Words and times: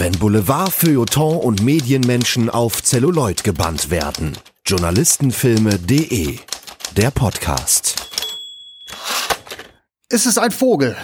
Wenn 0.00 0.12
Boulevard, 0.12 0.72
Feuilleton 0.72 1.36
und 1.36 1.62
Medienmenschen 1.62 2.48
auf 2.48 2.82
Zelluloid 2.82 3.44
gebannt 3.44 3.90
werden. 3.90 4.32
Journalistenfilme.de 4.64 6.38
Der 6.96 7.10
Podcast. 7.10 7.96
Ist 10.08 10.24
es 10.24 10.38
ein 10.38 10.52
Vogel? 10.52 10.96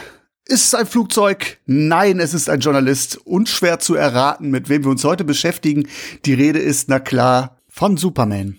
Ist 0.47 0.69
es 0.69 0.75
ein 0.75 0.87
Flugzeug? 0.87 1.59
Nein, 1.67 2.21
es 2.21 2.33
ist 2.33 2.49
ein 2.49 2.61
Journalist. 2.61 3.19
Unschwer 3.27 3.81
zu 3.81 3.97
erraten, 3.97 4.49
mit 4.49 4.71
wem 4.71 4.85
wir 4.85 4.91
uns 4.91 5.05
heute 5.05 5.25
beschäftigen. 5.25 5.89
Die 6.25 6.33
Rede 6.33 6.61
ist, 6.61 6.89
na 6.89 6.99
klar, 6.99 7.61
von 7.69 7.99
Superman. 7.99 8.57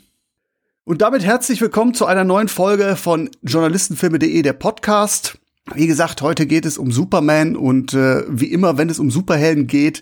Und 0.84 1.02
damit 1.02 1.24
herzlich 1.24 1.62
willkommen 1.62 1.96
zu 1.96 2.06
einer 2.06 2.26
neuen 2.26 2.48
Folge 2.48 2.96
von 2.96 3.32
Journalistenfilme.de, 3.42 4.44
der 4.44 4.54
Podcast. 4.54 5.40
Wie 5.76 5.88
gesagt, 5.88 6.22
heute 6.22 6.46
geht 6.46 6.66
es 6.66 6.78
um 6.78 6.92
Superman 6.92 7.56
und 7.56 7.94
äh, 7.94 8.24
wie 8.30 8.52
immer, 8.52 8.78
wenn 8.78 8.90
es 8.90 9.00
um 9.00 9.12
Superhelden 9.12 9.68
geht, 9.68 10.02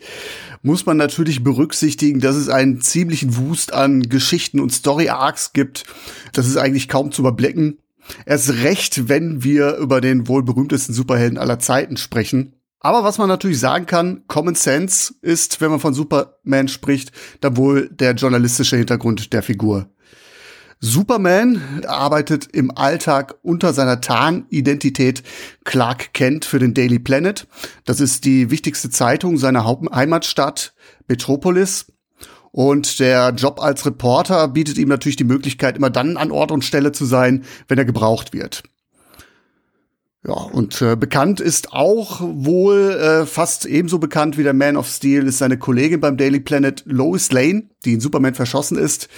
muss 0.62 0.86
man 0.86 0.98
natürlich 0.98 1.44
berücksichtigen, 1.44 2.20
dass 2.20 2.36
es 2.36 2.50
einen 2.50 2.82
ziemlichen 2.82 3.36
Wust 3.36 3.74
an 3.74 4.04
Geschichten 4.04 4.60
und 4.60 4.72
Story-Arcs 4.72 5.54
gibt. 5.54 5.86
Das 6.34 6.48
ist 6.48 6.58
eigentlich 6.58 6.88
kaum 6.88 7.12
zu 7.12 7.24
überblicken. 7.24 7.80
Erst 8.26 8.50
recht, 8.64 9.10
wenn 9.10 9.44
wir 9.44 9.78
über 9.78 10.02
den 10.02 10.28
wohl 10.28 10.44
berühmtesten 10.44 10.94
Superhelden 10.94 11.40
aller 11.40 11.60
Zeiten 11.60 11.98
sprechen. 11.98 12.54
Aber 12.80 13.04
was 13.04 13.18
man 13.18 13.28
natürlich 13.28 13.60
sagen 13.60 13.88
kann, 13.88 14.24
Common 14.28 14.54
Sense 14.54 15.16
ist, 15.24 15.60
wenn 15.60 15.72
man 15.72 15.80
von 15.80 15.96
Superman 15.96 16.68
spricht, 16.68 17.12
dann 17.42 17.58
wohl 17.58 17.90
der 17.90 18.14
journalistische 18.14 18.78
Hintergrund 18.78 19.34
der 19.34 19.42
Figur. 19.42 19.90
Superman 20.80 21.84
arbeitet 21.88 22.50
im 22.54 22.70
Alltag 22.76 23.36
unter 23.42 23.74
seiner 23.74 24.02
Tarnidentität 24.02 25.24
Clark 25.64 26.14
Kent 26.14 26.46
für 26.46 26.60
den 26.60 26.74
Daily 26.74 27.00
Planet. 27.00 27.48
Das 27.86 28.00
ist 28.00 28.26
die 28.26 28.52
wichtigste 28.52 28.90
Zeitung 28.90 29.38
seiner 29.38 29.66
Heimatstadt 29.66 30.74
Metropolis. 31.08 31.88
Und 32.52 33.00
der 33.00 33.32
Job 33.32 33.62
als 33.62 33.86
Reporter 33.86 34.48
bietet 34.48 34.78
ihm 34.78 34.88
natürlich 34.88 35.18
die 35.18 35.26
Möglichkeit, 35.26 35.76
immer 35.76 35.90
dann 35.90 36.16
an 36.16 36.32
Ort 36.32 36.52
und 36.52 36.64
Stelle 36.64 36.94
zu 36.94 37.04
sein, 37.04 37.44
wenn 37.68 37.78
er 37.78 37.84
gebraucht 37.84 38.32
wird. 38.32 38.64
Ja, 40.26 40.34
und 40.34 40.82
äh, 40.82 40.96
bekannt 40.96 41.40
ist 41.40 41.74
auch 41.74 42.22
wohl 42.22 42.92
äh, 42.92 43.26
fast 43.26 43.66
ebenso 43.66 44.00
bekannt 44.00 44.38
wie 44.38 44.44
der 44.44 44.54
Man 44.54 44.78
of 44.78 44.88
Steel 44.88 45.28
ist 45.28 45.38
seine 45.38 45.58
Kollegin 45.58 46.00
beim 46.00 46.18
Daily 46.18 46.40
Planet 46.40 46.84
Lois 46.86 47.32
Lane, 47.32 47.70
die 47.84 47.94
in 47.94 48.00
Superman 48.00 48.34
verschossen 48.34 48.78
ist 48.78 49.10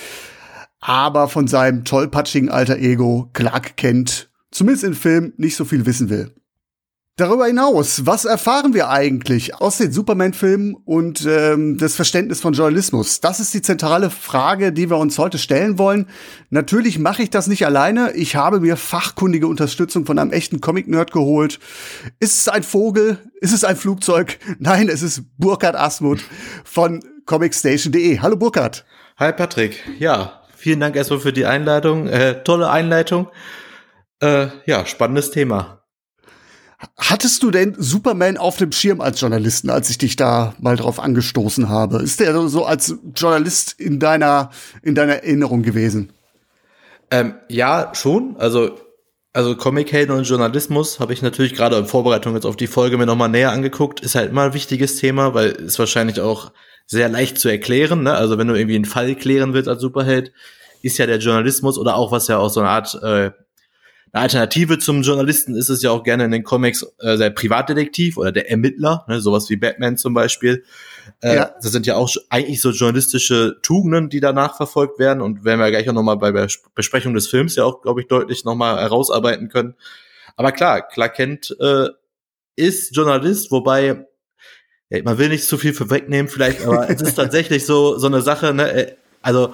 aber 0.80 1.28
von 1.28 1.47
seinem 1.47 1.83
tollpatschigen 1.83 2.50
alter 2.50 2.78
Ego 2.78 3.30
Clark 3.33 3.78
Kent, 3.78 4.30
zumindest 4.52 4.83
im 4.83 4.94
Film, 4.94 5.33
nicht 5.38 5.56
so 5.56 5.66
viel 5.66 5.86
wissen 5.86 6.09
will. 6.09 6.33
Darüber 7.20 7.47
hinaus, 7.47 8.06
was 8.06 8.25
erfahren 8.25 8.75
wir 8.75 8.92
eigentlich 8.92 9.55
aus 9.55 9.80
den 9.80 9.92
Superman-Filmen 9.92 10.75
und 10.75 11.25
ähm, 11.28 11.80
das 11.80 11.95
Verständnis 11.95 12.42
von 12.42 12.53
Journalismus? 12.53 13.22
Das 13.22 13.39
ist 13.39 13.55
die 13.55 13.64
zentrale 13.64 14.11
Frage, 14.11 14.72
die 14.72 14.92
wir 14.92 14.98
uns 14.98 15.17
heute 15.17 15.39
stellen 15.39 15.80
wollen. 15.80 16.05
Natürlich 16.52 17.00
mache 17.00 17.23
ich 17.23 17.31
das 17.31 17.48
nicht 17.48 17.66
alleine. 17.66 18.11
Ich 18.11 18.36
habe 18.36 18.59
mir 18.59 18.78
fachkundige 18.78 19.48
Unterstützung 19.48 20.05
von 20.05 20.20
einem 20.20 20.31
echten 20.31 20.61
Comic-Nerd 20.61 21.11
geholt. 21.11 21.59
Ist 22.20 22.42
es 22.42 22.48
ein 22.50 22.61
Vogel? 22.61 23.17
Ist 23.42 23.53
es 23.53 23.64
ein 23.64 23.78
Flugzeug? 23.78 24.38
Nein, 24.59 24.88
es 24.88 25.02
ist 25.02 25.23
Burkhard 25.39 25.75
Asmuth 25.75 26.22
von 26.64 27.03
comicstation.de. 27.25 28.20
Hallo 28.20 28.36
Burkhard. 28.36 28.86
Hi 29.17 29.33
Patrick. 29.33 29.83
Ja, 29.98 30.44
Vielen 30.58 30.80
Dank 30.80 30.95
erstmal 30.95 31.19
für 31.19 31.33
die 31.33 31.45
Einleitung. 31.45 32.08
Äh, 32.08 32.44
tolle 32.44 32.72
Einleitung. 32.72 33.27
Äh, 34.19 34.47
ja, 34.66 34.88
spannendes 34.88 35.30
Thema. 35.30 35.83
Hattest 36.97 37.44
du 37.44 37.52
denn 37.52 37.75
Superman 37.77 38.38
auf 38.38 38.58
dem 38.58 38.72
Schirm 38.72 38.99
als 38.99 39.22
Journalisten, 39.22 39.69
als 39.69 39.91
ich 39.91 39.99
dich 39.99 40.16
da 40.16 40.55
mal 40.59 40.75
drauf 40.75 40.99
angestoßen 40.99 41.69
habe? 41.69 42.02
Ist 42.02 42.19
der 42.19 42.36
so 42.47 42.66
als 42.66 42.95
Journalist 43.16 43.80
in 43.80 43.99
deiner, 43.99 44.49
in 44.81 44.95
deiner 44.95 45.17
Erinnerung 45.17 45.61
gewesen? 45.61 46.11
Ähm, 47.11 47.36
ja, 47.49 47.92
schon. 47.94 48.36
Also, 48.37 48.80
also 49.33 49.55
Comic-Helden 49.55 50.15
und 50.15 50.23
Journalismus 50.23 50.99
habe 50.99 51.14
ich 51.14 51.21
natürlich 51.21 51.53
gerade 51.53 51.77
in 51.77 51.86
Vorbereitung 51.86 52.33
jetzt 52.33 52.45
auf 52.45 52.58
die 52.58 52.67
Folge 52.67 52.98
mir 52.98 53.05
nochmal 53.05 53.30
näher 53.30 53.52
angeguckt. 53.52 53.99
Ist 53.99 54.15
halt 54.15 54.32
immer 54.32 54.45
ein 54.45 54.53
wichtiges 54.55 54.95
Thema, 54.98 55.36
weil 55.36 55.52
es 55.52 55.77
wahrscheinlich 55.77 56.20
auch 56.20 56.52
sehr 56.87 57.09
leicht 57.09 57.37
zu 57.37 57.49
erklären. 57.49 58.03
Ne? 58.03 58.14
Also 58.14 58.37
wenn 58.37 58.48
du 58.48 58.55
irgendwie 58.55 58.75
einen 58.75 58.86
Fall 58.86 59.14
klären 59.15 59.53
willst 59.53 59.70
als 59.70 59.81
Superheld, 59.81 60.31
ist 60.81 60.98
ja 60.98 61.05
der 61.05 61.20
Journalismus 61.20 61.77
oder 61.77 61.95
auch 61.95 62.11
was 62.11 62.27
ja 62.27 62.37
auch 62.37 62.49
so 62.49 62.61
eine 62.61 62.70
Art 62.70 62.95
äh, 63.03 63.31
eine 64.14 64.23
Alternative 64.23 64.80
zum 64.80 65.02
Journalisten 65.02 65.53
ist 65.55 65.70
es 65.70 65.81
ja 65.81 65.92
auch 65.92 66.03
gerne 66.03 66.26
in 66.26 66.31
den 66.31 66.43
Comics 66.43 66.83
äh, 66.99 67.17
der 67.17 67.30
Privatdetektiv 67.30 68.17
oder 68.17 68.31
der 68.31 68.49
Ermittler, 68.49 69.05
ne? 69.08 69.20
sowas 69.20 69.49
wie 69.49 69.58
Batman 69.58 69.97
zum 69.97 70.14
Beispiel. 70.14 70.64
Äh, 71.21 71.36
ja. 71.36 71.52
Das 71.61 71.71
sind 71.71 71.86
ja 71.86 71.95
auch 71.95 72.09
eigentlich 72.30 72.61
so 72.61 72.71
journalistische 72.71 73.58
Tugenden, 73.61 74.09
die 74.09 74.20
danach 74.20 74.55
verfolgt 74.55 74.97
werden 74.97 75.21
und 75.21 75.43
werden 75.43 75.59
wir 75.59 75.70
gleich 75.71 75.89
auch 75.89 75.93
nochmal 75.93 76.17
bei 76.17 76.31
der 76.31 76.47
Besprechung 76.73 77.14
des 77.14 77.27
Films 77.27 77.55
ja 77.55 77.65
auch, 77.65 77.81
glaube 77.81 78.02
ich, 78.02 78.08
deutlich 78.08 78.45
nochmal 78.45 78.80
herausarbeiten 78.80 79.49
können. 79.49 79.76
Aber 80.36 80.52
klar, 80.52 80.87
Clark 80.87 81.15
Kent 81.15 81.55
äh, 81.59 81.89
ist 82.55 82.95
Journalist, 82.95 83.52
wobei 83.52 84.08
ja, 84.89 85.02
man 85.03 85.17
will 85.17 85.30
nicht 85.30 85.45
zu 85.45 85.58
viel 85.58 85.73
vorwegnehmen 85.73 86.30
vielleicht, 86.30 86.65
aber 86.65 86.89
es 86.89 87.02
ist 87.02 87.15
tatsächlich 87.15 87.65
so, 87.65 87.98
so 87.98 88.08
eine 88.08 88.21
Sache, 88.21 88.53
ne, 88.53 88.71
äh, 88.71 88.95
also 89.21 89.53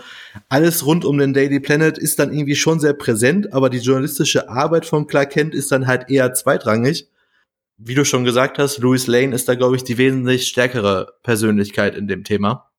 alles 0.50 0.86
rund 0.86 1.06
um 1.06 1.18
den 1.18 1.34
Daily 1.34 1.60
Planet 1.60 1.98
ist 1.98 2.20
dann 2.20 2.34
irgendwie 2.34 2.56
schon 2.56 2.80
sehr 2.80 2.94
präsent, 2.94 3.54
aber 3.54 3.70
die 3.70 3.80
journalistische 3.80 4.50
Arbeit 4.50 4.86
von 4.86 5.08
Clark 5.08 5.32
Kent 5.32 5.56
ist 5.56 5.72
dann 5.72 5.88
halt 5.88 6.10
eher 6.10 6.34
zweitrangig. 6.34 7.08
Wie 7.78 7.96
du 7.96 8.06
schon 8.06 8.24
gesagt 8.24 8.60
hast, 8.60 8.78
Louis 8.78 9.08
Lane 9.08 9.34
ist 9.34 9.50
da, 9.50 9.56
glaube 9.56 9.76
ich, 9.76 9.84
die 9.84 9.98
wesentlich 9.98 10.48
stärkere 10.48 11.14
Persönlichkeit 11.24 11.96
in 11.96 12.08
dem 12.08 12.24
Thema. 12.24 12.70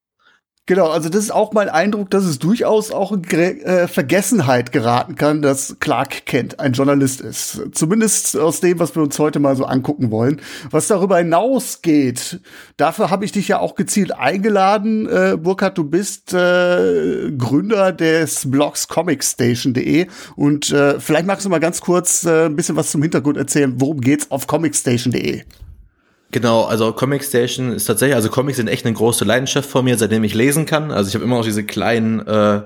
Genau, 0.66 0.88
also 0.88 1.10
das 1.10 1.24
ist 1.24 1.30
auch 1.30 1.52
mein 1.52 1.68
Eindruck, 1.68 2.08
dass 2.08 2.24
es 2.24 2.38
durchaus 2.38 2.90
auch 2.90 3.12
in 3.12 3.22
äh, 3.24 3.86
Vergessenheit 3.86 4.72
geraten 4.72 5.14
kann, 5.14 5.42
dass 5.42 5.76
Clark 5.78 6.24
Kent 6.24 6.58
ein 6.58 6.72
Journalist 6.72 7.20
ist. 7.20 7.60
Zumindest 7.72 8.34
aus 8.38 8.60
dem, 8.60 8.78
was 8.78 8.96
wir 8.96 9.02
uns 9.02 9.18
heute 9.18 9.40
mal 9.40 9.56
so 9.56 9.66
angucken 9.66 10.10
wollen. 10.10 10.40
Was 10.70 10.86
darüber 10.86 11.18
hinausgeht, 11.18 12.40
dafür 12.78 13.10
habe 13.10 13.26
ich 13.26 13.32
dich 13.32 13.46
ja 13.48 13.58
auch 13.58 13.74
gezielt 13.74 14.12
eingeladen. 14.12 15.06
Äh, 15.06 15.36
Burkhard, 15.36 15.76
du 15.76 15.84
bist 15.84 16.32
äh, 16.32 17.30
Gründer 17.36 17.92
des 17.92 18.50
Blogs 18.50 18.88
comicstation.de 18.88 20.06
und 20.34 20.72
äh, 20.72 20.98
vielleicht 20.98 21.26
magst 21.26 21.44
du 21.44 21.50
mal 21.50 21.60
ganz 21.60 21.82
kurz 21.82 22.24
äh, 22.24 22.46
ein 22.46 22.56
bisschen 22.56 22.76
was 22.76 22.90
zum 22.90 23.02
Hintergrund 23.02 23.36
erzählen. 23.36 23.74
Worum 23.76 24.00
geht's 24.00 24.30
auf 24.30 24.46
comicstation.de? 24.46 25.42
Genau, 26.34 26.64
also 26.64 26.92
Comic 26.92 27.22
Station 27.22 27.70
ist 27.70 27.84
tatsächlich, 27.84 28.16
also 28.16 28.28
Comics 28.28 28.56
sind 28.56 28.66
echt 28.66 28.84
eine 28.84 28.92
große 28.92 29.24
Leidenschaft 29.24 29.70
von 29.70 29.84
mir, 29.84 29.96
seitdem 29.96 30.24
ich 30.24 30.34
lesen 30.34 30.66
kann. 30.66 30.90
Also 30.90 31.06
ich 31.06 31.14
habe 31.14 31.24
immer 31.24 31.36
noch 31.36 31.44
diese 31.44 31.62
kleinen 31.62 32.26
äh, 32.26 32.62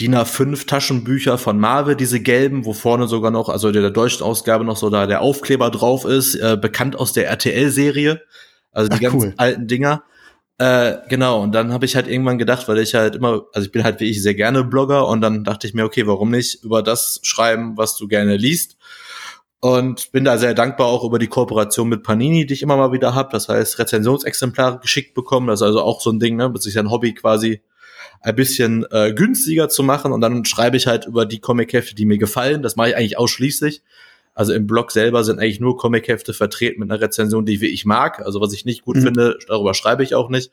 DIN 0.00 0.14
A5 0.14 0.66
Taschenbücher 0.66 1.36
von 1.36 1.60
Marvel, 1.60 1.96
diese 1.96 2.20
gelben, 2.20 2.64
wo 2.64 2.72
vorne 2.72 3.06
sogar 3.06 3.30
noch, 3.30 3.50
also 3.50 3.72
der, 3.72 3.82
der 3.82 3.90
deutschen 3.90 4.22
Ausgabe 4.22 4.64
noch 4.64 4.78
so 4.78 4.88
da 4.88 5.06
der 5.06 5.20
Aufkleber 5.20 5.70
drauf 5.70 6.06
ist, 6.06 6.34
äh, 6.36 6.56
bekannt 6.58 6.96
aus 6.96 7.12
der 7.12 7.28
RTL-Serie. 7.28 8.22
Also 8.72 8.88
die 8.88 8.96
Ach, 8.96 9.12
ganz 9.12 9.22
cool. 9.22 9.34
alten 9.36 9.66
Dinger. 9.66 10.02
Äh, 10.56 10.94
genau, 11.10 11.42
und 11.42 11.52
dann 11.52 11.74
habe 11.74 11.84
ich 11.84 11.96
halt 11.96 12.08
irgendwann 12.08 12.38
gedacht, 12.38 12.68
weil 12.68 12.78
ich 12.78 12.94
halt 12.94 13.16
immer, 13.16 13.42
also 13.52 13.66
ich 13.66 13.72
bin 13.72 13.84
halt 13.84 14.00
wie 14.00 14.08
ich 14.08 14.22
sehr 14.22 14.34
gerne 14.34 14.64
Blogger 14.64 15.06
und 15.08 15.20
dann 15.20 15.44
dachte 15.44 15.66
ich 15.66 15.74
mir, 15.74 15.84
okay, 15.84 16.06
warum 16.06 16.30
nicht 16.30 16.64
über 16.64 16.82
das 16.82 17.20
schreiben, 17.22 17.76
was 17.76 17.98
du 17.98 18.08
gerne 18.08 18.38
liest? 18.38 18.78
Und 19.64 20.12
bin 20.12 20.26
da 20.26 20.36
sehr 20.36 20.52
dankbar 20.52 20.88
auch 20.88 21.04
über 21.04 21.18
die 21.18 21.26
Kooperation 21.26 21.88
mit 21.88 22.02
Panini, 22.02 22.44
die 22.44 22.52
ich 22.52 22.60
immer 22.60 22.76
mal 22.76 22.92
wieder 22.92 23.14
habe. 23.14 23.30
Das 23.32 23.48
heißt, 23.48 23.78
Rezensionsexemplare 23.78 24.78
geschickt 24.80 25.14
bekommen. 25.14 25.46
Das 25.46 25.62
ist 25.62 25.66
also 25.66 25.80
auch 25.80 26.02
so 26.02 26.10
ein 26.10 26.20
Ding, 26.20 26.36
ne, 26.36 26.50
mit 26.50 26.60
sich 26.60 26.78
ein 26.78 26.90
Hobby 26.90 27.14
quasi 27.14 27.62
ein 28.20 28.36
bisschen 28.36 28.84
äh, 28.90 29.14
günstiger 29.14 29.70
zu 29.70 29.82
machen. 29.82 30.12
Und 30.12 30.20
dann 30.20 30.44
schreibe 30.44 30.76
ich 30.76 30.86
halt 30.86 31.06
über 31.06 31.24
die 31.24 31.38
Comic-Hefte, 31.38 31.94
die 31.94 32.04
mir 32.04 32.18
gefallen. 32.18 32.60
Das 32.60 32.76
mache 32.76 32.90
ich 32.90 32.96
eigentlich 32.98 33.16
ausschließlich. 33.16 33.82
Also 34.34 34.52
im 34.52 34.66
Blog 34.66 34.92
selber 34.92 35.24
sind 35.24 35.38
eigentlich 35.38 35.60
nur 35.60 35.78
Comic-Hefte 35.78 36.34
vertreten 36.34 36.80
mit 36.80 36.90
einer 36.90 37.00
Rezension, 37.00 37.46
die 37.46 37.64
ich 37.66 37.86
mag. 37.86 38.20
Also 38.20 38.42
was 38.42 38.52
ich 38.52 38.66
nicht 38.66 38.82
gut 38.82 38.96
mhm. 38.96 39.02
finde, 39.02 39.38
darüber 39.48 39.72
schreibe 39.72 40.02
ich 40.02 40.14
auch 40.14 40.28
nicht. 40.28 40.50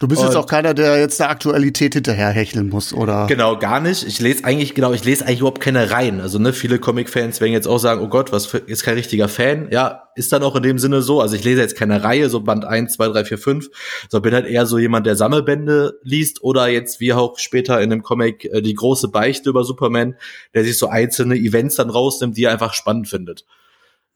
Du 0.00 0.06
bist 0.06 0.20
und 0.20 0.28
jetzt 0.28 0.36
auch 0.36 0.46
keiner, 0.46 0.74
der 0.74 0.96
jetzt 1.00 1.18
der 1.18 1.28
Aktualität 1.28 1.94
hinterherhecheln 1.94 2.68
muss, 2.68 2.92
oder? 2.92 3.26
Genau, 3.26 3.58
gar 3.58 3.80
nicht. 3.80 4.06
Ich 4.06 4.20
lese 4.20 4.44
eigentlich, 4.44 4.76
genau, 4.76 4.92
ich 4.92 5.04
lese 5.04 5.26
eigentlich 5.26 5.40
überhaupt 5.40 5.60
keine 5.60 5.90
Reihen. 5.90 6.20
Also, 6.20 6.38
ne, 6.38 6.52
viele 6.52 6.78
Comic-Fans 6.78 7.40
werden 7.40 7.52
jetzt 7.52 7.66
auch 7.66 7.78
sagen, 7.78 8.00
oh 8.00 8.06
Gott, 8.06 8.30
was 8.30 8.46
für, 8.46 8.58
ist 8.58 8.84
kein 8.84 8.94
richtiger 8.94 9.26
Fan. 9.26 9.66
Ja, 9.72 10.04
ist 10.14 10.32
dann 10.32 10.44
auch 10.44 10.54
in 10.54 10.62
dem 10.62 10.78
Sinne 10.78 11.02
so. 11.02 11.20
Also, 11.20 11.34
ich 11.34 11.42
lese 11.42 11.62
jetzt 11.62 11.74
keine 11.74 12.04
Reihe, 12.04 12.30
so 12.30 12.40
Band 12.42 12.64
1, 12.64 12.92
2, 12.92 13.08
3, 13.08 13.24
4, 13.24 13.38
5, 13.38 13.70
sondern 14.08 14.22
bin 14.22 14.34
halt 14.34 14.46
eher 14.46 14.66
so 14.66 14.78
jemand, 14.78 15.04
der 15.04 15.16
Sammelbände 15.16 15.98
liest 16.04 16.44
oder 16.44 16.68
jetzt, 16.68 17.00
wie 17.00 17.12
auch 17.12 17.36
später 17.36 17.80
in 17.80 17.90
dem 17.90 18.04
Comic, 18.04 18.44
äh, 18.44 18.62
die 18.62 18.74
große 18.74 19.08
Beichte 19.08 19.50
über 19.50 19.64
Superman, 19.64 20.14
der 20.54 20.62
sich 20.62 20.78
so 20.78 20.86
einzelne 20.86 21.34
Events 21.34 21.74
dann 21.74 21.90
rausnimmt, 21.90 22.36
die 22.36 22.44
er 22.44 22.52
einfach 22.52 22.72
spannend 22.72 23.08
findet. 23.08 23.46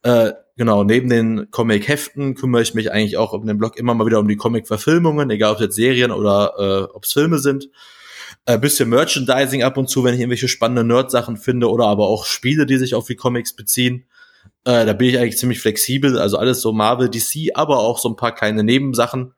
Äh, 0.02 0.32
genau, 0.56 0.84
neben 0.84 1.08
den 1.08 1.50
Comic-Heften 1.50 2.34
kümmere 2.34 2.62
ich 2.62 2.74
mich 2.74 2.90
eigentlich 2.92 3.16
auch 3.16 3.32
um 3.32 3.46
den 3.46 3.58
Blog 3.58 3.78
immer 3.78 3.94
mal 3.94 4.06
wieder 4.06 4.18
um 4.18 4.28
die 4.28 4.36
Comic-Verfilmungen, 4.36 5.30
egal 5.30 5.52
ob 5.52 5.58
es 5.58 5.64
jetzt 5.64 5.76
Serien 5.76 6.10
oder 6.10 6.54
äh, 6.58 6.94
ob 6.94 7.04
es 7.04 7.12
Filme 7.12 7.38
sind. 7.38 7.68
Ein 8.44 8.60
bisschen 8.60 8.88
Merchandising 8.88 9.62
ab 9.62 9.76
und 9.76 9.88
zu, 9.88 10.02
wenn 10.02 10.14
ich 10.14 10.20
irgendwelche 10.20 10.48
spannende 10.48 10.82
Nerd-Sachen 10.82 11.36
finde 11.36 11.70
oder 11.70 11.86
aber 11.86 12.08
auch 12.08 12.24
Spiele, 12.24 12.66
die 12.66 12.76
sich 12.76 12.94
auf 12.94 13.06
die 13.06 13.14
Comics 13.14 13.54
beziehen. 13.54 14.06
Äh, 14.64 14.84
da 14.84 14.92
bin 14.92 15.08
ich 15.08 15.18
eigentlich 15.18 15.38
ziemlich 15.38 15.60
flexibel, 15.60 16.18
also 16.18 16.38
alles 16.38 16.60
so 16.60 16.72
Marvel, 16.72 17.08
DC, 17.08 17.50
aber 17.54 17.78
auch 17.78 17.98
so 17.98 18.08
ein 18.08 18.16
paar 18.16 18.34
kleine 18.34 18.64
Nebensachen. 18.64 19.34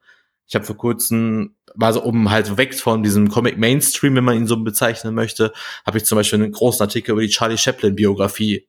Ich 0.46 0.54
habe 0.54 0.64
vor 0.64 0.76
kurzem, 0.76 1.54
war 1.74 1.92
so 1.92 2.02
um 2.02 2.30
halt 2.30 2.56
weg 2.56 2.74
von 2.74 3.02
diesem 3.02 3.28
Comic 3.28 3.58
Mainstream, 3.58 4.14
wenn 4.14 4.24
man 4.24 4.36
ihn 4.36 4.46
so 4.46 4.56
bezeichnen 4.62 5.14
möchte, 5.14 5.52
habe 5.86 5.98
ich 5.98 6.04
zum 6.04 6.16
Beispiel 6.16 6.42
einen 6.42 6.52
großen 6.52 6.82
Artikel 6.82 7.12
über 7.12 7.22
die 7.22 7.28
Charlie 7.28 7.58
Chaplin 7.58 7.94
Biografie 7.94 8.66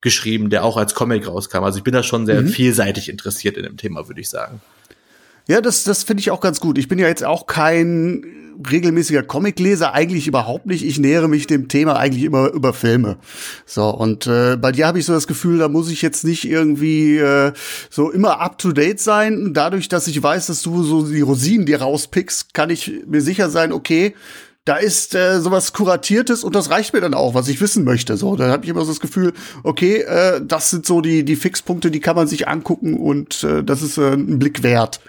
geschrieben, 0.00 0.50
der 0.50 0.64
auch 0.64 0.76
als 0.76 0.94
Comic 0.94 1.26
rauskam. 1.26 1.64
Also 1.64 1.78
ich 1.78 1.84
bin 1.84 1.94
da 1.94 2.02
schon 2.02 2.26
sehr 2.26 2.42
mhm. 2.42 2.48
vielseitig 2.48 3.08
interessiert 3.08 3.56
in 3.56 3.64
dem 3.64 3.76
Thema, 3.76 4.08
würde 4.08 4.20
ich 4.20 4.28
sagen. 4.28 4.60
Ja, 5.48 5.60
das, 5.60 5.84
das 5.84 6.02
finde 6.02 6.20
ich 6.20 6.30
auch 6.30 6.40
ganz 6.40 6.60
gut. 6.60 6.76
Ich 6.76 6.88
bin 6.88 6.98
ja 6.98 7.06
jetzt 7.06 7.24
auch 7.24 7.46
kein 7.46 8.24
regelmäßiger 8.68 9.22
Comicleser, 9.22 9.92
eigentlich 9.92 10.26
überhaupt 10.26 10.66
nicht. 10.66 10.84
Ich 10.84 10.98
nähere 10.98 11.28
mich 11.28 11.46
dem 11.46 11.68
Thema 11.68 11.96
eigentlich 11.96 12.24
immer 12.24 12.48
über 12.48 12.72
Filme. 12.72 13.18
So, 13.64 13.88
und 13.90 14.26
äh, 14.26 14.56
bei 14.56 14.72
dir 14.72 14.86
habe 14.86 14.98
ich 14.98 15.04
so 15.04 15.12
das 15.12 15.26
Gefühl, 15.26 15.58
da 15.58 15.68
muss 15.68 15.90
ich 15.90 16.02
jetzt 16.02 16.24
nicht 16.24 16.48
irgendwie 16.48 17.18
äh, 17.18 17.52
so 17.90 18.10
immer 18.10 18.40
up-to-date 18.40 18.98
sein. 18.98 19.52
Dadurch, 19.52 19.88
dass 19.88 20.06
ich 20.06 20.22
weiß, 20.22 20.46
dass 20.46 20.62
du 20.62 20.82
so 20.82 21.06
die 21.06 21.20
Rosinen 21.20 21.66
dir 21.66 21.82
rauspickst, 21.82 22.54
kann 22.54 22.70
ich 22.70 23.02
mir 23.06 23.20
sicher 23.20 23.50
sein, 23.50 23.72
okay, 23.72 24.14
da 24.66 24.76
ist 24.76 25.14
äh, 25.14 25.40
sowas 25.40 25.72
kuratiertes 25.72 26.44
und 26.44 26.54
das 26.54 26.70
reicht 26.70 26.92
mir 26.92 27.00
dann 27.00 27.14
auch, 27.14 27.34
was 27.34 27.48
ich 27.48 27.60
wissen 27.60 27.84
möchte. 27.84 28.16
So, 28.16 28.34
da 28.34 28.48
habe 28.48 28.64
ich 28.64 28.70
immer 28.70 28.84
so 28.84 28.90
das 28.90 29.00
Gefühl, 29.00 29.32
okay, 29.62 29.98
äh, 30.02 30.40
das 30.44 30.70
sind 30.70 30.84
so 30.84 31.00
die 31.00 31.24
die 31.24 31.36
Fixpunkte, 31.36 31.90
die 31.90 32.00
kann 32.00 32.16
man 32.16 32.26
sich 32.26 32.48
angucken 32.48 32.94
und 32.94 33.44
äh, 33.44 33.62
das 33.62 33.80
ist 33.80 33.96
äh, 33.96 34.12
ein 34.12 34.38
Blick 34.38 34.64
wert. 34.64 35.00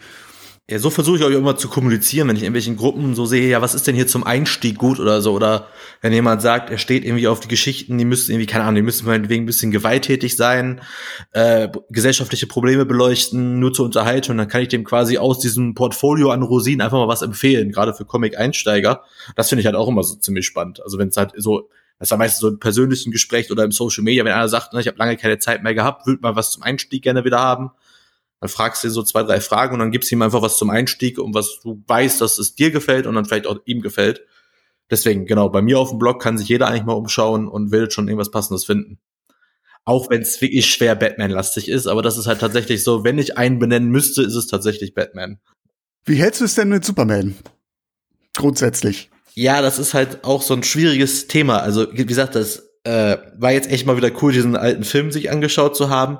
Ja, 0.70 0.80
so 0.80 0.90
versuche 0.90 1.18
ich 1.18 1.24
auch 1.24 1.30
immer 1.30 1.56
zu 1.56 1.70
kommunizieren, 1.70 2.28
wenn 2.28 2.36
ich 2.36 2.42
in 2.42 2.48
irgendwelchen 2.48 2.76
Gruppen 2.76 3.16
so 3.16 3.26
sehe, 3.26 3.48
ja, 3.48 3.62
was 3.62 3.74
ist 3.74 3.88
denn 3.88 3.96
hier 3.96 4.06
zum 4.06 4.26
Einstieg 4.26 4.78
gut 4.78 5.00
oder 5.00 5.22
so, 5.22 5.32
oder 5.32 5.70
wenn 6.02 6.12
jemand 6.12 6.42
sagt, 6.42 6.70
er 6.70 6.78
steht 6.78 7.06
irgendwie 7.06 7.30
auf 7.30 7.40
die 7.40 7.48
Geschichten, 7.48 7.98
die 7.98 8.04
müssen 8.04 8.32
irgendwie, 8.32 8.48
keine 8.48 8.66
Ahnung, 8.66 8.76
die 8.76 8.82
müssen 8.82 9.08
meinetwegen 9.08 9.44
ein 9.44 9.46
bisschen 9.46 9.72
gewalttätig 9.72 10.36
sein, 10.36 10.82
äh, 11.32 11.70
gesellschaftliche 11.90 12.48
Probleme 12.48 12.86
beleuchten, 12.86 13.62
nur 13.62 13.72
zur 13.72 13.86
Unterhaltung, 13.86 14.36
dann 14.36 14.50
kann 14.50 14.62
ich 14.62 14.68
dem 14.68 14.84
quasi 14.84 15.18
aus 15.18 15.40
diesem 15.40 15.74
Portfolio 15.74 16.32
an 16.32 16.44
Rosinen 16.44 16.82
einfach 16.82 16.98
mal 16.98 17.08
was 17.08 17.22
empfehlen, 17.22 17.72
gerade 17.72 17.94
für 17.94 18.04
Comic-Einsteiger. 18.04 19.04
Das 19.38 19.48
finde 19.48 19.62
ich 19.62 19.68
halt 19.68 19.78
auch 19.78 19.88
immer 19.88 20.04
so 20.04 20.16
ziemlich 20.16 20.46
spannend. 20.46 20.84
Also 20.84 20.98
wenn 20.98 21.08
es 21.08 21.16
halt 21.16 21.32
so, 21.38 21.70
das 21.98 22.08
ist 22.08 22.12
ja 22.12 22.18
meistens 22.18 22.42
so 22.42 22.50
im 22.50 22.60
persönlichen 22.60 23.14
Gespräch 23.14 23.50
oder 23.52 23.64
im 23.64 23.72
Social 23.72 24.04
Media, 24.04 24.26
wenn 24.26 24.34
einer 24.34 24.50
sagt, 24.50 24.74
ne, 24.74 24.82
ich 24.82 24.88
habe 24.88 24.98
lange 24.98 25.16
keine 25.16 25.40
Zeit 25.40 25.64
mehr 25.64 25.74
gehabt, 25.74 26.06
würde 26.06 26.20
mal 26.22 26.36
was 26.36 26.52
zum 26.52 26.64
Einstieg 26.64 27.04
gerne 27.04 27.24
wieder 27.24 27.40
haben 27.40 27.72
dann 28.40 28.50
fragst 28.50 28.84
du 28.84 28.88
dir 28.88 28.92
so 28.94 29.04
zwei, 29.04 29.24
drei 29.24 29.42
Fragen 29.42 29.74
und 29.74 29.80
dann 29.80 29.92
gibst 29.92 30.12
du 30.12 30.16
ihm 30.16 30.22
einfach 30.22 30.42
was 30.42 30.58
zum 30.58 30.70
Einstieg 30.70 31.18
und 31.18 31.34
was 31.34 31.60
du 31.64 31.84
weißt, 31.88 32.22
dass 32.22 32.38
es 32.38 32.56
dir 32.56 32.72
gefällt 32.72 33.08
und 33.08 33.16
dann 33.16 33.26
vielleicht 33.26 33.48
auch 33.48 33.60
ihm 33.66 33.82
gefällt. 33.82 34.22
Deswegen, 34.90 35.26
genau, 35.26 35.50
bei 35.50 35.62
mir 35.62 35.80
auf 35.80 35.90
dem 35.90 36.00
Blog 36.00 36.22
kann 36.22 36.38
sich 36.38 36.48
jeder 36.48 36.68
eigentlich 36.68 36.86
mal 36.86 36.94
umschauen 36.94 37.48
und 37.48 37.72
will 37.72 37.92
schon 37.92 38.08
irgendwas 38.08 38.32
Passendes 38.32 38.66
finden. 38.66 39.00
Auch 39.86 40.10
wenn 40.10 40.22
es 40.22 40.40
wirklich 40.42 40.66
schwer 40.66 40.96
Batman-lastig 40.96 41.70
ist, 41.70 41.88
aber 41.88 42.02
das 42.02 42.18
ist 42.18 42.28
halt 42.28 42.40
tatsächlich 42.40 42.84
so, 42.84 43.04
wenn 43.04 43.18
ich 43.18 43.38
einen 43.38 43.58
benennen 43.58 43.90
müsste, 43.90 44.22
ist 44.22 44.36
es 44.36 44.48
tatsächlich 44.48 44.94
Batman. 44.94 45.40
Wie 46.06 46.16
hältst 46.16 46.42
du 46.42 46.46
es 46.46 46.56
denn 46.56 46.70
mit 46.70 46.86
Superman? 46.86 47.36
Grundsätzlich. 48.34 49.10
Ja, 49.34 49.62
das 49.62 49.80
ist 49.80 49.94
halt 49.94 50.24
auch 50.24 50.42
so 50.42 50.54
ein 50.54 50.64
schwieriges 50.64 51.28
Thema. 51.28 51.60
Also, 51.60 51.88
wie 51.94 52.06
gesagt, 52.06 52.36
das 52.36 52.67
äh, 52.88 53.18
war 53.38 53.52
jetzt 53.52 53.70
echt 53.70 53.86
mal 53.86 53.98
wieder 53.98 54.12
cool, 54.22 54.32
diesen 54.32 54.56
alten 54.56 54.86
Film 54.86 55.12
sich 55.12 55.30
angeschaut 55.30 55.76
zu 55.76 55.90
haben. 55.90 56.20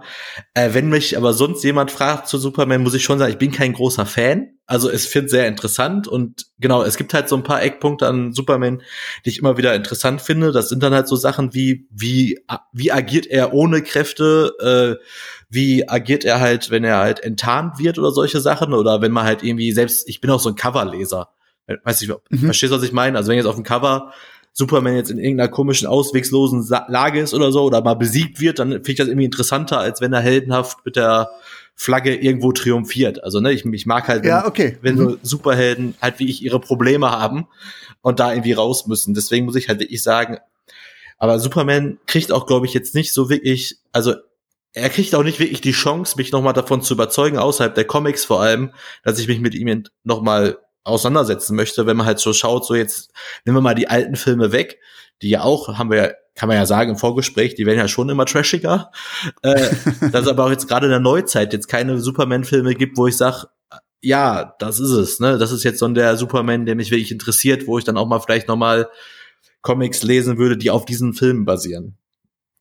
Äh, 0.54 0.74
wenn 0.74 0.90
mich 0.90 1.16
aber 1.16 1.32
sonst 1.32 1.64
jemand 1.64 1.92
fragt 1.92 2.28
zu 2.28 2.38
Superman, 2.38 2.84
muss 2.84 2.94
ich 2.94 3.04
schon 3.04 3.20
sagen, 3.20 3.32
ich 3.32 3.38
bin 3.38 3.54
kein 3.54 3.72
großer 3.72 4.06
Fan. 4.06 4.50
Also 4.66 4.90
es 4.90 5.06
finde 5.06 5.30
sehr 5.30 5.48
interessant 5.48 6.10
und 6.10 6.48
genau, 6.60 6.84
es 6.84 6.98
gibt 6.98 7.14
halt 7.14 7.30
so 7.30 7.38
ein 7.38 7.44
paar 7.44 7.64
Eckpunkte 7.64 8.06
an 8.06 8.34
Superman, 8.34 8.82
die 9.24 9.30
ich 9.30 9.40
immer 9.40 9.56
wieder 9.56 9.74
interessant 9.76 10.22
finde. 10.22 10.52
Das 10.52 10.68
sind 10.68 10.84
dann 10.84 10.94
halt 10.94 11.08
so 11.08 11.16
Sachen 11.16 11.54
wie, 11.54 11.88
wie, 11.90 12.38
wie 12.74 12.92
agiert 12.92 13.28
er 13.28 13.54
ohne 13.54 13.82
Kräfte, 13.82 14.52
äh, 15.00 15.04
wie 15.50 15.88
agiert 15.88 16.26
er 16.26 16.42
halt, 16.42 16.70
wenn 16.70 16.84
er 16.84 16.98
halt 16.98 17.22
enttarnt 17.22 17.80
wird 17.80 17.98
oder 17.98 18.12
solche 18.12 18.42
Sachen 18.42 18.74
oder 18.74 19.02
wenn 19.02 19.14
man 19.14 19.24
halt 19.24 19.42
irgendwie 19.42 19.72
selbst, 19.72 20.10
ich 20.10 20.20
bin 20.20 20.32
auch 20.32 20.42
so 20.42 20.50
ein 20.50 20.56
Coverleser. 20.56 21.30
Weiß 21.84 22.02
ich, 22.02 22.10
mhm. 22.10 22.40
verstehst 22.40 22.74
du, 22.74 22.78
was 22.78 22.84
ich 22.84 22.94
meine? 22.94 23.18
Also 23.18 23.30
wenn 23.30 23.38
jetzt 23.38 23.46
auf 23.46 23.56
dem 23.56 23.64
Cover 23.64 24.14
Superman 24.58 24.96
jetzt 24.96 25.12
in 25.12 25.20
irgendeiner 25.20 25.50
komischen, 25.50 25.88
auswegslosen 25.88 26.68
Lage 26.88 27.20
ist 27.20 27.36
oder 27.36 27.52
so 27.52 27.62
oder 27.62 27.84
mal 27.84 27.94
besiegt 27.94 28.42
wird, 28.42 28.58
dann 28.58 28.72
finde 28.72 28.92
ich 28.92 28.98
das 28.98 29.08
irgendwie 29.08 29.26
interessanter, 29.26 29.78
als 29.78 30.02
wenn 30.02 30.12
er 30.14 30.20
heldenhaft 30.20 30.84
mit 30.84 30.96
der 30.96 31.30
Flagge 31.76 32.16
irgendwo 32.16 32.52
triumphiert. 32.52 33.24
Also 33.24 33.40
ne, 33.40 33.52
ich, 33.52 33.66
ich 33.66 33.86
mag 33.86 34.08
halt, 34.08 34.24
wenn, 34.24 34.30
ja, 34.30 34.48
okay. 34.48 34.80
wenn 34.82 34.96
mhm. 34.96 34.98
so 34.98 35.18
Superhelden 35.22 35.94
halt 36.02 36.18
wie 36.18 36.28
ich 36.28 36.42
ihre 36.42 36.60
Probleme 36.60 37.12
haben 37.12 37.46
und 38.02 38.20
da 38.20 38.34
irgendwie 38.34 38.54
raus 38.54 38.88
müssen. 38.88 39.14
Deswegen 39.14 39.46
muss 39.46 39.56
ich 39.56 39.70
halt 39.70 39.80
wirklich 39.80 40.02
sagen, 40.02 40.40
aber 41.20 41.38
Superman 41.38 42.00
kriegt 42.08 42.32
auch, 42.32 42.48
glaube 42.48 42.66
ich, 42.66 42.74
jetzt 42.74 42.96
nicht 42.96 43.14
so 43.14 43.30
wirklich, 43.30 43.78
also 43.92 44.16
er 44.74 44.90
kriegt 44.90 45.14
auch 45.14 45.24
nicht 45.24 45.40
wirklich 45.40 45.62
die 45.62 45.72
Chance, 45.72 46.16
mich 46.18 46.32
nochmal 46.32 46.54
davon 46.54 46.82
zu 46.82 46.96
überzeugen, 46.96 47.38
außerhalb 47.38 47.76
der 47.76 47.86
Comics 47.86 48.26
vor 48.26 48.42
allem, 48.42 48.72
dass 49.04 49.20
ich 49.20 49.28
mich 49.28 49.40
mit 49.40 49.54
ihm 49.54 49.84
nochmal 50.04 50.58
auseinandersetzen 50.88 51.56
möchte, 51.56 51.86
wenn 51.86 51.98
man 51.98 52.06
halt 52.06 52.20
so 52.20 52.34
schaut, 52.34 52.66
so 52.66 52.76
jetzt 52.76 53.12
nehmen 53.46 53.58
wir 53.58 53.62
mal 53.62 53.76
die 53.76 53.90
alten 53.90 54.16
Filme 54.16 54.52
weg, 54.52 54.80
die 55.22 55.30
ja 55.30 55.44
auch, 55.44 55.78
haben 55.78 55.92
wir 55.92 55.98
ja, 55.98 56.10
kann 56.36 56.48
man 56.48 56.58
ja 56.58 56.66
sagen 56.66 56.92
im 56.92 56.98
Vorgespräch, 56.98 57.56
die 57.56 57.66
werden 57.66 57.80
ja 57.80 57.88
schon 57.88 58.10
immer 58.10 58.26
trashiger. 58.26 58.92
Äh, 59.42 59.70
dass 60.12 60.24
es 60.24 60.28
aber 60.28 60.46
auch 60.46 60.52
jetzt 60.52 60.68
gerade 60.68 60.86
in 60.86 60.92
der 60.92 61.00
Neuzeit 61.00 61.54
jetzt 61.54 61.68
keine 61.68 62.00
Superman-Filme 62.00 62.76
gibt, 62.76 62.98
wo 62.98 63.08
ich 63.08 63.18
sage, 63.18 63.48
ja, 64.02 64.56
das 64.60 64.80
ist 64.80 64.92
es, 64.92 65.20
ne? 65.20 65.38
Das 65.38 65.52
ist 65.52 65.64
jetzt 65.64 65.80
so 65.80 65.88
der 65.88 66.16
Superman, 66.18 66.66
der 66.66 66.76
mich 66.76 66.92
wirklich 66.92 67.12
interessiert, 67.12 67.66
wo 67.66 67.80
ich 67.80 67.84
dann 67.84 67.98
auch 67.98 68.08
mal 68.08 68.20
vielleicht 68.20 68.48
noch 68.48 68.56
mal 68.56 68.90
Comics 69.62 70.04
lesen 70.04 70.38
würde, 70.38 70.56
die 70.56 70.70
auf 70.70 70.86
diesen 70.86 71.14
Filmen 71.14 71.46
basieren. 71.46 71.98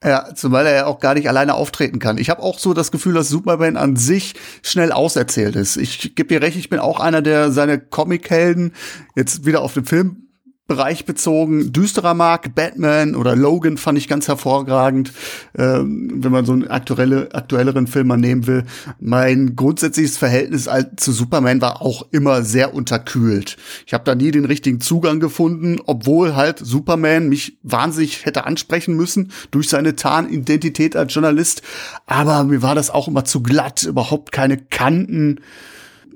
Ja, 0.06 0.32
zumal 0.37 0.67
er 0.67 0.75
ja 0.75 0.87
auch 0.87 1.00
gar 1.00 1.14
nicht 1.14 1.29
alleine 1.29 1.55
auftreten 1.55 1.99
kann. 1.99 2.17
Ich 2.17 2.31
habe 2.31 2.41
auch 2.41 2.61
so 2.61 2.75
das 2.75 2.93
Gefühl, 2.93 3.14
dass 3.14 3.29
Superman 3.29 3.76
an 3.76 3.97
sich 3.97 4.35
schnell 4.62 4.93
auserzählt 4.93 5.56
ist. 5.56 5.76
Ich 5.76 6.14
gebe 6.14 6.29
dir 6.29 6.41
recht, 6.41 6.56
ich 6.56 6.69
bin 6.69 6.79
auch 6.79 7.00
einer, 7.00 7.23
der 7.23 7.50
seine 7.50 7.81
Comichelden 7.81 8.73
jetzt 9.17 9.47
wieder 9.47 9.62
auf 9.62 9.75
den 9.75 9.85
Film 9.85 10.25
Bereich 10.67 11.05
bezogen 11.05 11.73
düsterer 11.73 12.15
mag. 12.15 12.55
Batman 12.57 13.15
oder 13.15 13.37
Logan 13.37 13.77
fand 13.77 13.99
ich 13.99 14.09
ganz 14.09 14.27
hervorragend, 14.27 15.13
ähm, 15.57 16.11
wenn 16.17 16.33
man 16.33 16.45
so 16.45 16.53
einen 16.53 16.67
aktuelle, 16.67 17.33
aktuelleren 17.33 17.87
Film 17.87 18.09
mal 18.09 18.17
nehmen 18.17 18.49
will. 18.49 18.65
Mein 18.99 19.55
grundsätzliches 19.55 20.19
Verhältnis 20.19 20.69
zu 20.97 21.13
Superman 21.13 21.61
war 21.61 21.83
auch 21.83 22.07
immer 22.11 22.43
sehr 22.43 22.75
unterkühlt. 22.75 23.57
Ich 23.87 23.95
habe 23.95 24.03
da 24.03 24.17
nie 24.17 24.33
den 24.33 24.45
richtigen 24.45 24.81
Zugang 24.81 25.21
gefunden, 25.21 25.79
obwohl 25.87 26.35
halt 26.35 26.59
Superman 26.59 27.29
mich 27.29 27.59
wahnsinnig 27.62 28.27
hätte 28.27 28.45
ansprechen 28.45 28.97
müssen 28.97 29.31
durch 29.53 29.69
seine 29.69 29.95
Tarnidentität 29.95 30.97
als 30.97 31.15
Journalist. 31.15 31.62
Aber 32.07 32.43
mir 32.43 32.62
war 32.62 32.75
das 32.75 32.91
auch 32.91 33.07
immer 33.07 33.25
zu 33.25 33.41
glatt, 33.41 33.85
überhaupt 33.85 34.33
keine 34.33 34.57
Kanten 34.59 35.41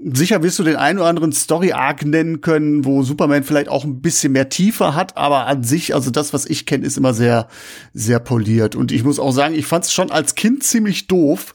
sicher 0.02 0.42
wirst 0.42 0.58
du 0.58 0.62
den 0.62 0.76
einen 0.76 0.98
oder 0.98 1.08
anderen 1.08 1.32
Story-Arc 1.32 2.04
nennen 2.04 2.40
können, 2.40 2.84
wo 2.84 3.02
Superman 3.02 3.44
vielleicht 3.44 3.68
auch 3.68 3.84
ein 3.84 4.00
bisschen 4.00 4.32
mehr 4.32 4.48
Tiefe 4.48 4.94
hat, 4.94 5.16
aber 5.16 5.46
an 5.46 5.62
sich, 5.62 5.94
also 5.94 6.10
das, 6.10 6.32
was 6.32 6.46
ich 6.46 6.66
kenne, 6.66 6.86
ist 6.86 6.96
immer 6.96 7.14
sehr, 7.14 7.48
sehr 7.92 8.18
poliert. 8.18 8.74
Und 8.74 8.92
ich 8.92 9.04
muss 9.04 9.18
auch 9.18 9.32
sagen, 9.32 9.54
ich 9.54 9.66
fand 9.66 9.84
es 9.84 9.92
schon 9.92 10.10
als 10.10 10.34
Kind 10.34 10.62
ziemlich 10.62 11.06
doof, 11.06 11.54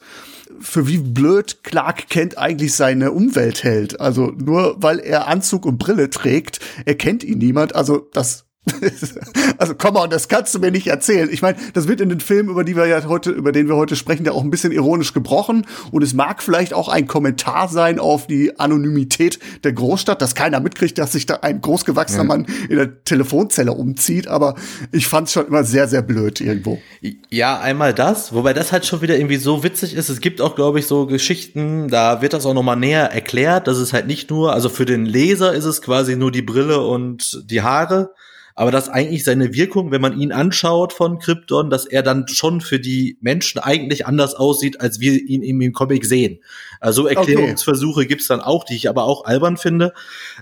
für 0.60 0.88
wie 0.88 0.98
blöd 0.98 1.64
Clark 1.64 2.10
Kent 2.10 2.38
eigentlich 2.38 2.74
seine 2.74 3.12
Umwelt 3.12 3.64
hält. 3.64 4.00
Also 4.00 4.28
nur 4.28 4.82
weil 4.82 5.00
er 5.00 5.28
Anzug 5.28 5.66
und 5.66 5.78
Brille 5.78 6.10
trägt, 6.10 6.60
erkennt 6.86 7.24
ihn 7.24 7.40
niemand. 7.40 7.76
Also 7.76 8.08
das 8.14 8.45
also 9.58 9.76
komm 9.76 9.94
mal, 9.94 10.08
das 10.08 10.28
kannst 10.28 10.54
du 10.56 10.60
mir 10.60 10.72
nicht 10.72 10.88
erzählen. 10.88 11.30
Ich 11.32 11.42
meine, 11.42 11.58
das 11.74 11.88
wird 11.88 12.02
in 12.02 12.10
den 12.10 12.20
Filmen, 12.20 12.50
über 12.50 12.64
die 12.64 12.76
wir 12.76 12.88
ja 12.88 13.04
heute, 13.06 13.32
über 13.32 13.52
den 13.52 13.68
wir 13.68 13.76
heute 13.76 13.96
sprechen, 13.96 14.26
ja 14.26 14.32
auch 14.32 14.44
ein 14.44 14.50
bisschen 14.50 14.72
ironisch 14.72 15.14
gebrochen. 15.14 15.66
Und 15.92 16.04
es 16.04 16.14
mag 16.14 16.42
vielleicht 16.42 16.74
auch 16.74 16.90
ein 16.90 17.08
Kommentar 17.08 17.68
sein 17.68 18.00
auf 18.00 18.28
die 18.28 18.60
Anonymität 18.60 19.40
der 19.64 19.74
Großstadt, 19.74 20.22
dass 20.22 20.36
keiner 20.36 20.60
mitkriegt, 20.60 20.98
dass 20.98 21.12
sich 21.12 21.26
da 21.26 21.36
ein 21.42 21.62
großgewachsener 21.62 22.24
ja. 22.24 22.28
Mann 22.28 22.48
in 22.70 22.78
der 22.78 23.04
Telefonzelle 23.04 23.74
umzieht. 23.74 24.28
Aber 24.28 24.56
ich 24.92 25.08
fand 25.08 25.28
es 25.28 25.34
schon 25.34 25.48
immer 25.48 25.64
sehr, 25.64 25.88
sehr 25.88 26.02
blöd 26.02 26.42
irgendwo. 26.42 26.80
Ja, 27.30 27.60
einmal 27.60 27.94
das, 27.94 28.34
wobei 28.34 28.54
das 28.54 28.72
halt 28.72 28.86
schon 28.86 29.02
wieder 29.02 29.18
irgendwie 29.18 29.38
so 29.38 29.64
witzig 29.64 29.94
ist. 29.96 30.10
Es 30.10 30.22
gibt 30.22 30.42
auch, 30.42 30.56
glaube 30.56 30.80
ich, 30.80 30.88
so 30.88 31.06
Geschichten, 31.06 31.88
da 31.90 32.22
wird 32.22 32.34
das 32.34 32.46
auch 32.46 32.54
noch 32.54 32.64
mal 32.64 32.76
näher 32.76 33.12
erklärt. 33.12 33.68
Das 33.68 33.78
ist 33.78 33.94
halt 33.94 34.08
nicht 34.08 34.32
nur, 34.32 34.54
also 34.54 34.70
für 34.70 34.86
den 34.86 35.06
Leser 35.06 35.54
ist 35.54 35.66
es 35.66 35.82
quasi 35.82 36.16
nur 36.16 36.32
die 36.32 36.42
Brille 36.42 36.82
und 36.82 37.44
die 37.50 37.62
Haare 37.62 38.12
aber 38.56 38.72
dass 38.72 38.88
eigentlich 38.88 39.26
seine 39.26 39.54
Wirkung, 39.54 39.92
wenn 39.92 40.02
man 40.02 40.20
ihn 40.20 40.32
anschaut 40.32 40.94
von 40.94 41.20
Krypton, 41.20 41.70
dass 41.70 41.86
er 41.86 42.04
dann 42.04 42.28
schon 42.30 42.62
für 42.62 42.80
die 42.80 43.18
Menschen 43.20 43.60
eigentlich 43.60 44.06
anders 44.06 44.34
aussieht, 44.34 44.80
als 44.80 45.02
wir 45.02 45.14
ihn 45.14 45.44
im 45.44 45.74
Comic 45.74 46.06
sehen. 46.06 46.40
Also 46.80 47.06
Erklärungsversuche 47.06 48.00
okay. 48.00 48.08
gibt's 48.08 48.28
dann 48.28 48.40
auch, 48.40 48.64
die 48.64 48.76
ich 48.76 48.88
aber 48.90 49.04
auch 49.04 49.26
albern 49.26 49.58
finde. 49.58 49.94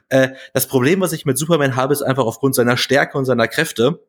Äh, 0.10 0.29
das 0.53 0.67
Problem, 0.67 1.01
was 1.01 1.12
ich 1.12 1.25
mit 1.25 1.39
Superman 1.39 1.75
habe, 1.75 1.93
ist 1.93 2.03
einfach 2.03 2.25
aufgrund 2.25 2.53
seiner 2.53 2.77
Stärke 2.77 3.17
und 3.17 3.25
seiner 3.25 3.48
Kräfte, 3.48 4.00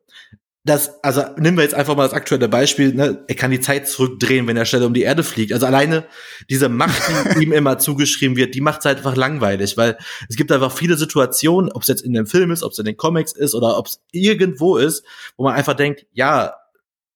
das, 0.65 1.03
also 1.03 1.21
nehmen 1.37 1.57
wir 1.57 1.63
jetzt 1.63 1.75
einfach 1.75 1.95
mal 1.95 2.03
das 2.03 2.13
aktuelle 2.13 2.49
Beispiel, 2.49 2.91
ne? 2.95 3.23
er 3.27 3.35
kann 3.35 3.51
die 3.51 3.59
Zeit 3.59 3.87
zurückdrehen, 3.87 4.47
wenn 4.47 4.57
er 4.57 4.65
schnell 4.65 4.83
um 4.83 4.95
die 4.95 5.03
Erde 5.03 5.23
fliegt. 5.23 5.53
Also 5.53 5.67
alleine 5.67 6.05
diese 6.49 6.69
Macht, 6.69 7.03
die 7.37 7.43
ihm 7.43 7.53
immer 7.53 7.77
zugeschrieben 7.77 8.35
wird, 8.35 8.55
die 8.55 8.61
macht 8.61 8.79
es 8.79 8.85
halt 8.85 8.97
einfach 8.97 9.15
langweilig, 9.15 9.77
weil 9.77 9.95
es 10.27 10.35
gibt 10.35 10.51
einfach 10.51 10.71
viele 10.71 10.97
Situationen, 10.97 11.71
ob 11.71 11.83
es 11.83 11.87
jetzt 11.87 12.01
in 12.01 12.13
dem 12.13 12.25
Film 12.25 12.49
ist, 12.49 12.63
ob 12.63 12.71
es 12.71 12.79
in 12.79 12.85
den 12.85 12.97
Comics 12.97 13.31
ist 13.31 13.53
oder 13.53 13.77
ob 13.77 13.85
es 13.85 14.01
irgendwo 14.11 14.77
ist, 14.77 15.05
wo 15.37 15.43
man 15.43 15.53
einfach 15.53 15.75
denkt, 15.75 16.07
ja, 16.13 16.55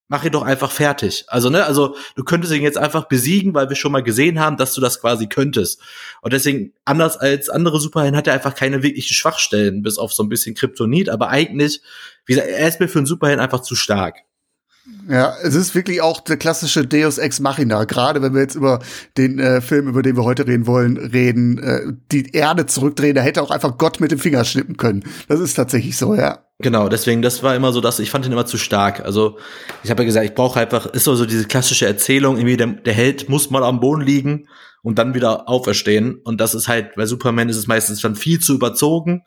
mach 0.09 0.25
ihn 0.25 0.31
doch 0.31 0.41
einfach 0.41 0.71
fertig. 0.71 1.23
Also, 1.27 1.49
ne, 1.49 1.63
also 1.63 1.95
du 2.15 2.23
könntest 2.23 2.51
ihn 2.51 2.61
jetzt 2.61 2.77
einfach 2.77 3.07
besiegen, 3.07 3.53
weil 3.53 3.69
wir 3.69 3.75
schon 3.75 3.91
mal 3.91 4.03
gesehen 4.03 4.39
haben, 4.39 4.57
dass 4.57 4.73
du 4.73 4.81
das 4.81 4.99
quasi 4.99 5.27
könntest. 5.27 5.79
Und 6.21 6.33
deswegen, 6.33 6.73
anders 6.83 7.15
als 7.15 7.49
andere 7.49 7.79
Superhelden, 7.79 8.17
hat 8.17 8.27
er 8.27 8.33
einfach 8.33 8.55
keine 8.55 8.83
wirklichen 8.83 9.13
Schwachstellen, 9.13 9.83
bis 9.83 9.97
auf 9.97 10.11
so 10.11 10.23
ein 10.23 10.29
bisschen 10.29 10.55
Kryptonit, 10.55 11.09
aber 11.09 11.29
eigentlich, 11.29 11.81
wie 12.25 12.33
gesagt, 12.33 12.49
er 12.49 12.67
ist 12.67 12.79
mir 12.79 12.89
für 12.89 12.99
einen 12.99 13.05
Superhelden 13.05 13.41
einfach 13.43 13.61
zu 13.61 13.75
stark. 13.75 14.17
Ja, 15.09 15.33
es 15.41 15.55
ist 15.55 15.73
wirklich 15.73 16.01
auch 16.01 16.21
der 16.21 16.37
klassische 16.37 16.85
Deus 16.85 17.17
Ex 17.17 17.39
Machina. 17.39 17.85
Gerade 17.85 18.21
wenn 18.21 18.35
wir 18.35 18.41
jetzt 18.41 18.53
über 18.53 18.79
den 19.17 19.39
äh, 19.39 19.59
Film, 19.59 19.87
über 19.87 20.03
den 20.03 20.15
wir 20.15 20.23
heute 20.23 20.45
reden 20.45 20.67
wollen, 20.67 20.97
reden, 20.97 21.57
äh, 21.57 21.81
die 22.11 22.31
Erde 22.31 22.67
zurückdrehen, 22.67 23.15
da 23.15 23.21
hätte 23.21 23.41
auch 23.41 23.49
einfach 23.49 23.79
Gott 23.79 23.99
mit 23.99 24.11
dem 24.11 24.19
Finger 24.19 24.45
schnippen 24.45 24.77
können. 24.77 25.03
Das 25.27 25.39
ist 25.39 25.55
tatsächlich 25.55 25.97
so, 25.97 26.13
ja. 26.13 26.45
Genau, 26.59 26.89
deswegen, 26.89 27.23
das 27.23 27.41
war 27.41 27.55
immer 27.55 27.71
so, 27.71 27.81
dass 27.81 27.99
ich 27.99 28.11
fand 28.11 28.25
ihn 28.27 28.33
immer 28.33 28.45
zu 28.45 28.57
stark. 28.57 28.99
Also 28.99 29.39
ich 29.83 29.89
habe 29.89 30.03
ja 30.03 30.05
gesagt, 30.05 30.25
ich 30.25 30.35
brauche 30.35 30.59
einfach, 30.59 30.85
ist 30.85 31.05
so 31.05 31.25
diese 31.25 31.45
klassische 31.45 31.87
Erzählung, 31.87 32.37
irgendwie 32.37 32.57
der, 32.57 32.67
der 32.67 32.93
Held 32.93 33.29
muss 33.29 33.49
mal 33.49 33.63
am 33.63 33.79
Boden 33.79 34.01
liegen 34.01 34.47
und 34.83 34.99
dann 34.99 35.15
wieder 35.15 35.49
auferstehen. 35.49 36.19
Und 36.23 36.39
das 36.39 36.53
ist 36.53 36.67
halt, 36.67 36.93
bei 36.95 37.07
Superman 37.07 37.49
ist 37.49 37.57
es 37.57 37.65
meistens 37.65 38.01
dann 38.01 38.15
viel 38.15 38.39
zu 38.39 38.53
überzogen 38.53 39.23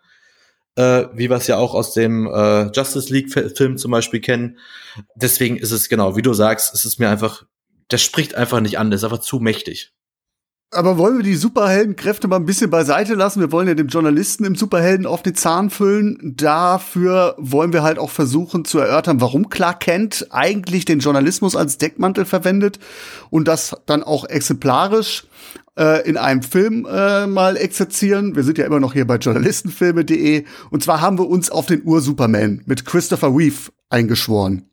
äh, 0.77 1.05
wie 1.15 1.29
wir 1.29 1.37
es 1.37 1.47
ja 1.47 1.57
auch 1.57 1.75
aus 1.75 1.93
dem 1.95 2.27
äh, 2.27 2.71
Justice 2.73 3.13
League-Film 3.13 3.77
zum 3.77 3.91
Beispiel 3.91 4.21
kennen. 4.21 4.59
Deswegen 5.15 5.57
ist 5.57 5.73
es 5.73 5.89
genau, 5.89 6.17
wie 6.17 6.23
du 6.23 6.33
sagst, 6.33 6.75
es 6.75 6.85
ist 6.85 6.99
mir 6.99 7.11
einfach, 7.11 7.45
das 7.89 8.03
spricht 8.03 8.35
einfach 8.35 8.61
nicht 8.61 8.79
an, 8.79 8.91
das 8.91 9.01
ist 9.01 9.05
einfach 9.05 9.19
zu 9.19 9.39
mächtig. 9.39 9.93
Aber 10.75 10.97
wollen 10.97 11.19
wir 11.19 11.23
die 11.23 11.37
Superheldenkräfte 11.37 12.29
mal 12.29 12.37
ein 12.37 12.47
bisschen 12.47 12.71
beiseite 12.71 13.15
lassen? 13.15 13.41
Wir 13.41 13.53
wollen 13.53 13.69
ja 13.69 13.75
dem 13.75 13.89
Journalisten 13.89 14.47
im 14.47 14.55
Superhelden 14.55 15.05
auf 15.05 15.23
den 15.23 15.35
Zahn 15.35 15.69
füllen. 15.69 16.19
Dafür 16.35 17.35
wollen 17.37 17.75
wir 17.75 17.83
halt 17.83 17.99
auch 17.99 18.09
versuchen 18.09 18.65
zu 18.65 18.79
erörtern, 18.79 19.21
warum 19.21 19.51
Clark 19.51 19.81
Kent 19.81 20.29
eigentlich 20.31 20.87
den 20.87 21.01
Journalismus 21.01 21.57
als 21.57 21.77
Deckmantel 21.77 22.25
verwendet 22.25 22.79
und 23.29 23.49
das 23.49 23.77
dann 23.85 24.03
auch 24.03 24.25
exemplarisch 24.25 25.25
äh, 25.79 26.07
in 26.09 26.17
einem 26.17 26.43
Film 26.43 26.87
äh, 26.91 27.27
mal 27.27 27.57
exerzieren. 27.57 28.37
Wir 28.37 28.45
sind 28.45 28.59
ja 28.59 28.67
immer 28.67 28.81
noch 28.81 28.93
hier 28.93 29.07
bei 29.07 29.17
journalistenfilme.de. 29.17 30.45
Und 30.71 30.83
zwar 30.83 31.01
haben 31.01 31.19
wir 31.19 31.29
uns 31.29 31.51
auf 31.51 31.67
den 31.67 31.83
Ur-Superman 31.85 32.63
mit 32.67 32.85
Christopher 32.85 33.35
Reeve 33.35 33.71
eingeschworen. 33.89 34.69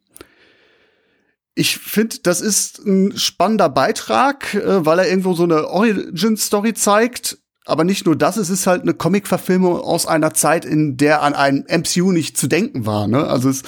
Ich 1.56 1.78
finde, 1.78 2.20
das 2.24 2.42
ist 2.42 2.80
ein 2.86 3.18
spannender 3.18 3.70
Beitrag, 3.70 4.54
äh, 4.54 4.86
weil 4.86 5.00
er 5.00 5.10
irgendwo 5.10 5.34
so 5.34 5.44
eine 5.44 5.68
Origin-Story 5.68 6.74
zeigt. 6.74 7.38
Aber 7.66 7.84
nicht 7.84 8.06
nur 8.08 8.16
das, 8.16 8.38
es 8.38 8.50
ist 8.50 8.66
halt 8.66 8.82
eine 8.82 8.96
Comic-Verfilmung 8.96 9.80
aus 9.80 10.08
einer 10.08 10.34
Zeit, 10.34 10.66
in 10.66 10.98
der 10.98 11.22
an 11.22 11.36
ein 11.36 11.66
MCU 11.70 12.12
nicht 12.12 12.36
zu 12.36 12.48
denken 12.48 12.88
war. 12.88 13.08
Ne? 13.08 13.28
Also 13.28 13.50
es, 13.50 13.62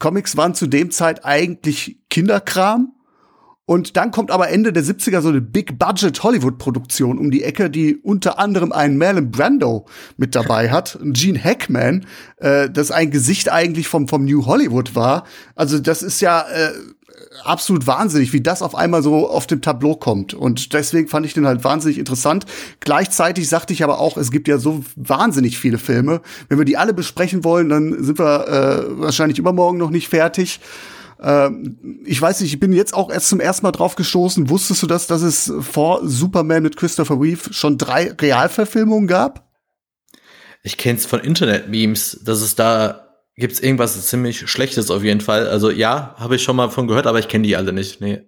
Comics 0.00 0.36
waren 0.36 0.54
zu 0.54 0.66
dem 0.66 0.90
Zeit 0.90 1.24
eigentlich 1.24 2.00
Kinderkram. 2.10 2.93
Und 3.66 3.96
dann 3.96 4.10
kommt 4.10 4.30
aber 4.30 4.50
Ende 4.50 4.74
der 4.74 4.84
70er 4.84 5.22
so 5.22 5.30
eine 5.30 5.40
Big-Budget 5.40 6.22
Hollywood-Produktion 6.22 7.18
um 7.18 7.30
die 7.30 7.42
Ecke, 7.42 7.70
die 7.70 7.96
unter 7.96 8.38
anderem 8.38 8.72
einen 8.72 8.98
Marlon 8.98 9.30
Brando 9.30 9.86
mit 10.18 10.34
dabei 10.34 10.70
hat, 10.70 10.98
Gene 11.02 11.42
Hackman, 11.42 12.04
äh, 12.36 12.68
das 12.68 12.90
ein 12.90 13.10
Gesicht 13.10 13.50
eigentlich 13.50 13.88
vom, 13.88 14.06
vom 14.06 14.26
New 14.26 14.44
Hollywood 14.44 14.94
war. 14.94 15.24
Also 15.54 15.78
das 15.78 16.02
ist 16.02 16.20
ja 16.20 16.42
äh, 16.42 16.72
absolut 17.42 17.86
wahnsinnig, 17.86 18.34
wie 18.34 18.42
das 18.42 18.60
auf 18.60 18.74
einmal 18.74 19.02
so 19.02 19.28
auf 19.28 19.46
dem 19.46 19.62
Tableau 19.62 19.96
kommt. 19.96 20.34
Und 20.34 20.74
deswegen 20.74 21.08
fand 21.08 21.24
ich 21.24 21.32
den 21.32 21.46
halt 21.46 21.64
wahnsinnig 21.64 21.98
interessant. 21.98 22.44
Gleichzeitig 22.80 23.48
sagte 23.48 23.72
ich 23.72 23.82
aber 23.82 23.98
auch, 23.98 24.18
es 24.18 24.30
gibt 24.30 24.46
ja 24.46 24.58
so 24.58 24.84
wahnsinnig 24.96 25.58
viele 25.58 25.78
Filme. 25.78 26.20
Wenn 26.48 26.58
wir 26.58 26.66
die 26.66 26.76
alle 26.76 26.92
besprechen 26.92 27.44
wollen, 27.44 27.70
dann 27.70 28.04
sind 28.04 28.18
wir 28.18 28.46
äh, 28.46 29.00
wahrscheinlich 29.00 29.38
übermorgen 29.38 29.78
noch 29.78 29.90
nicht 29.90 30.08
fertig. 30.08 30.60
Ähm, 31.24 32.02
ich 32.04 32.20
weiß 32.20 32.40
nicht, 32.40 32.52
ich 32.52 32.60
bin 32.60 32.74
jetzt 32.74 32.92
auch 32.92 33.10
erst 33.10 33.28
zum 33.28 33.40
ersten 33.40 33.64
Mal 33.64 33.72
drauf 33.72 33.96
gestoßen. 33.96 34.50
Wusstest 34.50 34.82
du 34.82 34.86
das, 34.86 35.06
dass 35.06 35.22
es 35.22 35.50
vor 35.60 36.00
Superman 36.06 36.62
mit 36.62 36.76
Christopher 36.76 37.18
Reeve 37.18 37.52
schon 37.52 37.78
drei 37.78 38.12
Realverfilmungen 38.12 39.08
gab? 39.08 39.50
Ich 40.62 40.76
kenn's 40.76 41.06
von 41.06 41.20
Internet-Memes, 41.20 42.20
dass 42.24 42.42
es 42.42 42.54
da 42.54 43.00
gibt's 43.36 43.58
irgendwas 43.58 44.06
ziemlich 44.06 44.48
Schlechtes 44.48 44.90
auf 44.90 45.02
jeden 45.02 45.20
Fall. 45.20 45.48
Also 45.48 45.70
ja, 45.70 46.14
habe 46.18 46.36
ich 46.36 46.42
schon 46.42 46.56
mal 46.56 46.70
von 46.70 46.86
gehört, 46.86 47.06
aber 47.06 47.18
ich 47.18 47.28
kenne 47.28 47.46
die 47.46 47.56
alle 47.56 47.72
nicht. 47.72 48.00
Nee. 48.00 48.22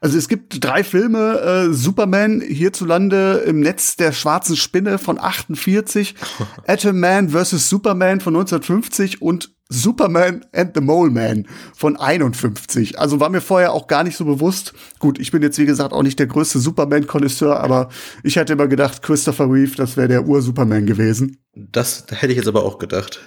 Also 0.00 0.18
es 0.18 0.28
gibt 0.28 0.64
drei 0.64 0.82
Filme, 0.82 1.40
äh, 1.40 1.72
Superman 1.72 2.40
hierzulande 2.40 3.44
im 3.46 3.60
Netz 3.60 3.96
der 3.96 4.12
schwarzen 4.12 4.56
Spinne 4.56 4.98
von 4.98 5.18
48, 5.18 6.14
Atom 6.66 6.98
Man 6.98 7.30
vs. 7.30 7.68
Superman 7.68 8.20
von 8.20 8.34
1950 8.34 9.22
und 9.22 9.54
Superman 9.70 10.44
and 10.52 10.72
the 10.74 10.80
Mole 10.80 11.10
Man 11.10 11.46
von 11.74 11.96
51. 11.96 12.98
Also 12.98 13.20
war 13.20 13.30
mir 13.30 13.40
vorher 13.40 13.72
auch 13.72 13.86
gar 13.86 14.04
nicht 14.04 14.16
so 14.16 14.24
bewusst. 14.24 14.74
Gut, 14.98 15.18
ich 15.18 15.30
bin 15.30 15.42
jetzt 15.42 15.58
wie 15.58 15.64
gesagt 15.64 15.92
auch 15.92 16.02
nicht 16.02 16.18
der 16.18 16.26
größte 16.26 16.58
Superman-Konnoisseur, 16.58 17.58
aber 17.60 17.88
ich 18.22 18.36
hätte 18.36 18.52
immer 18.52 18.66
gedacht, 18.66 19.00
Christopher 19.02 19.50
Reeve, 19.50 19.76
das 19.76 19.96
wäre 19.96 20.08
der 20.08 20.26
Ur-Superman 20.26 20.86
gewesen. 20.86 21.38
Das 21.54 22.04
hätte 22.10 22.32
ich 22.32 22.36
jetzt 22.36 22.48
aber 22.48 22.64
auch 22.64 22.78
gedacht. 22.78 23.20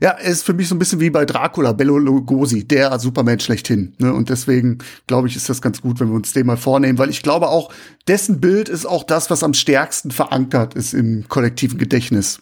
Ja, 0.00 0.10
ist 0.10 0.44
für 0.44 0.52
mich 0.52 0.68
so 0.68 0.74
ein 0.74 0.78
bisschen 0.78 1.00
wie 1.00 1.10
bei 1.10 1.24
Dracula, 1.24 1.72
Bello 1.72 1.98
Lugosi, 1.98 2.66
der 2.66 2.98
Superman 2.98 3.40
schlechthin. 3.40 3.94
Ne? 3.98 4.12
Und 4.12 4.30
deswegen 4.30 4.78
glaube 5.06 5.28
ich, 5.28 5.36
ist 5.36 5.48
das 5.48 5.62
ganz 5.62 5.80
gut, 5.80 6.00
wenn 6.00 6.08
wir 6.08 6.16
uns 6.16 6.32
den 6.32 6.46
mal 6.46 6.56
vornehmen, 6.56 6.98
weil 6.98 7.10
ich 7.10 7.22
glaube 7.22 7.48
auch, 7.48 7.72
dessen 8.08 8.40
Bild 8.40 8.68
ist 8.68 8.86
auch 8.86 9.04
das, 9.04 9.30
was 9.30 9.42
am 9.42 9.54
stärksten 9.54 10.10
verankert 10.10 10.74
ist 10.74 10.92
im 10.92 11.28
kollektiven 11.28 11.78
Gedächtnis. 11.78 12.40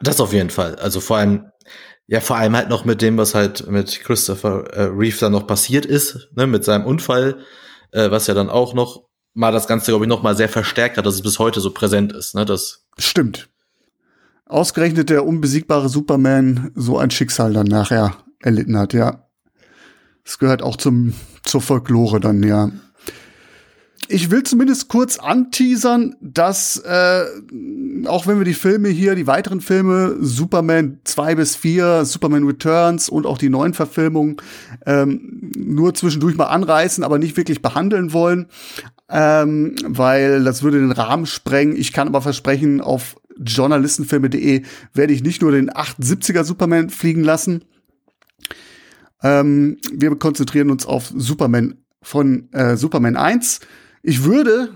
Das 0.00 0.20
auf 0.20 0.32
jeden 0.32 0.50
Fall. 0.50 0.76
Also 0.76 1.00
vor 1.00 1.18
allem, 1.18 1.46
ja, 2.08 2.20
vor 2.20 2.36
allem 2.36 2.56
halt 2.56 2.68
noch 2.68 2.84
mit 2.84 3.02
dem, 3.02 3.16
was 3.16 3.34
halt 3.34 3.68
mit 3.68 4.00
Christopher 4.00 4.64
äh, 4.72 4.82
Reeve 4.84 5.18
dann 5.18 5.32
noch 5.32 5.46
passiert 5.46 5.86
ist, 5.86 6.28
ne, 6.34 6.46
mit 6.46 6.64
seinem 6.64 6.84
Unfall, 6.84 7.38
äh, 7.92 8.10
was 8.10 8.26
ja 8.26 8.34
dann 8.34 8.48
auch 8.48 8.74
noch 8.74 9.04
mal 9.34 9.52
das 9.52 9.66
Ganze, 9.66 9.90
glaube 9.90 10.04
ich, 10.04 10.08
noch 10.08 10.22
mal 10.22 10.36
sehr 10.36 10.48
verstärkt 10.48 10.96
hat, 10.96 11.06
dass 11.06 11.14
es 11.14 11.22
bis 11.22 11.38
heute 11.38 11.60
so 11.60 11.72
präsent 11.72 12.12
ist. 12.12 12.34
Ne, 12.34 12.44
das 12.44 12.86
Stimmt. 12.98 13.48
Ausgerechnet 14.46 15.10
der 15.10 15.26
unbesiegbare 15.26 15.88
Superman 15.88 16.70
so 16.76 16.98
ein 16.98 17.10
Schicksal 17.10 17.52
dann 17.52 17.66
nachher 17.66 18.16
erlitten 18.40 18.78
hat, 18.78 18.92
ja. 18.92 19.26
Es 20.24 20.38
gehört 20.38 20.62
auch 20.62 20.76
zum, 20.76 21.14
zur 21.44 21.60
Folklore 21.60 22.20
dann, 22.20 22.42
ja 22.42 22.70
ich 24.08 24.30
will 24.30 24.42
zumindest 24.42 24.88
kurz 24.88 25.18
anteasern, 25.18 26.16
dass 26.20 26.76
äh, 26.78 27.24
auch 28.06 28.26
wenn 28.26 28.38
wir 28.38 28.44
die 28.44 28.54
Filme 28.54 28.88
hier, 28.88 29.14
die 29.14 29.26
weiteren 29.26 29.60
Filme, 29.60 30.16
Superman 30.20 31.00
2 31.04 31.34
bis 31.34 31.56
4, 31.56 32.04
Superman 32.04 32.44
Returns 32.44 33.08
und 33.08 33.26
auch 33.26 33.38
die 33.38 33.48
neuen 33.48 33.74
Verfilmungen 33.74 34.36
ähm, 34.84 35.50
nur 35.56 35.94
zwischendurch 35.94 36.36
mal 36.36 36.46
anreißen, 36.46 37.02
aber 37.02 37.18
nicht 37.18 37.36
wirklich 37.36 37.62
behandeln 37.62 38.12
wollen, 38.12 38.46
ähm, 39.10 39.74
weil 39.84 40.44
das 40.44 40.62
würde 40.62 40.78
den 40.78 40.92
Rahmen 40.92 41.26
sprengen. 41.26 41.76
Ich 41.76 41.92
kann 41.92 42.08
aber 42.08 42.22
versprechen, 42.22 42.80
auf 42.80 43.16
journalistenfilme.de 43.38 44.62
werde 44.94 45.12
ich 45.12 45.22
nicht 45.22 45.42
nur 45.42 45.52
den 45.52 45.70
78er 45.70 46.44
Superman 46.44 46.90
fliegen 46.90 47.24
lassen. 47.24 47.64
Ähm, 49.22 49.78
wir 49.92 50.14
konzentrieren 50.16 50.70
uns 50.70 50.86
auf 50.86 51.12
Superman 51.14 51.78
von 52.02 52.52
äh, 52.52 52.76
Superman 52.76 53.16
1 53.16 53.60
ich 54.06 54.22
würde 54.22 54.68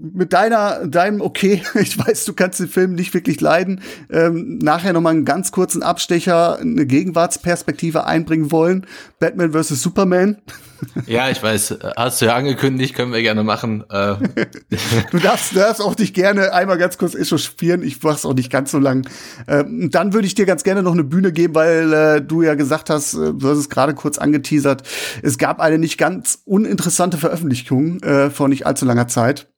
mit 0.00 0.32
deiner, 0.32 0.86
deinem 0.86 1.20
Okay, 1.20 1.62
ich 1.74 1.98
weiß, 1.98 2.24
du 2.24 2.32
kannst 2.32 2.60
den 2.60 2.68
Film 2.68 2.94
nicht 2.94 3.14
wirklich 3.14 3.40
leiden, 3.40 3.80
ähm, 4.10 4.58
nachher 4.58 4.92
noch 4.92 5.00
mal 5.00 5.10
einen 5.10 5.24
ganz 5.24 5.52
kurzen 5.52 5.82
Abstecher, 5.82 6.58
eine 6.58 6.86
Gegenwartsperspektive 6.86 8.04
einbringen 8.04 8.52
wollen. 8.52 8.86
Batman 9.18 9.52
vs. 9.52 9.82
Superman. 9.82 10.38
Ja, 11.06 11.28
ich 11.28 11.42
weiß, 11.42 11.76
hast 11.96 12.20
du 12.20 12.26
ja 12.26 12.36
angekündigt, 12.36 12.94
können 12.94 13.12
wir 13.12 13.20
gerne 13.20 13.42
machen. 13.42 13.82
Äh. 13.90 14.14
du 15.10 15.18
darfst, 15.18 15.56
darfst 15.56 15.82
auch 15.82 15.96
dich 15.96 16.14
gerne 16.14 16.52
einmal 16.52 16.78
ganz 16.78 16.98
kurz 16.98 17.16
echauffieren, 17.16 17.82
ich 17.82 18.00
mach's 18.00 18.24
auch 18.24 18.34
nicht 18.34 18.48
ganz 18.48 18.70
so 18.70 18.78
lang. 18.78 19.04
Ähm, 19.48 19.90
dann 19.90 20.12
würde 20.12 20.28
ich 20.28 20.36
dir 20.36 20.46
ganz 20.46 20.62
gerne 20.62 20.84
noch 20.84 20.92
eine 20.92 21.02
Bühne 21.02 21.32
geben, 21.32 21.56
weil 21.56 21.92
äh, 21.92 22.22
du 22.22 22.42
ja 22.42 22.54
gesagt 22.54 22.90
hast, 22.90 23.14
äh, 23.14 23.34
du 23.34 23.48
hast 23.48 23.58
es 23.58 23.70
gerade 23.70 23.94
kurz 23.94 24.18
angeteasert, 24.18 24.84
es 25.22 25.36
gab 25.36 25.60
eine 25.60 25.78
nicht 25.78 25.98
ganz 25.98 26.42
uninteressante 26.44 27.18
Veröffentlichung 27.18 28.00
äh, 28.04 28.30
vor 28.30 28.48
nicht 28.48 28.64
allzu 28.64 28.84
langer 28.84 29.08
Zeit 29.08 29.48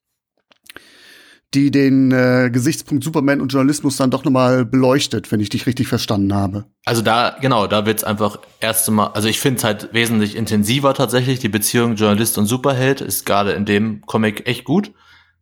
die 1.54 1.70
den 1.70 2.12
äh, 2.12 2.50
Gesichtspunkt 2.52 3.02
Superman 3.02 3.40
und 3.40 3.52
Journalismus 3.52 3.96
dann 3.96 4.10
doch 4.10 4.24
nochmal 4.24 4.64
beleuchtet, 4.64 5.32
wenn 5.32 5.40
ich 5.40 5.48
dich 5.48 5.66
richtig 5.66 5.88
verstanden 5.88 6.34
habe. 6.34 6.64
Also 6.84 7.02
da, 7.02 7.36
genau, 7.40 7.66
da 7.66 7.86
wird's 7.86 8.04
einfach 8.04 8.38
erste 8.60 8.92
Mal, 8.92 9.08
also 9.08 9.28
ich 9.28 9.40
finde 9.40 9.58
es 9.58 9.64
halt 9.64 9.92
wesentlich 9.92 10.36
intensiver 10.36 10.94
tatsächlich, 10.94 11.40
die 11.40 11.48
Beziehung 11.48 11.96
Journalist 11.96 12.38
und 12.38 12.46
Superheld 12.46 13.00
ist 13.00 13.26
gerade 13.26 13.52
in 13.52 13.64
dem 13.64 14.02
Comic 14.06 14.46
echt 14.46 14.64
gut, 14.64 14.92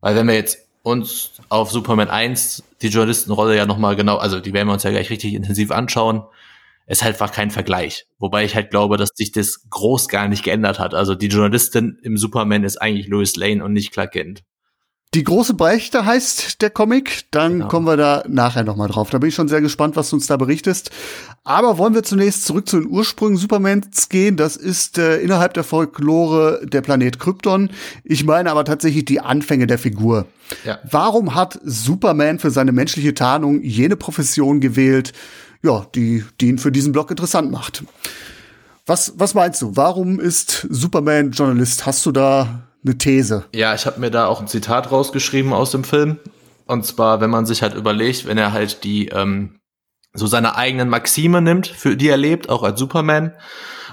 weil 0.00 0.16
wenn 0.16 0.26
wir 0.26 0.34
jetzt 0.34 0.66
uns 0.82 1.32
auf 1.50 1.70
Superman 1.70 2.08
1 2.08 2.62
die 2.80 2.88
Journalistenrolle 2.88 3.56
ja 3.56 3.66
nochmal 3.66 3.94
genau, 3.96 4.16
also 4.16 4.40
die 4.40 4.52
werden 4.52 4.68
wir 4.68 4.72
uns 4.72 4.84
ja 4.84 4.90
gleich 4.90 5.10
richtig 5.10 5.34
intensiv 5.34 5.70
anschauen, 5.70 6.22
ist 6.86 7.02
halt 7.02 7.14
einfach 7.14 7.32
kein 7.32 7.50
Vergleich. 7.50 8.06
Wobei 8.18 8.44
ich 8.44 8.54
halt 8.54 8.70
glaube, 8.70 8.96
dass 8.96 9.10
sich 9.14 9.30
das 9.30 9.68
groß 9.68 10.08
gar 10.08 10.26
nicht 10.26 10.42
geändert 10.42 10.78
hat. 10.78 10.94
Also 10.94 11.14
die 11.14 11.26
Journalistin 11.26 11.98
im 12.02 12.16
Superman 12.16 12.64
ist 12.64 12.80
eigentlich 12.80 13.08
Lois 13.08 13.36
Lane 13.36 13.62
und 13.62 13.74
nicht 13.74 13.92
Clark 13.92 14.12
Kent. 14.12 14.42
Die 15.14 15.24
große 15.24 15.54
Beichte 15.54 16.04
heißt 16.04 16.60
der 16.60 16.68
Comic. 16.68 17.24
Dann 17.30 17.52
genau. 17.52 17.68
kommen 17.68 17.86
wir 17.86 17.96
da 17.96 18.24
nachher 18.28 18.62
noch 18.62 18.76
mal 18.76 18.88
drauf. 18.88 19.08
Da 19.08 19.16
bin 19.16 19.30
ich 19.30 19.34
schon 19.34 19.48
sehr 19.48 19.62
gespannt, 19.62 19.96
was 19.96 20.10
du 20.10 20.16
uns 20.16 20.26
da 20.26 20.36
berichtest. 20.36 20.90
Aber 21.44 21.78
wollen 21.78 21.94
wir 21.94 22.02
zunächst 22.02 22.44
zurück 22.44 22.68
zu 22.68 22.78
den 22.78 22.90
Ursprüngen 22.90 23.38
Supermans 23.38 24.10
gehen. 24.10 24.36
Das 24.36 24.56
ist 24.56 24.98
äh, 24.98 25.18
innerhalb 25.20 25.54
der 25.54 25.64
Folklore 25.64 26.60
der 26.62 26.82
Planet 26.82 27.18
Krypton. 27.18 27.70
Ich 28.04 28.24
meine 28.24 28.50
aber 28.50 28.66
tatsächlich 28.66 29.06
die 29.06 29.20
Anfänge 29.20 29.66
der 29.66 29.78
Figur. 29.78 30.26
Ja. 30.64 30.78
Warum 30.90 31.34
hat 31.34 31.58
Superman 31.64 32.38
für 32.38 32.50
seine 32.50 32.72
menschliche 32.72 33.14
Tarnung 33.14 33.62
jene 33.62 33.96
Profession 33.96 34.60
gewählt, 34.60 35.14
ja, 35.62 35.86
die, 35.94 36.22
die 36.40 36.48
ihn 36.48 36.58
für 36.58 36.70
diesen 36.70 36.92
Blog 36.92 37.10
interessant 37.10 37.50
macht? 37.50 37.82
Was, 38.84 39.14
was 39.16 39.32
meinst 39.32 39.62
du? 39.62 39.74
Warum 39.74 40.20
ist 40.20 40.66
Superman 40.68 41.30
Journalist? 41.30 41.86
Hast 41.86 42.04
du 42.04 42.12
da 42.12 42.67
eine 42.88 42.98
These. 42.98 43.44
Ja, 43.54 43.74
ich 43.74 43.86
habe 43.86 44.00
mir 44.00 44.10
da 44.10 44.26
auch 44.26 44.40
ein 44.40 44.48
Zitat 44.48 44.90
rausgeschrieben 44.90 45.52
aus 45.52 45.70
dem 45.70 45.84
Film. 45.84 46.18
Und 46.66 46.84
zwar, 46.84 47.20
wenn 47.20 47.30
man 47.30 47.46
sich 47.46 47.62
halt 47.62 47.74
überlegt, 47.74 48.26
wenn 48.26 48.38
er 48.38 48.52
halt 48.52 48.84
die 48.84 49.08
ähm, 49.08 49.60
so 50.12 50.26
seine 50.26 50.56
eigenen 50.56 50.88
Maxime 50.88 51.40
nimmt, 51.40 51.66
für 51.66 51.96
die 51.96 52.08
er 52.08 52.16
lebt, 52.16 52.48
auch 52.48 52.62
als 52.62 52.78
Superman, 52.78 53.34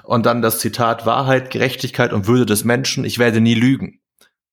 und 0.03 0.25
dann 0.25 0.41
das 0.41 0.59
Zitat 0.59 1.05
Wahrheit, 1.05 1.51
Gerechtigkeit 1.51 2.13
und 2.13 2.27
Würde 2.27 2.45
des 2.45 2.63
Menschen, 2.63 3.05
ich 3.05 3.17
werde 3.17 3.41
nie 3.41 3.55
lügen. 3.55 3.99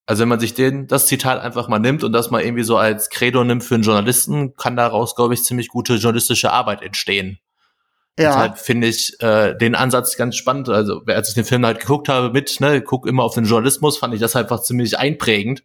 Also 0.06 0.22
wenn 0.22 0.28
man 0.28 0.40
sich 0.40 0.54
den, 0.54 0.88
das 0.88 1.06
Zitat 1.06 1.40
einfach 1.40 1.68
mal 1.68 1.78
nimmt 1.78 2.02
und 2.04 2.12
das 2.12 2.30
mal 2.30 2.42
irgendwie 2.42 2.64
so 2.64 2.76
als 2.76 3.11
Credo 3.11 3.44
nimmt 3.44 3.62
für 3.62 3.75
einen 3.75 3.84
Journalisten, 3.84 4.56
kann 4.56 4.76
daraus, 4.76 5.14
glaube 5.14 5.34
ich, 5.34 5.44
ziemlich 5.44 5.68
gute 5.68 5.94
journalistische 5.94 6.52
Arbeit 6.52 6.82
entstehen. 6.82 7.38
Ja. 8.19 8.28
Deshalb 8.28 8.59
finde 8.59 8.88
ich 8.88 9.21
äh, 9.23 9.57
den 9.57 9.75
Ansatz 9.75 10.16
ganz 10.16 10.37
spannend. 10.37 10.69
Also, 10.69 11.02
als 11.07 11.31
ich 11.31 11.35
den 11.35 11.45
Film 11.45 11.64
halt 11.64 11.81
geguckt 11.81 12.09
habe 12.09 12.31
mit, 12.31 12.61
ne, 12.61 12.83
guck 12.83 13.07
immer 13.07 13.23
auf 13.23 13.35
den 13.35 13.45
Journalismus, 13.45 13.97
fand 13.97 14.12
ich 14.12 14.21
das 14.21 14.37
einfach 14.37 14.61
ziemlich 14.61 14.99
einprägend. 14.99 15.62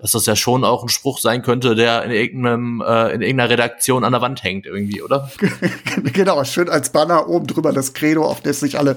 Dass 0.00 0.12
das 0.12 0.26
ja 0.26 0.36
schon 0.36 0.62
auch 0.62 0.84
ein 0.84 0.88
Spruch 0.90 1.18
sein 1.18 1.42
könnte, 1.42 1.74
der 1.74 2.04
in 2.04 2.12
irgendeinem, 2.12 2.80
äh, 2.86 3.14
in 3.14 3.22
irgendeiner 3.22 3.50
Redaktion 3.50 4.04
an 4.04 4.12
der 4.12 4.20
Wand 4.20 4.44
hängt, 4.44 4.64
irgendwie, 4.64 5.02
oder? 5.02 5.28
genau, 6.12 6.44
schön 6.44 6.68
als 6.68 6.90
Banner 6.90 7.28
oben 7.28 7.48
drüber 7.48 7.72
das 7.72 7.94
Credo, 7.94 8.24
auf 8.24 8.40
das 8.40 8.60
sich 8.60 8.78
alle, 8.78 8.96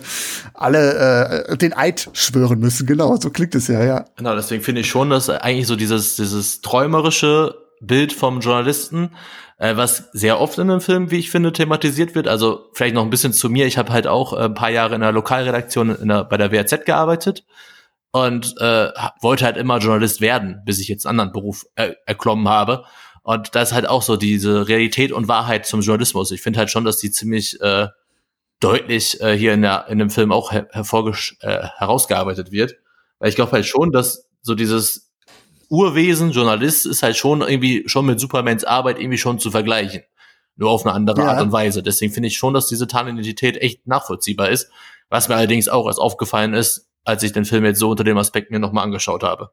alle 0.54 1.48
äh, 1.48 1.58
den 1.58 1.74
Eid 1.74 2.10
schwören 2.14 2.60
müssen. 2.60 2.86
Genau, 2.86 3.16
so 3.16 3.32
klingt 3.32 3.56
es 3.56 3.68
ja, 3.68 3.84
ja. 3.84 4.06
Genau, 4.18 4.36
deswegen 4.36 4.62
finde 4.62 4.82
ich 4.82 4.90
schon, 4.90 5.10
dass 5.10 5.28
eigentlich 5.30 5.66
so 5.66 5.76
dieses, 5.76 6.18
dieses 6.18 6.62
träumerische 6.62 7.56
Bild 7.80 8.14
vom 8.14 8.42
Journalisten 8.42 9.10
äh, 9.62 9.78
was 9.78 10.10
sehr 10.12 10.42
oft 10.42 10.58
in 10.58 10.72
einem 10.72 10.82
Film, 10.82 11.12
wie 11.12 11.20
ich 11.20 11.30
finde, 11.30 11.54
thematisiert 11.54 12.16
wird. 12.16 12.28
Also 12.28 12.72
vielleicht 12.74 12.96
noch 12.96 13.04
ein 13.04 13.12
bisschen 13.12 13.32
zu 13.32 13.48
mir. 13.48 13.68
Ich 13.68 13.78
habe 13.78 13.94
halt 13.94 14.08
auch 14.08 14.34
äh, 14.34 14.46
ein 14.46 14.56
paar 14.56 14.72
Jahre 14.72 14.96
in 14.96 15.02
der 15.02 15.12
Lokalredaktion 15.12 15.96
in 15.96 16.08
der, 16.08 16.24
bei 16.24 16.38
der 16.38 16.52
WRZ 16.52 16.84
gearbeitet 16.84 17.46
und 18.12 18.56
äh, 18.60 18.90
wollte 19.22 19.46
halt 19.46 19.58
immer 19.58 19.78
Journalist 19.78 20.20
werden, 20.20 20.64
bis 20.66 20.80
ich 20.80 20.88
jetzt 20.88 21.06
einen 21.06 21.20
anderen 21.20 21.32
Beruf 21.32 21.68
äh, 21.76 21.94
erklommen 22.08 22.50
habe. 22.50 22.86
Und 23.22 23.54
da 23.54 23.62
ist 23.62 23.72
halt 23.72 23.88
auch 23.88 24.02
so 24.02 24.18
diese 24.18 24.68
Realität 24.68 25.12
und 25.12 25.28
Wahrheit 25.28 25.68
zum 25.68 25.82
Journalismus. 25.82 26.32
Ich 26.32 26.42
finde 26.42 26.58
halt 26.58 26.72
schon, 26.72 26.84
dass 26.84 26.98
die 26.98 27.12
ziemlich 27.12 27.62
äh, 27.62 27.88
deutlich 28.62 29.22
äh, 29.22 29.38
hier 29.38 29.54
in, 29.54 29.62
der, 29.62 29.86
in 29.90 30.00
dem 30.00 30.10
Film 30.10 30.32
auch 30.32 30.52
her 30.52 30.70
äh, 30.72 31.68
herausgearbeitet 31.78 32.52
wird. 32.52 32.78
Weil 33.20 33.30
ich 33.30 33.36
glaube 33.36 33.52
halt 33.52 33.68
schon, 33.68 33.92
dass 33.92 34.28
so 34.42 34.56
dieses 34.56 35.11
Urwesen, 35.72 36.32
Journalist, 36.32 36.86
ist 36.86 37.02
halt 37.02 37.16
schon 37.16 37.42
irgendwie 37.42 37.84
schon 37.88 38.06
mit 38.06 38.20
Supermans 38.20 38.66
Arbeit 38.66 39.00
irgendwie 39.00 39.18
schon 39.18 39.40
zu 39.40 39.52
vergleichen. 39.52 40.02
Nur 40.58 40.70
auf 40.70 40.86
eine 40.86 40.94
andere 40.94 41.22
ja. 41.22 41.28
Art 41.30 41.42
und 41.42 41.54
Weise. 41.54 41.82
Deswegen 41.82 42.12
finde 42.12 42.28
ich 42.28 42.38
schon, 42.38 42.54
dass 42.54 42.68
diese 42.68 42.88
Tarnidentität 42.88 43.56
echt 43.56 43.88
nachvollziehbar 43.88 44.50
ist. 44.50 44.70
Was 45.10 45.30
mir 45.30 45.36
allerdings 45.36 45.70
auch 45.70 45.88
erst 45.88 46.00
aufgefallen 46.00 46.54
ist, 46.54 46.90
als 47.06 47.24
ich 47.24 47.32
den 47.32 47.46
Film 47.46 47.64
jetzt 47.64 47.80
so 47.80 47.90
unter 47.90 48.04
dem 48.04 48.18
Aspekt 48.18 48.52
mir 48.52 48.60
nochmal 48.60 48.84
angeschaut 48.84 49.24
habe. 49.24 49.52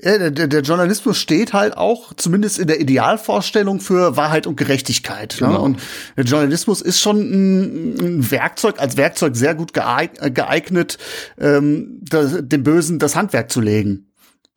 Ja, 0.00 0.30
der, 0.30 0.48
der, 0.48 0.62
Journalismus 0.62 1.18
steht 1.18 1.52
halt 1.52 1.76
auch, 1.76 2.12
zumindest 2.14 2.58
in 2.58 2.66
der 2.66 2.80
Idealvorstellung, 2.80 3.80
für 3.80 4.16
Wahrheit 4.16 4.48
und 4.48 4.56
Gerechtigkeit. 4.56 5.38
Ne? 5.40 5.46
Genau. 5.46 5.58
Ne? 5.58 5.64
Und 5.64 5.80
der 6.16 6.24
Journalismus 6.24 6.82
ist 6.82 7.00
schon 7.00 7.18
ein, 7.18 8.00
ein, 8.00 8.30
Werkzeug, 8.30 8.80
als 8.80 8.96
Werkzeug 8.96 9.36
sehr 9.36 9.54
gut 9.54 9.72
geeignet, 9.72 10.98
ähm, 11.38 12.00
das, 12.02 12.38
dem 12.42 12.62
Bösen 12.64 12.98
das 12.98 13.14
Handwerk 13.14 13.50
zu 13.50 13.60
legen 13.60 14.07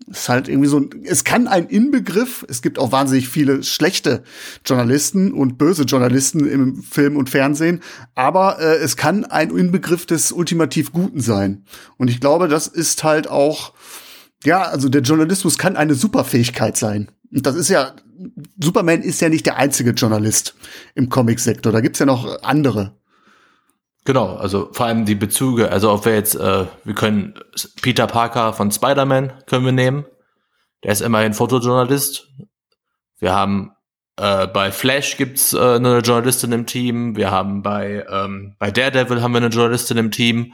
ist 0.10 0.29
halt 0.29 0.48
irgendwie 0.48 0.67
so, 0.67 0.89
es 1.03 1.24
kann 1.24 1.48
ein 1.48 1.67
Inbegriff, 1.67 2.46
es 2.50 2.62
gibt 2.62 2.79
auch 2.79 2.91
wahnsinnig 2.91 3.27
viele 3.29 3.63
schlechte 3.63 4.24
Journalisten 4.65 5.31
und 5.31 5.58
böse 5.58 5.84
Journalisten 5.84 6.48
im 6.48 6.81
Film 6.83 7.18
und 7.18 7.29
Fernsehen, 7.29 7.81
aber 8.16 8.59
äh, 8.59 8.77
es 8.77 8.98
kann 8.98 9.25
ein 9.25 9.50
Inbegriff 9.55 10.05
des 10.05 10.31
ultimativ 10.31 10.92
Guten 10.92 11.22
sein. 11.22 11.66
Und 11.98 12.09
ich 12.09 12.20
glaube, 12.20 12.48
das 12.48 12.68
ist 12.68 13.03
halt 13.03 13.29
auch, 13.29 13.74
ja, 14.44 14.64
also 14.64 14.90
der 14.90 15.01
Journalismus 15.01 15.57
kann 15.57 15.75
eine 15.75 15.96
Superfähigkeit 15.96 16.77
sein. 16.77 17.09
Und 17.31 17.46
das 17.46 17.55
ist 17.55 17.70
ja, 17.70 17.96
Superman 18.61 19.01
ist 19.01 19.22
ja 19.22 19.29
nicht 19.29 19.46
der 19.46 19.57
einzige 19.57 19.92
Journalist 19.92 20.55
im 20.96 21.09
Comicsektor, 21.09 21.72
da 21.72 21.81
gibt's 21.81 22.00
ja 22.00 22.05
noch 22.05 22.44
andere. 22.44 23.00
Genau, 24.03 24.35
also 24.35 24.70
vor 24.72 24.87
allem 24.87 25.05
die 25.05 25.16
Bezüge, 25.16 25.72
also 25.72 25.92
ob 25.92 26.05
wir 26.05 26.16
jetzt, 26.16 26.35
äh, 26.35 26.66
wir 26.83 26.96
können 26.96 27.35
Peter 27.81 28.07
Parker 28.07 28.53
von 28.53 28.72
Spider-Man 28.72 29.44
können 29.46 29.66
wir 29.66 29.72
nehmen. 29.72 30.05
Der 30.83 30.92
ist 30.92 31.01
immerhin 31.01 31.33
Fotojournalist. 31.33 32.27
Wir 33.20 33.33
haben 33.33 33.74
äh, 34.18 34.48
bei 34.48 34.72
Flash 34.72 35.18
gibt's 35.18 35.53
äh, 35.53 35.75
eine 35.75 36.00
Journalistin 36.00 36.51
im 36.51 36.66
Team. 36.66 37.16
Wir 37.16 37.29
haben 37.29 37.61
bei 37.61 38.05
ähm, 38.09 38.55
bei 38.57 38.72
Daredevil 38.72 39.22
haben 39.22 39.33
wir 39.33 39.37
eine 39.37 39.48
Journalistin 39.48 39.98
im 39.98 40.11
Team. 40.11 40.53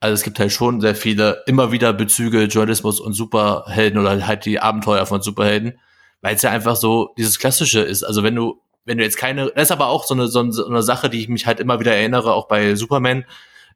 Also 0.00 0.14
es 0.14 0.24
gibt 0.24 0.40
halt 0.40 0.50
schon 0.50 0.80
sehr 0.80 0.96
viele 0.96 1.44
immer 1.46 1.70
wieder 1.70 1.92
Bezüge 1.92 2.44
Journalismus 2.44 2.98
und 2.98 3.12
Superhelden 3.12 4.00
oder 4.00 4.26
halt 4.26 4.44
die 4.44 4.58
Abenteuer 4.58 5.06
von 5.06 5.22
Superhelden, 5.22 5.78
weil 6.20 6.34
es 6.34 6.42
ja 6.42 6.50
einfach 6.50 6.74
so 6.74 7.14
dieses 7.16 7.38
klassische 7.38 7.80
ist. 7.80 8.02
Also 8.02 8.24
wenn 8.24 8.34
du 8.34 8.61
wenn 8.84 8.98
du 8.98 9.04
jetzt 9.04 9.16
keine, 9.16 9.52
das 9.54 9.64
ist 9.64 9.72
aber 9.72 9.88
auch 9.88 10.04
so 10.04 10.14
eine, 10.14 10.28
so 10.28 10.40
eine 10.40 10.82
Sache, 10.82 11.10
die 11.10 11.20
ich 11.20 11.28
mich 11.28 11.46
halt 11.46 11.60
immer 11.60 11.80
wieder 11.80 11.94
erinnere, 11.94 12.34
auch 12.34 12.48
bei 12.48 12.74
Superman, 12.74 13.24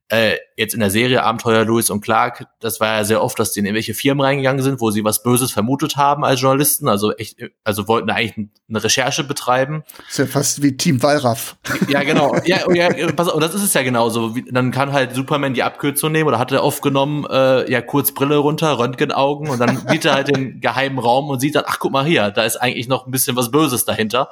äh, 0.09 0.37
jetzt 0.57 0.73
in 0.73 0.79
der 0.79 0.91
Serie 0.91 1.25
Abenteuer 1.25 1.65
Louis 1.65 1.91
und 1.91 2.01
Clark, 2.01 2.47
das 2.61 2.79
war 2.79 2.99
ja 2.99 3.05
sehr 3.05 3.23
oft, 3.23 3.39
dass 3.41 3.51
die 3.51 3.59
in 3.59 3.67
irgendwelche 3.67 3.93
Firmen 3.93 4.25
reingegangen 4.25 4.63
sind, 4.63 4.81
wo 4.81 4.93
sie 4.93 5.03
was 5.03 5.25
Böses 5.25 5.51
vermutet 5.51 5.97
haben 5.97 6.25
als 6.25 6.41
Journalisten, 6.41 6.89
also 6.89 7.13
echt, 7.15 7.39
also 7.65 7.89
wollten 7.89 8.11
eigentlich 8.11 8.49
eine 8.69 8.85
Recherche 8.85 9.25
betreiben. 9.25 9.83
Das 9.97 10.11
ist 10.11 10.19
ja 10.19 10.27
fast 10.27 10.63
wie 10.63 10.77
Team 10.77 11.03
Wallraff. 11.03 11.57
Ja, 11.89 12.03
genau. 12.03 12.37
Ja, 12.47 12.73
ja 12.73 13.11
pass 13.13 13.29
auf, 13.29 13.35
und 13.35 13.43
das 13.43 13.55
ist 13.55 13.63
es 13.63 13.75
ja 13.75 13.83
genauso. 13.83 14.37
Dann 14.51 14.71
kann 14.71 14.93
halt 14.93 15.15
Superman 15.15 15.55
die 15.55 15.65
Abkürzung 15.65 16.13
nehmen 16.13 16.29
oder 16.29 16.39
hat 16.39 16.53
er 16.53 16.63
oft 16.63 16.83
genommen, 16.83 17.27
äh, 17.29 17.69
ja, 17.71 17.81
kurz 17.81 18.13
Brille 18.13 18.37
runter, 18.37 18.79
Röntgenaugen 18.79 19.49
und 19.49 19.59
dann 19.59 19.89
sieht 19.89 20.05
er 20.05 20.15
halt 20.15 20.29
den 20.29 20.61
geheimen 20.61 20.99
Raum 21.01 21.29
und 21.29 21.41
sieht 21.41 21.57
dann, 21.57 21.65
ach 21.67 21.81
guck 21.81 21.91
mal 21.91 22.05
hier, 22.05 22.31
da 22.31 22.45
ist 22.45 22.57
eigentlich 22.57 22.87
noch 22.87 23.07
ein 23.07 23.11
bisschen 23.11 23.35
was 23.35 23.51
Böses 23.51 23.85
dahinter. 23.85 24.31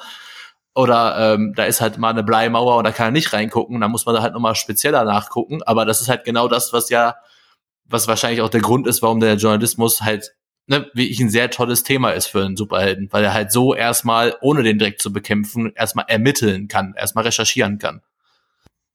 Oder 0.74 1.34
ähm, 1.34 1.52
da 1.54 1.64
ist 1.64 1.80
halt 1.80 1.98
mal 1.98 2.10
eine 2.10 2.24
Bleimauer 2.24 2.76
und 2.76 2.84
da 2.84 2.90
kann 2.90 3.08
er 3.08 3.12
nicht 3.12 3.32
reingucken. 3.32 3.80
Da 3.80 3.88
muss 3.88 4.06
man 4.06 4.14
da 4.14 4.22
halt 4.22 4.34
nochmal 4.34 4.54
spezieller 4.56 5.04
nachgucken. 5.04 5.62
Aber 5.62 5.84
das 5.84 6.00
ist 6.00 6.08
halt 6.08 6.24
genau 6.24 6.48
das, 6.48 6.72
was 6.72 6.90
ja, 6.90 7.16
was 7.84 8.08
wahrscheinlich 8.08 8.40
auch 8.40 8.48
der 8.48 8.60
Grund 8.60 8.86
ist, 8.86 9.02
warum 9.02 9.20
der 9.20 9.36
Journalismus 9.36 10.02
halt, 10.02 10.34
ne, 10.66 10.90
wie 10.94 11.08
ich 11.08 11.20
ein 11.20 11.30
sehr 11.30 11.50
tolles 11.50 11.84
Thema 11.84 12.10
ist 12.10 12.26
für 12.26 12.44
einen 12.44 12.56
Superhelden, 12.56 13.08
weil 13.12 13.22
er 13.22 13.34
halt 13.34 13.52
so 13.52 13.74
erstmal, 13.74 14.36
ohne 14.40 14.62
den 14.62 14.78
direkt 14.78 15.00
zu 15.00 15.12
bekämpfen, 15.12 15.72
erstmal 15.76 16.06
ermitteln 16.08 16.66
kann, 16.66 16.94
erstmal 16.96 17.24
recherchieren 17.24 17.78
kann 17.78 18.02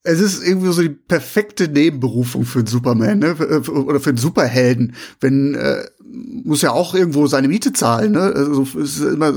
es 0.02 0.20
ist 0.20 0.42
irgendwie 0.42 0.72
so 0.72 0.80
die 0.80 0.88
perfekte 0.88 1.68
Nebenberufung 1.68 2.44
für 2.44 2.60
einen 2.60 2.66
Superman, 2.66 3.18
ne? 3.18 3.34
Oder 3.34 4.00
für 4.00 4.10
einen 4.10 4.18
Superhelden. 4.18 4.94
Wenn 5.20 5.54
äh, 5.54 5.84
muss 6.02 6.62
ja 6.62 6.72
auch 6.72 6.94
irgendwo 6.94 7.26
seine 7.26 7.48
Miete 7.48 7.72
zahlen, 7.72 8.12
ne? 8.12 8.32
Also 8.34 8.62
es 8.62 8.74
ist 8.74 9.00
immer, 9.00 9.34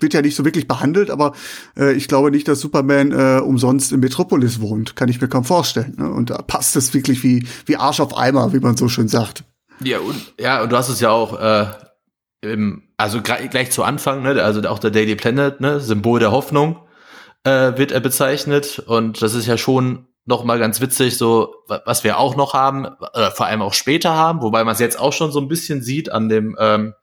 wird 0.00 0.14
ja 0.14 0.22
nicht 0.22 0.34
so 0.34 0.44
wirklich 0.44 0.66
behandelt, 0.66 1.10
aber 1.10 1.34
äh, 1.76 1.92
ich 1.92 2.08
glaube 2.08 2.32
nicht, 2.32 2.48
dass 2.48 2.60
Superman 2.60 3.12
äh, 3.12 3.40
umsonst 3.40 3.92
in 3.92 4.00
Metropolis 4.00 4.60
wohnt. 4.60 4.96
Kann 4.96 5.08
ich 5.08 5.20
mir 5.20 5.28
kaum 5.28 5.44
vorstellen. 5.44 5.94
Ne? 5.96 6.10
Und 6.10 6.30
da 6.30 6.38
passt 6.42 6.74
es 6.74 6.94
wirklich 6.94 7.22
wie, 7.22 7.46
wie 7.66 7.76
Arsch 7.76 8.00
auf 8.00 8.16
Eimer, 8.16 8.52
wie 8.52 8.60
man 8.60 8.76
so 8.76 8.88
schön 8.88 9.08
sagt. 9.08 9.44
Ja, 9.84 10.00
und 10.00 10.34
ja, 10.38 10.62
und 10.62 10.72
du 10.72 10.76
hast 10.76 10.88
es 10.88 11.00
ja 11.00 11.10
auch, 11.10 11.38
äh, 11.40 11.66
im, 12.40 12.82
also 12.96 13.22
gleich 13.22 13.70
zu 13.70 13.84
Anfang, 13.84 14.22
ne? 14.22 14.42
Also 14.42 14.60
auch 14.62 14.80
der 14.80 14.90
Daily 14.90 15.14
Planet, 15.14 15.60
ne? 15.60 15.78
Symbol 15.78 16.18
der 16.18 16.32
Hoffnung 16.32 16.76
äh, 17.44 17.76
wird 17.76 17.92
er 17.92 18.00
bezeichnet. 18.00 18.78
Und 18.78 19.22
das 19.22 19.34
ist 19.34 19.46
ja 19.46 19.58
schon 19.58 20.06
noch 20.24 20.44
mal 20.44 20.58
ganz 20.58 20.80
witzig, 20.80 21.16
so 21.16 21.54
was 21.66 22.04
wir 22.04 22.18
auch 22.18 22.36
noch 22.36 22.54
haben, 22.54 22.86
äh, 23.14 23.30
vor 23.30 23.46
allem 23.46 23.62
auch 23.62 23.74
später 23.74 24.14
haben, 24.14 24.40
wobei 24.42 24.62
man 24.64 24.74
es 24.74 24.80
jetzt 24.80 24.98
auch 24.98 25.12
schon 25.12 25.32
so 25.32 25.40
ein 25.40 25.48
bisschen 25.48 25.82
sieht 25.82 26.12
an 26.12 26.28
dem 26.28 26.56
ähm, 26.60 26.94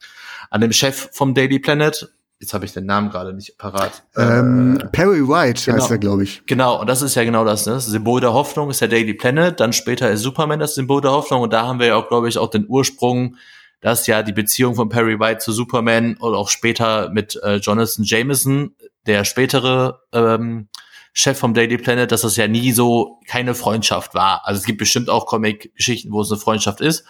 an 0.49 0.61
dem 0.61 0.71
Chef 0.71 1.09
vom 1.11 1.33
Daily 1.33 1.59
Planet. 1.59 2.09
Jetzt 2.39 2.53
habe 2.53 2.63
ich 2.63 2.71
den 2.71 2.85
Namen 2.85 3.09
gerade 3.09 3.33
nicht 3.33 3.57
parat. 3.57 4.03
Ähm, 4.15 4.79
äh, 4.81 4.85
Perry 4.87 5.27
White 5.27 5.63
genau, 5.65 5.77
heißt 5.77 5.91
er, 5.91 5.97
glaube 5.97 6.23
ich. 6.23 6.41
Genau, 6.45 6.79
und 6.79 6.87
das 6.87 7.01
ist 7.01 7.15
ja 7.15 7.25
genau 7.25 7.43
das, 7.43 7.65
ne? 7.65 7.73
Das 7.73 7.87
Symbol 7.87 8.21
der 8.21 8.31
Hoffnung 8.31 8.69
ist 8.69 8.79
der 8.79 8.87
Daily 8.87 9.13
Planet, 9.13 9.59
dann 9.59 9.73
später 9.73 10.09
ist 10.09 10.21
Superman 10.21 10.59
das 10.59 10.75
Symbol 10.75 11.01
der 11.01 11.11
Hoffnung 11.11 11.41
und 11.41 11.51
da 11.51 11.67
haben 11.67 11.79
wir 11.79 11.87
ja 11.87 11.95
auch, 11.97 12.07
glaube 12.07 12.29
ich, 12.29 12.37
auch 12.37 12.49
den 12.49 12.65
Ursprung, 12.69 13.35
dass 13.81 14.07
ja 14.07 14.23
die 14.23 14.31
Beziehung 14.31 14.75
von 14.75 14.87
Perry 14.87 15.19
White 15.19 15.39
zu 15.39 15.51
Superman 15.51 16.15
und 16.17 16.33
auch 16.33 16.47
später 16.47 17.09
mit 17.09 17.37
äh, 17.43 17.57
Jonathan 17.57 18.05
Jameson 18.05 18.73
der 19.05 19.25
spätere 19.25 20.01
ähm, 20.13 20.69
Chef 21.13 21.37
vom 21.37 21.53
Daily 21.53 21.77
Planet, 21.77 22.11
dass 22.11 22.21
das 22.21 22.37
ja 22.37 22.47
nie 22.47 22.71
so 22.71 23.19
keine 23.27 23.55
Freundschaft 23.55 24.13
war. 24.13 24.45
Also 24.45 24.59
es 24.59 24.65
gibt 24.65 24.79
bestimmt 24.79 25.09
auch 25.09 25.25
Comic-Geschichten, 25.25 26.11
wo 26.11 26.21
es 26.21 26.31
eine 26.31 26.39
Freundschaft 26.39 26.81
ist. 26.81 27.05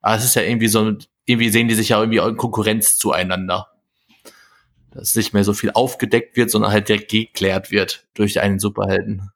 Aber 0.00 0.16
es 0.16 0.24
ist 0.24 0.34
ja 0.34 0.42
irgendwie 0.42 0.68
so, 0.68 0.92
irgendwie 1.26 1.50
sehen 1.50 1.68
die 1.68 1.74
sich 1.74 1.90
ja 1.90 2.00
irgendwie 2.00 2.18
in 2.18 2.36
Konkurrenz 2.36 2.96
zueinander. 2.96 3.68
Dass 4.90 5.14
nicht 5.14 5.32
mehr 5.32 5.44
so 5.44 5.52
viel 5.52 5.70
aufgedeckt 5.72 6.36
wird, 6.36 6.50
sondern 6.50 6.72
halt 6.72 6.88
direkt 6.88 7.10
geklärt 7.10 7.70
wird 7.70 8.06
durch 8.14 8.40
einen 8.40 8.58
Superhelden. 8.58 9.30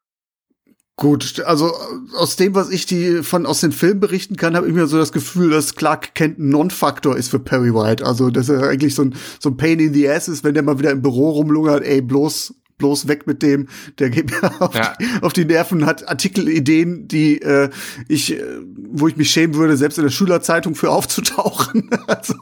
Gut, 0.99 1.43
also 1.45 1.71
aus 2.17 2.37
dem, 2.37 2.55
was 2.55 2.71
ich 2.71 2.87
die 2.87 3.21
von 3.21 3.45
aus 3.45 3.61
den 3.61 3.71
Filmen 3.71 3.99
berichten 3.99 4.35
kann, 4.35 4.55
habe 4.55 4.67
ich 4.67 4.73
mir 4.73 4.87
so 4.87 4.97
das 4.97 5.11
Gefühl, 5.11 5.51
dass 5.51 5.75
Clark 5.75 6.15
Kent 6.15 6.39
ein 6.39 6.49
Non-Faktor 6.49 7.15
ist 7.15 7.29
für 7.29 7.37
Perry 7.37 7.71
White. 7.71 8.03
Also, 8.03 8.31
dass 8.31 8.49
er 8.49 8.63
eigentlich 8.63 8.95
so 8.95 9.03
ein, 9.03 9.13
so 9.39 9.49
ein 9.49 9.57
Pain 9.57 9.79
in 9.79 9.93
the 9.93 10.09
Ass 10.09 10.27
ist, 10.27 10.43
wenn 10.43 10.55
der 10.55 10.63
mal 10.63 10.79
wieder 10.79 10.89
im 10.89 11.03
Büro 11.03 11.29
rumlungert, 11.29 11.83
ey, 11.83 12.01
bloß 12.01 12.55
bloß 12.79 13.07
weg 13.07 13.25
mit 13.25 13.41
dem, 13.41 13.67
der 13.99 14.09
geht 14.09 14.29
mir 14.29 14.51
auf, 14.61 14.75
ja. 14.75 14.93
die, 14.99 15.05
auf 15.21 15.33
die 15.33 15.45
Nerven, 15.45 15.85
hat 15.85 16.07
Artikelideen, 16.07 17.07
die 17.07 17.41
äh, 17.41 17.69
ich, 18.07 18.33
äh, 18.33 18.41
wo 18.75 19.07
ich 19.07 19.17
mich 19.17 19.29
schämen 19.29 19.55
würde, 19.55 19.77
selbst 19.77 19.97
in 19.97 20.03
der 20.03 20.11
Schülerzeitung 20.11 20.75
für 20.75 20.91
aufzutauchen. 20.91 21.89
also, 22.07 22.35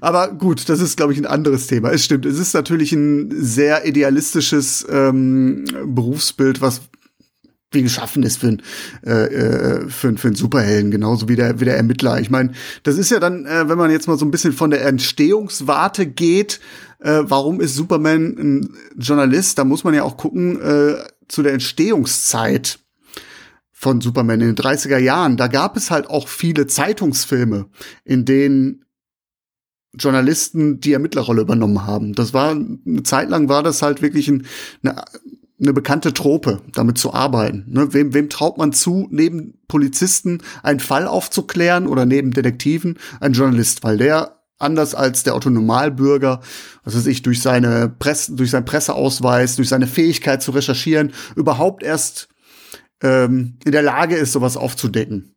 aber 0.00 0.28
gut, 0.28 0.68
das 0.68 0.80
ist, 0.80 0.96
glaube 0.96 1.12
ich, 1.12 1.18
ein 1.18 1.26
anderes 1.26 1.66
Thema. 1.66 1.90
Es 1.90 2.04
stimmt, 2.04 2.26
es 2.26 2.38
ist 2.38 2.54
natürlich 2.54 2.92
ein 2.92 3.30
sehr 3.32 3.86
idealistisches 3.86 4.86
ähm, 4.90 5.64
Berufsbild, 5.86 6.60
was 6.60 6.82
wie 7.72 7.82
geschaffen 7.82 8.22
ist 8.22 8.38
für 8.38 8.48
ein, 8.48 8.62
äh, 9.06 9.26
äh, 9.26 9.88
für, 9.88 10.16
für 10.16 10.28
einen 10.28 10.36
Superhelden, 10.36 10.90
genauso 10.90 11.28
wie 11.28 11.36
der, 11.36 11.60
wie 11.60 11.64
der 11.64 11.76
Ermittler. 11.76 12.20
Ich 12.20 12.30
meine, 12.30 12.52
das 12.82 12.98
ist 12.98 13.10
ja 13.10 13.20
dann, 13.20 13.46
äh, 13.46 13.68
wenn 13.68 13.78
man 13.78 13.90
jetzt 13.90 14.08
mal 14.08 14.18
so 14.18 14.24
ein 14.24 14.30
bisschen 14.30 14.52
von 14.52 14.70
der 14.70 14.84
Entstehungswarte 14.84 16.06
geht, 16.06 16.60
äh, 16.98 17.20
warum 17.22 17.60
ist 17.60 17.76
Superman 17.76 18.36
ein 18.38 18.76
Journalist? 18.96 19.58
Da 19.58 19.64
muss 19.64 19.84
man 19.84 19.94
ja 19.94 20.02
auch 20.02 20.16
gucken 20.16 20.60
äh, 20.60 20.96
zu 21.28 21.42
der 21.42 21.52
Entstehungszeit 21.52 22.80
von 23.72 24.00
Superman 24.00 24.40
in 24.40 24.54
den 24.54 24.56
30er 24.56 24.98
Jahren. 24.98 25.36
Da 25.36 25.46
gab 25.46 25.76
es 25.76 25.90
halt 25.90 26.10
auch 26.10 26.28
viele 26.28 26.66
Zeitungsfilme, 26.66 27.66
in 28.04 28.24
denen 28.24 28.84
Journalisten 29.94 30.80
die 30.80 30.92
Ermittlerrolle 30.92 31.42
übernommen 31.42 31.86
haben. 31.86 32.14
Das 32.14 32.32
war 32.34 32.50
eine 32.50 33.02
Zeit 33.04 33.30
lang 33.30 33.48
war 33.48 33.62
das 33.62 33.82
halt 33.82 34.02
wirklich 34.02 34.28
ein, 34.28 34.46
eine, 34.82 35.04
eine 35.60 35.72
bekannte 35.72 36.14
Trope, 36.14 36.62
damit 36.72 36.98
zu 36.98 37.12
arbeiten. 37.12 37.66
Ne? 37.68 37.92
Wem, 37.92 38.14
wem 38.14 38.30
traut 38.30 38.56
man 38.56 38.72
zu, 38.72 39.08
neben 39.10 39.58
Polizisten 39.68 40.42
einen 40.62 40.80
Fall 40.80 41.06
aufzuklären 41.06 41.86
oder 41.86 42.06
neben 42.06 42.32
Detektiven 42.32 42.98
ein 43.20 43.32
Journalist, 43.32 43.84
weil 43.84 43.98
der 43.98 44.40
anders 44.58 44.94
als 44.94 45.22
der 45.22 45.34
Autonomalbürger, 45.34 46.40
was 46.84 46.94
weiß 46.94 47.06
ich, 47.06 47.22
durch 47.22 47.42
seine 47.42 47.88
Presse, 47.88 48.34
durch 48.34 48.50
seinen 48.50 48.64
Presseausweis, 48.64 49.56
durch 49.56 49.68
seine 49.68 49.86
Fähigkeit 49.86 50.42
zu 50.42 50.50
recherchieren, 50.50 51.12
überhaupt 51.34 51.82
erst 51.82 52.28
ähm, 53.02 53.58
in 53.64 53.72
der 53.72 53.82
Lage 53.82 54.16
ist, 54.16 54.32
sowas 54.32 54.56
aufzudecken. 54.56 55.34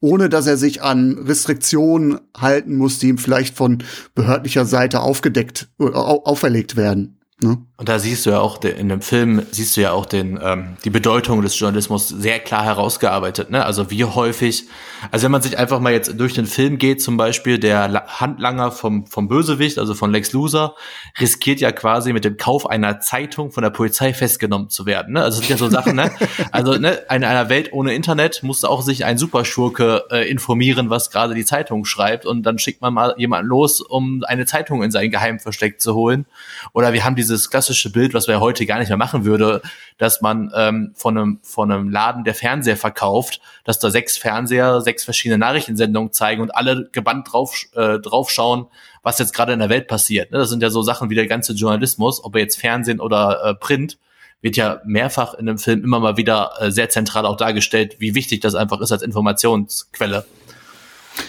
Ohne 0.00 0.28
dass 0.28 0.46
er 0.46 0.56
sich 0.56 0.82
an 0.82 1.16
Restriktionen 1.18 2.18
halten 2.36 2.76
muss, 2.76 2.98
die 2.98 3.08
ihm 3.08 3.18
vielleicht 3.18 3.56
von 3.56 3.84
behördlicher 4.14 4.66
Seite 4.66 5.00
aufgedeckt, 5.00 5.68
auferlegt 5.78 6.76
werden. 6.76 7.21
Ne? 7.42 7.58
Und 7.76 7.88
da 7.88 7.98
siehst 7.98 8.26
du 8.26 8.30
ja 8.30 8.40
auch 8.40 8.62
in 8.62 8.88
dem 8.88 9.02
Film 9.02 9.42
siehst 9.50 9.76
du 9.76 9.80
ja 9.80 9.92
auch 9.92 10.06
den 10.06 10.38
ähm, 10.42 10.76
die 10.84 10.90
Bedeutung 10.90 11.42
des 11.42 11.58
Journalismus 11.58 12.08
sehr 12.08 12.38
klar 12.38 12.64
herausgearbeitet. 12.64 13.50
Ne? 13.50 13.64
Also 13.64 13.90
wie 13.90 14.04
häufig, 14.04 14.64
also 15.10 15.24
wenn 15.24 15.32
man 15.32 15.42
sich 15.42 15.58
einfach 15.58 15.80
mal 15.80 15.92
jetzt 15.92 16.18
durch 16.20 16.34
den 16.34 16.46
Film 16.46 16.78
geht, 16.78 17.02
zum 17.02 17.16
Beispiel 17.16 17.58
der 17.58 18.04
Handlanger 18.20 18.70
vom 18.70 19.06
vom 19.06 19.28
Bösewicht, 19.28 19.78
also 19.78 19.94
von 19.94 20.12
Lex 20.12 20.32
Luthor, 20.32 20.76
riskiert 21.18 21.60
ja 21.60 21.72
quasi 21.72 22.12
mit 22.12 22.24
dem 22.24 22.36
Kauf 22.36 22.68
einer 22.68 23.00
Zeitung 23.00 23.50
von 23.50 23.62
der 23.62 23.70
Polizei 23.70 24.14
festgenommen 24.14 24.70
zu 24.70 24.86
werden. 24.86 25.14
Ne? 25.14 25.22
Also 25.22 25.40
das 25.40 25.48
sind 25.48 25.50
ja 25.50 25.56
so 25.56 25.68
Sachen. 25.68 25.96
Ne? 25.96 26.10
Also 26.52 26.74
ne, 26.74 27.00
in 27.10 27.24
einer 27.24 27.48
Welt 27.48 27.72
ohne 27.72 27.94
Internet 27.94 28.42
muss 28.42 28.64
auch 28.64 28.82
sich 28.82 29.04
ein 29.04 29.18
Superschurke 29.18 30.04
äh, 30.10 30.30
informieren, 30.30 30.90
was 30.90 31.10
gerade 31.10 31.34
die 31.34 31.44
Zeitung 31.44 31.84
schreibt, 31.84 32.26
und 32.26 32.44
dann 32.44 32.58
schickt 32.58 32.80
man 32.80 32.94
mal 32.94 33.14
jemanden 33.16 33.48
los, 33.48 33.80
um 33.80 34.22
eine 34.26 34.46
Zeitung 34.46 34.82
in 34.82 34.90
sein 34.90 35.10
Geheimversteck 35.10 35.80
zu 35.80 35.94
holen. 35.94 36.26
Oder 36.72 36.92
wir 36.92 37.04
haben 37.04 37.16
dieses 37.32 37.50
klassische 37.50 37.90
Bild 37.90 38.14
was 38.14 38.26
ja 38.26 38.40
heute 38.40 38.66
gar 38.66 38.78
nicht 38.78 38.88
mehr 38.88 38.98
machen 38.98 39.24
würde, 39.24 39.62
dass 39.98 40.20
man 40.20 40.52
ähm, 40.54 40.92
von, 40.94 41.18
einem, 41.18 41.40
von 41.42 41.70
einem 41.70 41.88
Laden, 41.88 42.24
der 42.24 42.34
Fernseher 42.34 42.76
verkauft, 42.76 43.40
dass 43.64 43.78
da 43.78 43.90
sechs 43.90 44.16
Fernseher, 44.16 44.80
sechs 44.80 45.04
verschiedene 45.04 45.38
Nachrichtensendungen 45.38 46.12
zeigen 46.12 46.42
und 46.42 46.54
alle 46.54 46.88
gebannt 46.92 47.32
drauf, 47.32 47.54
äh, 47.74 47.98
draufschauen, 47.98 48.66
was 49.02 49.18
jetzt 49.18 49.34
gerade 49.34 49.52
in 49.52 49.58
der 49.58 49.68
Welt 49.68 49.88
passiert. 49.88 50.30
Ne? 50.30 50.38
Das 50.38 50.50
sind 50.50 50.62
ja 50.62 50.70
so 50.70 50.82
Sachen 50.82 51.10
wie 51.10 51.14
der 51.14 51.26
ganze 51.26 51.52
Journalismus, 51.54 52.22
ob 52.22 52.36
er 52.36 52.42
jetzt 52.42 52.60
Fernsehen 52.60 53.00
oder 53.00 53.42
äh, 53.44 53.54
Print, 53.54 53.98
wird 54.40 54.56
ja 54.56 54.80
mehrfach 54.84 55.34
in 55.34 55.46
dem 55.46 55.56
Film 55.56 55.84
immer 55.84 56.00
mal 56.00 56.16
wieder 56.16 56.52
äh, 56.58 56.70
sehr 56.70 56.88
zentral 56.88 57.24
auch 57.26 57.36
dargestellt, 57.36 57.96
wie 58.00 58.14
wichtig 58.14 58.40
das 58.40 58.54
einfach 58.54 58.80
ist 58.80 58.92
als 58.92 59.02
Informationsquelle. 59.02 60.26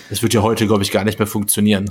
Das 0.10 0.22
wird 0.22 0.34
ja 0.34 0.42
heute, 0.42 0.66
glaube 0.66 0.84
ich, 0.84 0.92
gar 0.92 1.04
nicht 1.04 1.20
mehr 1.20 1.28
funktionieren. 1.28 1.90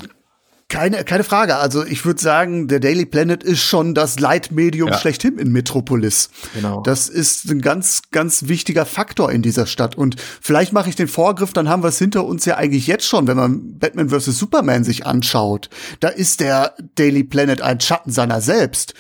Keine, 0.73 1.05
keine 1.05 1.23
Frage. 1.23 1.57
Also 1.57 1.85
ich 1.85 2.07
würde 2.07 2.23
sagen, 2.23 2.67
der 2.67 2.81
Daily 2.81 3.05
Planet 3.05 3.45
ist 3.45 3.61
schon 3.61 3.95
das 3.95 4.19
Leitmedium 4.19 4.89
ja. 4.89 4.97
schlechthin 4.97 5.37
in 5.37 5.53
Metropolis. 5.53 6.31
Genau. 6.55 6.81
Das 6.81 7.11
ist 7.11 7.45
ein 7.51 7.61
ganz, 7.61 8.01
ganz 8.11 8.49
wichtiger 8.49 8.87
Faktor 8.87 9.31
in 9.31 9.43
dieser 9.43 9.67
Stadt. 9.67 9.99
Und 9.99 10.17
vielleicht 10.41 10.73
mache 10.73 10.89
ich 10.89 10.97
den 10.97 11.09
Vorgriff, 11.09 11.53
dann 11.53 11.69
haben 11.69 11.83
wir 11.83 11.89
es 11.89 11.99
hinter 11.99 12.25
uns 12.25 12.47
ja 12.47 12.57
eigentlich 12.57 12.87
jetzt 12.87 13.05
schon, 13.05 13.27
wenn 13.27 13.37
man 13.37 13.79
Batman 13.79 14.09
vs. 14.09 14.39
Superman 14.39 14.83
sich 14.83 15.05
anschaut. 15.05 15.69
Da 16.01 16.09
ist 16.09 16.41
der 16.41 16.75
Daily 16.95 17.23
Planet 17.23 17.61
ein 17.61 17.79
Schatten 17.79 18.11
seiner 18.11 18.41
selbst. 18.41 18.95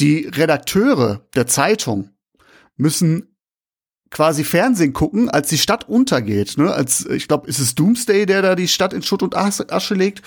Die 0.00 0.26
Redakteure 0.26 1.20
der 1.34 1.46
Zeitung 1.46 2.08
müssen 2.78 3.29
quasi 4.10 4.42
Fernsehen 4.42 4.92
gucken, 4.92 5.30
als 5.30 5.48
die 5.48 5.58
Stadt 5.58 5.88
untergeht. 5.88 6.58
Ne? 6.58 6.72
Als 6.72 7.06
ich 7.06 7.28
glaube, 7.28 7.48
ist 7.48 7.60
es 7.60 7.76
Doomsday, 7.76 8.26
der 8.26 8.42
da 8.42 8.54
die 8.56 8.66
Stadt 8.66 8.92
in 8.92 9.02
Schutt 9.02 9.22
und 9.22 9.36
Asche 9.36 9.94
legt, 9.94 10.22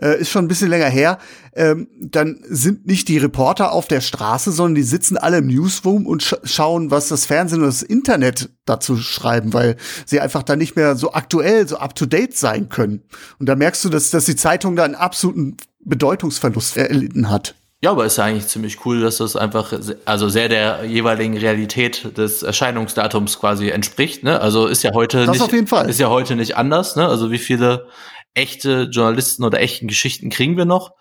äh, 0.00 0.18
ist 0.18 0.30
schon 0.30 0.46
ein 0.46 0.48
bisschen 0.48 0.70
länger 0.70 0.88
her. 0.88 1.18
Ähm, 1.54 1.88
dann 2.00 2.40
sind 2.48 2.86
nicht 2.86 3.08
die 3.08 3.18
Reporter 3.18 3.72
auf 3.72 3.88
der 3.88 4.00
Straße, 4.00 4.52
sondern 4.52 4.74
die 4.76 4.82
sitzen 4.82 5.18
alle 5.18 5.38
im 5.38 5.48
Newsroom 5.48 6.06
und 6.06 6.22
sch 6.22 6.34
schauen, 6.44 6.90
was 6.90 7.08
das 7.08 7.26
Fernsehen 7.26 7.60
und 7.60 7.66
das 7.66 7.82
Internet 7.82 8.48
dazu 8.64 8.96
schreiben, 8.96 9.52
weil 9.52 9.76
sie 10.06 10.20
einfach 10.20 10.42
da 10.42 10.56
nicht 10.56 10.76
mehr 10.76 10.96
so 10.96 11.12
aktuell, 11.12 11.68
so 11.68 11.76
up 11.76 11.94
to 11.94 12.06
date 12.06 12.36
sein 12.36 12.70
können. 12.70 13.02
Und 13.38 13.46
da 13.46 13.54
merkst 13.54 13.84
du, 13.84 13.90
dass, 13.90 14.10
dass 14.10 14.24
die 14.24 14.36
Zeitung 14.36 14.76
da 14.76 14.84
einen 14.84 14.94
absoluten 14.94 15.58
Bedeutungsverlust 15.80 16.78
erlitten 16.78 17.30
hat. 17.30 17.54
Ja, 17.82 17.90
aber 17.90 18.06
ist 18.06 18.16
ja 18.16 18.24
eigentlich 18.24 18.46
ziemlich 18.46 18.84
cool, 18.86 19.00
dass 19.00 19.18
das 19.18 19.36
einfach 19.36 19.72
also 20.06 20.28
sehr 20.28 20.48
der 20.48 20.84
jeweiligen 20.84 21.36
Realität 21.36 22.16
des 22.16 22.42
Erscheinungsdatums 22.42 23.38
quasi 23.38 23.68
entspricht. 23.68 24.22
Ne? 24.22 24.40
Also 24.40 24.66
ist 24.66 24.82
ja 24.82 24.92
heute 24.94 25.26
das 25.26 25.32
nicht, 25.32 25.42
auf 25.42 25.52
jeden 25.52 25.66
Fall. 25.66 25.88
ist 25.88 26.00
ja 26.00 26.08
heute 26.08 26.36
nicht 26.36 26.56
anders. 26.56 26.96
Ne? 26.96 27.06
Also 27.06 27.30
wie 27.30 27.38
viele 27.38 27.86
echte 28.32 28.88
Journalisten 28.90 29.44
oder 29.44 29.60
echten 29.60 29.88
Geschichten 29.88 30.30
kriegen 30.30 30.56
wir 30.56 30.64
noch? 30.64 30.92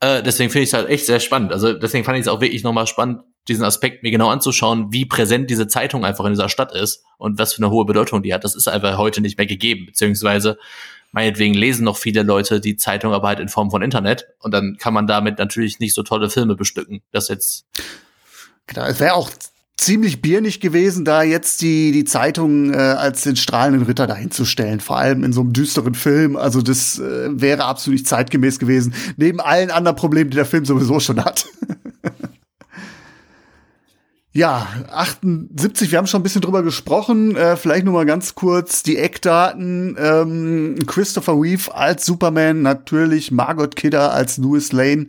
Äh, 0.00 0.22
deswegen 0.22 0.50
finde 0.50 0.64
ich 0.64 0.70
es 0.70 0.74
halt 0.74 0.88
echt 0.88 1.04
sehr 1.06 1.20
spannend. 1.20 1.52
Also 1.52 1.74
deswegen 1.74 2.04
fand 2.04 2.16
ich 2.16 2.22
es 2.22 2.28
auch 2.28 2.40
wirklich 2.40 2.62
nochmal 2.62 2.86
spannend, 2.86 3.20
diesen 3.46 3.64
Aspekt 3.64 4.02
mir 4.02 4.10
genau 4.10 4.28
anzuschauen, 4.28 4.92
wie 4.92 5.04
präsent 5.04 5.50
diese 5.50 5.66
Zeitung 5.66 6.04
einfach 6.06 6.24
in 6.24 6.32
dieser 6.32 6.48
Stadt 6.48 6.74
ist 6.74 7.04
und 7.18 7.38
was 7.38 7.52
für 7.52 7.62
eine 7.62 7.70
hohe 7.70 7.84
Bedeutung 7.84 8.22
die 8.22 8.32
hat. 8.32 8.44
Das 8.44 8.54
ist 8.54 8.68
einfach 8.68 8.96
heute 8.96 9.20
nicht 9.20 9.36
mehr 9.36 9.46
gegeben, 9.46 9.86
beziehungsweise 9.86 10.58
meinetwegen 11.14 11.54
lesen 11.54 11.84
noch 11.84 11.96
viele 11.96 12.22
Leute 12.22 12.60
die 12.60 12.76
Zeitung 12.76 13.14
aber 13.14 13.28
halt 13.28 13.40
in 13.40 13.48
Form 13.48 13.70
von 13.70 13.82
Internet 13.82 14.26
und 14.40 14.52
dann 14.52 14.76
kann 14.78 14.92
man 14.92 15.06
damit 15.06 15.38
natürlich 15.38 15.78
nicht 15.78 15.94
so 15.94 16.02
tolle 16.02 16.28
Filme 16.28 16.56
bestücken. 16.56 17.02
Das 17.12 17.28
jetzt. 17.28 17.66
Genau, 18.66 18.86
es 18.86 18.98
wäre 18.98 19.14
auch 19.14 19.30
ziemlich 19.76 20.22
biernig 20.22 20.60
gewesen, 20.60 21.04
da 21.04 21.22
jetzt 21.22 21.60
die, 21.62 21.92
die 21.92 22.04
Zeitung 22.04 22.72
äh, 22.72 22.76
als 22.76 23.22
den 23.22 23.36
strahlenden 23.36 23.82
Ritter 23.82 24.06
dahinzustellen, 24.06 24.80
vor 24.80 24.96
allem 24.96 25.24
in 25.24 25.32
so 25.32 25.40
einem 25.40 25.52
düsteren 25.52 25.94
Film. 25.94 26.36
Also 26.36 26.62
das 26.62 26.98
äh, 26.98 27.28
wäre 27.40 27.64
absolut 27.64 27.98
nicht 28.00 28.08
zeitgemäß 28.08 28.58
gewesen, 28.58 28.94
neben 29.16 29.40
allen 29.40 29.70
anderen 29.70 29.96
Problemen, 29.96 30.30
die 30.30 30.36
der 30.36 30.46
Film 30.46 30.64
sowieso 30.64 31.00
schon 31.00 31.24
hat. 31.24 31.46
Ja, 34.36 34.66
78, 34.90 35.92
wir 35.92 35.98
haben 35.98 36.08
schon 36.08 36.18
ein 36.18 36.24
bisschen 36.24 36.40
drüber 36.40 36.64
gesprochen. 36.64 37.36
Äh, 37.36 37.56
vielleicht 37.56 37.84
nur 37.84 37.94
mal 37.94 38.04
ganz 38.04 38.34
kurz 38.34 38.82
die 38.82 38.96
Eckdaten. 38.96 39.96
Ähm, 39.96 40.74
Christopher 40.88 41.40
Reeve 41.40 41.72
als 41.72 42.04
Superman, 42.04 42.60
natürlich 42.62 43.30
Margot 43.30 43.76
Kidder 43.76 44.12
als 44.12 44.36
Louis 44.38 44.72
Lane. 44.72 45.06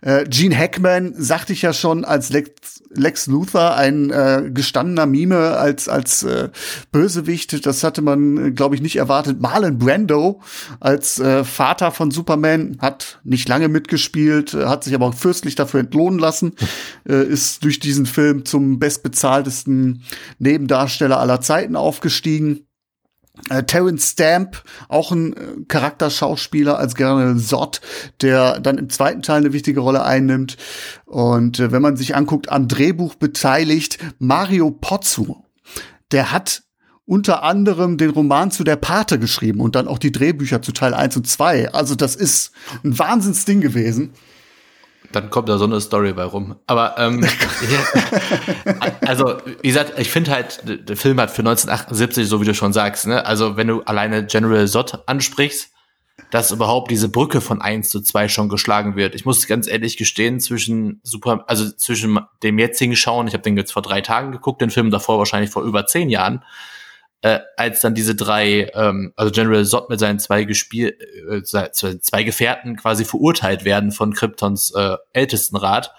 Äh, 0.00 0.24
Gene 0.30 0.56
Hackman, 0.56 1.12
sagte 1.18 1.52
ich 1.52 1.60
ja 1.60 1.74
schon, 1.74 2.06
als 2.06 2.30
Lex, 2.30 2.75
Lex 2.96 3.26
Luthor, 3.26 3.74
ein 3.74 4.10
äh, 4.10 4.50
gestandener 4.52 5.06
Mime 5.06 5.56
als, 5.56 5.88
als 5.88 6.22
äh, 6.22 6.50
Bösewicht. 6.92 7.66
Das 7.66 7.84
hatte 7.84 8.02
man, 8.02 8.54
glaube 8.54 8.74
ich, 8.74 8.82
nicht 8.82 8.96
erwartet. 8.96 9.40
Marlon 9.40 9.78
Brando 9.78 10.40
als 10.80 11.18
äh, 11.18 11.44
Vater 11.44 11.92
von 11.92 12.10
Superman 12.10 12.78
hat 12.80 13.20
nicht 13.24 13.48
lange 13.48 13.68
mitgespielt, 13.68 14.54
hat 14.54 14.84
sich 14.84 14.94
aber 14.94 15.06
auch 15.06 15.14
fürstlich 15.14 15.54
dafür 15.54 15.80
entlohnen 15.80 16.18
lassen, 16.18 16.52
äh, 17.08 17.24
ist 17.24 17.64
durch 17.64 17.80
diesen 17.80 18.06
Film 18.06 18.44
zum 18.44 18.78
bestbezahltesten 18.78 20.02
Nebendarsteller 20.38 21.18
aller 21.18 21.40
Zeiten 21.40 21.76
aufgestiegen. 21.76 22.65
Äh, 23.50 23.64
Terence 23.64 24.10
Stamp, 24.12 24.62
auch 24.88 25.12
ein 25.12 25.32
äh, 25.34 25.64
Charakterschauspieler 25.68 26.78
als 26.78 26.94
General 26.94 27.36
Zod, 27.38 27.80
der 28.20 28.60
dann 28.60 28.78
im 28.78 28.88
zweiten 28.90 29.22
Teil 29.22 29.38
eine 29.38 29.52
wichtige 29.52 29.80
Rolle 29.80 30.04
einnimmt. 30.04 30.56
Und 31.04 31.60
äh, 31.60 31.70
wenn 31.70 31.82
man 31.82 31.96
sich 31.96 32.16
anguckt, 32.16 32.50
am 32.50 32.68
Drehbuch 32.68 33.14
beteiligt 33.14 33.98
Mario 34.18 34.70
Pozzo. 34.70 35.44
Der 36.12 36.32
hat 36.32 36.62
unter 37.04 37.44
anderem 37.44 37.98
den 37.98 38.10
Roman 38.10 38.50
zu 38.50 38.64
der 38.64 38.76
Pate 38.76 39.18
geschrieben 39.18 39.60
und 39.60 39.76
dann 39.76 39.86
auch 39.86 39.98
die 39.98 40.12
Drehbücher 40.12 40.60
zu 40.60 40.72
Teil 40.72 40.92
1 40.92 41.16
und 41.16 41.26
2. 41.26 41.72
Also 41.72 41.94
das 41.94 42.16
ist 42.16 42.52
ein 42.84 42.98
Wahnsinnsding 42.98 43.60
gewesen. 43.60 44.12
Dann 45.12 45.30
kommt 45.30 45.48
da 45.48 45.58
so 45.58 45.64
eine 45.64 45.80
Story 45.80 46.12
bei 46.12 46.24
rum. 46.24 46.56
Aber 46.66 46.96
ähm, 46.98 47.26
also 49.06 49.36
wie 49.62 49.68
gesagt, 49.68 49.98
ich 49.98 50.10
finde 50.10 50.30
halt, 50.30 50.62
der 50.64 50.96
Film 50.96 51.20
hat 51.20 51.30
für 51.30 51.42
1978, 51.42 52.28
so 52.28 52.40
wie 52.40 52.44
du 52.44 52.54
schon 52.54 52.72
sagst, 52.72 53.06
ne, 53.06 53.24
also 53.24 53.56
wenn 53.56 53.68
du 53.68 53.82
alleine 53.82 54.26
General 54.26 54.66
Zod 54.66 55.02
ansprichst, 55.06 55.70
dass 56.30 56.50
überhaupt 56.50 56.90
diese 56.90 57.08
Brücke 57.08 57.40
von 57.40 57.60
eins 57.60 57.88
zu 57.88 58.00
zwei 58.00 58.28
schon 58.28 58.48
geschlagen 58.48 58.96
wird. 58.96 59.14
Ich 59.14 59.24
muss 59.24 59.46
ganz 59.46 59.68
ehrlich 59.68 59.96
gestehen, 59.96 60.40
zwischen 60.40 61.00
Super, 61.02 61.44
also 61.46 61.70
zwischen 61.70 62.18
dem 62.42 62.58
jetzigen 62.58 62.96
Schauen, 62.96 63.28
ich 63.28 63.34
habe 63.34 63.42
den 63.42 63.56
jetzt 63.56 63.72
vor 63.72 63.82
drei 63.82 64.00
Tagen 64.00 64.32
geguckt, 64.32 64.60
den 64.60 64.70
Film 64.70 64.90
davor 64.90 65.18
wahrscheinlich 65.18 65.50
vor 65.50 65.62
über 65.62 65.86
zehn 65.86 66.08
Jahren, 66.10 66.42
äh, 67.26 67.40
als 67.56 67.80
dann 67.80 67.94
diese 67.94 68.14
drei, 68.14 68.70
ähm, 68.74 69.12
also 69.16 69.32
General 69.32 69.64
Zod 69.64 69.90
mit 69.90 69.98
seinen 69.98 70.20
zwei 70.20 70.44
Gespiel, 70.44 70.96
äh, 71.28 71.42
zwei 71.42 72.22
Gefährten 72.22 72.76
quasi 72.76 73.04
verurteilt 73.04 73.64
werden 73.64 73.90
von 73.90 74.14
Kryptons 74.14 74.70
äh, 74.76 74.96
Ältestenrat, 75.12 75.92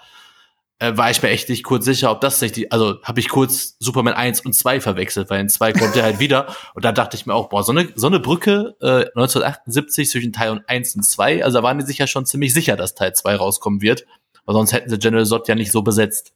äh, 0.78 0.96
war 0.96 1.10
ich 1.10 1.22
mir 1.22 1.28
echt 1.28 1.50
nicht 1.50 1.64
kurz 1.64 1.84
sicher, 1.84 2.10
ob 2.10 2.22
das 2.22 2.40
nicht 2.40 2.56
die, 2.56 2.72
also 2.72 3.02
habe 3.02 3.20
ich 3.20 3.28
kurz 3.28 3.76
Superman 3.78 4.14
1 4.14 4.40
und 4.40 4.54
2 4.54 4.80
verwechselt, 4.80 5.28
weil 5.28 5.40
in 5.40 5.50
2 5.50 5.74
kommt 5.74 5.96
er 5.96 6.04
halt 6.04 6.18
wieder 6.18 6.54
und 6.74 6.86
da 6.86 6.92
dachte 6.92 7.14
ich 7.14 7.26
mir 7.26 7.34
auch, 7.34 7.50
boah, 7.50 7.62
so 7.62 7.72
eine, 7.72 7.88
so 7.94 8.06
eine 8.06 8.20
Brücke 8.20 8.76
äh, 8.80 9.04
1978 9.14 10.08
zwischen 10.08 10.32
Teil 10.32 10.64
1 10.66 10.96
und 10.96 11.02
2, 11.02 11.44
also 11.44 11.58
da 11.58 11.62
waren 11.62 11.78
die 11.78 11.84
sich 11.84 11.98
ja 11.98 12.06
schon 12.06 12.24
ziemlich 12.24 12.54
sicher, 12.54 12.76
dass 12.76 12.94
Teil 12.94 13.12
2 13.12 13.36
rauskommen 13.36 13.82
wird, 13.82 14.06
weil 14.46 14.54
sonst 14.54 14.72
hätten 14.72 14.88
sie 14.88 14.98
General 14.98 15.26
Zod 15.26 15.46
ja 15.46 15.54
nicht 15.54 15.72
so 15.72 15.82
besetzt. 15.82 16.32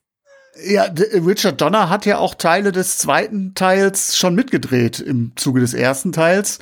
Ja, 0.61 0.83
Richard 1.25 1.59
Donner 1.61 1.89
hat 1.89 2.05
ja 2.05 2.19
auch 2.19 2.35
Teile 2.35 2.71
des 2.71 2.99
zweiten 2.99 3.55
Teils 3.55 4.15
schon 4.15 4.35
mitgedreht 4.35 4.99
im 4.99 5.31
Zuge 5.35 5.59
des 5.61 5.73
ersten 5.73 6.11
Teils. 6.11 6.59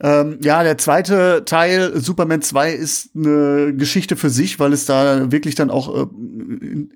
Ähm, 0.00 0.38
ja, 0.42 0.62
der 0.62 0.78
zweite 0.78 1.44
Teil, 1.44 1.92
Superman 2.00 2.40
2, 2.40 2.72
ist 2.72 3.10
eine 3.14 3.74
Geschichte 3.74 4.16
für 4.16 4.30
sich, 4.30 4.58
weil 4.60 4.72
es 4.72 4.86
da 4.86 5.30
wirklich 5.30 5.54
dann 5.56 5.70
auch 5.70 5.94
äh, 5.94 6.06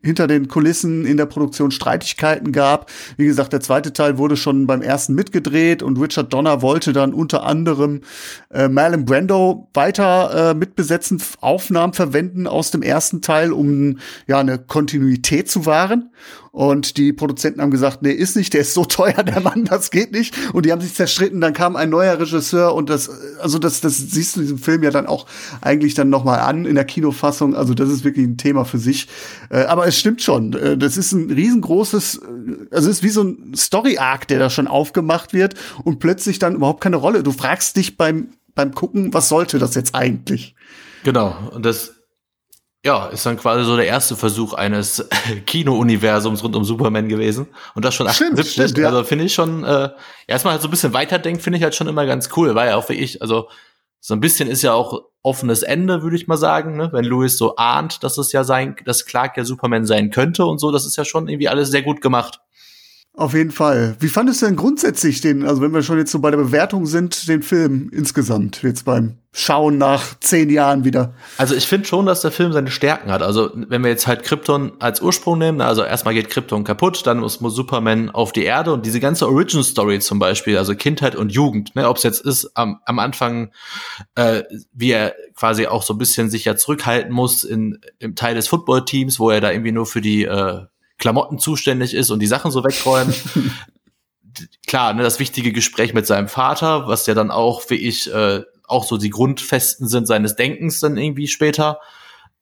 hinter 0.03 0.27
den 0.27 0.49
Kulissen 0.49 1.05
in 1.05 1.19
der 1.19 1.27
Produktion 1.27 1.71
Streitigkeiten 1.71 2.51
gab. 2.53 2.91
Wie 3.19 3.27
gesagt, 3.27 3.53
der 3.53 3.61
zweite 3.61 3.93
Teil 3.93 4.17
wurde 4.17 4.39
schon 4.39 4.67
beim 4.67 4.81
ersten 4.81 5.15
mitgedreht 5.15 5.83
und 5.83 6.01
Richard 6.01 6.33
Donner 6.33 6.63
wollte 6.63 6.95
dann 6.95 7.13
unter 7.13 7.45
anderem 7.45 8.01
äh, 8.51 8.69
Marlon 8.69 9.05
Brando 9.05 9.69
weiter 9.75 10.53
äh, 10.53 10.55
mitbesetzen, 10.55 11.23
Aufnahmen 11.43 11.93
verwenden 11.93 12.47
aus 12.47 12.71
dem 12.71 12.81
ersten 12.81 13.21
Teil, 13.21 13.53
um 13.53 13.99
ja 14.27 14.39
eine 14.39 14.59
Kontinuität 14.59 15.51
zu 15.51 15.67
wahren. 15.67 16.11
Und 16.53 16.97
die 16.97 17.13
Produzenten 17.13 17.61
haben 17.61 17.71
gesagt, 17.71 18.03
nee, 18.03 18.13
ist 18.13 18.37
nicht, 18.37 18.55
der 18.55 18.63
ist 18.63 18.75
so 18.75 18.85
teuer, 18.85 19.23
der 19.23 19.41
Mann, 19.41 19.65
das 19.65 19.91
geht 19.91 20.13
nicht. 20.13 20.35
Und 20.53 20.67
die 20.67 20.73
haben 20.73 20.81
sich 20.81 20.95
zerstritten, 20.95 21.41
dann 21.41 21.53
kam 21.53 21.77
ein 21.77 21.91
neuer 21.91 22.19
Regisseur 22.19 22.75
und 22.75 22.91
das, 22.91 23.11
also 23.41 23.59
das, 23.59 23.81
das 23.81 23.99
siehst 23.99 24.37
du 24.37 24.41
in 24.41 24.47
diesem 24.47 24.59
Film 24.59 24.83
ja 24.83 24.91
dann 24.91 25.07
auch 25.07 25.27
eigentlich 25.61 25.95
dann 25.95 26.09
nochmal 26.09 26.41
an 26.41 26.65
in 26.65 26.75
der 26.75 26.85
Kinofassung. 26.85 27.55
Also 27.55 27.75
das 27.75 27.89
ist 27.91 28.05
wirklich 28.05 28.27
ein 28.27 28.37
Thema 28.37 28.65
für 28.65 28.79
sich. 28.79 29.09
Äh, 29.51 29.65
aber 29.65 29.87
es 29.87 29.99
stimmt 29.99 30.23
schon, 30.23 30.53
äh, 30.55 30.77
das 30.77 30.97
ist 30.97 31.13
ein 31.13 31.31
riesengroßes, 31.31 32.17
äh, 32.17 32.75
also 32.75 32.91
es 32.91 32.99
ist 32.99 33.03
wie 33.03 33.11
so 33.11 33.23
ein 33.23 33.53
Story-Arc, 33.55 34.29
der 34.29 34.39
da 34.39 34.51
schon 34.51 34.67
aufgemacht 34.67 35.33
wird 35.33 35.55
und 35.85 35.99
plötzlich 35.99 36.39
dann 36.39 36.55
überhaupt 36.55 36.81
keine 36.81 36.97
Rolle. 36.97 37.23
Du 37.23 37.33
fragst 37.33 37.77
dich 37.77 37.97
beim, 37.97 38.29
beim 38.55 38.75
Gucken, 38.75 39.13
was 39.15 39.29
sollte 39.29 39.59
das 39.59 39.75
jetzt 39.75 39.95
eigentlich? 39.95 40.55
Genau, 41.05 41.37
und 41.53 41.65
das 41.65 41.98
ja, 42.85 43.07
ist 43.07 43.27
dann 43.27 43.37
quasi 43.37 43.65
so 43.65 43.77
der 43.77 43.87
erste 43.87 44.15
Versuch 44.15 44.55
eines 44.55 45.09
Kino-Universums 45.47 46.45
rund 46.45 46.55
um 46.55 46.65
Superman 46.65 47.09
gewesen. 47.09 47.49
Und 47.75 47.85
das 47.85 47.95
schon 47.95 48.07
78. 48.07 48.53
Stimmt, 48.53 48.71
stimmt, 48.71 48.79
ja. 48.79 48.89
Also 48.89 49.05
finde 49.05 49.25
ich 49.25 49.35
schon, 49.35 49.65
äh, 49.65 49.91
erstmal 50.27 50.53
halt 50.53 50.63
so 50.63 50.69
ein 50.69 50.71
bisschen 50.71 50.93
weiterdenkt, 50.93 51.43
finde 51.43 51.59
ich 51.59 51.65
halt 51.65 51.75
schon 51.75 51.89
immer 51.89 52.07
ganz 52.07 52.31
cool, 52.37 52.55
weil 52.55 52.69
ja 52.69 52.77
auch 52.77 52.89
wie 52.89 52.95
ich, 52.95 53.21
also 53.21 53.49
so 54.01 54.15
ein 54.15 54.21
bisschen 54.21 54.49
ist 54.49 54.63
ja 54.63 54.75
auch 54.75 55.03
offenes 55.23 55.63
Ende, 55.63 56.03
würde 56.03 56.17
ich 56.17 56.29
mal 56.29 56.37
sagen, 56.37 56.77
ne? 56.77 56.91
wenn 56.93 57.05
Louis 57.05 57.37
so 57.37 57.57
ahnt, 57.57 58.05
dass 58.05 58.17
es 58.17 58.31
ja 58.33 58.45
sein, 58.45 58.77
dass 58.85 59.07
Clark 59.07 59.37
ja 59.37 59.45
Superman 59.45 59.85
sein 59.85 60.11
könnte 60.11 60.45
und 60.47 60.59
so, 60.59 60.71
das 60.71 60.87
ist 60.87 60.97
ja 60.97 61.05
schon 61.05 61.29
irgendwie 61.29 61.49
alles 61.49 61.71
sehr 61.71 61.83
gut 61.83 62.01
gemacht. 62.01 62.41
Auf 63.19 63.35
jeden 63.35 63.51
Fall. 63.51 63.97
Wie 63.99 64.07
fandest 64.07 64.43
du 64.43 64.47
denn 64.47 64.55
grundsätzlich 64.55 65.21
den, 65.21 65.45
also 65.45 65.61
wenn 65.61 65.73
wir 65.73 65.83
schon 65.83 65.99
jetzt 65.99 66.13
so 66.13 66.21
bei 66.21 66.31
der 66.31 66.39
Bewertung 66.39 66.87
sind, 66.87 67.27
den 67.27 67.43
Film 67.43 67.91
insgesamt, 67.93 68.63
jetzt 68.63 68.85
beim 68.85 69.17
Schauen 69.33 69.77
nach 69.77 70.17
zehn 70.21 70.49
Jahren 70.51 70.85
wieder? 70.85 71.15
Also 71.37 71.57
ich 71.57 71.67
finde 71.67 71.89
schon, 71.89 72.07
dass 72.07 72.21
der 72.21 72.31
Film 72.31 72.53
seine 72.53 72.71
Stärken 72.71 73.11
hat. 73.11 73.23
Also 73.23 73.51
wenn 73.55 73.83
wir 73.83 73.91
jetzt 73.91 74.07
halt 74.07 74.23
Krypton 74.23 74.71
als 74.79 75.03
Ursprung 75.03 75.37
nehmen, 75.37 75.61
also 75.61 75.83
erstmal 75.83 76.15
geht 76.15 76.31
Krypton 76.31 76.63
kaputt, 76.63 77.09
dann 77.09 77.19
muss, 77.19 77.41
muss 77.41 77.57
Superman 77.57 78.09
auf 78.09 78.31
die 78.31 78.45
Erde 78.45 78.73
und 78.73 78.87
diese 78.87 79.01
ganze 79.01 79.27
Origin 79.27 79.65
Story 79.65 79.99
zum 79.99 80.21
Beispiel, 80.21 80.57
also 80.57 80.77
Kindheit 80.77 81.17
und 81.17 81.33
Jugend, 81.33 81.75
ne, 81.75 81.89
ob 81.89 81.97
es 81.97 82.05
jetzt 82.05 82.21
ist 82.21 82.53
am, 82.55 82.79
am 82.85 83.01
Anfang, 83.01 83.51
äh, 84.15 84.45
wie 84.73 84.93
er 84.93 85.17
quasi 85.35 85.67
auch 85.67 85.83
so 85.83 85.93
ein 85.93 85.99
bisschen 85.99 86.31
sich 86.31 86.45
ja 86.45 86.55
zurückhalten 86.55 87.13
muss 87.13 87.43
in, 87.43 87.81
im 87.99 88.15
Teil 88.15 88.37
des 88.37 88.47
Footballteams, 88.47 89.19
wo 89.19 89.31
er 89.31 89.41
da 89.41 89.51
irgendwie 89.51 89.73
nur 89.73 89.87
für 89.87 90.01
die 90.01 90.23
äh, 90.23 90.67
Klamotten 90.99 91.39
zuständig 91.39 91.95
ist 91.95 92.11
und 92.11 92.21
die 92.21 92.27
Sachen 92.27 92.51
so 92.51 92.65
wegräumt. 92.65 93.15
Klar, 94.67 94.95
ne, 94.95 95.03
das 95.03 95.19
wichtige 95.19 95.53
Gespräch 95.53 95.95
mit 95.95 96.07
seinem 96.07 96.29
Vater, 96.29 96.87
was 96.87 97.07
ja 97.07 97.15
dann 97.15 97.31
auch, 97.31 97.63
wie 97.69 97.77
ich, 97.77 98.13
äh, 98.13 98.43
auch 98.67 98.85
so 98.85 98.99
die 98.99 99.11
Grundfesten 99.11 99.89
sind 99.89 100.07
seines 100.07 100.37
Denkens 100.37 100.81
dann 100.81 100.97
irgendwie 100.97 101.29
später. 101.29 101.81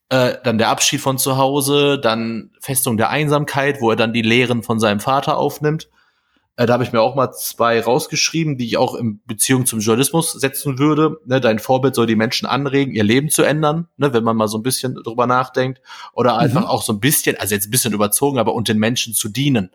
Äh, 0.09 0.35
dann 0.45 0.59
der 0.59 0.69
Abschied 0.69 1.01
von 1.01 1.19
zu 1.19 1.37
Hause, 1.37 1.99
dann 1.99 2.51
Festung 2.61 2.97
der 2.97 3.11
Einsamkeit, 3.11 3.81
wo 3.81 3.91
er 3.91 3.97
dann 3.97 4.13
die 4.13 4.23
Lehren 4.23 4.63
von 4.63 4.79
seinem 4.79 5.01
Vater 5.01 5.37
aufnimmt. 5.37 5.89
Äh, 6.57 6.67
da 6.67 6.73
habe 6.73 6.85
ich 6.85 6.93
mir 6.93 7.01
auch 7.01 7.15
mal 7.15 7.33
zwei 7.33 7.81
rausgeschrieben, 7.81 8.57
die 8.57 8.67
ich 8.67 8.77
auch 8.79 8.95
in 8.95 9.21
Beziehung 9.27 9.67
zum 9.67 9.81
Journalismus 9.81 10.33
setzen 10.33 10.79
würde. 10.79 11.19
Ne, 11.27 11.41
dein 11.41 11.59
Vorbild 11.59 11.95
soll 11.95 12.07
die 12.07 12.17
Menschen 12.17 12.47
anregen, 12.47 12.95
ihr 12.95 13.05
Leben 13.05 13.29
zu 13.29 13.43
ändern, 13.43 13.89
ne, 13.99 14.13
wenn 14.13 14.25
man 14.25 14.37
mal 14.37 14.49
so 14.49 14.59
ein 14.59 14.63
bisschen 14.63 14.95
drüber 14.95 15.27
nachdenkt. 15.27 15.83
Oder 16.15 16.39
einfach 16.39 16.63
mhm. 16.63 16.67
auch 16.67 16.83
so 16.83 16.95
ein 16.95 17.01
bisschen, 17.01 17.37
also 17.37 17.55
jetzt 17.55 17.69
ein 17.69 17.71
bisschen 17.71 17.93
überzogen, 17.93 18.39
aber 18.39 18.55
und 18.55 18.69
den 18.69 18.79
Menschen 18.79 19.13
zu 19.13 19.29
dienen. 19.29 19.71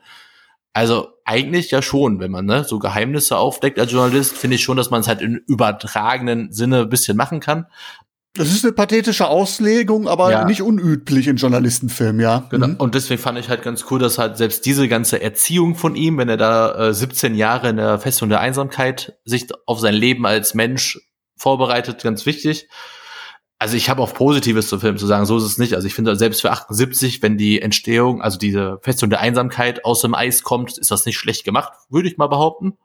Also 0.74 1.10
eigentlich 1.26 1.70
ja 1.70 1.82
schon, 1.82 2.20
wenn 2.20 2.32
man 2.32 2.46
ne, 2.46 2.64
so 2.64 2.80
Geheimnisse 2.80 3.38
aufdeckt 3.38 3.78
als 3.78 3.92
Journalist, 3.92 4.38
finde 4.38 4.56
ich 4.56 4.64
schon, 4.64 4.78
dass 4.78 4.90
man 4.90 5.02
es 5.02 5.08
halt 5.08 5.22
in 5.22 5.36
übertragenen 5.36 6.52
Sinne 6.52 6.82
ein 6.82 6.90
bisschen 6.90 7.18
machen 7.18 7.42
kann. 7.42 7.68
Das 8.34 8.50
ist 8.50 8.64
eine 8.64 8.72
pathetische 8.72 9.28
Auslegung, 9.28 10.08
aber 10.08 10.32
ja. 10.32 10.46
nicht 10.46 10.62
unüblich 10.62 11.28
in 11.28 11.36
Journalistenfilmen, 11.36 12.22
ja. 12.22 12.48
Genau. 12.50 12.68
Mhm. 12.68 12.76
Und 12.78 12.96
deswegen 12.96 13.22
fand 13.22 13.38
ich 13.38 13.50
halt 13.50 13.62
ganz 13.62 13.86
cool, 13.92 14.00
dass 14.00 14.18
halt 14.18 14.38
selbst 14.38 14.66
diese 14.66 14.88
ganze 14.88 15.22
Erziehung 15.22 15.76
von 15.76 15.96
ihm, 15.96 16.18
wenn 16.18 16.30
er 16.30 16.38
da 16.38 16.90
äh, 16.90 16.94
17 16.94 17.36
Jahre 17.36 17.70
in 17.70 17.76
der 17.76 18.00
Festung 18.00 18.30
der 18.30 18.40
Einsamkeit 18.40 19.18
sich 19.26 19.48
auf 19.66 19.82
sein 19.82 19.94
Leben 19.94 20.26
als 20.26 20.54
Mensch 20.54 21.00
vorbereitet, 21.36 22.02
ganz 22.04 22.26
wichtig. 22.26 22.70
Also 23.60 23.76
ich 23.76 23.90
habe 23.90 24.02
auch 24.02 24.14
Positives 24.14 24.70
zum 24.70 24.80
Film 24.80 24.98
zu 24.98 25.08
sagen, 25.08 25.26
so 25.26 25.38
ist 25.38 25.44
es 25.44 25.58
nicht. 25.58 25.76
Also 25.76 25.86
ich 25.86 25.94
finde, 25.94 26.16
selbst 26.16 26.42
für 26.42 26.52
78, 26.52 27.22
wenn 27.22 27.38
die 27.38 27.62
Entstehung, 27.62 28.22
also 28.22 28.38
diese 28.38 28.80
Festung 28.82 29.10
der 29.10 29.20
Einsamkeit 29.20 29.84
aus 29.84 30.02
dem 30.02 30.16
Eis 30.16 30.44
kommt, 30.44 30.78
ist 30.78 30.90
das 30.90 31.06
nicht 31.06 31.18
schlecht 31.18 31.44
gemacht, 31.44 31.74
würde 31.90 32.08
ich 32.08 32.18
mal 32.18 32.28
behaupten. 32.28 32.78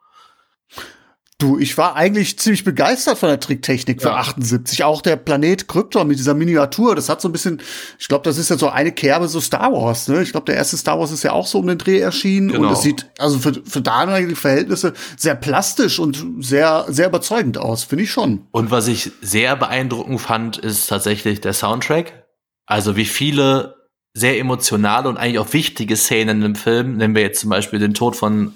Du, 1.39 1.59
ich 1.59 1.77
war 1.77 1.95
eigentlich 1.95 2.39
ziemlich 2.39 2.63
begeistert 2.63 3.19
von 3.19 3.29
der 3.29 3.39
Tricktechnik 3.39 4.01
für 4.01 4.07
ja. 4.07 4.15
78. 4.15 4.83
Auch 4.83 5.03
der 5.03 5.17
Planet 5.17 5.67
Krypton 5.67 6.07
mit 6.07 6.17
dieser 6.17 6.33
Miniatur, 6.33 6.95
das 6.95 7.09
hat 7.09 7.21
so 7.21 7.29
ein 7.29 7.31
bisschen, 7.31 7.61
ich 7.99 8.07
glaube, 8.07 8.23
das 8.23 8.39
ist 8.39 8.49
ja 8.49 8.57
so 8.57 8.69
eine 8.69 8.91
Kerbe 8.91 9.27
so 9.27 9.39
Star 9.39 9.71
Wars, 9.71 10.07
ne? 10.07 10.23
Ich 10.23 10.31
glaube, 10.31 10.45
der 10.45 10.55
erste 10.55 10.77
Star 10.77 10.99
Wars 10.99 11.11
ist 11.11 11.21
ja 11.21 11.33
auch 11.33 11.45
so 11.45 11.59
um 11.59 11.67
den 11.67 11.77
Dreh 11.77 11.99
erschienen 11.99 12.47
genau. 12.47 12.69
und 12.69 12.73
es 12.73 12.81
sieht 12.81 13.05
also 13.19 13.37
für, 13.37 13.53
für 13.53 13.81
damalige 13.81 14.35
Verhältnisse 14.35 14.93
sehr 15.15 15.35
plastisch 15.35 15.99
und 15.99 16.25
sehr, 16.39 16.85
sehr 16.87 17.05
überzeugend 17.05 17.59
aus, 17.59 17.83
finde 17.83 18.05
ich 18.05 18.11
schon. 18.11 18.47
Und 18.49 18.71
was 18.71 18.87
ich 18.87 19.11
sehr 19.21 19.55
beeindruckend 19.55 20.19
fand, 20.19 20.57
ist 20.57 20.87
tatsächlich 20.87 21.39
der 21.39 21.53
Soundtrack. 21.53 22.25
Also 22.65 22.95
wie 22.95 23.05
viele 23.05 23.75
sehr 24.15 24.39
emotionale 24.39 25.07
und 25.07 25.17
eigentlich 25.17 25.37
auch 25.37 25.53
wichtige 25.53 25.97
Szenen 25.97 26.41
im 26.41 26.55
Film, 26.55 26.97
nehmen 26.97 27.13
wir 27.13 27.21
jetzt 27.21 27.41
zum 27.41 27.51
Beispiel 27.51 27.77
den 27.77 27.93
Tod 27.93 28.15
von, 28.15 28.55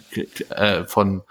äh, 0.49 0.85
von 0.85 1.21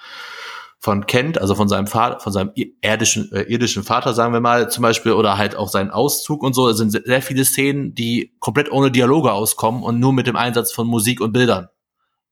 von 0.83 1.07
Kent, 1.07 1.39
also 1.39 1.55
von 1.55 1.69
seinem 1.69 1.87
Vater, 1.87 2.21
von 2.21 2.33
seinem 2.33 2.53
irdischen, 2.55 3.31
äh, 3.33 3.43
irdischen 3.43 3.85
Vater, 3.85 4.15
sagen 4.15 4.33
wir 4.33 4.41
mal, 4.41 4.71
zum 4.71 4.81
Beispiel, 4.81 5.13
oder 5.13 5.37
halt 5.37 5.55
auch 5.55 5.69
seinen 5.69 5.91
Auszug 5.91 6.43
und 6.43 6.55
so. 6.55 6.71
Es 6.71 6.79
sind 6.79 6.91
sehr 6.91 7.21
viele 7.21 7.45
Szenen, 7.45 7.95
die 7.95 8.33
komplett 8.41 8.73
ohne 8.73 8.91
Dialoge 8.91 9.31
auskommen 9.31 9.83
und 9.83 10.01
nur 10.01 10.15
mit 10.15 10.27
dem 10.27 10.37
Einsatz 10.37 10.73
von 10.73 10.87
Musik 10.87 11.21
und 11.21 11.33
Bildern 11.33 11.69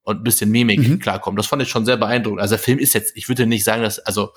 und 0.02 0.20
ein 0.20 0.24
bisschen 0.24 0.50
Mimik 0.50 0.80
mhm. 0.80 0.98
klarkommen. 0.98 1.37
Das 1.37 1.46
fand 1.46 1.61
ich 1.61 1.68
schon 1.68 1.84
sehr 1.84 1.98
beeindruckend. 1.98 2.40
Also 2.40 2.54
der 2.54 2.64
Film 2.64 2.78
ist 2.78 2.94
jetzt, 2.94 3.14
ich 3.18 3.28
würde 3.28 3.46
nicht 3.46 3.64
sagen, 3.64 3.82
dass, 3.82 3.98
also 3.98 4.30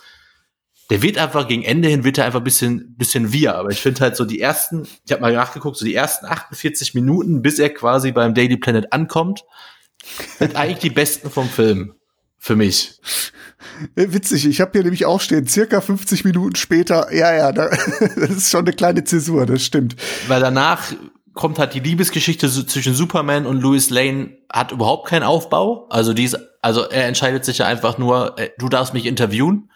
der 0.90 1.02
wird 1.02 1.18
einfach 1.18 1.48
gegen 1.48 1.64
Ende 1.64 1.88
hin 1.88 2.04
wird 2.04 2.18
er 2.18 2.26
einfach 2.26 2.42
ein 2.42 2.44
bisschen 2.44 2.98
bisschen 2.98 3.32
wir, 3.32 3.56
aber 3.56 3.70
ich 3.70 3.80
finde 3.80 4.02
halt 4.02 4.18
so 4.18 4.26
die 4.26 4.42
ersten, 4.42 4.86
ich 5.06 5.12
habe 5.14 5.22
mal 5.22 5.32
nachgeguckt, 5.32 5.78
so 5.78 5.86
die 5.86 5.96
ersten 5.96 6.26
48 6.26 6.94
Minuten, 6.96 7.42
bis 7.42 7.60
er 7.60 7.70
quasi 7.70 8.12
beim 8.12 8.34
Daily 8.34 8.58
Planet 8.58 8.92
ankommt, 8.92 9.46
sind 10.38 10.58
eigentlich 10.58 10.80
die 10.80 10.90
besten 10.90 11.30
vom 11.30 11.48
Film 11.48 11.96
für 12.42 12.56
mich. 12.56 13.00
Äh, 13.96 14.08
witzig, 14.14 14.48
ich 14.48 14.60
habe 14.62 14.72
hier 14.74 14.82
nämlich 14.82 15.06
auch 15.06 15.22
stehen, 15.22 15.48
circa 15.48 15.80
50 15.80 16.26
Minuten 16.26 16.56
später, 16.56 17.14
ja, 17.14 17.34
ja, 17.34 17.52
da, 17.52 17.70
das 18.00 18.32
ist 18.32 18.50
schon 18.50 18.62
eine 18.66 18.74
kleine 18.74 19.04
Zäsur, 19.04 19.46
das 19.46 19.64
stimmt. 19.64 19.96
Weil 20.28 20.42
danach 20.42 20.92
kommt 21.36 21.60
halt 21.60 21.76
die 21.76 21.80
Liebesgeschichte 21.80 22.50
zwischen 22.50 22.96
Superman 22.96 23.46
und 23.46 23.62
Louis 23.62 23.92
Lane 23.92 24.38
hat 24.52 24.72
überhaupt 24.72 25.08
keinen 25.08 25.22
Aufbau. 25.22 25.88
Also 25.90 26.14
die 26.14 26.24
ist, 26.24 26.38
also 26.64 26.82
er 26.82 27.06
entscheidet 27.06 27.46
sich 27.46 27.60
ja 27.60 27.68
einfach 27.68 28.00
nur, 28.00 28.38
äh, 28.40 28.50
du 28.58 28.70
darfst 28.70 28.96
mich 28.96 29.06
interviewen. 29.06 29.70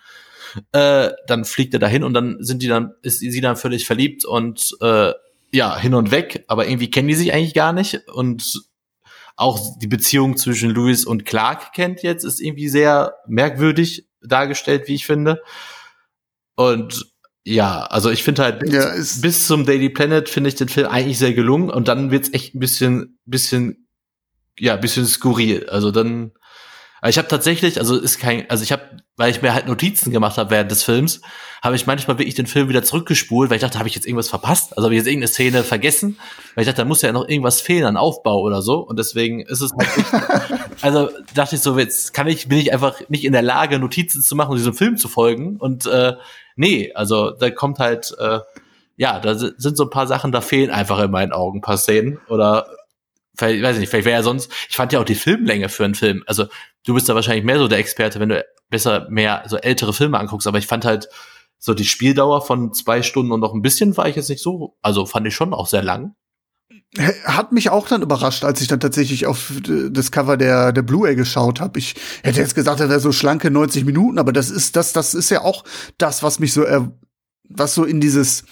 Äh, 0.72 1.12
dann 1.28 1.46
fliegt 1.46 1.74
er 1.74 1.80
dahin 1.80 2.04
und 2.04 2.16
dann 2.16 2.38
sind 2.40 2.64
die 2.64 2.68
dann, 2.68 2.94
ist 3.04 3.20
sie 3.20 3.42
dann 3.42 3.58
völlig 3.58 3.86
verliebt 3.86 4.26
und 4.26 4.76
äh, 4.82 5.12
ja, 5.52 5.78
hin 5.78 5.94
und 5.94 6.10
weg, 6.10 6.46
aber 6.48 6.68
irgendwie 6.68 6.90
kennen 6.90 7.10
die 7.10 7.14
sich 7.14 7.32
eigentlich 7.32 7.54
gar 7.54 7.74
nicht. 7.74 8.10
Und 8.12 8.66
auch 9.36 9.78
die 9.80 9.88
Beziehung 9.88 10.38
zwischen 10.38 10.70
Louis 10.70 11.06
und 11.06 11.26
Clark 11.26 11.74
kennt 11.74 12.04
jetzt, 12.04 12.24
ist 12.24 12.42
irgendwie 12.42 12.70
sehr 12.70 13.16
merkwürdig 13.28 14.08
dargestellt, 14.22 14.88
wie 14.88 14.96
ich 14.96 15.06
finde. 15.06 15.42
Und 16.56 17.06
ja, 17.44 17.84
also 17.84 18.10
ich 18.10 18.24
finde 18.24 18.44
halt 18.44 18.60
bis, 18.60 18.74
ja, 18.74 18.92
bis, 19.22 19.46
zum 19.46 19.66
Daily 19.66 19.90
Planet 19.90 20.30
finde 20.30 20.48
ich 20.48 20.56
den 20.56 20.70
Film 20.70 20.88
eigentlich 20.88 21.20
sehr 21.20 21.34
gelungen 21.34 21.70
und 21.70 21.88
dann 21.88 22.12
wird's 22.12 22.34
echt 22.34 22.56
ein 22.56 22.60
bisschen, 22.60 23.20
bisschen, 23.26 23.88
ja, 24.58 24.78
bisschen 24.78 25.06
skurril. 25.06 25.68
Also 25.70 25.92
dann 25.92 26.32
ich 27.08 27.18
habe 27.18 27.28
tatsächlich, 27.28 27.80
also 27.80 27.98
ist 27.98 28.20
kein, 28.20 28.50
also 28.50 28.64
ich 28.64 28.72
habe, 28.72 28.98
weil 29.18 29.32
ich 29.32 29.42
mir 29.42 29.54
halt 29.54 29.68
Notizen 29.68 30.12
gemacht 30.12 30.38
habe 30.38 30.50
während 30.50 30.70
des 30.72 30.84
Films, 30.84 31.22
habe 31.62 31.76
ich 31.76 31.88
manchmal 31.88 32.20
wirklich 32.20 32.36
den 32.36 32.48
Film 32.48 32.70
wieder 32.70 32.84
zurückgespult, 32.84 33.50
weil 33.50 33.56
ich 33.56 33.62
dachte, 33.62 33.80
habe 33.80 33.88
ich 33.88 33.96
jetzt 33.96 34.06
irgendwas 34.06 34.30
verpasst? 34.30 34.78
Also 34.78 34.84
habe 34.86 34.94
ich 34.94 35.00
jetzt 35.00 35.08
irgendeine 35.08 35.30
Szene 35.30 35.64
vergessen? 35.64 36.20
Weil 36.54 36.62
ich 36.64 36.68
dachte, 36.68 36.82
da 36.82 36.86
muss 36.86 37.02
ja 37.02 37.12
noch 37.12 37.28
irgendwas 37.28 37.62
fehlen 37.62 37.86
an 37.86 37.98
Aufbau 37.98 38.42
oder 38.42 38.62
so. 38.62 38.80
Und 38.80 39.00
deswegen 39.00 39.42
ist 39.42 39.62
es 39.62 39.72
halt 39.72 39.98
nicht, 39.98 40.62
also 40.82 41.10
dachte 41.34 41.56
ich 41.56 41.62
so, 41.62 41.78
jetzt 41.80 42.14
kann 42.14 42.28
ich, 42.28 42.50
bin 42.50 42.60
ich 42.60 42.72
einfach 42.72 43.02
nicht 43.10 43.24
in 43.24 43.32
der 43.32 43.42
Lage, 43.42 43.80
Notizen 43.80 44.22
zu 44.22 44.36
machen 44.36 44.52
und 44.52 44.58
diesem 44.58 44.74
Film 44.74 44.98
zu 44.98 45.08
folgen. 45.08 45.58
Und 45.58 45.86
äh, 45.86 46.14
nee, 46.56 46.92
also 46.94 47.32
da 47.32 47.50
kommt 47.50 47.80
halt, 47.80 48.14
äh, 48.20 48.40
ja, 48.98 49.20
da 49.20 49.36
sind 49.36 49.76
so 49.76 49.86
ein 49.86 49.90
paar 49.90 50.08
Sachen, 50.08 50.32
da 50.32 50.42
fehlen 50.42 50.70
einfach 50.70 51.00
in 51.00 51.12
meinen 51.12 51.32
Augen 51.32 51.60
ein 51.60 51.62
paar 51.62 51.78
Szenen. 51.78 52.20
Oder 52.28 52.68
vielleicht, 53.36 53.64
weiß 53.64 53.76
ich 53.78 53.80
nicht, 53.80 53.90
vielleicht 53.90 54.06
wäre 54.06 54.18
ja 54.18 54.24
sonst, 54.24 54.52
ich 54.70 54.76
fand 54.76 54.94
ja 54.94 55.00
auch 55.00 55.06
die 55.06 55.16
Filmlänge 55.16 55.70
für 55.70 55.86
einen 55.86 55.96
Film. 55.96 56.24
Also 56.28 56.46
du 56.86 56.94
bist 56.94 57.10
da 57.10 57.16
wahrscheinlich 57.16 57.46
mehr 57.46 57.60
so 57.60 57.68
der 57.68 57.80
Experte, 57.80 58.20
wenn 58.20 58.30
du 58.30 58.46
besser 58.70 59.08
mehr 59.10 59.44
so 59.48 59.58
ältere 59.58 59.94
Filme 59.94 60.20
anguckst, 60.20 60.48
aber 60.48 60.58
ich 60.58 60.68
fand 60.68 60.86
halt 60.86 61.10
so 61.58 61.74
die 61.74 61.86
Spieldauer 61.86 62.46
von 62.46 62.74
zwei 62.74 63.02
Stunden 63.02 63.32
und 63.32 63.40
noch 63.40 63.54
ein 63.54 63.62
bisschen 63.62 63.98
war 63.98 64.08
ich 64.08 64.16
jetzt 64.16 64.30
nicht 64.30 64.42
so, 64.42 64.78
also 64.82 65.06
fand 65.06 65.28
ich 65.28 65.36
schon 65.36 65.54
auch 65.54 65.68
sehr 65.68 65.84
lang. 65.84 66.16
Hat 67.26 67.52
mich 67.52 67.70
auch 67.70 67.88
dann 67.88 68.02
überrascht, 68.02 68.46
als 68.46 68.62
ich 68.62 68.68
dann 68.68 68.80
tatsächlich 68.80 69.26
auf 69.26 69.52
das 69.90 70.12
Cover 70.12 70.38
der, 70.38 70.72
der 70.72 70.82
Blu-ray 70.82 71.16
geschaut 71.16 71.60
habe. 71.60 71.80
Ich 71.80 71.96
hätte 72.24 72.40
jetzt 72.40 72.56
gesagt, 72.56 72.80
das 72.80 72.90
wäre 72.90 73.00
so 73.00 73.12
schlanke 73.12 73.52
90 73.52 73.84
Minuten, 73.84 74.18
aber 74.18 74.32
das 74.32 74.50
ist, 74.50 74.76
das, 74.76 74.94
das 74.94 75.14
ist 75.14 75.30
ja 75.30 75.42
auch 75.42 75.66
das, 75.98 76.24
was 76.24 76.40
mich 76.40 76.54
so, 76.54 76.64
er, 76.64 76.92
was 77.50 77.74
so 77.74 77.84
in 77.84 78.00
dieses 78.00 78.46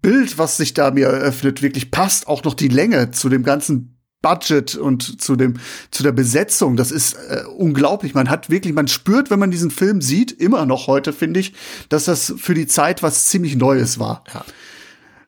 Bild, 0.00 0.38
was 0.38 0.56
sich 0.56 0.74
da 0.74 0.90
mir 0.90 1.08
eröffnet, 1.08 1.62
wirklich 1.62 1.90
passt. 1.90 2.26
Auch 2.26 2.44
noch 2.44 2.54
die 2.54 2.68
Länge 2.68 3.10
zu 3.10 3.28
dem 3.28 3.42
ganzen 3.42 3.93
Budget 4.24 4.74
und 4.74 5.20
zu 5.20 5.36
dem 5.36 5.54
zu 5.90 6.02
der 6.02 6.12
Besetzung, 6.12 6.76
das 6.76 6.90
ist 6.90 7.14
äh, 7.28 7.42
unglaublich. 7.58 8.14
Man 8.14 8.30
hat 8.30 8.48
wirklich, 8.48 8.72
man 8.72 8.88
spürt, 8.88 9.30
wenn 9.30 9.38
man 9.38 9.50
diesen 9.50 9.70
Film 9.70 10.00
sieht, 10.00 10.32
immer 10.32 10.64
noch 10.64 10.86
heute 10.86 11.12
finde 11.12 11.40
ich, 11.40 11.52
dass 11.90 12.06
das 12.06 12.32
für 12.38 12.54
die 12.54 12.66
Zeit 12.66 13.02
was 13.02 13.26
ziemlich 13.26 13.54
Neues 13.54 13.98
war. 13.98 14.24
Ja. 14.32 14.44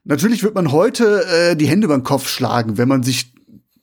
Natürlich 0.05 0.43
wird 0.43 0.55
man 0.55 0.73
heute 0.73 1.27
äh, 1.27 1.57
die 1.57 1.67
Hände 1.67 1.85
über 1.85 1.99
den 1.99 2.05
Kopf 2.05 2.27
schlagen, 2.27 2.79
wenn 2.79 2.89
man 2.89 3.03
sich 3.03 3.35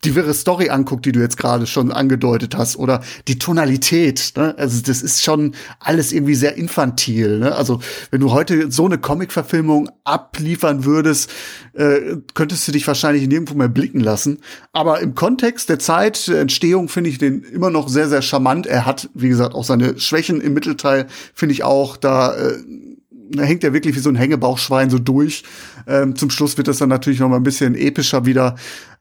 die 0.03 0.15
wirre 0.15 0.33
Story 0.33 0.69
anguckt, 0.69 1.05
die 1.05 1.11
du 1.11 1.19
jetzt 1.19 1.37
gerade 1.37 1.67
schon 1.67 1.91
angedeutet 1.91 2.55
hast, 2.55 2.77
oder 2.77 3.01
die 3.27 3.39
Tonalität, 3.39 4.33
ne? 4.35 4.55
also 4.57 4.81
das 4.81 5.01
ist 5.01 5.23
schon 5.23 5.55
alles 5.79 6.11
irgendwie 6.11 6.35
sehr 6.35 6.55
infantil. 6.55 7.39
Ne? 7.39 7.55
Also 7.55 7.79
wenn 8.11 8.21
du 8.21 8.31
heute 8.31 8.71
so 8.71 8.85
eine 8.85 8.97
Comic-Verfilmung 8.97 9.89
abliefern 10.03 10.85
würdest, 10.85 11.29
äh, 11.73 12.17
könntest 12.33 12.67
du 12.67 12.71
dich 12.71 12.87
wahrscheinlich 12.87 13.27
nirgendwo 13.27 13.55
mehr 13.55 13.69
blicken 13.69 13.99
lassen. 13.99 14.39
Aber 14.71 14.99
im 14.99 15.15
Kontext 15.15 15.69
der 15.69 15.79
Zeit, 15.79 16.27
der 16.27 16.41
Entstehung, 16.41 16.89
finde 16.89 17.09
ich 17.09 17.17
den 17.17 17.43
immer 17.43 17.69
noch 17.69 17.87
sehr, 17.87 18.09
sehr 18.09 18.21
charmant. 18.21 18.67
Er 18.67 18.85
hat, 18.85 19.09
wie 19.13 19.29
gesagt, 19.29 19.55
auch 19.55 19.63
seine 19.63 19.99
Schwächen 19.99 20.41
im 20.41 20.53
Mittelteil, 20.53 21.07
finde 21.33 21.53
ich 21.53 21.63
auch, 21.63 21.97
da 21.97 22.35
äh, 22.35 22.53
da 22.53 22.92
hängt 23.39 23.63
er 23.63 23.73
wirklich 23.73 23.95
wie 23.95 23.99
so 23.99 24.09
ein 24.09 24.15
Hängebauchschwein 24.15 24.89
so 24.89 24.99
durch. 24.99 25.43
Ähm, 25.87 26.15
zum 26.15 26.29
Schluss 26.29 26.57
wird 26.57 26.67
das 26.67 26.77
dann 26.77 26.89
natürlich 26.89 27.19
noch 27.19 27.29
mal 27.29 27.37
ein 27.37 27.43
bisschen 27.43 27.75
epischer 27.75 28.25
wieder. 28.25 28.55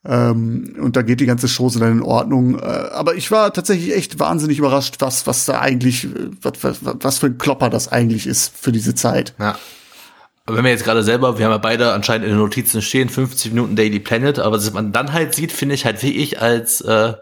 Ähm, 0.05 0.75
und 0.81 0.97
da 0.97 1.03
geht 1.03 1.21
die 1.21 1.27
ganze 1.27 1.49
Chose 1.49 1.79
dann 1.79 1.93
in 1.93 2.03
Ordnung. 2.03 2.59
Äh, 2.59 2.63
aber 2.63 3.15
ich 3.15 3.31
war 3.31 3.53
tatsächlich 3.53 3.95
echt 3.95 4.19
wahnsinnig 4.19 4.59
überrascht, 4.59 4.97
was, 4.99 5.27
was 5.27 5.45
da 5.45 5.61
eigentlich, 5.61 6.09
was, 6.41 6.53
was, 6.63 6.79
was 6.83 7.19
für 7.19 7.27
ein 7.27 7.39
Klopper 7.39 7.71
das 7.71 7.91
eigentlich 7.91 8.27
ist 8.27 8.53
für 8.57 8.73
diese 8.73 8.95
Zeit. 8.95 9.35
Ja. 9.39 9.57
Aber 10.45 10.57
wenn 10.57 10.65
wir 10.65 10.73
jetzt 10.73 10.85
gerade 10.85 11.05
selber, 11.05 11.39
wir 11.39 11.45
haben 11.45 11.53
ja 11.53 11.59
beide 11.59 11.93
anscheinend 11.93 12.27
in 12.27 12.33
den 12.33 12.41
Notizen 12.41 12.83
stehen, 12.83 13.09
50 13.09 13.53
Minuten 13.53 13.77
Daily 13.77 14.01
Planet, 14.01 14.41
aber 14.41 14.57
was 14.57 14.73
man 14.73 14.93
dann 14.93 15.13
halt 15.13 15.35
sieht, 15.35 15.53
finde 15.53 15.77
ich 15.77 15.85
halt 15.85 16.03
wie 16.03 16.11
ich 16.11 16.43
als 16.43 16.81
äh, 16.81 17.13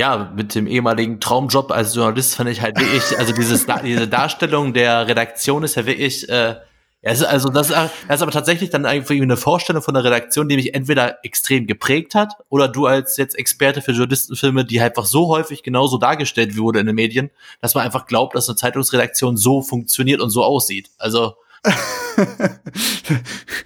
ja, 0.00 0.32
mit 0.34 0.54
dem 0.54 0.66
ehemaligen 0.66 1.20
Traumjob 1.20 1.70
als 1.70 1.94
Journalist 1.94 2.34
fand 2.34 2.48
ich 2.48 2.62
halt 2.62 2.80
wirklich, 2.80 3.18
also 3.18 3.34
dieses, 3.34 3.66
diese 3.84 4.08
Darstellung 4.08 4.72
der 4.72 5.06
Redaktion 5.06 5.62
ist 5.62 5.74
ja 5.74 5.84
wirklich, 5.84 6.26
äh, 6.30 6.56
ja, 7.02 7.10
also 7.26 7.50
das, 7.50 7.68
das 7.68 7.90
ist 8.08 8.22
aber 8.22 8.30
tatsächlich 8.30 8.70
dann 8.70 8.86
irgendwie 8.86 9.20
eine 9.20 9.36
Vorstellung 9.36 9.82
von 9.82 9.92
der 9.92 10.02
Redaktion, 10.02 10.48
die 10.48 10.56
mich 10.56 10.72
entweder 10.72 11.22
extrem 11.22 11.66
geprägt 11.66 12.14
hat 12.14 12.32
oder 12.48 12.66
du 12.66 12.86
als 12.86 13.18
jetzt 13.18 13.38
Experte 13.38 13.82
für 13.82 13.92
Journalistenfilme, 13.92 14.64
die 14.64 14.80
halt 14.80 14.96
einfach 14.96 15.04
so 15.04 15.28
häufig 15.28 15.62
genauso 15.62 15.98
dargestellt 15.98 16.56
wurde 16.56 16.80
in 16.80 16.86
den 16.86 16.94
Medien, 16.94 17.28
dass 17.60 17.74
man 17.74 17.84
einfach 17.84 18.06
glaubt, 18.06 18.34
dass 18.34 18.48
eine 18.48 18.56
Zeitungsredaktion 18.56 19.36
so 19.36 19.60
funktioniert 19.60 20.22
und 20.22 20.30
so 20.30 20.42
aussieht. 20.42 20.88
Also 20.96 21.34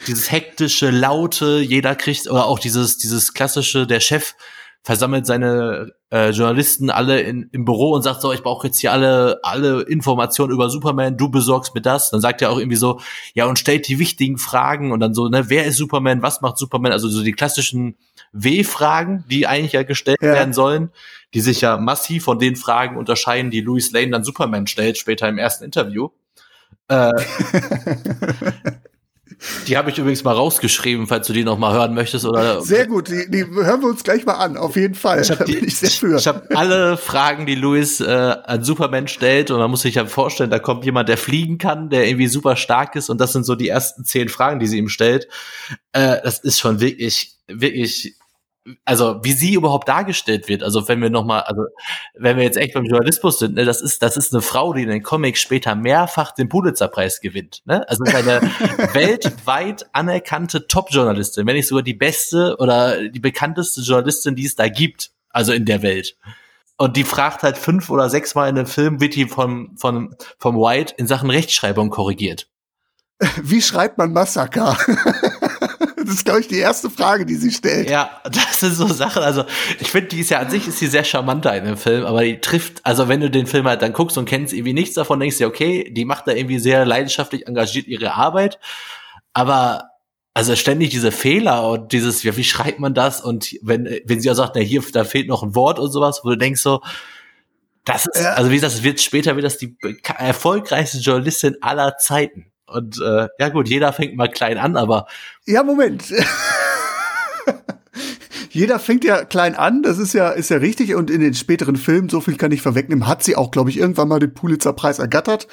dieses 0.09 0.33
hektische, 0.33 0.91
laute, 0.91 1.61
jeder 1.61 1.95
kriegt, 1.95 2.29
oder 2.29 2.47
auch 2.47 2.59
dieses, 2.59 2.99
dieses 2.99 3.35
klassische, 3.35 3.87
der 3.87 4.01
Chef 4.01 4.35
versammelt 4.85 5.25
seine 5.25 5.95
äh, 6.11 6.29
Journalisten 6.29 6.91
alle 6.91 7.23
in, 7.23 7.49
im 7.53 7.65
Büro 7.65 7.93
und 7.93 8.03
sagt 8.03 8.21
so, 8.21 8.35
ich 8.35 8.43
brauche 8.43 8.67
jetzt 8.67 8.79
hier 8.79 8.93
alle 8.93 9.41
alle 9.43 9.81
Informationen 9.81 10.53
über 10.53 10.69
Superman, 10.69 11.17
du 11.17 11.31
besorgst 11.31 11.75
mir 11.75 11.81
das. 11.81 12.11
Dann 12.11 12.21
sagt 12.21 12.43
er 12.43 12.51
auch 12.51 12.59
irgendwie 12.59 12.77
so, 12.77 13.01
ja 13.33 13.47
und 13.47 13.59
stellt 13.59 13.89
die 13.89 13.99
wichtigen 13.99 14.37
Fragen 14.37 14.93
und 14.93 15.01
dann 15.01 15.15
so, 15.15 15.29
ne, 15.29 15.49
wer 15.49 15.65
ist 15.65 15.79
Superman, 15.79 16.21
was 16.21 16.43
macht 16.43 16.59
Superman? 16.59 16.93
Also 16.93 17.09
so 17.09 17.23
die 17.23 17.33
klassischen 17.33 17.97
W-Fragen, 18.33 19.25
die 19.31 19.47
eigentlich 19.47 19.73
ja 19.73 19.85
gestellt 19.85 20.19
ja. 20.21 20.33
werden 20.33 20.53
sollen, 20.53 20.91
die 21.33 21.41
sich 21.41 21.63
ja 21.63 21.79
massiv 21.79 22.25
von 22.25 22.39
den 22.39 22.55
Fragen 22.55 22.99
unterscheiden, 22.99 23.51
die 23.51 23.63
Louis 23.63 23.91
Lane 23.91 24.11
dann 24.11 24.23
Superman 24.23 24.67
stellt 24.67 24.99
später 24.99 25.31
im 25.31 25.39
ersten 25.39 25.65
Interview. 25.65 26.11
Äh, 26.89 27.11
Die 29.67 29.77
habe 29.77 29.91
ich 29.91 29.99
übrigens 29.99 30.25
mal 30.25 30.33
rausgeschrieben, 30.33 31.07
falls 31.07 31.27
du 31.27 31.33
die 31.33 31.45
noch 31.45 31.59
mal 31.59 31.73
hören 31.73 31.95
möchtest. 31.95 32.25
Oder 32.25 32.61
sehr 32.61 32.87
gut, 32.87 33.09
die, 33.09 33.31
die 33.31 33.45
hören 33.45 33.81
wir 33.81 33.89
uns 33.89 34.05
gleich 34.05 34.25
mal 34.27 34.35
an, 34.35 34.57
auf 34.57 34.77
jeden 34.77 34.95
Fall. 34.95 35.23
Ich 35.23 35.31
habe 35.31 35.45
hab 36.27 36.57
alle 36.57 36.97
Fragen, 36.97 37.47
die 37.47 37.55
Louis 37.55 38.01
äh, 38.01 38.05
an 38.07 38.65
Superman 38.65 39.09
stellt 39.09 39.51
und 39.51 39.59
man 39.59 39.71
muss 39.71 39.83
sich 39.83 39.97
ja 39.97 40.07
vorstellen, 40.07 40.51
da 40.51 40.59
kommt 40.59 40.85
jemand, 40.85 41.09
der 41.09 41.19
fliegen 41.19 41.59
kann, 41.59 41.91
der 41.91 42.07
irgendwie 42.07 42.29
super 42.29 42.57
stark 42.57 42.97
ist 42.97 43.11
und 43.11 43.21
das 43.21 43.33
sind 43.33 43.45
so 43.45 43.55
die 43.55 43.69
ersten 43.69 44.05
zehn 44.05 44.29
Fragen, 44.29 44.61
die 44.61 44.67
sie 44.67 44.79
ihm 44.79 44.89
stellt. 44.89 45.29
Äh, 45.93 46.19
das 46.23 46.39
ist 46.39 46.61
schon 46.61 46.81
wirklich, 46.81 47.37
wirklich 47.47 48.17
also 48.85 49.21
wie 49.23 49.33
sie 49.33 49.55
überhaupt 49.55 49.89
dargestellt 49.89 50.49
wird, 50.49 50.63
also 50.63 50.89
wenn 50.89 51.03
wir 51.03 51.11
noch 51.11 51.25
mal, 51.25 51.41
also 51.41 51.65
wenn 52.15 52.37
wir 52.37 52.45
jetzt 52.45 52.57
echt 52.57 52.75
beim 52.75 52.85
Journalismus 52.85 53.39
sind, 53.39 53.55
ne, 53.55 53.65
das 53.65 53.81
ist 53.81 54.03
das 54.03 54.17
ist 54.17 54.33
eine 54.33 54.43
Frau, 54.43 54.73
die 54.73 54.83
in 54.83 54.89
den 54.89 55.03
Comics 55.03 55.41
später 55.41 55.75
mehrfach 55.75 56.33
den 56.33 56.49
Pulitzerpreis 56.49 57.21
gewinnt, 57.21 57.63
ne? 57.67 57.87
Also 57.89 58.05
ist 58.05 58.15
eine 58.15 58.41
weltweit 58.95 59.87
anerkannte 59.93 60.67
Top-Journalistin, 60.67 61.47
wenn 61.47 61.57
nicht 61.57 61.69
sogar 61.69 61.83
die 61.83 61.95
beste 61.95 62.57
oder 62.59 63.09
die 63.09 63.21
bekannteste 63.21 63.83
Journalistin, 63.83 64.35
die 64.35 64.47
es 64.47 64.57
da 64.57 64.69
gibt, 64.69 65.11
also 65.31 65.53
in 65.53 65.67
der 65.67 65.83
Welt. 65.83 66.17
Und 66.77 66.97
die 66.97 67.05
fragt 67.05 67.43
halt 67.43 67.57
fünf 67.59 67.91
oder 67.91 68.11
sechs 68.11 68.35
Mal 68.35 68.49
in 68.49 68.57
einem 68.57 68.67
Film, 68.67 69.01
wird 69.01 69.15
die 69.15 69.27
vom 69.27 69.77
vom 69.77 70.15
vom 70.39 70.57
White 70.57 70.95
in 70.97 71.07
Sachen 71.07 71.31
Rechtschreibung 71.31 71.91
korrigiert. 71.91 72.49
Wie 73.43 73.63
schreibt 73.63 73.99
man 73.99 74.13
Massaker? 74.13 74.77
Das 76.05 76.15
ist, 76.17 76.25
glaube 76.25 76.41
ich, 76.41 76.49
die 76.49 76.59
erste 76.59 76.91
Frage, 76.91 77.27
die 77.27 77.37
sie 77.37 77.51
stellt. 77.51 77.89
Ja, 77.89 78.21
das 78.25 78.61
sind 78.61 78.75
so 78.75 78.87
Sachen. 78.87 79.23
Also, 79.23 79.45
ich 79.81 79.91
finde, 79.91 80.09
die 80.09 80.21
ist 80.21 80.31
ja 80.31 80.41
an 80.41 80.51
sich 80.51 80.69
ist 80.69 80.79
sie 80.79 80.87
sehr 80.87 81.05
charmanter 81.05 81.57
in 81.57 81.65
dem 81.65 81.77
Film, 81.77 82.05
aber 82.05 82.23
die 82.23 82.41
trifft, 82.41 82.81
also 82.85 83.09
wenn 83.09 83.21
du 83.21 83.31
den 83.31 83.47
Film 83.47 83.67
halt 83.67 83.83
dann 83.83 83.93
guckst 83.93 84.19
und 84.19 84.27
kennst 84.27 84.53
irgendwie 84.53 84.73
nichts 84.73 84.95
davon, 84.95 85.21
denkst 85.21 85.39
du, 85.39 85.47
okay, 85.47 85.91
die 85.91 86.05
macht 86.05 86.27
da 86.27 86.33
irgendwie 86.33 86.59
sehr 86.59 86.85
leidenschaftlich 86.85 87.47
engagiert 87.47 87.87
ihre 87.87 88.15
Arbeit. 88.15 88.59
Aber 89.33 89.91
also 90.35 90.57
ständig 90.57 90.91
diese 90.91 91.13
Fehler 91.13 91.69
und 91.69 91.93
dieses, 91.93 92.23
ja, 92.25 92.37
wie 92.37 92.45
schreibt 92.45 92.81
man 92.81 92.93
das? 92.93 93.21
Und 93.21 93.57
wenn, 93.63 93.85
wenn 94.05 94.21
sie 94.21 94.27
ja 94.27 94.35
sagt, 94.35 94.57
na 94.57 94.61
hier, 94.61 94.83
da 94.93 95.05
fehlt 95.05 95.29
noch 95.29 95.45
ein 95.45 95.55
Wort 95.55 95.79
und 95.79 95.93
sowas, 95.93 96.21
wo 96.25 96.31
du 96.31 96.37
denkst 96.37 96.61
so, 96.61 96.81
das 97.85 98.07
ist, 98.07 98.25
also 98.25 98.51
wie 98.51 98.55
gesagt, 98.57 98.75
es 98.75 98.83
wird 98.83 99.01
später 99.01 99.37
wird 99.37 99.45
das 99.45 99.59
die 99.59 99.77
erfolgreichste 100.19 100.99
Journalistin 100.99 101.57
aller 101.61 101.97
Zeiten. 101.99 102.51
Und 102.75 103.01
äh, 103.01 103.29
ja 103.39 103.49
gut, 103.51 103.69
jeder 103.69 103.93
fängt 103.93 104.17
mal 104.17 104.29
klein 104.29 104.59
an, 104.59 104.77
aber. 104.77 105.07
Ja, 105.47 105.63
Moment. 105.63 106.03
jeder 108.55 108.79
fängt 108.79 109.03
ja 109.05 109.25
klein 109.25 109.57
an, 109.57 109.83
das 109.83 109.99
ist 109.99 110.15
ja, 110.15 110.31
ist 110.31 110.49
ja 110.49 110.59
richtig. 110.59 110.95
Und 110.95 111.11
in 111.11 111.21
den 111.21 111.35
späteren 111.35 111.75
Filmen, 111.75 112.09
so 112.09 112.21
viel 112.21 112.37
kann 112.37 112.53
ich 112.53 112.63
vorwegnehmen, 112.63 113.09
hat 113.09 113.25
sie 113.25 113.35
auch, 113.35 113.51
glaube 113.51 113.71
ich, 113.71 113.79
irgendwann 113.79 114.07
mal 114.07 114.21
den 114.21 114.33
Pulitzer-Preis 114.33 115.01
ergattert. 115.01 115.49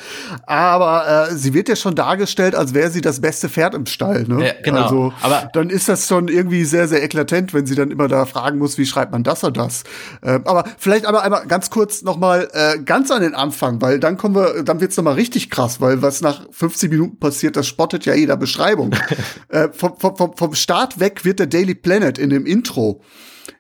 Aber 0.46 1.30
äh, 1.32 1.36
sie 1.36 1.56
wird 1.56 1.68
ja 1.68 1.76
schon 1.76 1.96
dargestellt, 1.96 2.54
als 2.54 2.76
wäre 2.76 2.92
sie 2.92 3.02
das 3.02 3.20
beste 3.20 3.50
Pferd 3.50 3.74
im 3.74 3.88
Stall. 3.88 4.26
Ne? 4.28 4.46
Ja, 4.46 4.54
genau. 4.64 4.84
Also 4.84 5.14
aber 5.22 5.50
dann 5.52 5.72
ist 5.72 5.90
das 5.90 6.08
schon 6.08 6.28
irgendwie 6.28 6.64
sehr, 6.64 6.88
sehr 6.88 7.04
eklatant, 7.04 7.56
wenn 7.56 7.66
sie 7.66 7.74
dann 7.74 7.90
immer 7.90 8.08
da 8.08 8.28
fragen 8.28 8.60
muss, 8.60 8.78
wie 8.78 8.86
schreibt 8.86 9.12
man 9.12 9.24
das 9.24 9.44
oder 9.44 9.64
das. 9.64 9.84
Äh, 10.22 10.40
aber 10.46 10.66
vielleicht 10.78 11.08
aber 11.08 11.24
einmal 11.24 11.48
ganz 11.48 11.72
kurz 11.72 12.04
noch 12.04 12.20
mal 12.20 12.50
äh, 12.54 12.78
ganz 12.84 13.10
an 13.10 13.24
den 13.24 13.34
Anfang, 13.34 13.82
weil 13.82 14.00
dann 14.00 14.18
kommen 14.18 14.36
wir, 14.36 14.62
dann 14.62 14.80
wird's 14.80 14.96
noch 14.98 15.04
mal 15.04 15.16
richtig 15.16 15.50
krass, 15.50 15.82
weil 15.82 16.04
was 16.04 16.22
nach 16.22 16.44
50 16.52 16.92
Minuten 16.92 17.18
passiert, 17.18 17.56
das 17.56 17.66
spottet 17.66 18.06
ja 18.06 18.14
jeder 18.14 18.38
Beschreibung. 18.38 18.92
äh, 19.50 19.70
vom, 19.72 19.98
vom, 19.98 20.38
vom 20.38 20.54
Start 20.54 21.00
weg 21.00 21.26
wird 21.26 21.40
der 21.40 21.48
Daily 21.48 21.74
Planet 21.74 22.20
in 22.20 22.30
dem 22.30 22.46
Intro 22.46 22.91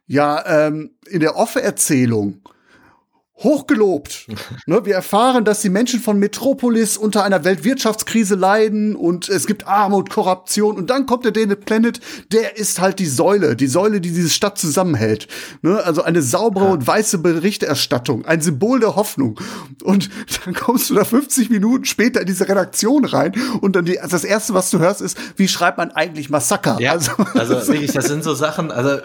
ja 0.07 0.67
ähm, 0.67 0.91
in 1.07 1.19
der 1.19 1.35
Offe-Erzählung 1.37 2.41
hochgelobt. 3.43 4.27
ne, 4.65 4.85
wir 4.85 4.95
erfahren, 4.95 5.45
dass 5.45 5.61
die 5.61 5.69
Menschen 5.69 5.99
von 5.99 6.19
Metropolis 6.19 6.97
unter 6.97 7.23
einer 7.23 7.43
Weltwirtschaftskrise 7.43 8.35
leiden 8.35 8.95
und 8.95 9.29
es 9.29 9.47
gibt 9.47 9.67
Armut, 9.67 10.09
Korruption 10.09 10.75
und 10.77 10.89
dann 10.89 11.05
kommt 11.05 11.25
der 11.25 11.31
Daily 11.31 11.55
Planet, 11.55 11.99
der 12.31 12.57
ist 12.57 12.79
halt 12.79 12.99
die 12.99 13.05
Säule, 13.05 13.55
die 13.55 13.67
Säule, 13.67 14.01
die 14.01 14.11
diese 14.11 14.29
Stadt 14.29 14.57
zusammenhält. 14.57 15.27
Ne, 15.61 15.81
also 15.83 16.03
eine 16.03 16.21
saubere 16.21 16.65
ja. 16.65 16.71
und 16.71 16.85
weiße 16.85 17.19
Berichterstattung, 17.19 18.25
ein 18.25 18.41
Symbol 18.41 18.79
der 18.79 18.95
Hoffnung. 18.95 19.39
Und 19.83 20.09
dann 20.45 20.53
kommst 20.53 20.89
du 20.89 20.95
da 20.95 21.03
50 21.03 21.49
Minuten 21.49 21.85
später 21.85 22.21
in 22.21 22.27
diese 22.27 22.47
Redaktion 22.47 23.05
rein 23.05 23.33
und 23.61 23.75
dann 23.75 23.85
die, 23.85 23.99
also 23.99 24.15
das 24.15 24.23
erste, 24.23 24.53
was 24.53 24.69
du 24.69 24.79
hörst, 24.79 25.01
ist, 25.01 25.17
wie 25.37 25.47
schreibt 25.47 25.77
man 25.77 25.91
eigentlich 25.91 26.29
Massaker? 26.29 26.77
Ja, 26.79 26.91
also, 26.91 27.11
also 27.33 27.55
wirklich, 27.67 27.91
das 27.91 28.05
sind 28.05 28.23
so 28.23 28.33
Sachen, 28.33 28.71
also 28.71 28.99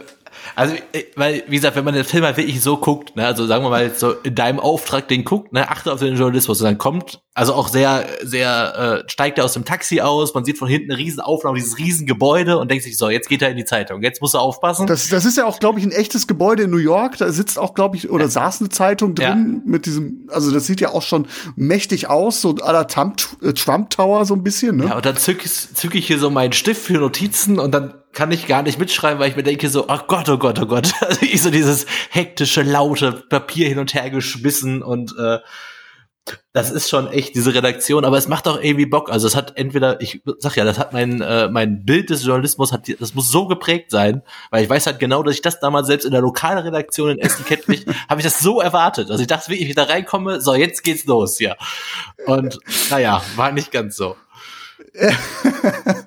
also, 0.54 0.74
äh, 0.92 1.04
weil, 1.16 1.42
wie 1.48 1.56
gesagt, 1.56 1.76
wenn 1.76 1.84
man 1.84 1.94
den 1.94 2.04
Film 2.04 2.24
halt 2.24 2.36
wirklich 2.36 2.62
so 2.62 2.76
guckt, 2.76 3.16
ne, 3.16 3.26
also 3.26 3.46
sagen 3.46 3.64
wir 3.64 3.70
mal 3.70 3.90
so 3.94 4.12
in 4.12 4.34
deinem 4.34 4.60
Auftrag 4.60 5.08
den 5.08 5.24
guckt, 5.24 5.52
ne, 5.52 5.68
achte 5.68 5.92
auf 5.92 6.00
den 6.00 6.16
Journalismus 6.16 6.60
und 6.60 6.66
dann 6.66 6.78
kommt, 6.78 7.20
also 7.36 7.52
auch 7.52 7.68
sehr, 7.68 8.06
sehr, 8.22 9.02
äh, 9.04 9.10
steigt 9.10 9.36
er 9.36 9.44
aus 9.44 9.52
dem 9.52 9.66
Taxi 9.66 10.00
aus, 10.00 10.32
man 10.32 10.46
sieht 10.46 10.56
von 10.56 10.68
hinten 10.68 10.90
eine 10.90 10.98
riesen 10.98 11.20
Aufnahme, 11.20 11.58
dieses 11.58 11.76
riesen 11.76 12.06
Gebäude 12.06 12.56
und 12.56 12.70
denkt 12.70 12.82
sich 12.82 12.96
so, 12.96 13.10
jetzt 13.10 13.28
geht 13.28 13.42
er 13.42 13.50
in 13.50 13.58
die 13.58 13.66
Zeitung, 13.66 14.02
jetzt 14.02 14.22
muss 14.22 14.32
er 14.32 14.40
aufpassen. 14.40 14.86
Das, 14.86 15.10
das 15.10 15.26
ist 15.26 15.36
ja 15.36 15.44
auch, 15.44 15.60
glaube 15.60 15.78
ich, 15.78 15.84
ein 15.84 15.92
echtes 15.92 16.26
Gebäude 16.26 16.62
in 16.62 16.70
New 16.70 16.78
York, 16.78 17.18
da 17.18 17.30
sitzt 17.30 17.58
auch, 17.58 17.74
glaube 17.74 17.98
ich, 17.98 18.08
oder 18.08 18.24
ja. 18.24 18.30
saß 18.30 18.60
eine 18.60 18.70
Zeitung 18.70 19.14
drin 19.14 19.60
ja. 19.62 19.70
mit 19.70 19.84
diesem, 19.84 20.30
also 20.32 20.50
das 20.50 20.64
sieht 20.64 20.80
ja 20.80 20.94
auch 20.94 21.02
schon 21.02 21.28
mächtig 21.56 22.08
aus, 22.08 22.40
so 22.40 22.52
à 22.52 22.72
la 22.72 22.84
Trump, 22.84 23.20
äh, 23.42 23.52
Trump 23.52 23.90
Tower 23.90 24.24
so 24.24 24.32
ein 24.32 24.42
bisschen, 24.42 24.78
ne? 24.78 24.86
Ja, 24.86 24.96
und 24.96 25.04
dann 25.04 25.18
zück, 25.18 25.46
zück 25.46 25.94
ich 25.94 26.06
hier 26.06 26.18
so 26.18 26.30
meinen 26.30 26.54
Stift 26.54 26.86
für 26.86 26.94
Notizen 26.94 27.58
und 27.58 27.72
dann 27.72 27.92
kann 28.14 28.32
ich 28.32 28.46
gar 28.46 28.62
nicht 28.62 28.78
mitschreiben, 28.78 29.20
weil 29.20 29.28
ich 29.28 29.36
mir 29.36 29.42
denke 29.42 29.68
so, 29.68 29.88
ach 29.88 30.06
Gott, 30.06 30.30
oh 30.30 30.38
Gott, 30.38 30.58
oh 30.58 30.64
Gott. 30.64 30.94
Also 31.02 31.20
ich 31.20 31.42
so 31.42 31.50
dieses 31.50 31.84
hektische, 32.08 32.62
laute 32.62 33.12
Papier 33.12 33.68
hin 33.68 33.78
und 33.78 33.92
her 33.92 34.08
geschmissen 34.08 34.82
und 34.82 35.14
äh, 35.18 35.40
das 36.52 36.70
ist 36.70 36.88
schon 36.88 37.08
echt 37.08 37.34
diese 37.34 37.54
Redaktion, 37.54 38.04
aber 38.04 38.16
es 38.16 38.28
macht 38.28 38.48
auch 38.48 38.60
irgendwie 38.60 38.86
Bock. 38.86 39.10
Also 39.10 39.26
es 39.26 39.36
hat 39.36 39.56
entweder, 39.56 40.00
ich 40.00 40.22
sag 40.38 40.56
ja, 40.56 40.64
das 40.64 40.78
hat 40.78 40.92
mein 40.92 41.20
äh, 41.20 41.48
mein 41.48 41.84
Bild 41.84 42.10
des 42.10 42.24
Journalismus 42.24 42.72
hat, 42.72 42.88
das 42.98 43.14
muss 43.14 43.30
so 43.30 43.46
geprägt 43.46 43.90
sein, 43.90 44.22
weil 44.50 44.64
ich 44.64 44.70
weiß 44.70 44.86
halt 44.86 44.98
genau, 44.98 45.22
dass 45.22 45.34
ich 45.34 45.42
das 45.42 45.60
damals 45.60 45.86
selbst 45.86 46.04
in 46.04 46.12
der 46.12 46.22
Lokalredaktion 46.22 47.10
in 47.10 47.18
Essen-Kettwig 47.18 47.86
habe 48.08 48.20
ich 48.20 48.24
das 48.24 48.38
so 48.38 48.60
erwartet. 48.60 49.10
Also 49.10 49.20
ich 49.20 49.28
dachte 49.28 49.50
wirklich, 49.50 49.68
ich 49.68 49.74
da 49.74 49.84
reinkomme, 49.84 50.40
so 50.40 50.54
jetzt 50.54 50.82
geht's 50.82 51.04
los, 51.04 51.38
ja. 51.38 51.56
Und 52.26 52.58
naja, 52.90 53.22
war 53.36 53.52
nicht 53.52 53.70
ganz 53.70 53.96
so. 53.96 54.16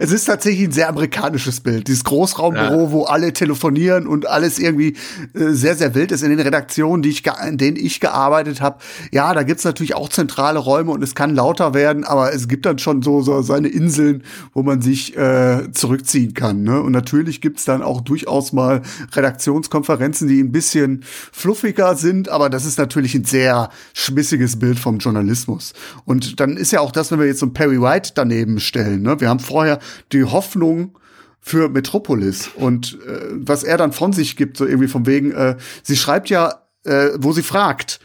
es 0.00 0.12
ist 0.12 0.24
tatsächlich 0.24 0.68
ein 0.68 0.72
sehr 0.72 0.88
amerikanisches 0.88 1.60
Bild. 1.60 1.88
Dieses 1.88 2.04
Großraumbüro, 2.04 2.84
ja. 2.84 2.92
wo 2.92 3.04
alle 3.04 3.32
telefonieren 3.32 4.06
und 4.06 4.26
alles 4.26 4.58
irgendwie 4.58 4.96
äh, 5.34 5.50
sehr, 5.50 5.76
sehr 5.76 5.94
wild 5.94 6.12
ist. 6.12 6.22
In 6.22 6.30
den 6.30 6.40
Redaktionen, 6.40 7.02
die 7.02 7.10
ich 7.10 7.22
in 7.46 7.58
denen 7.58 7.76
ich 7.76 8.00
gearbeitet 8.00 8.60
habe, 8.60 8.78
ja, 9.10 9.32
da 9.34 9.42
gibt's 9.42 9.64
natürlich 9.64 9.94
auch 9.94 10.08
zentrale 10.08 10.58
Räume 10.58 10.92
und 10.92 11.02
es 11.02 11.14
kann 11.14 11.34
lauter 11.34 11.74
werden, 11.74 12.04
aber 12.04 12.32
es 12.32 12.48
gibt 12.48 12.66
dann 12.66 12.78
schon 12.78 13.02
so, 13.02 13.22
so 13.22 13.42
seine 13.42 13.68
Inseln, 13.68 14.22
wo 14.52 14.62
man 14.62 14.80
sich 14.80 15.16
äh, 15.16 15.70
zurückziehen 15.72 16.34
kann. 16.34 16.62
Ne? 16.62 16.80
Und 16.80 16.92
natürlich 16.92 17.40
gibt's 17.40 17.64
dann 17.64 17.82
auch 17.82 18.00
durchaus 18.00 18.52
mal 18.52 18.82
Redaktionskonferenzen, 19.12 20.28
die 20.28 20.40
ein 20.40 20.52
bisschen 20.52 21.04
fluffiger 21.32 21.96
sind, 21.96 22.28
aber 22.28 22.50
das 22.50 22.64
ist 22.64 22.78
natürlich 22.78 23.14
ein 23.14 23.24
sehr 23.24 23.70
schmissiges 23.94 24.58
Bild 24.58 24.78
vom 24.78 24.98
Journalismus. 24.98 25.72
Und 26.04 26.40
dann 26.40 26.56
ist 26.56 26.72
ja 26.72 26.80
auch 26.80 26.92
das, 26.92 27.10
wenn 27.10 27.18
wir 27.18 27.26
jetzt 27.26 27.40
so 27.40 27.46
ein 27.46 27.52
Perry 27.52 27.80
White 27.80 28.12
daneben 28.14 28.60
stellen. 28.60 29.02
Ne? 29.02 29.20
Wir 29.20 29.28
haben 29.28 29.40
vorher 29.40 29.78
die 30.12 30.24
Hoffnung 30.24 30.98
für 31.40 31.68
Metropolis 31.68 32.48
und 32.54 32.98
äh, 33.06 33.30
was 33.32 33.64
er 33.64 33.76
dann 33.76 33.92
von 33.92 34.12
sich 34.12 34.36
gibt, 34.36 34.56
so 34.56 34.64
irgendwie 34.64 34.88
von 34.88 35.06
wegen, 35.06 35.32
äh, 35.32 35.56
sie 35.82 35.96
schreibt 35.96 36.30
ja, 36.30 36.62
äh, 36.84 37.10
wo 37.16 37.32
sie 37.32 37.42
fragt, 37.42 38.00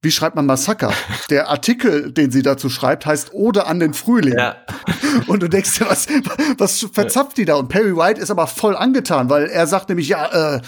wie 0.00 0.10
schreibt 0.10 0.36
man 0.36 0.46
Massaker? 0.46 0.92
Der 1.30 1.48
Artikel, 1.48 2.12
den 2.12 2.30
sie 2.30 2.42
dazu 2.42 2.70
schreibt, 2.70 3.04
heißt 3.04 3.34
Ode 3.34 3.66
an 3.66 3.80
den 3.80 3.94
Frühling. 3.94 4.38
Ja. 4.38 4.56
Und 5.26 5.42
du 5.42 5.48
denkst 5.48 5.78
dir, 5.78 5.90
was, 5.90 6.06
was 6.56 6.86
verzapft 6.92 7.36
die 7.36 7.44
da? 7.44 7.56
Und 7.56 7.68
Perry 7.68 7.96
White 7.96 8.20
ist 8.20 8.30
aber 8.30 8.46
voll 8.46 8.76
angetan, 8.76 9.28
weil 9.28 9.46
er 9.46 9.66
sagt 9.66 9.88
nämlich, 9.88 10.08
ja, 10.08 10.56
äh, 10.56 10.60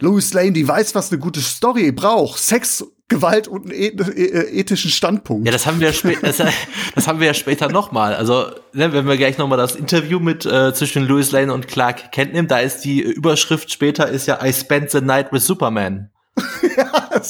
Louis 0.00 0.32
Lane, 0.32 0.52
die 0.52 0.66
weiß, 0.66 0.94
was 0.94 1.10
eine 1.10 1.20
gute 1.20 1.40
Story 1.40 1.90
braucht. 1.92 2.38
Sex 2.38 2.84
Gewalt 3.08 3.48
und 3.48 3.72
einen 3.72 3.74
äh, 3.74 4.60
ethischen 4.60 4.90
Standpunkt. 4.90 5.46
Ja, 5.46 5.52
das 5.52 5.66
haben 5.66 5.80
wir 5.80 5.92
später, 5.94 6.26
das, 6.26 6.36
das, 6.94 7.08
haben 7.08 7.20
wir 7.20 7.26
ja 7.26 7.34
später 7.34 7.68
nochmal. 7.68 8.14
Also, 8.14 8.46
ne, 8.74 8.92
wenn 8.92 9.06
wir 9.06 9.16
gleich 9.16 9.38
nochmal 9.38 9.56
das 9.56 9.74
Interview 9.74 10.20
mit 10.20 10.44
äh, 10.44 10.74
zwischen 10.74 11.06
Louis 11.08 11.32
Lane 11.32 11.52
und 11.52 11.68
Clark 11.68 12.12
Kent 12.12 12.34
nehmen, 12.34 12.48
da 12.48 12.58
ist 12.58 12.80
die 12.80 13.00
Überschrift 13.00 13.72
später 13.72 14.08
ist 14.08 14.26
ja 14.26 14.44
I 14.44 14.52
spent 14.52 14.90
the 14.90 15.00
night 15.00 15.32
with 15.32 15.46
Superman. 15.46 16.10
ja, 16.76 17.20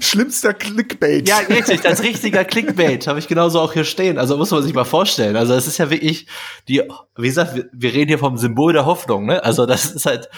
schlimmster 0.00 0.54
Clickbait. 0.54 1.28
Ja, 1.28 1.38
richtig, 1.38 1.80
das 1.80 2.02
richtiger 2.02 2.44
Clickbait, 2.44 3.06
habe 3.06 3.18
ich 3.18 3.28
genauso 3.28 3.60
auch 3.60 3.72
hier 3.72 3.84
stehen. 3.84 4.18
Also 4.18 4.36
muss 4.36 4.50
man 4.50 4.62
sich 4.62 4.74
mal 4.74 4.84
vorstellen. 4.84 5.36
Also 5.36 5.54
es 5.54 5.66
ist 5.66 5.78
ja 5.78 5.90
wirklich 5.90 6.26
die, 6.68 6.82
wie 7.16 7.26
gesagt, 7.26 7.66
wir, 7.72 7.92
reden 7.92 8.08
hier 8.08 8.18
vom 8.18 8.36
Symbol 8.36 8.72
der 8.72 8.86
Hoffnung, 8.86 9.26
ne? 9.26 9.42
Also 9.44 9.66
das 9.66 9.90
ist 9.90 10.06
halt, 10.06 10.28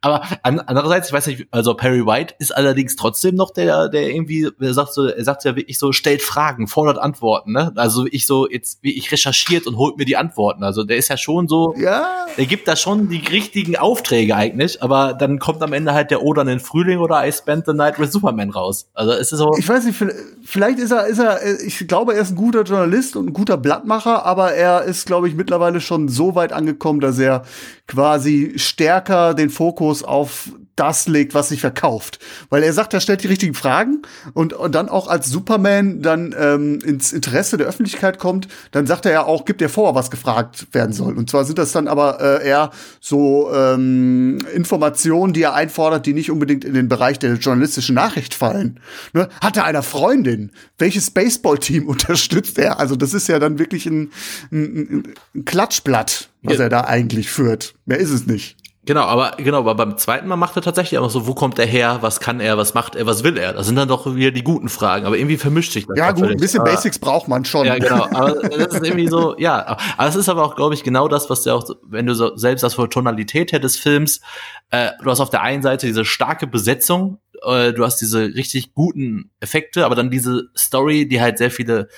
aber 0.00 0.22
an, 0.42 0.60
andererseits, 0.60 1.08
ich 1.08 1.12
weiß 1.12 1.26
nicht, 1.26 1.46
also 1.50 1.74
Perry 1.74 2.06
White 2.06 2.34
ist 2.38 2.54
allerdings 2.56 2.96
trotzdem 2.96 3.34
noch 3.34 3.50
der, 3.50 3.88
der 3.88 4.08
irgendwie, 4.10 4.48
er 4.60 4.74
sagt 4.74 4.92
so, 4.92 5.06
er 5.06 5.24
sagt 5.24 5.44
ja 5.44 5.56
wirklich 5.56 5.78
so, 5.78 5.92
stellt 5.92 6.22
Fragen, 6.22 6.68
fordert 6.68 6.98
Antworten, 6.98 7.52
ne? 7.52 7.72
Also 7.76 8.06
ich 8.10 8.26
so, 8.26 8.48
jetzt, 8.48 8.78
wie 8.82 8.96
ich 8.96 9.10
recherchiert 9.10 9.66
und 9.66 9.76
holt 9.76 9.96
mir 9.96 10.04
die 10.04 10.16
Antworten. 10.16 10.62
Also 10.62 10.84
der 10.84 10.96
ist 10.96 11.08
ja 11.08 11.16
schon 11.16 11.48
so, 11.48 11.74
ja. 11.76 12.26
der 12.36 12.46
gibt 12.46 12.68
da 12.68 12.76
schon 12.76 13.08
die 13.08 13.26
richtigen 13.26 13.76
Aufträge 13.76 14.36
eigentlich, 14.36 14.82
aber 14.82 15.14
dann 15.14 15.38
kommt 15.38 15.62
am 15.62 15.72
Ende 15.72 15.94
halt 15.94 16.10
der 16.10 16.22
Oder 16.22 16.42
in 16.42 16.48
den 16.48 16.60
Frühling 16.60 16.98
oder 16.98 17.26
I 17.26 17.32
spent 17.40 17.66
the 17.66 17.72
night 17.72 17.98
with 17.98 18.12
Superman 18.12 18.50
raus. 18.50 18.88
Also 18.94 19.12
es 19.12 19.32
ist 19.32 19.38
so. 19.38 19.54
Ich 19.58 19.68
weiß 19.68 19.84
nicht, 19.84 20.02
vielleicht 20.44 20.78
ist 20.78 20.92
er, 20.92 21.06
ist 21.06 21.18
er, 21.18 21.60
ich 21.60 21.86
glaube, 21.88 22.14
er 22.14 22.22
ist 22.22 22.30
ein 22.30 22.36
guter 22.36 22.62
Journalist 22.62 23.16
und 23.16 23.28
ein 23.28 23.32
guter 23.32 23.56
Blattmacher, 23.56 24.24
aber 24.24 24.52
er 24.52 24.84
ist, 24.84 25.06
glaube 25.06 25.28
ich, 25.28 25.34
mittlerweile 25.34 25.80
schon 25.80 26.08
so 26.08 26.34
weit 26.34 26.52
angekommen, 26.52 27.00
dass 27.00 27.18
er 27.18 27.42
quasi 27.90 28.52
stärker 28.54 29.34
den 29.34 29.50
Fokus 29.50 30.04
auf 30.04 30.50
das 30.76 31.08
legt, 31.08 31.34
was 31.34 31.48
sich 31.48 31.60
verkauft. 31.60 32.20
Weil 32.48 32.62
er 32.62 32.72
sagt, 32.72 32.94
er 32.94 33.00
stellt 33.00 33.22
die 33.22 33.26
richtigen 33.26 33.52
Fragen 33.52 34.02
und, 34.32 34.52
und 34.52 34.74
dann 34.74 34.88
auch 34.88 35.08
als 35.08 35.28
Superman 35.28 36.00
dann 36.00 36.34
ähm, 36.38 36.78
ins 36.84 37.12
Interesse 37.12 37.58
der 37.58 37.66
Öffentlichkeit 37.66 38.18
kommt, 38.18 38.48
dann 38.70 38.86
sagt 38.86 39.04
er 39.04 39.12
ja 39.12 39.24
auch, 39.24 39.44
gibt 39.44 39.60
er 39.60 39.68
vor, 39.68 39.94
was 39.94 40.10
gefragt 40.10 40.68
werden 40.72 40.92
soll. 40.92 41.18
Und 41.18 41.28
zwar 41.28 41.44
sind 41.44 41.58
das 41.58 41.72
dann 41.72 41.88
aber 41.88 42.20
äh, 42.20 42.46
eher 42.46 42.70
so 43.00 43.52
ähm, 43.52 44.38
Informationen, 44.54 45.32
die 45.32 45.42
er 45.42 45.54
einfordert, 45.54 46.06
die 46.06 46.14
nicht 46.14 46.30
unbedingt 46.30 46.64
in 46.64 46.74
den 46.74 46.88
Bereich 46.88 47.18
der 47.18 47.34
journalistischen 47.34 47.96
Nachricht 47.96 48.32
fallen. 48.32 48.78
Ne? 49.12 49.28
Hat 49.42 49.56
er 49.56 49.64
eine 49.64 49.82
Freundin? 49.82 50.52
Welches 50.78 51.10
Baseballteam 51.10 51.86
unterstützt 51.88 52.56
er? 52.58 52.78
Also 52.78 52.94
das 52.94 53.12
ist 53.12 53.28
ja 53.28 53.40
dann 53.40 53.58
wirklich 53.58 53.84
ein, 53.84 54.12
ein, 54.52 55.02
ein 55.34 55.44
Klatschblatt, 55.44 56.30
was 56.42 56.58
ja. 56.58 56.64
er 56.64 56.68
da 56.68 56.80
eigentlich 56.82 57.30
führt. 57.30 57.74
Mehr 57.84 57.98
ist 57.98 58.10
es 58.10 58.26
nicht. 58.26 58.56
Genau, 58.86 59.02
aber 59.02 59.34
genau, 59.36 59.58
aber 59.58 59.74
beim 59.74 59.98
zweiten 59.98 60.26
Mal 60.26 60.36
macht 60.36 60.56
er 60.56 60.62
tatsächlich 60.62 60.98
auch 60.98 61.10
so, 61.10 61.26
wo 61.26 61.34
kommt 61.34 61.58
er 61.58 61.66
her, 61.66 61.98
was 62.00 62.18
kann 62.18 62.40
er, 62.40 62.56
was 62.56 62.72
macht 62.72 62.96
er, 62.96 63.04
was 63.04 63.22
will 63.22 63.36
er? 63.36 63.52
Das 63.52 63.66
sind 63.66 63.76
dann 63.76 63.88
doch 63.88 64.16
wieder 64.16 64.30
die 64.30 64.42
guten 64.42 64.70
Fragen, 64.70 65.04
aber 65.04 65.18
irgendwie 65.18 65.36
vermischt 65.36 65.72
sich 65.72 65.86
das. 65.86 65.98
Ja, 65.98 66.12
gut, 66.12 66.30
ein 66.30 66.38
bisschen 66.38 66.62
aber, 66.62 66.70
Basics 66.70 66.98
braucht 66.98 67.28
man 67.28 67.44
schon. 67.44 67.66
Ja, 67.66 67.76
genau, 67.76 68.04
aber 68.10 68.48
das 68.48 68.74
ist 68.74 68.84
irgendwie 68.84 69.06
so, 69.06 69.36
ja, 69.38 69.78
aber 69.98 70.08
es 70.08 70.16
ist 70.16 70.30
aber 70.30 70.44
auch, 70.44 70.56
glaube 70.56 70.74
ich, 70.74 70.82
genau 70.82 71.08
das, 71.08 71.28
was 71.28 71.42
du 71.42 71.54
auch, 71.54 71.68
wenn 71.84 72.06
du 72.06 72.14
so 72.14 72.34
selbst 72.36 72.62
das 72.62 72.74
für 72.74 72.88
Tonalität 72.88 73.52
her 73.52 73.60
des 73.60 73.76
Films, 73.76 74.22
äh, 74.70 74.92
du 75.02 75.10
hast 75.10 75.20
auf 75.20 75.30
der 75.30 75.42
einen 75.42 75.62
Seite 75.62 75.86
diese 75.86 76.06
starke 76.06 76.46
Besetzung, 76.46 77.18
äh, 77.42 77.74
du 77.74 77.84
hast 77.84 78.00
diese 78.00 78.34
richtig 78.34 78.72
guten 78.74 79.30
Effekte, 79.40 79.84
aber 79.84 79.94
dann 79.94 80.10
diese 80.10 80.48
Story, 80.56 81.06
die 81.06 81.20
halt 81.20 81.36
sehr 81.36 81.50
viele 81.50 81.88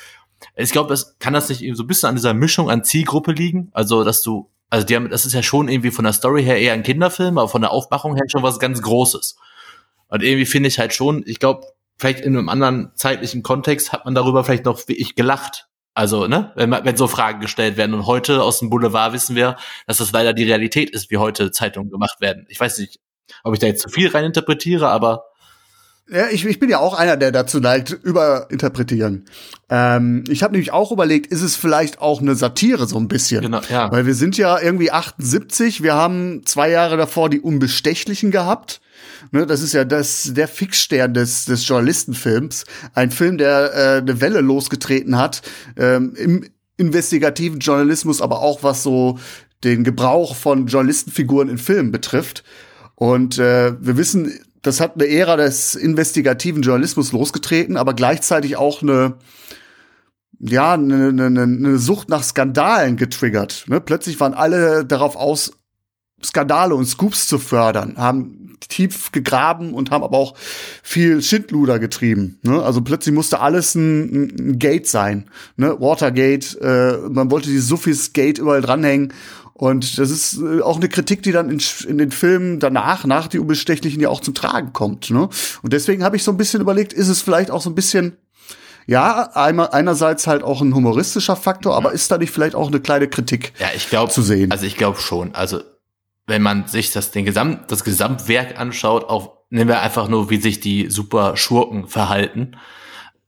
ich 0.56 0.72
glaube, 0.72 0.90
das 0.90 1.18
kann 1.18 1.32
das 1.32 1.48
nicht 1.48 1.64
so 1.76 1.84
ein 1.84 1.86
bisschen 1.86 2.08
an 2.08 2.16
dieser 2.16 2.34
Mischung 2.34 2.70
an 2.70 2.84
Zielgruppe 2.84 3.32
liegen, 3.32 3.70
also 3.72 4.04
dass 4.04 4.22
du 4.22 4.50
also 4.72 4.86
die 4.86 4.96
haben, 4.96 5.10
das 5.10 5.26
ist 5.26 5.34
ja 5.34 5.42
schon 5.42 5.68
irgendwie 5.68 5.90
von 5.90 6.04
der 6.04 6.14
Story 6.14 6.42
her 6.42 6.58
eher 6.58 6.72
ein 6.72 6.82
Kinderfilm, 6.82 7.36
aber 7.36 7.46
von 7.46 7.60
der 7.60 7.72
Aufmachung 7.72 8.14
her 8.14 8.24
schon 8.28 8.42
was 8.42 8.58
ganz 8.58 8.80
Großes. 8.80 9.36
Und 10.08 10.22
irgendwie 10.22 10.46
finde 10.46 10.68
ich 10.68 10.78
halt 10.78 10.94
schon, 10.94 11.22
ich 11.26 11.38
glaube, 11.38 11.66
vielleicht 11.98 12.20
in 12.20 12.34
einem 12.34 12.48
anderen 12.48 12.90
zeitlichen 12.94 13.42
Kontext 13.42 13.92
hat 13.92 14.06
man 14.06 14.14
darüber 14.14 14.44
vielleicht 14.44 14.64
noch 14.64 14.80
wie 14.88 14.94
ich 14.94 15.14
gelacht. 15.14 15.68
Also, 15.92 16.26
ne, 16.26 16.52
wenn, 16.54 16.70
wenn 16.70 16.96
so 16.96 17.06
Fragen 17.06 17.40
gestellt 17.40 17.76
werden. 17.76 17.92
Und 17.92 18.06
heute 18.06 18.42
aus 18.42 18.60
dem 18.60 18.70
Boulevard 18.70 19.12
wissen 19.12 19.36
wir, 19.36 19.58
dass 19.86 19.98
das 19.98 20.10
leider 20.10 20.32
die 20.32 20.44
Realität 20.44 20.88
ist, 20.88 21.10
wie 21.10 21.18
heute 21.18 21.50
Zeitungen 21.50 21.90
gemacht 21.90 22.22
werden. 22.22 22.46
Ich 22.48 22.58
weiß 22.58 22.78
nicht, 22.78 22.98
ob 23.44 23.52
ich 23.52 23.60
da 23.60 23.66
jetzt 23.66 23.82
zu 23.82 23.90
viel 23.90 24.08
reininterpretiere, 24.08 24.88
aber 24.88 25.26
ja, 26.10 26.28
ich, 26.30 26.44
ich 26.44 26.58
bin 26.58 26.68
ja 26.68 26.78
auch 26.78 26.94
einer, 26.94 27.16
der 27.16 27.32
dazu 27.32 27.60
neigt, 27.60 27.90
überinterpretieren. 27.90 29.24
Ähm, 29.70 30.24
ich 30.28 30.42
habe 30.42 30.52
nämlich 30.52 30.72
auch 30.72 30.92
überlegt, 30.92 31.28
ist 31.28 31.42
es 31.42 31.56
vielleicht 31.56 32.00
auch 32.00 32.20
eine 32.20 32.34
Satire 32.34 32.86
so 32.86 32.98
ein 32.98 33.08
bisschen? 33.08 33.42
Genau, 33.42 33.60
ja. 33.70 33.90
Weil 33.90 34.04
wir 34.06 34.14
sind 34.14 34.36
ja 34.36 34.58
irgendwie 34.58 34.90
78, 34.90 35.82
wir 35.82 35.94
haben 35.94 36.42
zwei 36.44 36.70
Jahre 36.70 36.96
davor 36.96 37.30
die 37.30 37.40
Unbestechlichen 37.40 38.30
gehabt. 38.30 38.80
Ne, 39.30 39.46
das 39.46 39.62
ist 39.62 39.72
ja 39.72 39.84
das, 39.84 40.32
der 40.34 40.48
Fixstern 40.48 41.14
des, 41.14 41.44
des 41.44 41.66
Journalistenfilms. 41.66 42.64
Ein 42.94 43.10
Film, 43.10 43.38
der 43.38 43.72
äh, 43.74 43.98
eine 43.98 44.20
Welle 44.20 44.40
losgetreten 44.40 45.16
hat 45.16 45.42
ähm, 45.76 46.14
im 46.16 46.44
investigativen 46.76 47.60
Journalismus, 47.60 48.20
aber 48.20 48.40
auch 48.40 48.62
was 48.62 48.82
so 48.82 49.18
den 49.64 49.84
Gebrauch 49.84 50.34
von 50.34 50.66
Journalistenfiguren 50.66 51.48
in 51.48 51.58
Filmen 51.58 51.92
betrifft. 51.92 52.42
Und 52.96 53.38
äh, 53.38 53.74
wir 53.80 53.96
wissen, 53.96 54.32
das 54.62 54.80
hat 54.80 54.94
eine 54.94 55.08
Ära 55.08 55.36
des 55.36 55.74
investigativen 55.74 56.62
Journalismus 56.62 57.12
losgetreten, 57.12 57.76
aber 57.76 57.94
gleichzeitig 57.94 58.56
auch 58.56 58.82
eine 58.82 59.16
ja, 60.44 60.72
eine, 60.72 61.08
eine, 61.08 61.42
eine 61.42 61.78
Sucht 61.78 62.08
nach 62.08 62.24
Skandalen 62.24 62.96
getriggert. 62.96 63.64
Ne? 63.68 63.80
Plötzlich 63.80 64.18
waren 64.18 64.34
alle 64.34 64.84
darauf 64.84 65.14
aus, 65.14 65.52
Skandale 66.24 66.74
und 66.74 66.86
Scoops 66.86 67.28
zu 67.28 67.38
fördern, 67.38 67.96
haben 67.96 68.56
tief 68.68 69.12
gegraben 69.12 69.74
und 69.74 69.90
haben 69.90 70.04
aber 70.04 70.16
auch 70.16 70.34
viel 70.82 71.22
Schindluder 71.22 71.78
getrieben. 71.78 72.38
Ne? 72.42 72.62
Also 72.62 72.80
plötzlich 72.80 73.14
musste 73.14 73.40
alles 73.40 73.74
ein, 73.74 74.34
ein 74.38 74.58
Gate 74.58 74.86
sein. 74.88 75.30
Ne? 75.56 75.80
Watergate, 75.80 76.60
äh, 76.60 77.08
man 77.08 77.30
wollte 77.30 77.48
die 77.48 77.58
Suffis 77.58 78.12
Gate 78.12 78.38
überall 78.38 78.62
dranhängen. 78.62 79.12
Und 79.54 79.98
das 79.98 80.10
ist 80.10 80.38
äh, 80.40 80.60
auch 80.60 80.76
eine 80.76 80.88
Kritik, 80.88 81.22
die 81.22 81.32
dann 81.32 81.50
in, 81.50 81.60
in, 81.86 81.98
den 81.98 82.10
Filmen 82.10 82.58
danach, 82.58 83.04
nach 83.04 83.28
die 83.28 83.38
Unbestechlichen 83.38 84.00
ja 84.00 84.08
auch 84.08 84.20
zum 84.20 84.34
Tragen 84.34 84.72
kommt. 84.72 85.10
Ne? 85.10 85.28
Und 85.62 85.72
deswegen 85.72 86.04
habe 86.04 86.16
ich 86.16 86.24
so 86.24 86.30
ein 86.30 86.36
bisschen 86.36 86.60
überlegt, 86.60 86.92
ist 86.92 87.08
es 87.08 87.20
vielleicht 87.20 87.50
auch 87.50 87.60
so 87.60 87.70
ein 87.70 87.74
bisschen 87.74 88.16
ja, 88.86 89.30
einmal, 89.34 89.68
einerseits 89.70 90.26
halt 90.26 90.42
auch 90.42 90.60
ein 90.60 90.74
humoristischer 90.74 91.36
Faktor, 91.36 91.76
aber 91.76 91.92
ist 91.92 92.10
da 92.10 92.18
nicht 92.18 92.32
vielleicht 92.32 92.56
auch 92.56 92.66
eine 92.66 92.80
kleine 92.80 93.08
Kritik 93.08 93.52
ja, 93.58 93.68
ich 93.74 93.88
glaub, 93.88 94.10
zu 94.10 94.22
sehen? 94.22 94.50
Also 94.50 94.66
ich 94.66 94.76
glaube 94.76 95.00
schon. 95.00 95.34
Also 95.34 95.60
wenn 96.26 96.42
man 96.42 96.66
sich 96.66 96.92
das, 96.92 97.10
den 97.10 97.24
Gesamt, 97.24 97.70
das 97.70 97.84
Gesamtwerk 97.84 98.58
anschaut, 98.58 99.04
auch 99.04 99.38
nehmen 99.50 99.68
wir 99.68 99.82
einfach 99.82 100.08
nur, 100.08 100.30
wie 100.30 100.40
sich 100.40 100.60
die 100.60 100.90
super 100.90 101.36
Schurken 101.36 101.86
verhalten. 101.86 102.56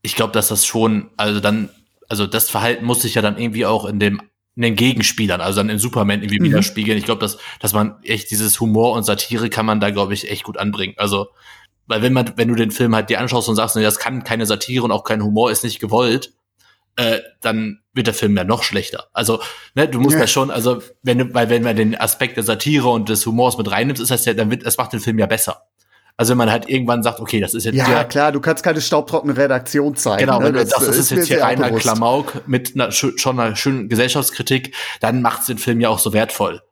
Ich 0.03 0.17
glaube, 0.17 0.33
dass 0.33 0.49
das 0.49 0.67
schon, 0.67 1.11
also 1.17 1.41
dann, 1.41 1.69
also 2.09 2.27
das 2.27 2.51
Verhalten 2.51 2.85
muss 2.85 3.03
sich 3.03 3.15
ja 3.15 3.23
dann 3.23 3.39
irgendwie 3.39 3.67
auch 3.67 3.85
in 3.85 3.99
dem 3.99 4.23
in 4.57 4.63
den 4.63 4.77
Gegenspielern, 4.77 5.41
also 5.41 5.61
dann 5.61 5.69
in 5.69 5.79
Superman 5.79 6.23
irgendwie 6.23 6.41
mhm. 6.41 6.45
widerspiegeln. 6.45 6.97
Ich 6.97 7.05
glaube, 7.05 7.21
dass, 7.21 7.39
dass 7.61 7.73
man 7.73 7.97
echt 8.05 8.31
dieses 8.31 8.61
Humor 8.61 8.93
und 8.93 9.03
Satire 9.03 9.51
kann 9.51 9.67
man 9.67 9.81
da, 9.81 9.91
glaube 9.91 10.15
ich, 10.15 10.31
echt 10.31 10.45
gut 10.45 10.59
anbringen. 10.59 10.95
Also, 10.97 11.29
weil 11.87 12.03
wenn 12.03 12.13
man, 12.13 12.33
wenn 12.37 12.49
du 12.49 12.55
den 12.55 12.71
Film 12.71 12.95
halt 12.95 13.11
dir 13.11 13.21
anschaust 13.21 13.49
und 13.49 13.57
sagst, 13.57 13.77
nee, 13.77 13.83
das 13.83 13.99
kann 13.99 14.23
keine 14.23 14.47
Satire 14.47 14.85
und 14.85 14.93
auch 14.93 15.05
kein 15.05 15.23
Humor 15.23 15.51
ist 15.51 15.65
nicht 15.65 15.81
gewollt, 15.81 16.33
äh, 16.97 17.19
dann 17.41 17.81
wird 17.93 18.07
der 18.07 18.15
Film 18.15 18.37
ja 18.37 18.45
noch 18.45 18.63
schlechter. 18.63 19.09
Also, 19.13 19.41
ne, 19.75 19.89
du 19.89 20.01
musst 20.01 20.15
ja. 20.15 20.23
ja 20.23 20.27
schon, 20.29 20.53
also, 20.53 20.81
wenn 21.03 21.19
du, 21.19 21.35
weil 21.35 21.51
wenn 21.51 21.65
man 21.65 21.75
den 21.75 21.97
Aspekt 21.97 22.37
der 22.37 22.45
Satire 22.45 22.89
und 22.89 23.09
des 23.09 23.27
Humors 23.27 23.59
mit 23.59 23.69
reinnimmst, 23.71 24.01
ist 24.01 24.13
das 24.13 24.25
ja, 24.25 24.35
dann 24.35 24.51
wird, 24.51 24.65
das 24.65 24.79
macht 24.79 24.93
den 24.93 25.01
Film 25.01 25.19
ja 25.19 25.27
besser. 25.27 25.63
Also 26.17 26.31
wenn 26.31 26.39
man 26.39 26.51
halt 26.51 26.69
irgendwann 26.69 27.03
sagt, 27.03 27.19
okay, 27.19 27.41
das 27.41 27.55
ist 27.55 27.65
jetzt 27.65 27.77
ja 27.77 27.87
hier, 27.87 28.05
klar, 28.05 28.31
du 28.31 28.41
kannst 28.41 28.63
keine 28.63 28.81
staubtrockene 28.81 29.37
Redaktion 29.37 29.97
zeigen. 29.97 30.27
Genau, 30.27 30.39
ne? 30.39 30.47
wenn 30.47 30.53
du 30.53 30.61
das, 30.61 30.71
sagst, 30.71 30.89
das 30.89 30.97
ist, 30.97 31.11
ist 31.11 31.19
jetzt 31.19 31.29
hier 31.29 31.43
reiner. 31.43 31.73
Klamauk 31.73 32.47
mit 32.47 32.75
einer, 32.75 32.93
schon 32.93 33.41
einer 33.41 33.57
schönen 33.57 33.89
Gesellschaftskritik, 33.89 34.77
dann 35.01 35.23
macht's 35.23 35.47
den 35.47 35.59
Film 35.59 35.81
ja 35.81 35.89
auch 35.89 35.99
so 35.99 36.13
wertvoll. 36.13 36.63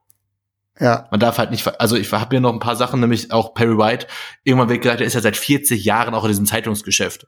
Ja. 0.78 1.08
Man 1.10 1.20
darf 1.20 1.38
halt 1.38 1.50
nicht, 1.50 1.66
also 1.80 1.96
ich 1.96 2.10
habe 2.12 2.28
hier 2.30 2.40
noch 2.40 2.52
ein 2.52 2.60
paar 2.60 2.76
Sachen, 2.76 3.00
nämlich 3.00 3.32
auch 3.32 3.52
Perry 3.52 3.76
White. 3.76 4.06
Irgendwann 4.44 4.68
wird 4.68 4.82
gesagt, 4.82 5.00
er 5.00 5.06
ist 5.06 5.14
ja 5.14 5.20
seit 5.20 5.36
40 5.36 5.84
Jahren 5.84 6.14
auch 6.14 6.24
in 6.24 6.28
diesem 6.28 6.46
Zeitungsgeschäft. 6.46 7.26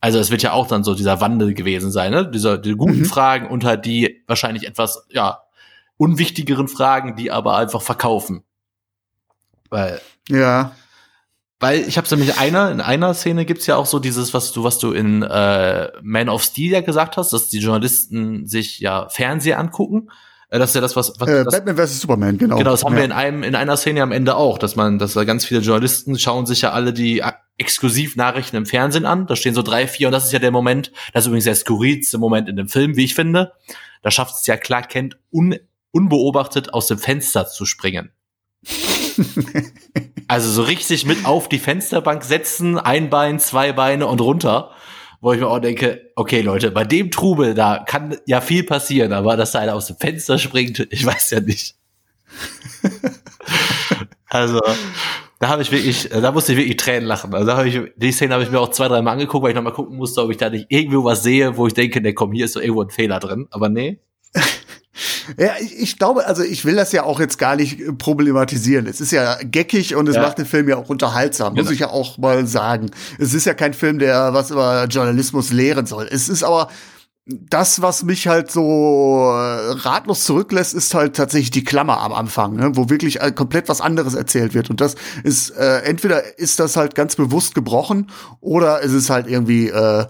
Also 0.00 0.18
es 0.18 0.30
wird 0.30 0.42
ja 0.42 0.52
auch 0.52 0.66
dann 0.66 0.82
so 0.82 0.94
dieser 0.94 1.20
Wandel 1.20 1.54
gewesen 1.54 1.92
sein, 1.92 2.10
ne? 2.10 2.28
Dieser, 2.28 2.58
die 2.58 2.74
guten 2.74 3.00
mhm. 3.00 3.04
Fragen 3.04 3.46
und 3.48 3.64
halt 3.64 3.84
die 3.84 4.24
wahrscheinlich 4.26 4.66
etwas, 4.66 5.06
ja, 5.10 5.42
unwichtigeren 5.96 6.66
Fragen, 6.66 7.16
die 7.16 7.30
aber 7.30 7.56
einfach 7.56 7.82
verkaufen. 7.82 8.42
Weil. 9.68 10.00
Ja. 10.28 10.72
Weil 11.60 11.86
ich 11.86 11.98
habe 11.98 12.08
nämlich 12.10 12.38
einer 12.38 12.70
in 12.70 12.80
einer 12.80 13.12
Szene 13.12 13.44
gibt's 13.44 13.66
ja 13.66 13.76
auch 13.76 13.84
so 13.84 13.98
dieses, 13.98 14.32
was 14.32 14.50
du 14.52 14.64
was 14.64 14.78
du 14.78 14.92
in 14.92 15.22
äh, 15.22 15.88
Man 16.02 16.30
of 16.30 16.42
Steel 16.42 16.72
ja 16.72 16.80
gesagt 16.80 17.18
hast, 17.18 17.34
dass 17.34 17.50
die 17.50 17.58
Journalisten 17.58 18.46
sich 18.46 18.80
ja 18.80 19.10
Fernseher 19.10 19.58
angucken. 19.58 20.08
Äh, 20.48 20.58
das 20.58 20.70
ist 20.70 20.74
ja 20.74 20.80
das, 20.80 20.96
was, 20.96 21.12
was 21.18 21.28
äh, 21.28 21.44
das, 21.44 21.54
Batman 21.54 21.76
vs 21.76 22.00
Superman, 22.00 22.38
genau. 22.38 22.56
Genau, 22.56 22.70
das 22.70 22.82
haben 22.82 22.94
ja. 22.94 23.00
wir 23.00 23.04
in 23.04 23.12
einem 23.12 23.42
in 23.42 23.54
einer 23.54 23.76
Szene 23.76 24.02
am 24.02 24.10
Ende 24.10 24.36
auch, 24.36 24.56
dass 24.56 24.74
man, 24.74 24.98
dass 24.98 25.12
da 25.12 25.24
ganz 25.24 25.44
viele 25.44 25.60
Journalisten 25.60 26.18
schauen 26.18 26.46
sich 26.46 26.62
ja 26.62 26.72
alle 26.72 26.94
die 26.94 27.22
Exklusivnachrichten 27.58 28.56
im 28.56 28.64
Fernsehen 28.64 29.04
an. 29.04 29.26
Da 29.26 29.36
stehen 29.36 29.54
so 29.54 29.60
drei, 29.60 29.86
vier 29.86 30.08
und 30.08 30.12
das 30.12 30.24
ist 30.24 30.32
ja 30.32 30.38
der 30.38 30.52
Moment, 30.52 30.92
das 31.12 31.24
ist 31.24 31.26
übrigens 31.26 31.44
der 31.44 31.56
skurrilste 31.56 32.16
Moment 32.16 32.48
in 32.48 32.56
dem 32.56 32.68
Film, 32.68 32.96
wie 32.96 33.04
ich 33.04 33.14
finde. 33.14 33.52
Da 34.02 34.10
schafft 34.10 34.36
es 34.36 34.46
ja 34.46 34.56
Clark 34.56 34.88
Kent 34.88 35.18
un, 35.30 35.56
unbeobachtet 35.90 36.72
aus 36.72 36.86
dem 36.86 36.96
Fenster 36.96 37.46
zu 37.46 37.66
springen. 37.66 38.12
Also 40.28 40.50
so 40.50 40.62
richtig 40.62 41.06
mit 41.06 41.24
auf 41.24 41.48
die 41.48 41.58
Fensterbank 41.58 42.24
setzen, 42.24 42.78
ein 42.78 43.10
Bein, 43.10 43.38
zwei 43.38 43.72
Beine 43.72 44.06
und 44.06 44.20
runter. 44.20 44.70
Wo 45.22 45.32
ich 45.34 45.40
mir 45.40 45.48
auch 45.48 45.58
denke, 45.58 46.12
okay 46.16 46.40
Leute, 46.40 46.70
bei 46.70 46.84
dem 46.84 47.10
Trubel, 47.10 47.52
da 47.52 47.84
kann 47.86 48.16
ja 48.26 48.40
viel 48.40 48.62
passieren, 48.62 49.12
aber 49.12 49.36
dass 49.36 49.52
da 49.52 49.58
einer 49.58 49.74
aus 49.74 49.86
dem 49.86 49.96
Fenster 49.96 50.38
springt, 50.38 50.86
ich 50.90 51.04
weiß 51.04 51.30
ja 51.30 51.40
nicht. 51.40 51.76
also, 54.28 54.60
da 55.40 55.48
habe 55.48 55.62
ich 55.62 55.72
wirklich, 55.72 56.08
da 56.10 56.32
musste 56.32 56.52
ich 56.52 56.58
wirklich 56.58 56.76
Tränen 56.76 57.06
lachen. 57.06 57.34
Also 57.34 57.46
da 57.46 57.56
habe 57.56 57.68
ich, 57.68 57.80
die 57.96 58.12
Szene 58.12 58.34
habe 58.34 58.44
ich 58.44 58.50
mir 58.50 58.60
auch 58.60 58.70
zwei, 58.70 58.88
drei 58.88 59.00
Mal 59.00 59.12
angeguckt, 59.12 59.42
weil 59.42 59.50
ich 59.50 59.56
nochmal 59.56 59.72
gucken 59.72 59.96
musste, 59.96 60.22
ob 60.22 60.30
ich 60.30 60.36
da 60.36 60.50
nicht 60.50 60.66
irgendwo 60.68 61.02
was 61.04 61.22
sehe, 61.22 61.56
wo 61.56 61.66
ich 61.66 61.72
denke, 61.72 62.02
ne, 62.02 62.12
komm, 62.12 62.32
hier 62.32 62.44
ist 62.44 62.52
so 62.52 62.60
irgendwo 62.60 62.82
ein 62.82 62.90
Fehler 62.90 63.18
drin. 63.20 63.48
Aber 63.50 63.70
nee. 63.70 64.00
Ja, 65.38 65.52
ich, 65.60 65.78
ich, 65.78 65.98
glaube, 65.98 66.26
also 66.26 66.42
ich 66.42 66.64
will 66.64 66.76
das 66.76 66.92
ja 66.92 67.04
auch 67.04 67.20
jetzt 67.20 67.38
gar 67.38 67.56
nicht 67.56 67.98
problematisieren. 67.98 68.86
Es 68.86 69.00
ist 69.00 69.12
ja 69.12 69.38
geckig 69.42 69.94
und 69.94 70.08
es 70.08 70.16
ja. 70.16 70.22
macht 70.22 70.38
den 70.38 70.46
Film 70.46 70.68
ja 70.68 70.76
auch 70.76 70.88
unterhaltsam, 70.88 71.54
muss 71.54 71.62
genau. 71.62 71.72
ich 71.72 71.80
ja 71.80 71.88
auch 71.90 72.18
mal 72.18 72.46
sagen. 72.46 72.90
Es 73.18 73.34
ist 73.34 73.46
ja 73.46 73.54
kein 73.54 73.74
Film, 73.74 73.98
der 73.98 74.34
was 74.34 74.50
über 74.50 74.84
Journalismus 74.84 75.52
lehren 75.52 75.86
soll. 75.86 76.08
Es 76.10 76.28
ist 76.28 76.42
aber 76.42 76.68
das, 77.26 77.80
was 77.82 78.02
mich 78.02 78.26
halt 78.26 78.50
so 78.50 79.30
äh, 79.30 79.72
ratlos 79.72 80.24
zurücklässt, 80.24 80.74
ist 80.74 80.94
halt 80.94 81.14
tatsächlich 81.14 81.50
die 81.50 81.64
Klammer 81.64 82.00
am 82.00 82.12
Anfang, 82.12 82.56
ne? 82.56 82.72
wo 82.74 82.88
wirklich 82.88 83.20
äh, 83.20 83.30
komplett 83.30 83.68
was 83.68 83.80
anderes 83.80 84.14
erzählt 84.14 84.54
wird. 84.54 84.70
Und 84.70 84.80
das 84.80 84.96
ist, 85.22 85.50
äh, 85.50 85.80
entweder 85.82 86.38
ist 86.38 86.58
das 86.58 86.76
halt 86.76 86.94
ganz 86.94 87.16
bewusst 87.16 87.54
gebrochen 87.54 88.10
oder 88.40 88.82
es 88.82 88.92
ist 88.92 89.10
halt 89.10 89.28
irgendwie, 89.28 89.68
äh, 89.68 90.06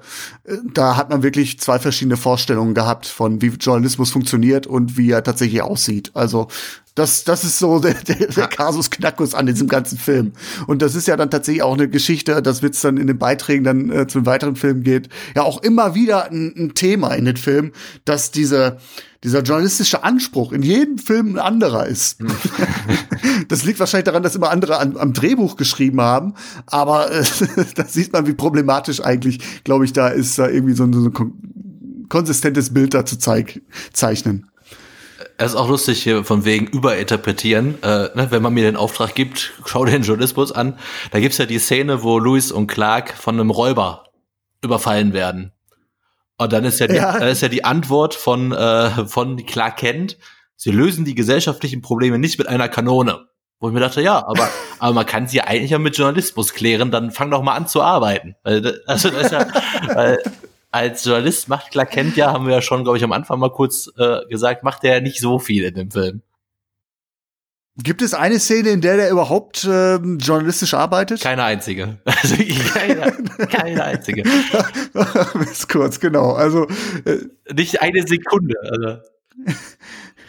da 0.72 0.96
hat 0.96 1.10
man 1.10 1.22
wirklich 1.22 1.60
zwei 1.60 1.78
verschiedene 1.78 2.16
Vorstellungen 2.16 2.74
gehabt 2.74 3.06
von 3.06 3.42
wie 3.42 3.48
Journalismus 3.48 4.10
funktioniert 4.10 4.66
und 4.66 4.96
wie 4.96 5.10
er 5.10 5.22
tatsächlich 5.22 5.62
aussieht. 5.62 6.12
Also 6.14 6.48
das, 7.00 7.24
das 7.24 7.44
ist 7.44 7.58
so 7.58 7.78
der, 7.80 7.94
der, 7.94 8.28
der 8.28 8.46
Kasus 8.46 8.90
Knackus 8.90 9.34
an 9.34 9.46
diesem 9.46 9.68
ganzen 9.68 9.98
Film. 9.98 10.32
Und 10.66 10.82
das 10.82 10.94
ist 10.94 11.08
ja 11.08 11.16
dann 11.16 11.30
tatsächlich 11.30 11.62
auch 11.62 11.74
eine 11.74 11.88
Geschichte, 11.88 12.42
das 12.42 12.62
wird's 12.62 12.82
dann 12.82 12.98
in 12.98 13.06
den 13.06 13.18
Beiträgen 13.18 13.64
dann 13.64 13.90
äh, 13.90 14.06
zu 14.06 14.26
weiteren 14.26 14.56
Filmen 14.56 14.82
geht, 14.82 15.08
ja 15.34 15.42
auch 15.42 15.62
immer 15.62 15.94
wieder 15.94 16.30
ein, 16.30 16.52
ein 16.56 16.74
Thema 16.74 17.14
in 17.14 17.24
den 17.24 17.38
Filmen, 17.38 17.72
dass 18.04 18.30
diese, 18.30 18.78
dieser 19.24 19.42
journalistische 19.42 20.04
Anspruch 20.04 20.52
in 20.52 20.62
jedem 20.62 20.98
Film 20.98 21.36
ein 21.36 21.38
anderer 21.38 21.86
ist. 21.86 22.18
das 23.48 23.64
liegt 23.64 23.80
wahrscheinlich 23.80 24.04
daran, 24.04 24.22
dass 24.22 24.36
immer 24.36 24.50
andere 24.50 24.78
an, 24.78 24.96
am 24.98 25.14
Drehbuch 25.14 25.56
geschrieben 25.56 26.02
haben, 26.02 26.34
aber 26.66 27.10
äh, 27.10 27.24
da 27.74 27.84
sieht 27.86 28.12
man, 28.12 28.26
wie 28.26 28.34
problematisch 28.34 29.02
eigentlich, 29.02 29.64
glaube 29.64 29.86
ich, 29.86 29.94
da 29.94 30.08
ist, 30.08 30.38
da 30.38 30.48
irgendwie 30.48 30.74
so 30.74 30.84
ein, 30.84 30.92
so 30.92 31.08
ein 31.08 32.08
konsistentes 32.10 32.74
Bild 32.74 32.92
da 32.92 33.06
zu 33.06 33.18
zeig, 33.18 33.62
zeichnen. 33.92 34.49
Es 35.40 35.52
ist 35.52 35.56
auch 35.56 35.70
lustig 35.70 36.02
hier 36.02 36.22
von 36.22 36.44
wegen 36.44 36.66
überinterpretieren. 36.66 37.82
Äh, 37.82 38.10
ne, 38.14 38.26
wenn 38.28 38.42
man 38.42 38.52
mir 38.52 38.64
den 38.64 38.76
Auftrag 38.76 39.14
gibt, 39.14 39.54
schau 39.64 39.86
dir 39.86 39.92
den 39.92 40.02
Journalismus 40.02 40.52
an. 40.52 40.78
Da 41.12 41.18
gibt's 41.18 41.38
ja 41.38 41.46
die 41.46 41.58
Szene, 41.58 42.02
wo 42.02 42.18
Louis 42.18 42.52
und 42.52 42.66
Clark 42.66 43.14
von 43.16 43.40
einem 43.40 43.48
Räuber 43.48 44.04
überfallen 44.62 45.14
werden. 45.14 45.52
Und 46.36 46.52
dann 46.52 46.64
ist 46.64 46.78
ja 46.78 46.88
die, 46.88 46.96
ja. 46.96 47.18
Dann 47.18 47.28
ist 47.28 47.40
ja 47.40 47.48
die 47.48 47.64
Antwort 47.64 48.14
von, 48.14 48.52
äh, 48.52 49.06
von 49.06 49.46
Clark 49.46 49.78
Kent, 49.78 50.18
sie 50.56 50.72
lösen 50.72 51.06
die 51.06 51.14
gesellschaftlichen 51.14 51.80
Probleme 51.80 52.18
nicht 52.18 52.38
mit 52.38 52.46
einer 52.46 52.68
Kanone. 52.68 53.26
Wo 53.60 53.68
ich 53.68 53.72
mir 53.72 53.80
dachte, 53.80 54.02
ja, 54.02 54.18
aber, 54.18 54.46
aber 54.78 54.92
man 54.92 55.06
kann 55.06 55.26
sie 55.26 55.40
eigentlich 55.40 55.70
ja 55.70 55.78
mit 55.78 55.96
Journalismus 55.96 56.52
klären, 56.52 56.90
dann 56.90 57.12
fang 57.12 57.30
doch 57.30 57.42
mal 57.42 57.54
an 57.54 57.66
zu 57.66 57.80
arbeiten. 57.80 58.36
Weil, 58.42 58.82
also 58.86 59.08
das 59.08 59.22
ist 59.22 59.32
ja, 59.32 59.46
weil, 59.94 60.18
als 60.70 61.04
Journalist 61.04 61.48
macht 61.48 61.72
Clark 61.72 61.90
Kent 61.90 62.16
ja, 62.16 62.32
haben 62.32 62.46
wir 62.46 62.54
ja 62.54 62.62
schon, 62.62 62.84
glaube 62.84 62.98
ich, 62.98 63.04
am 63.04 63.12
Anfang 63.12 63.38
mal 63.38 63.50
kurz 63.50 63.90
äh, 63.98 64.26
gesagt, 64.28 64.62
macht 64.62 64.84
er 64.84 65.00
nicht 65.00 65.20
so 65.20 65.38
viel 65.38 65.64
in 65.64 65.74
dem 65.74 65.90
Film. 65.90 66.22
Gibt 67.76 68.02
es 68.02 68.14
eine 68.14 68.38
Szene, 68.38 68.70
in 68.70 68.80
der 68.80 68.96
der 68.96 69.10
überhaupt 69.10 69.64
äh, 69.64 69.96
journalistisch 69.96 70.74
arbeitet? 70.74 71.20
Keine 71.20 71.44
einzige. 71.44 71.98
Also 72.04 72.36
keine, 72.74 73.12
keine 73.48 73.84
einzige. 73.84 74.22
Bis 75.34 75.66
kurz, 75.68 76.00
genau. 76.00 76.32
Also 76.32 76.66
äh, 77.04 77.18
nicht 77.54 77.80
eine 77.80 78.06
Sekunde. 78.06 78.54
Also. 78.70 78.98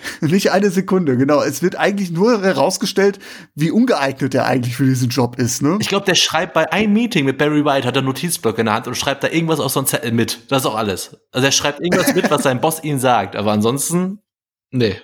Nicht 0.21 0.51
eine 0.51 0.69
Sekunde, 0.69 1.17
genau. 1.17 1.41
Es 1.41 1.61
wird 1.61 1.75
eigentlich 1.75 2.11
nur 2.11 2.41
herausgestellt, 2.41 3.19
wie 3.55 3.71
ungeeignet 3.71 4.33
er 4.35 4.45
eigentlich 4.45 4.75
für 4.75 4.85
diesen 4.85 5.09
Job 5.09 5.37
ist, 5.37 5.61
ne? 5.61 5.77
Ich 5.79 5.87
glaube, 5.87 6.05
der 6.05 6.15
schreibt 6.15 6.53
bei 6.53 6.71
einem 6.71 6.93
Meeting 6.93 7.25
mit 7.25 7.37
Barry 7.37 7.65
White, 7.65 7.87
hat 7.87 7.95
er 7.95 8.01
Notizblock 8.01 8.57
in 8.59 8.65
der 8.65 8.75
Hand 8.75 8.87
und 8.87 8.95
schreibt 8.95 9.23
da 9.23 9.29
irgendwas 9.29 9.59
auf 9.59 9.71
so 9.71 9.79
einen 9.79 9.87
Zettel 9.87 10.11
mit. 10.11 10.51
Das 10.51 10.63
ist 10.63 10.65
auch 10.65 10.75
alles. 10.75 11.17
Also 11.31 11.45
er 11.45 11.51
schreibt 11.51 11.79
irgendwas 11.79 12.13
mit, 12.15 12.29
was 12.29 12.43
sein 12.43 12.61
Boss 12.61 12.83
ihm 12.83 12.99
sagt. 12.99 13.35
Aber 13.35 13.51
ansonsten, 13.51 14.19
nee. 14.71 14.95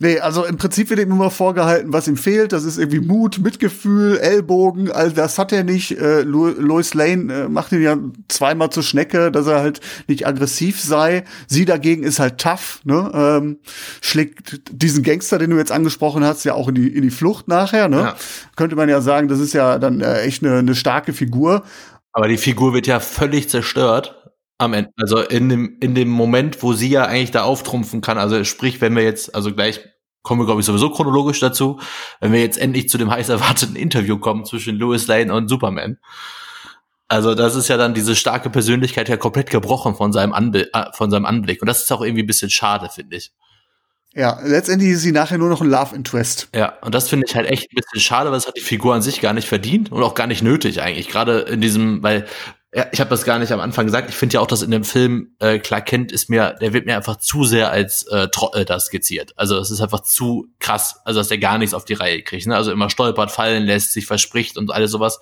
Nee, 0.00 0.18
also 0.18 0.44
im 0.44 0.56
Prinzip 0.56 0.90
wird 0.90 0.98
ihm 0.98 1.12
immer 1.12 1.30
vorgehalten, 1.30 1.92
was 1.92 2.08
ihm 2.08 2.16
fehlt. 2.16 2.52
Das 2.52 2.64
ist 2.64 2.78
irgendwie 2.78 2.98
Mut, 2.98 3.38
Mitgefühl, 3.38 4.18
Ellbogen. 4.18 4.90
All 4.90 5.12
das 5.12 5.38
hat 5.38 5.52
er 5.52 5.62
nicht. 5.62 5.92
Äh, 5.92 6.22
Lois 6.22 6.94
Lane 6.94 7.32
äh, 7.32 7.48
macht 7.48 7.70
ihn 7.70 7.80
ja 7.80 7.96
zweimal 8.28 8.70
zur 8.70 8.82
Schnecke, 8.82 9.30
dass 9.30 9.46
er 9.46 9.60
halt 9.60 9.80
nicht 10.08 10.26
aggressiv 10.26 10.80
sei. 10.80 11.22
Sie 11.46 11.64
dagegen 11.64 12.02
ist 12.02 12.18
halt 12.18 12.38
tough, 12.38 12.80
ne? 12.82 13.10
Ähm, 13.14 13.58
schlägt 14.00 14.62
diesen 14.72 15.04
Gangster, 15.04 15.38
den 15.38 15.50
du 15.50 15.58
jetzt 15.58 15.70
angesprochen 15.70 16.24
hast, 16.24 16.42
ja 16.42 16.54
auch 16.54 16.66
in 16.68 16.74
die, 16.74 16.88
in 16.88 17.02
die 17.02 17.10
Flucht 17.10 17.46
nachher, 17.46 17.88
ne? 17.88 17.98
Ja. 17.98 18.16
Könnte 18.56 18.74
man 18.74 18.88
ja 18.88 19.00
sagen, 19.00 19.28
das 19.28 19.38
ist 19.38 19.54
ja 19.54 19.78
dann 19.78 20.00
äh, 20.00 20.22
echt 20.22 20.42
eine, 20.42 20.58
eine 20.58 20.74
starke 20.74 21.12
Figur. 21.12 21.62
Aber 22.12 22.26
die 22.26 22.36
Figur 22.36 22.74
wird 22.74 22.88
ja 22.88 22.98
völlig 22.98 23.48
zerstört 23.48 24.23
am 24.64 24.72
Ende, 24.72 24.90
also 24.96 25.20
in 25.20 25.48
dem, 25.48 25.76
in 25.80 25.94
dem 25.94 26.08
Moment, 26.08 26.62
wo 26.62 26.72
sie 26.72 26.88
ja 26.88 27.04
eigentlich 27.04 27.30
da 27.30 27.44
auftrumpfen 27.44 28.00
kann, 28.00 28.18
also 28.18 28.42
sprich, 28.44 28.80
wenn 28.80 28.96
wir 28.96 29.02
jetzt, 29.02 29.34
also 29.34 29.52
gleich 29.52 29.80
kommen 30.22 30.40
wir, 30.40 30.46
glaube 30.46 30.60
ich, 30.60 30.66
sowieso 30.66 30.90
chronologisch 30.90 31.38
dazu, 31.38 31.78
wenn 32.20 32.32
wir 32.32 32.40
jetzt 32.40 32.58
endlich 32.58 32.88
zu 32.88 32.98
dem 32.98 33.10
heiß 33.10 33.28
erwarteten 33.28 33.76
Interview 33.76 34.18
kommen 34.18 34.44
zwischen 34.44 34.76
Louis 34.76 35.06
Lane 35.06 35.32
und 35.32 35.48
Superman. 35.48 35.98
Also 37.08 37.34
das 37.34 37.54
ist 37.54 37.68
ja 37.68 37.76
dann 37.76 37.94
diese 37.94 38.16
starke 38.16 38.48
Persönlichkeit 38.50 39.08
ja 39.08 39.16
komplett 39.16 39.50
gebrochen 39.50 39.94
von 39.94 40.12
seinem, 40.12 40.32
Anbi 40.32 40.66
äh, 40.72 40.86
von 40.94 41.10
seinem 41.10 41.26
Anblick. 41.26 41.60
Und 41.60 41.68
das 41.68 41.82
ist 41.82 41.92
auch 41.92 42.00
irgendwie 42.00 42.22
ein 42.22 42.26
bisschen 42.26 42.50
schade, 42.50 42.88
finde 42.88 43.16
ich. 43.16 43.32
Ja, 44.14 44.38
letztendlich 44.42 44.90
ist 44.90 45.02
sie 45.02 45.12
nachher 45.12 45.38
nur 45.38 45.48
noch 45.48 45.60
ein 45.60 45.68
Love 45.68 45.94
Interest. 45.94 46.48
Ja, 46.54 46.78
und 46.82 46.94
das 46.94 47.08
finde 47.08 47.26
ich 47.28 47.34
halt 47.34 47.48
echt 47.48 47.70
ein 47.70 47.74
bisschen 47.74 48.00
schade, 48.00 48.30
weil 48.30 48.36
das 48.36 48.46
hat 48.46 48.56
die 48.56 48.62
Figur 48.62 48.94
an 48.94 49.02
sich 49.02 49.20
gar 49.20 49.32
nicht 49.32 49.48
verdient 49.48 49.90
und 49.90 50.02
auch 50.02 50.14
gar 50.14 50.28
nicht 50.28 50.42
nötig 50.42 50.80
eigentlich. 50.80 51.08
Gerade 51.08 51.40
in 51.40 51.60
diesem, 51.60 52.02
weil 52.02 52.26
ja, 52.74 52.86
ich 52.90 52.98
habe 52.98 53.10
das 53.10 53.24
gar 53.24 53.38
nicht 53.38 53.52
am 53.52 53.60
Anfang 53.60 53.86
gesagt. 53.86 54.10
Ich 54.10 54.16
finde 54.16 54.34
ja 54.34 54.40
auch, 54.40 54.48
dass 54.48 54.62
in 54.62 54.72
dem 54.72 54.82
Film 54.82 55.36
äh, 55.38 55.60
Clark 55.60 55.86
Kent 55.86 56.10
ist 56.10 56.28
mir, 56.28 56.56
der 56.60 56.72
wird 56.72 56.86
mir 56.86 56.96
einfach 56.96 57.16
zu 57.16 57.44
sehr 57.44 57.70
als 57.70 58.02
äh, 58.08 58.28
Trottel 58.28 58.64
da 58.64 58.80
skizziert. 58.80 59.32
Also 59.36 59.58
es 59.58 59.70
ist 59.70 59.80
einfach 59.80 60.00
zu 60.00 60.48
krass, 60.58 61.00
also 61.04 61.20
dass 61.20 61.28
der 61.28 61.38
gar 61.38 61.58
nichts 61.58 61.72
auf 61.72 61.84
die 61.84 61.94
Reihe 61.94 62.22
kriegt. 62.22 62.48
Ne? 62.48 62.56
Also 62.56 62.72
immer 62.72 62.90
stolpert, 62.90 63.30
fallen 63.30 63.62
lässt, 63.62 63.92
sich 63.92 64.06
verspricht 64.06 64.58
und 64.58 64.72
alles 64.72 64.90
sowas. 64.90 65.20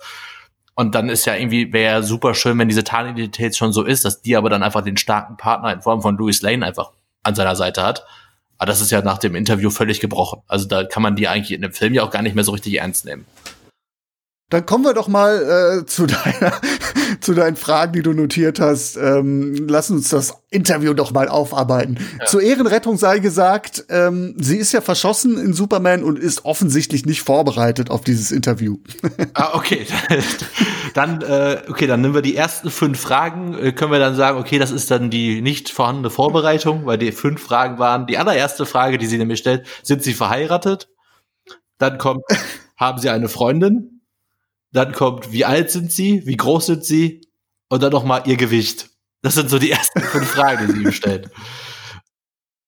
Und 0.73 0.95
dann 0.95 1.09
ist 1.09 1.25
ja 1.25 1.35
irgendwie, 1.35 1.71
wäre 1.71 2.01
super 2.01 2.33
schön, 2.33 2.57
wenn 2.57 2.69
diese 2.69 2.83
Tarnidentität 2.83 3.55
schon 3.55 3.71
so 3.71 3.83
ist, 3.83 4.03
dass 4.03 4.23
die 4.23 4.35
aber 4.35 4.49
dann 4.49 4.63
einfach 4.63 4.81
den 4.81 4.97
starken 4.97 5.37
Partner 5.37 5.71
in 5.73 5.81
Form 5.83 6.01
von 6.01 6.17
Louis 6.17 6.41
Lane 6.41 6.65
einfach 6.65 6.91
an 7.21 7.35
seiner 7.35 7.55
Seite 7.55 7.83
hat. 7.83 8.03
Aber 8.57 8.65
das 8.65 8.81
ist 8.81 8.89
ja 8.89 9.03
nach 9.03 9.19
dem 9.19 9.35
Interview 9.35 9.69
völlig 9.69 9.99
gebrochen. 9.99 10.41
Also 10.47 10.67
da 10.67 10.85
kann 10.85 11.03
man 11.03 11.15
die 11.15 11.27
eigentlich 11.27 11.51
in 11.51 11.61
dem 11.61 11.73
Film 11.73 11.93
ja 11.93 12.03
auch 12.03 12.09
gar 12.09 12.23
nicht 12.23 12.33
mehr 12.33 12.43
so 12.43 12.51
richtig 12.51 12.79
ernst 12.79 13.05
nehmen. 13.05 13.25
Dann 14.53 14.67
kommen 14.67 14.83
wir 14.83 14.93
doch 14.93 15.07
mal 15.07 15.81
äh, 15.81 15.85
zu 15.87 16.05
deiner 16.05 16.53
zu 17.21 17.33
deinen 17.33 17.55
Fragen, 17.55 17.93
die 17.93 18.03
du 18.03 18.13
notiert 18.13 18.59
hast. 18.59 18.97
Ähm, 18.97 19.67
lass 19.67 19.89
uns 19.89 20.09
das 20.09 20.33
Interview 20.49 20.93
doch 20.93 21.11
mal 21.11 21.27
aufarbeiten. 21.27 21.97
Ja. 22.19 22.25
Zur 22.25 22.41
Ehrenrettung 22.41 22.97
sei 22.97 23.19
gesagt, 23.19 23.85
ähm, 23.89 24.35
sie 24.37 24.57
ist 24.57 24.71
ja 24.73 24.81
verschossen 24.81 25.37
in 25.37 25.53
Superman 25.53 26.03
und 26.03 26.19
ist 26.19 26.45
offensichtlich 26.45 27.05
nicht 27.05 27.21
vorbereitet 27.21 27.89
auf 27.89 28.01
dieses 28.01 28.31
Interview. 28.31 28.77
ah, 29.33 29.51
okay. 29.53 29.87
dann, 30.93 31.21
äh, 31.21 31.61
okay, 31.69 31.87
dann 31.87 32.01
nehmen 32.01 32.13
wir 32.13 32.21
die 32.21 32.35
ersten 32.35 32.69
fünf 32.69 32.99
Fragen. 32.99 33.57
Äh, 33.57 33.71
können 33.71 33.91
wir 33.91 33.99
dann 33.99 34.15
sagen, 34.15 34.37
okay, 34.37 34.59
das 34.59 34.71
ist 34.71 34.91
dann 34.91 35.09
die 35.09 35.41
nicht 35.41 35.69
vorhandene 35.71 36.09
Vorbereitung, 36.09 36.85
weil 36.85 36.97
die 36.97 37.11
fünf 37.11 37.41
Fragen 37.41 37.79
waren. 37.79 38.05
Die 38.05 38.17
allererste 38.17 38.65
Frage, 38.65 38.97
die 38.97 39.07
sie 39.07 39.17
nämlich 39.17 39.39
stellt, 39.39 39.65
sind 39.81 40.03
sie 40.03 40.13
verheiratet? 40.13 40.89
Dann 41.79 41.97
kommt, 41.97 42.23
haben 42.77 42.99
sie 42.99 43.09
eine 43.09 43.29
Freundin? 43.29 43.92
Dann 44.73 44.91
kommt, 44.91 45.31
wie 45.31 45.45
alt 45.45 45.71
sind 45.71 45.91
sie? 45.91 46.25
Wie 46.25 46.35
groß 46.35 46.65
sind 46.65 46.83
sie? 46.83 47.21
Und 47.69 47.83
dann 47.83 47.91
noch 47.91 48.03
mal 48.03 48.23
ihr 48.25 48.37
Gewicht. 48.37 48.89
Das 49.21 49.35
sind 49.35 49.49
so 49.49 49.59
die 49.59 49.71
ersten 49.71 50.01
fünf 50.01 50.27
Fragen, 50.27 50.67
die 50.67 50.73
sie 50.73 50.83
ihm 50.83 50.91
stellt. 50.91 51.29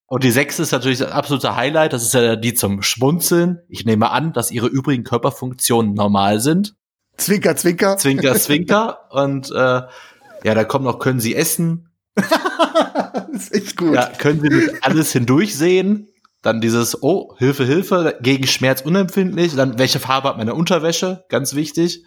Und 0.08 0.24
die 0.24 0.32
sechste 0.32 0.62
ist 0.62 0.72
natürlich 0.72 1.00
das 1.00 1.12
absolute 1.12 1.56
Highlight. 1.56 1.94
Das 1.94 2.04
ist 2.04 2.14
ja 2.14 2.36
die 2.36 2.54
zum 2.54 2.84
Schmunzeln. 2.84 3.60
Ich 3.68 3.86
nehme 3.86 4.12
an, 4.12 4.34
dass 4.34 4.52
ihre 4.52 4.68
übrigen 4.68 5.04
Körperfunktionen 5.04 5.96
normal 5.96 6.40
sind. 6.40 6.76
Zwinker, 7.18 7.56
zwinker. 7.56 7.98
Zwinker, 7.98 8.36
zwinker. 8.36 9.10
Und 9.10 9.50
äh, 9.50 9.56
ja, 9.56 10.54
da 10.54 10.64
kommt 10.64 10.86
noch, 10.86 11.00
können 11.00 11.20
sie 11.20 11.36
essen? 11.36 11.90
das 12.16 13.30
ist 13.34 13.54
echt 13.54 13.78
gut. 13.78 13.96
Ja, 13.96 14.10
können 14.10 14.42
sie 14.42 14.78
alles 14.82 15.12
hindurchsehen? 15.12 16.10
Dann 16.46 16.62
dieses, 16.62 17.02
oh, 17.02 17.36
Hilfe, 17.40 17.66
Hilfe, 17.66 18.20
gegen 18.22 18.46
Schmerz 18.46 18.82
unempfindlich. 18.82 19.56
Dann, 19.56 19.80
welche 19.80 20.00
Farbe 20.00 20.30
hat 20.30 20.38
meine 20.38 20.54
Unterwäsche? 20.54 21.26
Ganz 21.28 21.56
wichtig. 21.56 22.04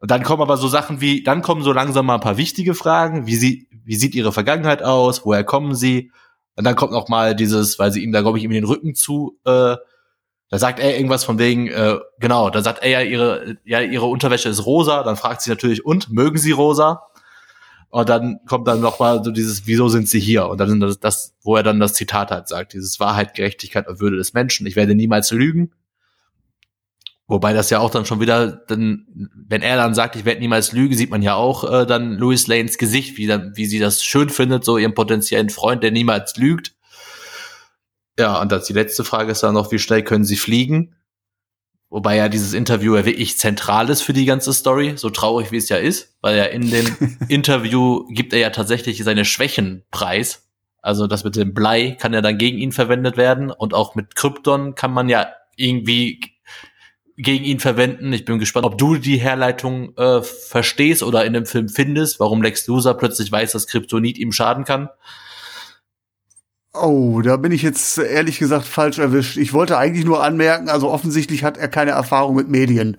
Und 0.00 0.10
dann 0.10 0.24
kommen 0.24 0.42
aber 0.42 0.56
so 0.56 0.66
Sachen 0.66 1.00
wie, 1.00 1.22
dann 1.22 1.42
kommen 1.42 1.62
so 1.62 1.72
langsam 1.72 2.06
mal 2.06 2.14
ein 2.14 2.20
paar 2.20 2.38
wichtige 2.38 2.74
Fragen. 2.74 3.28
Wie, 3.28 3.36
sie, 3.36 3.68
wie 3.84 3.94
sieht 3.94 4.16
ihre 4.16 4.32
Vergangenheit 4.32 4.82
aus? 4.82 5.24
Woher 5.24 5.44
kommen 5.44 5.76
sie? 5.76 6.10
Und 6.56 6.64
dann 6.64 6.74
kommt 6.74 6.90
noch 6.90 7.08
mal 7.08 7.36
dieses, 7.36 7.78
weil 7.78 7.92
sie 7.92 8.02
ihm 8.02 8.10
da, 8.10 8.20
glaube 8.20 8.38
ich, 8.38 8.44
ihm 8.44 8.50
den 8.50 8.64
Rücken 8.64 8.96
zu, 8.96 9.38
äh, 9.44 9.76
da 10.48 10.58
sagt 10.58 10.80
er 10.80 10.96
irgendwas 10.96 11.22
von 11.22 11.38
wegen, 11.38 11.68
äh, 11.68 11.98
genau, 12.18 12.50
da 12.50 12.62
sagt 12.62 12.82
er 12.82 12.88
ja, 12.90 13.00
ihre, 13.02 13.58
ja, 13.64 13.80
ihre 13.80 14.06
Unterwäsche 14.06 14.48
ist 14.48 14.66
rosa. 14.66 15.04
Dann 15.04 15.16
fragt 15.16 15.42
sie 15.42 15.50
natürlich, 15.50 15.86
und, 15.86 16.10
mögen 16.10 16.38
sie 16.38 16.50
rosa? 16.50 17.02
Und 17.96 18.10
dann 18.10 18.40
kommt 18.44 18.68
dann 18.68 18.82
noch 18.82 18.98
mal 18.98 19.24
so 19.24 19.30
dieses, 19.30 19.66
wieso 19.66 19.88
sind 19.88 20.06
sie 20.06 20.20
hier? 20.20 20.48
Und 20.48 20.58
dann 20.58 20.80
das, 20.80 21.00
das, 21.00 21.34
wo 21.40 21.56
er 21.56 21.62
dann 21.62 21.80
das 21.80 21.94
Zitat 21.94 22.30
halt 22.30 22.46
sagt, 22.46 22.74
dieses 22.74 23.00
Wahrheit, 23.00 23.32
Gerechtigkeit 23.32 23.88
und 23.88 24.00
Würde 24.00 24.18
des 24.18 24.34
Menschen. 24.34 24.66
Ich 24.66 24.76
werde 24.76 24.94
niemals 24.94 25.30
lügen. 25.30 25.72
Wobei 27.26 27.54
das 27.54 27.70
ja 27.70 27.78
auch 27.78 27.90
dann 27.90 28.04
schon 28.04 28.20
wieder, 28.20 28.48
dann, 28.48 29.06
wenn 29.48 29.62
er 29.62 29.76
dann 29.78 29.94
sagt, 29.94 30.14
ich 30.14 30.26
werde 30.26 30.42
niemals 30.42 30.72
lügen, 30.72 30.94
sieht 30.94 31.08
man 31.08 31.22
ja 31.22 31.36
auch 31.36 31.64
äh, 31.72 31.86
dann 31.86 32.18
Louis 32.18 32.46
Lanes 32.48 32.76
Gesicht, 32.76 33.16
wie, 33.16 33.26
dann, 33.26 33.56
wie 33.56 33.64
sie 33.64 33.78
das 33.78 34.04
schön 34.04 34.28
findet, 34.28 34.66
so 34.66 34.76
ihren 34.76 34.92
potenziellen 34.92 35.48
Freund, 35.48 35.82
der 35.82 35.90
niemals 35.90 36.36
lügt. 36.36 36.74
Ja, 38.18 38.42
und 38.42 38.52
das, 38.52 38.66
die 38.66 38.74
letzte 38.74 39.04
Frage 39.04 39.32
ist 39.32 39.42
dann 39.42 39.54
noch, 39.54 39.72
wie 39.72 39.78
schnell 39.78 40.02
können 40.02 40.26
sie 40.26 40.36
fliegen? 40.36 40.95
Wobei 41.88 42.16
ja 42.16 42.28
dieses 42.28 42.52
Interview 42.52 42.96
ja 42.96 43.04
wirklich 43.04 43.38
zentral 43.38 43.88
ist 43.90 44.02
für 44.02 44.12
die 44.12 44.24
ganze 44.24 44.52
Story, 44.52 44.94
so 44.96 45.08
traurig 45.08 45.52
wie 45.52 45.56
es 45.56 45.68
ja 45.68 45.76
ist, 45.76 46.16
weil 46.20 46.36
er 46.36 46.50
in 46.50 46.70
dem 46.70 47.18
Interview 47.28 48.04
gibt 48.08 48.32
er 48.32 48.40
ja 48.40 48.50
tatsächlich 48.50 49.02
seine 49.04 49.24
Schwächen 49.24 49.84
preis. 49.90 50.48
Also 50.82 51.06
das 51.06 51.24
mit 51.24 51.36
dem 51.36 51.54
Blei 51.54 51.96
kann 51.98 52.12
ja 52.12 52.20
dann 52.20 52.38
gegen 52.38 52.58
ihn 52.58 52.72
verwendet 52.72 53.16
werden 53.16 53.50
und 53.50 53.72
auch 53.72 53.94
mit 53.94 54.14
Krypton 54.16 54.74
kann 54.74 54.92
man 54.92 55.08
ja 55.08 55.28
irgendwie 55.56 56.20
gegen 57.16 57.44
ihn 57.44 57.60
verwenden. 57.60 58.12
Ich 58.12 58.24
bin 58.24 58.38
gespannt, 58.38 58.66
ob 58.66 58.78
du 58.78 58.96
die 58.96 59.16
Herleitung 59.16 59.96
äh, 59.96 60.22
verstehst 60.22 61.02
oder 61.02 61.24
in 61.24 61.32
dem 61.32 61.46
Film 61.46 61.68
findest, 61.68 62.20
warum 62.20 62.42
Lex 62.42 62.66
Luthor 62.66 62.94
plötzlich 62.94 63.32
weiß, 63.32 63.52
dass 63.52 63.66
Kryptonit 63.66 64.18
ihm 64.18 64.32
schaden 64.32 64.64
kann. 64.64 64.90
Oh, 66.80 67.20
da 67.22 67.36
bin 67.36 67.52
ich 67.52 67.62
jetzt 67.62 67.98
ehrlich 67.98 68.38
gesagt 68.38 68.66
falsch 68.66 68.98
erwischt. 68.98 69.36
Ich 69.36 69.52
wollte 69.52 69.78
eigentlich 69.78 70.04
nur 70.04 70.22
anmerken, 70.22 70.68
also 70.68 70.90
offensichtlich 70.90 71.44
hat 71.44 71.56
er 71.56 71.68
keine 71.68 71.92
Erfahrung 71.92 72.36
mit 72.36 72.48
Medien. 72.48 72.96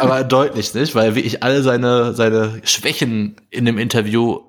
Aber 0.00 0.24
deutlich 0.24 0.72
nicht, 0.74 0.94
weil 0.94 1.14
wie 1.14 1.20
ich 1.20 1.42
alle 1.42 1.62
seine, 1.62 2.14
seine 2.14 2.60
Schwächen 2.64 3.36
in 3.50 3.64
dem 3.64 3.78
Interview 3.78 4.40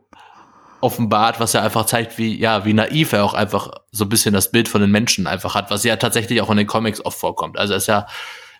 offenbart, 0.79 1.39
was 1.39 1.53
er 1.53 1.63
einfach 1.63 1.85
zeigt, 1.85 2.17
wie, 2.17 2.39
ja, 2.39 2.65
wie 2.65 2.73
naiv 2.73 3.13
er 3.13 3.23
auch 3.23 3.33
einfach 3.33 3.71
so 3.91 4.05
ein 4.05 4.09
bisschen 4.09 4.33
das 4.33 4.51
Bild 4.51 4.67
von 4.67 4.81
den 4.81 4.91
Menschen 4.91 5.27
einfach 5.27 5.55
hat, 5.55 5.71
was 5.71 5.83
ja 5.83 5.95
tatsächlich 5.95 6.41
auch 6.41 6.49
in 6.51 6.57
den 6.57 6.67
Comics 6.67 7.03
oft 7.03 7.19
vorkommt. 7.19 7.57
Also 7.57 7.73
er 7.73 7.77
ist 7.77 7.87
ja, 7.87 8.07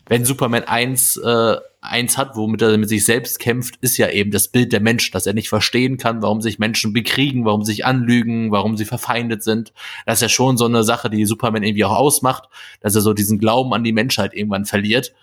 wenn 0.09 0.25
Superman 0.25 0.63
eins, 0.63 1.17
äh, 1.17 1.57
eins 1.81 2.17
hat, 2.17 2.35
womit 2.35 2.61
er 2.61 2.77
mit 2.77 2.89
sich 2.89 3.05
selbst 3.05 3.39
kämpft, 3.39 3.75
ist 3.81 3.97
ja 3.97 4.09
eben 4.09 4.31
das 4.31 4.47
Bild 4.47 4.73
der 4.73 4.79
Menschen, 4.79 5.11
dass 5.13 5.25
er 5.25 5.33
nicht 5.33 5.49
verstehen 5.49 5.97
kann, 5.97 6.21
warum 6.21 6.41
sich 6.41 6.59
Menschen 6.59 6.93
bekriegen, 6.93 7.45
warum 7.45 7.63
sich 7.63 7.85
anlügen, 7.85 8.51
warum 8.51 8.77
sie 8.77 8.85
verfeindet 8.85 9.43
sind. 9.43 9.73
Das 10.05 10.15
ist 10.15 10.21
ja 10.21 10.29
schon 10.29 10.57
so 10.57 10.65
eine 10.65 10.83
Sache, 10.83 11.09
die 11.09 11.25
Superman 11.25 11.63
irgendwie 11.63 11.85
auch 11.85 11.95
ausmacht, 11.95 12.49
dass 12.81 12.95
er 12.95 13.01
so 13.01 13.13
diesen 13.13 13.39
Glauben 13.39 13.73
an 13.73 13.83
die 13.83 13.93
Menschheit 13.93 14.33
irgendwann 14.33 14.65
verliert 14.65 15.13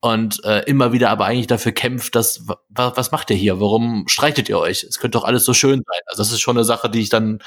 und 0.00 0.44
äh, 0.44 0.64
immer 0.64 0.92
wieder 0.92 1.10
aber 1.10 1.26
eigentlich 1.26 1.46
dafür 1.46 1.72
kämpft, 1.72 2.16
dass 2.16 2.44
was, 2.68 2.96
was 2.96 3.12
macht 3.12 3.30
ihr 3.30 3.36
hier? 3.36 3.60
Warum 3.60 4.08
streitet 4.08 4.48
ihr 4.48 4.58
euch? 4.58 4.82
Es 4.82 4.98
könnte 4.98 5.16
doch 5.18 5.24
alles 5.24 5.44
so 5.44 5.54
schön 5.54 5.82
sein. 5.86 6.00
Also 6.06 6.22
das 6.22 6.32
ist 6.32 6.40
schon 6.40 6.56
eine 6.56 6.64
Sache, 6.64 6.90
die 6.90 7.00
ich 7.00 7.08
dann 7.08 7.38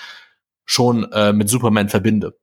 schon 0.66 1.12
äh, 1.12 1.34
mit 1.34 1.50
Superman 1.50 1.90
verbinde. 1.90 2.38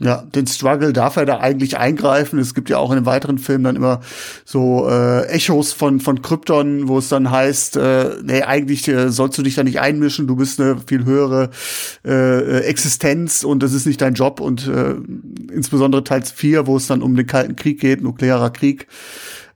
Ja, 0.00 0.22
den 0.22 0.48
Struggle 0.48 0.92
darf 0.92 1.14
er 1.14 1.24
da 1.24 1.38
eigentlich 1.38 1.78
eingreifen. 1.78 2.40
Es 2.40 2.54
gibt 2.54 2.68
ja 2.68 2.78
auch 2.78 2.90
in 2.90 2.96
den 2.96 3.06
weiteren 3.06 3.38
Filmen 3.38 3.62
dann 3.62 3.76
immer 3.76 4.00
so 4.44 4.88
äh, 4.88 5.28
Echos 5.28 5.72
von 5.72 6.00
von 6.00 6.20
Krypton, 6.20 6.88
wo 6.88 6.98
es 6.98 7.08
dann 7.08 7.30
heißt, 7.30 7.76
äh, 7.76 8.16
nee, 8.24 8.42
eigentlich 8.42 8.88
äh, 8.88 9.10
sollst 9.10 9.38
du 9.38 9.42
dich 9.42 9.54
da 9.54 9.62
nicht 9.62 9.78
einmischen, 9.78 10.26
du 10.26 10.34
bist 10.34 10.60
eine 10.60 10.78
viel 10.84 11.04
höhere 11.04 11.50
äh, 12.04 12.62
Existenz 12.62 13.44
und 13.44 13.62
das 13.62 13.72
ist 13.72 13.86
nicht 13.86 14.00
dein 14.00 14.14
Job 14.14 14.40
und 14.40 14.66
äh, 14.66 14.96
insbesondere 15.52 16.02
Teil 16.02 16.22
4, 16.22 16.66
wo 16.66 16.76
es 16.76 16.88
dann 16.88 17.00
um 17.00 17.14
den 17.14 17.28
Kalten 17.28 17.54
Krieg 17.54 17.78
geht, 17.78 18.02
nuklearer 18.02 18.50
Krieg, 18.50 18.88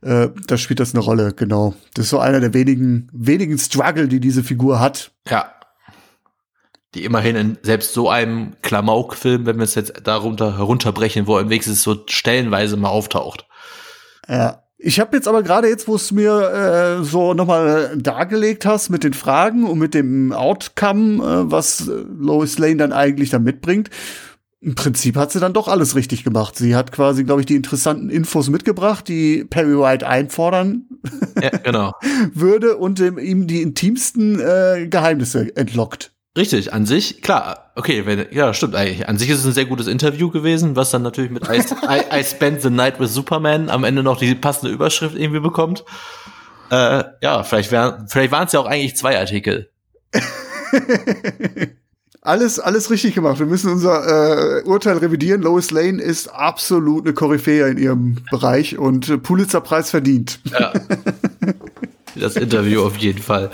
äh, 0.01 0.29
da 0.47 0.57
spielt 0.57 0.79
das 0.79 0.95
eine 0.95 1.03
Rolle, 1.03 1.33
genau. 1.33 1.73
Das 1.95 2.05
ist 2.05 2.11
so 2.11 2.19
einer 2.19 2.39
der 2.39 2.53
wenigen 2.53 3.09
wenigen 3.11 3.57
Struggle, 3.57 4.07
die 4.07 4.21
diese 4.21 4.43
Figur 4.43 4.79
hat. 4.79 5.11
Ja, 5.27 5.51
die 6.95 7.05
immerhin 7.05 7.35
in 7.35 7.57
selbst 7.61 7.93
so 7.93 8.09
einem 8.09 8.53
Klamauk-Film, 8.61 9.45
wenn 9.45 9.57
wir 9.57 9.63
es 9.63 9.75
jetzt 9.75 9.93
darunter 10.03 10.57
herunterbrechen, 10.57 11.27
wo 11.27 11.37
im 11.37 11.49
wenigstens 11.49 11.83
so 11.83 12.03
stellenweise 12.07 12.77
mal 12.77 12.89
auftaucht. 12.89 13.47
Ja. 14.27 14.63
Ich 14.81 15.01
habe 15.01 15.17
jetzt 15.17 15.27
aber 15.27 15.43
gerade 15.43 15.67
jetzt, 15.67 15.89
wo 15.89 15.95
es 15.95 16.13
mir 16.13 17.01
äh, 17.01 17.03
so 17.03 17.33
nochmal 17.33 17.97
dargelegt 17.97 18.65
hast 18.65 18.89
mit 18.89 19.03
den 19.03 19.13
Fragen 19.13 19.65
und 19.67 19.77
mit 19.77 19.93
dem 19.93 20.31
Outcome, 20.31 21.21
äh, 21.21 21.51
was 21.51 21.85
Lois 21.85 22.57
Lane 22.57 22.77
dann 22.77 22.93
eigentlich 22.93 23.29
da 23.29 23.39
mitbringt, 23.39 23.89
im 24.61 24.75
Prinzip 24.75 25.17
hat 25.17 25.31
sie 25.31 25.41
dann 25.41 25.53
doch 25.53 25.67
alles 25.67 25.95
richtig 25.95 26.23
gemacht. 26.23 26.55
Sie 26.57 26.75
hat 26.75 26.93
quasi, 26.93 27.25
glaube 27.25 27.41
ich, 27.41 27.45
die 27.45 27.55
interessanten 27.55 28.09
Infos 28.09 28.49
mitgebracht, 28.49 29.07
die 29.07 29.43
Perry 29.43 29.77
White 29.77 30.07
einfordern 30.07 30.87
ja, 31.41 31.49
genau. 31.49 31.93
würde 32.33 32.77
und 32.77 32.99
ihm 32.99 33.47
die 33.47 33.61
intimsten 33.61 34.39
äh, 34.39 34.87
Geheimnisse 34.89 35.55
entlockt. 35.55 36.13
Richtig, 36.37 36.73
an 36.73 36.85
sich, 36.85 37.21
klar, 37.21 37.71
okay, 37.75 38.05
wenn, 38.05 38.27
ja, 38.31 38.53
stimmt 38.53 38.75
eigentlich. 38.75 39.09
An 39.09 39.17
sich 39.17 39.29
ist 39.29 39.39
es 39.39 39.45
ein 39.45 39.53
sehr 39.53 39.65
gutes 39.65 39.87
Interview 39.87 40.29
gewesen, 40.29 40.75
was 40.75 40.91
dann 40.91 41.01
natürlich 41.01 41.31
mit 41.31 41.47
I, 41.49 41.57
I, 41.89 42.19
I 42.19 42.23
Spent 42.23 42.61
the 42.61 42.69
Night 42.69 42.99
with 42.99 43.13
Superman 43.13 43.69
am 43.69 43.83
Ende 43.83 44.03
noch 44.03 44.19
die 44.19 44.35
passende 44.35 44.71
Überschrift 44.71 45.15
irgendwie 45.15 45.39
bekommt. 45.39 45.83
Äh, 46.69 47.03
ja, 47.21 47.43
vielleicht, 47.43 47.71
wär, 47.71 48.05
vielleicht 48.07 48.31
waren 48.31 48.45
es 48.45 48.51
ja 48.51 48.59
auch 48.59 48.67
eigentlich 48.67 48.95
zwei 48.95 49.17
Artikel. 49.17 49.69
alles, 52.21 52.59
alles 52.59 52.91
richtig 52.91 53.15
gemacht. 53.15 53.39
Wir 53.39 53.47
müssen 53.47 53.71
unser 53.71 54.59
äh, 54.59 54.63
Urteil 54.63 54.97
revidieren. 54.97 55.41
Lois 55.41 55.71
Lane 55.71 56.01
ist 56.01 56.27
absolut 56.27 57.05
eine 57.05 57.13
Koryphäe 57.13 57.69
in 57.69 57.77
ihrem 57.79 58.17
Bereich 58.29 58.77
und 58.77 59.09
äh, 59.09 59.17
Pulitzerpreis 59.17 59.89
verdient. 59.89 60.39
Ja. 60.51 60.73
Das 62.15 62.35
Interview 62.35 62.81
auf 62.81 62.97
jeden 62.97 63.21
Fall. 63.21 63.51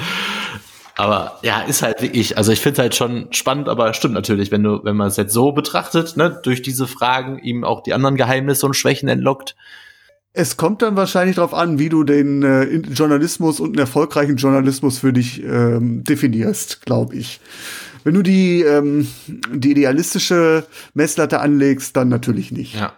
Aber 0.98 1.40
ja, 1.42 1.62
ist 1.62 1.82
halt 1.82 2.02
wirklich, 2.02 2.38
also 2.38 2.52
ich 2.54 2.62
finde 2.62 2.74
es 2.74 2.80
halt 2.80 2.96
schon 2.96 3.28
spannend, 3.32 3.68
aber 3.68 3.94
stimmt 3.94 4.14
natürlich, 4.14 4.52
wenn 4.52 4.64
du, 4.64 4.84
wenn 4.84 4.96
man 4.96 5.08
es 5.08 5.18
jetzt 5.18 5.34
so 5.34 5.52
betrachtet, 5.52 6.16
ne, 6.16 6.40
durch 6.42 6.62
diese 6.62 6.88
Fragen 6.88 7.38
ihm 7.40 7.66
auch 7.66 7.84
die 7.84 7.94
anderen 7.94 8.16
Geheimnisse 8.16 8.66
und 8.66 8.76
Schwächen 8.76 9.10
entlockt. 9.10 9.56
Es 10.32 10.58
kommt 10.58 10.82
dann 10.82 10.96
wahrscheinlich 10.96 11.36
darauf 11.36 11.54
an, 11.54 11.80
wie 11.80 11.90
du 11.90 12.04
den 12.04 12.44
äh, 12.44 12.64
Journalismus 12.64 13.60
und 13.60 13.70
einen 13.70 13.80
erfolgreichen 13.80 14.38
Journalismus 14.38 15.00
für 15.00 15.12
dich 15.12 15.44
ähm, 15.44 16.04
definierst, 16.04 16.86
glaube 16.86 17.16
ich. 17.16 17.42
Wenn 18.06 18.14
du 18.14 18.22
die, 18.22 18.62
ähm, 18.62 19.08
die 19.28 19.72
idealistische 19.72 20.66
Messlatte 20.94 21.40
anlegst, 21.40 21.96
dann 21.98 22.08
natürlich 22.08 22.52
nicht. 22.52 22.76
Ja. 22.76 22.94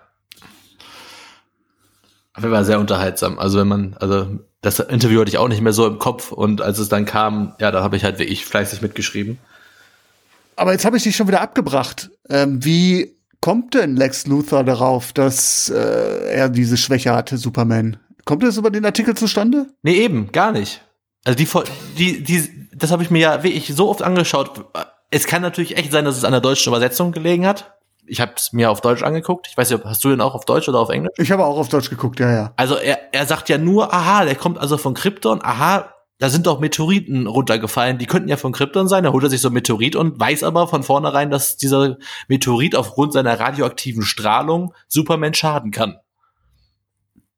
Aber 2.34 2.52
war 2.52 2.66
sehr 2.66 2.80
unterhaltsam. 2.80 3.39
Also 3.39 3.60
wenn 3.60 3.68
man, 3.68 3.95
also 4.00 4.39
das 4.68 4.80
Interview 4.80 5.22
hatte 5.22 5.30
ich 5.30 5.38
auch 5.38 5.47
nicht 5.47 5.61
mehr 5.61 5.74
so 5.74 5.88
im 5.88 5.99
Kopf 5.99 6.32
und 6.32 6.61
als 6.61 6.80
es 6.80 6.89
dann 6.89 7.05
kam, 7.05 7.55
ja, 7.59 7.72
da 7.72 7.84
habe 7.84 7.95
ich 7.95 8.03
halt 8.03 8.20
wirklich 8.20 8.45
fleißig 8.45 8.82
mitgeschrieben. 8.82 9.39
Aber 10.55 10.74
jetzt 10.74 10.86
habe 10.86 10.97
ich 10.97 11.03
dich 11.03 11.15
schon 11.15 11.28
wieder 11.28 11.41
abgebracht. 11.41 12.09
Ähm, 12.30 12.63
wie 12.65 13.15
kommt 13.41 13.74
denn 13.76 13.95
Lex 13.95 14.28
Luthor 14.28 14.63
darauf, 14.63 15.13
dass 15.13 15.70
äh, 15.70 16.30
er 16.30 16.49
diese 16.49 16.78
Schwäche 16.78 17.13
hatte, 17.13 17.38
Superman? 17.38 17.97
Kommt 18.26 18.43
das 18.43 18.57
über 18.57 18.72
den 18.72 18.86
Artikel 18.86 19.15
zustande? 19.15 19.68
Nee, 19.84 19.99
eben, 19.99 20.32
gar 20.32 20.51
nicht. 20.51 20.82
Also 21.24 21.38
die, 21.38 21.47
die, 21.97 22.24
die 22.24 22.68
das 22.74 22.91
habe 22.91 23.03
ich 23.03 23.09
mir 23.09 23.20
ja 23.20 23.43
wirklich 23.43 23.74
so 23.74 23.89
oft 23.89 24.01
angeschaut. 24.01 24.65
Es 25.11 25.28
kann 25.28 25.41
natürlich 25.41 25.78
echt 25.78 25.91
sein, 25.91 26.05
dass 26.05 26.18
es 26.18 26.26
an 26.26 26.32
der 26.32 26.41
deutschen 26.41 26.72
Übersetzung 26.72 27.11
gelegen 27.11 27.45
hat 27.45 27.77
ich 28.08 28.22
habe 28.22 28.34
es 28.36 28.53
mir 28.53 28.72
auf 28.72 28.82
Deutsch 28.82 29.03
angeguckt. 29.03 29.47
Ich 29.49 29.58
weiß 29.58 29.70
nicht, 29.70 29.84
hast 29.86 30.03
du 30.03 30.10
den 30.10 30.22
auch 30.22 30.36
auf 30.36 30.45
Deutsch 30.45 30.68
oder 30.70 30.80
auf 30.80 30.89
Englisch? 30.89 31.14
Ich 31.18 31.32
habe 31.32 31.45
auch 31.45 31.58
auf 31.58 31.70
Deutsch 31.70 31.89
geguckt, 31.89 32.20
ja, 32.20 32.32
ja. 32.32 32.53
Also 32.55 32.76
er, 32.76 33.14
er 33.14 33.26
sagt 33.26 33.49
ja 33.49 33.58
nur, 33.58 33.93
aha, 33.93 34.26
der 34.26 34.36
kommt 34.36 34.58
also 34.58 34.78
von 34.78 34.93
Krypton, 34.93 35.41
aha, 35.43 35.93
da 36.20 36.30
sind 36.30 36.47
doch 36.47 36.60
Meteoriten 36.60 37.28
runtergefallen, 37.28 37.99
die 37.99 38.08
könnten 38.08 38.30
ja 38.30 38.38
von 38.38 38.51
Krypton 38.51 38.88
sein. 38.88 39.03
Da 39.03 39.12
holt 39.12 39.24
er 39.24 39.30
sich 39.30 39.41
so 39.41 39.49
ein 39.49 39.53
Meteorit 39.53 39.95
und 39.95 40.20
weiß 40.20 40.43
aber 40.43 40.68
von 40.68 40.82
vornherein, 40.82 41.30
dass 41.30 41.58
dieser 41.58 41.97
Meteorit 42.28 42.76
aufgrund 42.76 43.14
seiner 43.14 43.39
radioaktiven 43.39 44.03
Strahlung 44.03 44.74
Superman 44.88 45.36
schaden 45.36 45.72
kann. 45.72 45.97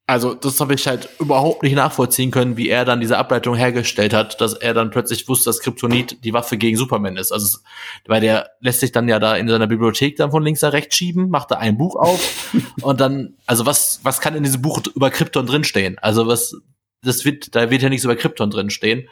Also, 0.10 0.34
das 0.34 0.60
habe 0.60 0.74
ich 0.74 0.88
halt 0.88 1.07
überhaupt 1.20 1.62
nicht 1.62 1.76
nachvollziehen 1.76 2.32
können, 2.32 2.57
wie 2.57 2.68
er 2.68 2.84
dann 2.84 2.99
diese 2.99 3.20
Ableitung 3.20 3.53
hergestellt 3.53 4.12
hat, 4.12 4.41
dass 4.41 4.55
er 4.55 4.74
dann 4.74 4.89
plötzlich 4.89 5.28
wusste, 5.28 5.51
dass 5.51 5.60
Kryptonit 5.60 6.24
die 6.24 6.34
Waffe 6.34 6.57
gegen 6.57 6.78
Superman 6.78 7.16
ist. 7.16 7.32
Also, 7.32 7.60
weil 8.07 8.20
der 8.20 8.49
lässt 8.60 8.80
sich 8.80 8.91
dann 8.91 9.07
ja 9.07 9.20
da 9.20 9.36
in 9.36 9.47
seiner 9.47 9.68
Bibliothek 9.68 10.16
dann 10.16 10.32
von 10.32 10.41
links 10.41 10.64
nach 10.64 10.74
rechts 10.74 10.95
schieben, 10.95 11.30
macht 11.30 11.51
da 11.51 11.57
ein 11.57 11.78
Buch 11.78 11.95
auf 11.95 12.55
und 12.82 12.99
dann, 12.99 13.36
also 13.45 13.68
was, 13.68 13.99
was 14.01 14.20
kann 14.20 14.34
in 14.34 14.41
diesem 14.41 14.64
Buch 14.64 14.82
über 14.95 15.12
Krypton 15.12 15.45
drinstehen? 15.45 15.99
Also, 15.99 16.26
was, 16.26 16.55
das 17.03 17.24
wird, 17.24 17.53
da 17.53 17.70
wird 17.70 17.84
ja 17.84 17.89
nichts 17.89 18.03
über 18.03 18.16
Krypton 18.16 18.49
drinstehen. 18.49 19.07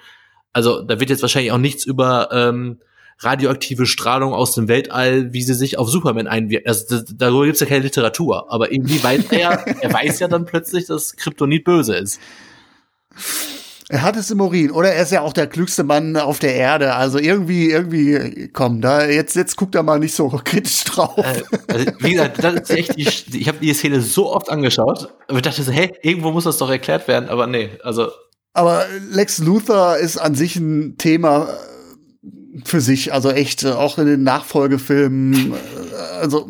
Also, 0.51 0.81
da 0.81 0.99
wird 0.99 1.11
jetzt 1.11 1.21
wahrscheinlich 1.21 1.51
auch 1.51 1.59
nichts 1.59 1.85
über, 1.85 2.29
ähm, 2.31 2.79
radioaktive 3.19 3.85
Strahlung 3.85 4.33
aus 4.33 4.53
dem 4.53 4.67
Weltall, 4.67 5.33
wie 5.33 5.41
sie 5.41 5.53
sich 5.53 5.77
auf 5.77 5.89
Superman 5.89 6.27
einwirkt. 6.27 6.67
Also 6.67 6.85
das, 6.89 7.05
darüber 7.15 7.45
gibt's 7.45 7.59
ja 7.59 7.67
keine 7.67 7.83
Literatur, 7.83 8.51
aber 8.51 8.71
irgendwie 8.71 9.03
weiß 9.03 9.25
er, 9.31 9.65
er 9.81 9.93
weiß 9.93 10.19
ja 10.19 10.27
dann 10.27 10.45
plötzlich, 10.45 10.85
dass 10.85 11.15
Kryptonit 11.15 11.63
böse 11.63 11.95
ist. 11.95 12.19
Er 13.89 14.01
hat 14.01 14.17
es 14.17 14.29
im 14.29 14.41
Urin, 14.41 14.71
oder 14.71 14.91
er 14.91 15.01
ist 15.01 15.13
ja 15.13 15.21
auch 15.21 15.31
der 15.31 15.47
klügste 15.47 15.85
Mann 15.85 16.17
auf 16.17 16.39
der 16.39 16.55
Erde. 16.55 16.93
Also 16.95 17.19
irgendwie, 17.19 17.71
irgendwie, 17.71 18.49
komm, 18.51 18.81
da 18.81 19.05
jetzt, 19.05 19.35
jetzt 19.37 19.55
guckt 19.55 19.75
er 19.75 19.83
mal 19.83 19.97
nicht 19.97 20.13
so 20.13 20.27
kritisch 20.43 20.83
drauf. 20.83 21.17
Äh, 21.17 21.43
also, 21.67 21.91
wie 21.99 22.11
gesagt, 22.11 22.43
das 22.43 22.53
ist 22.53 22.69
echt 22.71 22.97
die, 22.97 23.07
ich 23.39 23.47
habe 23.47 23.59
die 23.59 23.73
Szene 23.73 24.01
so 24.01 24.33
oft 24.33 24.49
angeschaut, 24.49 25.13
aber 25.29 25.37
ich 25.37 25.43
dachte 25.43 25.63
so, 25.63 25.71
hey, 25.71 25.93
irgendwo 26.01 26.31
muss 26.31 26.43
das 26.43 26.57
doch 26.57 26.69
erklärt 26.69 27.07
werden, 27.07 27.29
aber 27.29 27.47
nee, 27.47 27.69
also. 27.81 28.09
Aber 28.53 28.85
Lex 29.11 29.37
Luthor 29.37 29.97
ist 29.97 30.17
an 30.17 30.35
sich 30.35 30.57
ein 30.57 30.97
Thema, 30.97 31.47
für 32.65 32.81
sich, 32.81 33.13
also 33.13 33.31
echt, 33.31 33.63
äh, 33.63 33.71
auch 33.71 33.97
in 33.97 34.07
den 34.07 34.23
Nachfolgefilmen, 34.23 35.53
äh, 35.53 35.95
also 36.21 36.47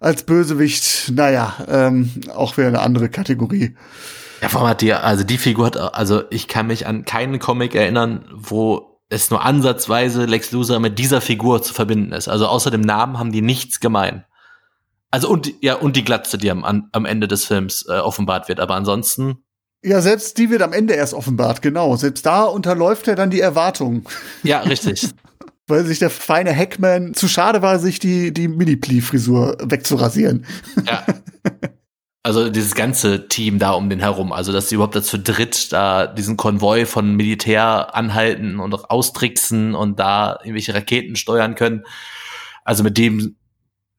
als 0.00 0.24
Bösewicht, 0.24 1.12
naja, 1.14 1.54
ähm, 1.68 2.10
auch 2.34 2.56
wieder 2.56 2.68
eine 2.68 2.80
andere 2.80 3.08
Kategorie. 3.08 3.76
Ja, 4.42 4.48
vor 4.48 4.60
allem 4.60 4.70
hat 4.70 4.82
die, 4.82 4.92
also 4.92 5.24
die 5.24 5.38
Figur 5.38 5.66
hat, 5.66 5.76
also 5.76 6.22
ich 6.30 6.48
kann 6.48 6.66
mich 6.66 6.86
an 6.86 7.04
keinen 7.04 7.38
Comic 7.38 7.74
erinnern, 7.74 8.26
wo 8.32 9.00
es 9.08 9.30
nur 9.30 9.44
ansatzweise 9.44 10.26
Lex 10.26 10.52
Luthor 10.52 10.80
mit 10.80 10.98
dieser 10.98 11.20
Figur 11.20 11.62
zu 11.62 11.72
verbinden 11.72 12.12
ist. 12.12 12.28
Also 12.28 12.46
außer 12.46 12.70
dem 12.70 12.80
Namen 12.82 13.18
haben 13.18 13.32
die 13.32 13.42
nichts 13.42 13.80
gemein. 13.80 14.24
Also 15.10 15.28
und 15.28 15.52
ja 15.62 15.76
und 15.76 15.96
die 15.96 16.04
Glatze, 16.04 16.36
die 16.36 16.50
am, 16.50 16.88
am 16.90 17.04
Ende 17.04 17.28
des 17.28 17.44
Films 17.44 17.86
äh, 17.88 17.98
offenbart 17.98 18.48
wird, 18.48 18.60
aber 18.60 18.74
ansonsten 18.74 19.44
ja, 19.84 20.00
selbst 20.00 20.38
die 20.38 20.50
wird 20.50 20.62
am 20.62 20.72
Ende 20.72 20.94
erst 20.94 21.14
offenbart, 21.14 21.62
genau. 21.62 21.96
Selbst 21.96 22.24
da 22.24 22.44
unterläuft 22.44 23.06
er 23.06 23.16
dann 23.16 23.30
die 23.30 23.40
Erwartung. 23.40 24.08
Ja, 24.42 24.60
richtig. 24.60 25.10
Weil 25.66 25.84
sich 25.84 25.98
der 25.98 26.10
feine 26.10 26.54
Hackman 26.54 27.14
zu 27.14 27.28
schade 27.28 27.62
war, 27.62 27.78
sich 27.78 27.98
die, 27.98 28.32
die 28.32 28.48
Mini-Plee-Frisur 28.48 29.58
wegzurasieren. 29.62 30.46
Ja. 30.86 31.04
Also 32.26 32.48
dieses 32.48 32.74
ganze 32.74 33.28
Team 33.28 33.58
da 33.58 33.72
um 33.72 33.90
den 33.90 34.00
herum, 34.00 34.32
also 34.32 34.50
dass 34.50 34.70
sie 34.70 34.76
überhaupt 34.76 34.96
dazu 34.96 35.18
dritt 35.18 35.70
da 35.74 36.06
diesen 36.06 36.38
Konvoi 36.38 36.86
von 36.86 37.16
Militär 37.16 37.94
anhalten 37.94 38.60
und 38.60 38.72
auch 38.72 38.88
austricksen 38.88 39.74
und 39.74 40.00
da 40.00 40.38
irgendwelche 40.40 40.74
Raketen 40.74 41.16
steuern 41.16 41.54
können. 41.54 41.84
Also 42.64 42.82
mit 42.82 42.96
dem 42.96 43.36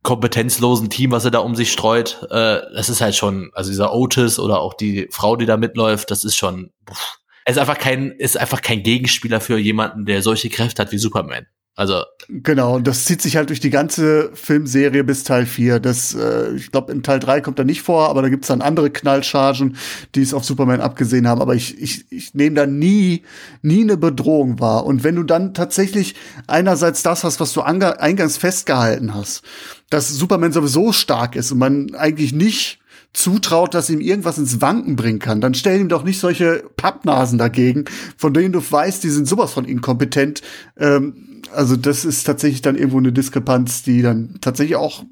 kompetenzlosen 0.06 0.90
Team, 0.90 1.12
was 1.12 1.26
er 1.26 1.32
da 1.32 1.40
um 1.40 1.56
sich 1.56 1.72
streut, 1.72 2.22
äh, 2.30 2.62
das 2.74 2.88
ist 2.88 3.02
halt 3.02 3.16
schon, 3.16 3.52
also 3.54 3.70
dieser 3.70 3.94
Otis 3.94 4.40
oder 4.40 4.62
auch 4.62 4.74
die 4.74 5.10
Frau, 5.12 5.36
die 5.36 5.46
da 5.46 5.58
mitläuft, 5.58 6.12
das 6.12 6.24
ist 6.24 6.38
schon, 6.38 6.72
pff, 6.90 7.18
ist 7.46 7.58
einfach 7.58 7.78
kein, 7.78 8.12
ist 8.12 8.38
einfach 8.38 8.62
kein 8.62 8.84
Gegenspieler 8.84 9.42
für 9.42 9.58
jemanden, 9.58 10.06
der 10.06 10.22
solche 10.22 10.50
Kräfte 10.50 10.82
hat 10.82 10.92
wie 10.92 10.98
Superman. 10.98 11.48
Also 11.78 12.04
genau, 12.30 12.78
und 12.78 12.88
das 12.88 13.04
zieht 13.04 13.22
sich 13.22 13.36
halt 13.36 13.50
durch 13.50 13.60
die 13.60 13.70
ganze 13.70 14.30
Filmserie 14.34 15.04
bis 15.04 15.26
Teil 15.26 15.46
4. 15.46 15.82
Das, 15.82 16.16
äh, 16.16 16.54
ich 16.56 16.72
glaube, 16.72 16.94
in 16.94 17.04
Teil 17.04 17.20
3 17.20 17.42
kommt 17.42 17.60
er 17.60 17.66
nicht 17.66 17.82
vor, 17.82 18.10
aber 18.10 18.22
da 18.22 18.30
gibt's 18.30 18.48
dann 18.48 18.62
andere 18.62 18.90
Knallchargen, 18.90 19.76
die 20.16 20.22
es 20.22 20.34
auf 20.34 20.46
Superman 20.46 20.80
abgesehen 20.80 21.28
haben. 21.28 21.42
Aber 21.42 21.54
ich, 21.54 21.78
ich, 21.82 22.10
ich 22.12 22.34
nehme 22.34 22.56
da 22.56 22.66
nie, 22.66 23.24
nie 23.62 23.82
eine 23.82 23.98
Bedrohung 23.98 24.62
wahr. 24.62 24.86
Und 24.86 25.04
wenn 25.04 25.18
du 25.18 25.24
dann 25.24 25.54
tatsächlich 25.54 26.16
einerseits 26.48 27.04
das 27.04 27.26
hast, 27.26 27.42
was 27.42 27.52
du 27.52 27.62
eingangs 27.62 28.38
festgehalten 28.38 29.14
hast, 29.14 29.44
dass 29.90 30.10
Superman 30.10 30.54
sowieso 30.54 30.94
stark 30.94 31.36
ist 31.36 31.52
und 31.52 31.58
man 31.58 31.94
eigentlich 31.94 32.32
nicht 32.32 32.80
zutraut, 33.12 33.74
dass 33.74 33.90
ihm 33.90 34.00
irgendwas 34.00 34.38
ins 34.38 34.62
Wanken 34.62 34.96
bringen 34.96 35.20
kann, 35.20 35.42
dann 35.42 35.54
stell 35.54 35.80
ihm 35.80 35.90
doch 35.90 36.04
nicht 36.04 36.20
solche 36.20 36.64
Pappnasen 36.78 37.38
dagegen, 37.38 37.86
von 38.18 38.34
denen 38.34 38.54
du 38.54 38.60
weißt, 38.60 39.04
die 39.04 39.10
sind 39.10 39.28
sowas 39.28 39.52
von 39.52 39.66
inkompetent. 39.66 40.42
Ähm, 40.78 41.35
also 41.52 41.76
das 41.76 42.06
ist 42.06 42.24
tatsächlich 42.24 42.62
dann 42.62 42.76
irgendwo 42.76 42.98
eine 42.98 43.12
Diskrepanz, 43.12 43.84
die 43.84 44.02
dann 44.02 44.36
tatsächlich 44.42 44.76
auch 44.76 45.04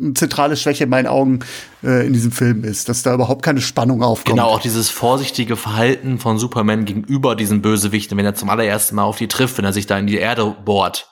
eine 0.00 0.14
zentrale 0.14 0.56
Schwäche 0.56 0.84
in 0.84 0.90
meinen 0.90 1.06
Augen 1.06 1.40
äh, 1.82 2.06
in 2.06 2.12
diesem 2.12 2.32
Film 2.32 2.64
ist, 2.64 2.88
dass 2.88 3.02
da 3.02 3.14
überhaupt 3.14 3.42
keine 3.42 3.60
Spannung 3.60 4.02
aufkommt. 4.02 4.36
Genau, 4.36 4.48
auch 4.48 4.60
dieses 4.60 4.90
vorsichtige 4.90 5.56
Verhalten 5.56 6.18
von 6.18 6.38
Superman 6.38 6.84
gegenüber 6.84 7.36
diesen 7.36 7.62
Bösewichten, 7.62 8.18
wenn 8.18 8.24
er 8.24 8.34
zum 8.34 8.50
allerersten 8.50 8.96
Mal 8.96 9.04
auf 9.04 9.18
die 9.18 9.28
trifft, 9.28 9.58
wenn 9.58 9.64
er 9.64 9.72
sich 9.72 9.86
da 9.86 9.98
in 9.98 10.06
die 10.06 10.16
Erde 10.16 10.56
bohrt. 10.64 11.10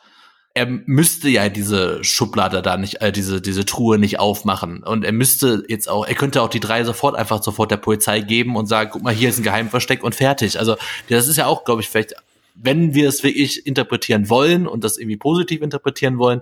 Er 0.54 0.66
müsste 0.66 1.30
ja 1.30 1.48
diese 1.48 2.04
Schublade 2.04 2.60
da 2.60 2.76
nicht, 2.76 3.00
äh, 3.00 3.10
diese, 3.10 3.40
diese 3.40 3.64
Truhe 3.64 3.98
nicht 3.98 4.18
aufmachen. 4.18 4.82
Und 4.82 5.04
er 5.04 5.12
müsste 5.12 5.64
jetzt 5.68 5.88
auch, 5.88 6.06
er 6.06 6.14
könnte 6.14 6.42
auch 6.42 6.50
die 6.50 6.60
drei 6.60 6.84
sofort 6.84 7.16
einfach 7.16 7.42
sofort 7.42 7.70
der 7.70 7.78
Polizei 7.78 8.20
geben 8.20 8.56
und 8.56 8.66
sagen, 8.66 8.90
guck 8.92 9.02
mal, 9.02 9.14
hier 9.14 9.30
ist 9.30 9.38
ein 9.38 9.44
Geheimversteck 9.44 10.02
und 10.02 10.14
fertig. 10.14 10.58
Also, 10.58 10.76
das 11.08 11.28
ist 11.28 11.36
ja 11.36 11.46
auch, 11.46 11.64
glaube 11.64 11.80
ich, 11.80 11.88
vielleicht, 11.88 12.14
wenn 12.62 12.94
wir 12.94 13.08
es 13.08 13.22
wirklich 13.22 13.66
interpretieren 13.66 14.30
wollen 14.30 14.66
und 14.66 14.84
das 14.84 14.98
irgendwie 14.98 15.16
positiv 15.16 15.62
interpretieren 15.62 16.18
wollen, 16.18 16.40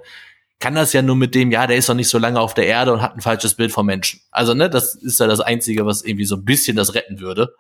kann 0.59 0.75
das 0.75 0.93
ja 0.93 1.01
nur 1.01 1.17
mit 1.17 1.35
dem, 1.35 1.51
ja, 1.51 1.67
der 1.67 1.79
ist 1.79 1.89
doch 1.89 1.95
nicht 1.95 2.09
so 2.09 2.19
lange 2.19 2.39
auf 2.39 2.53
der 2.53 2.67
Erde 2.67 2.93
und 2.93 3.01
hat 3.01 3.17
ein 3.17 3.23
falsches 3.23 3.55
Bild 3.55 3.73
vom 3.73 3.87
Menschen. 3.87 4.21
Also, 4.31 4.53
ne, 4.53 4.69
das 4.69 4.95
ist 4.95 5.19
ja 5.19 5.27
das 5.27 5.41
Einzige, 5.41 5.87
was 5.87 6.03
irgendwie 6.03 6.27
so 6.27 6.37
ein 6.37 6.45
bisschen 6.45 6.77
das 6.77 6.95
retten 6.95 7.19
würde. 7.19 7.55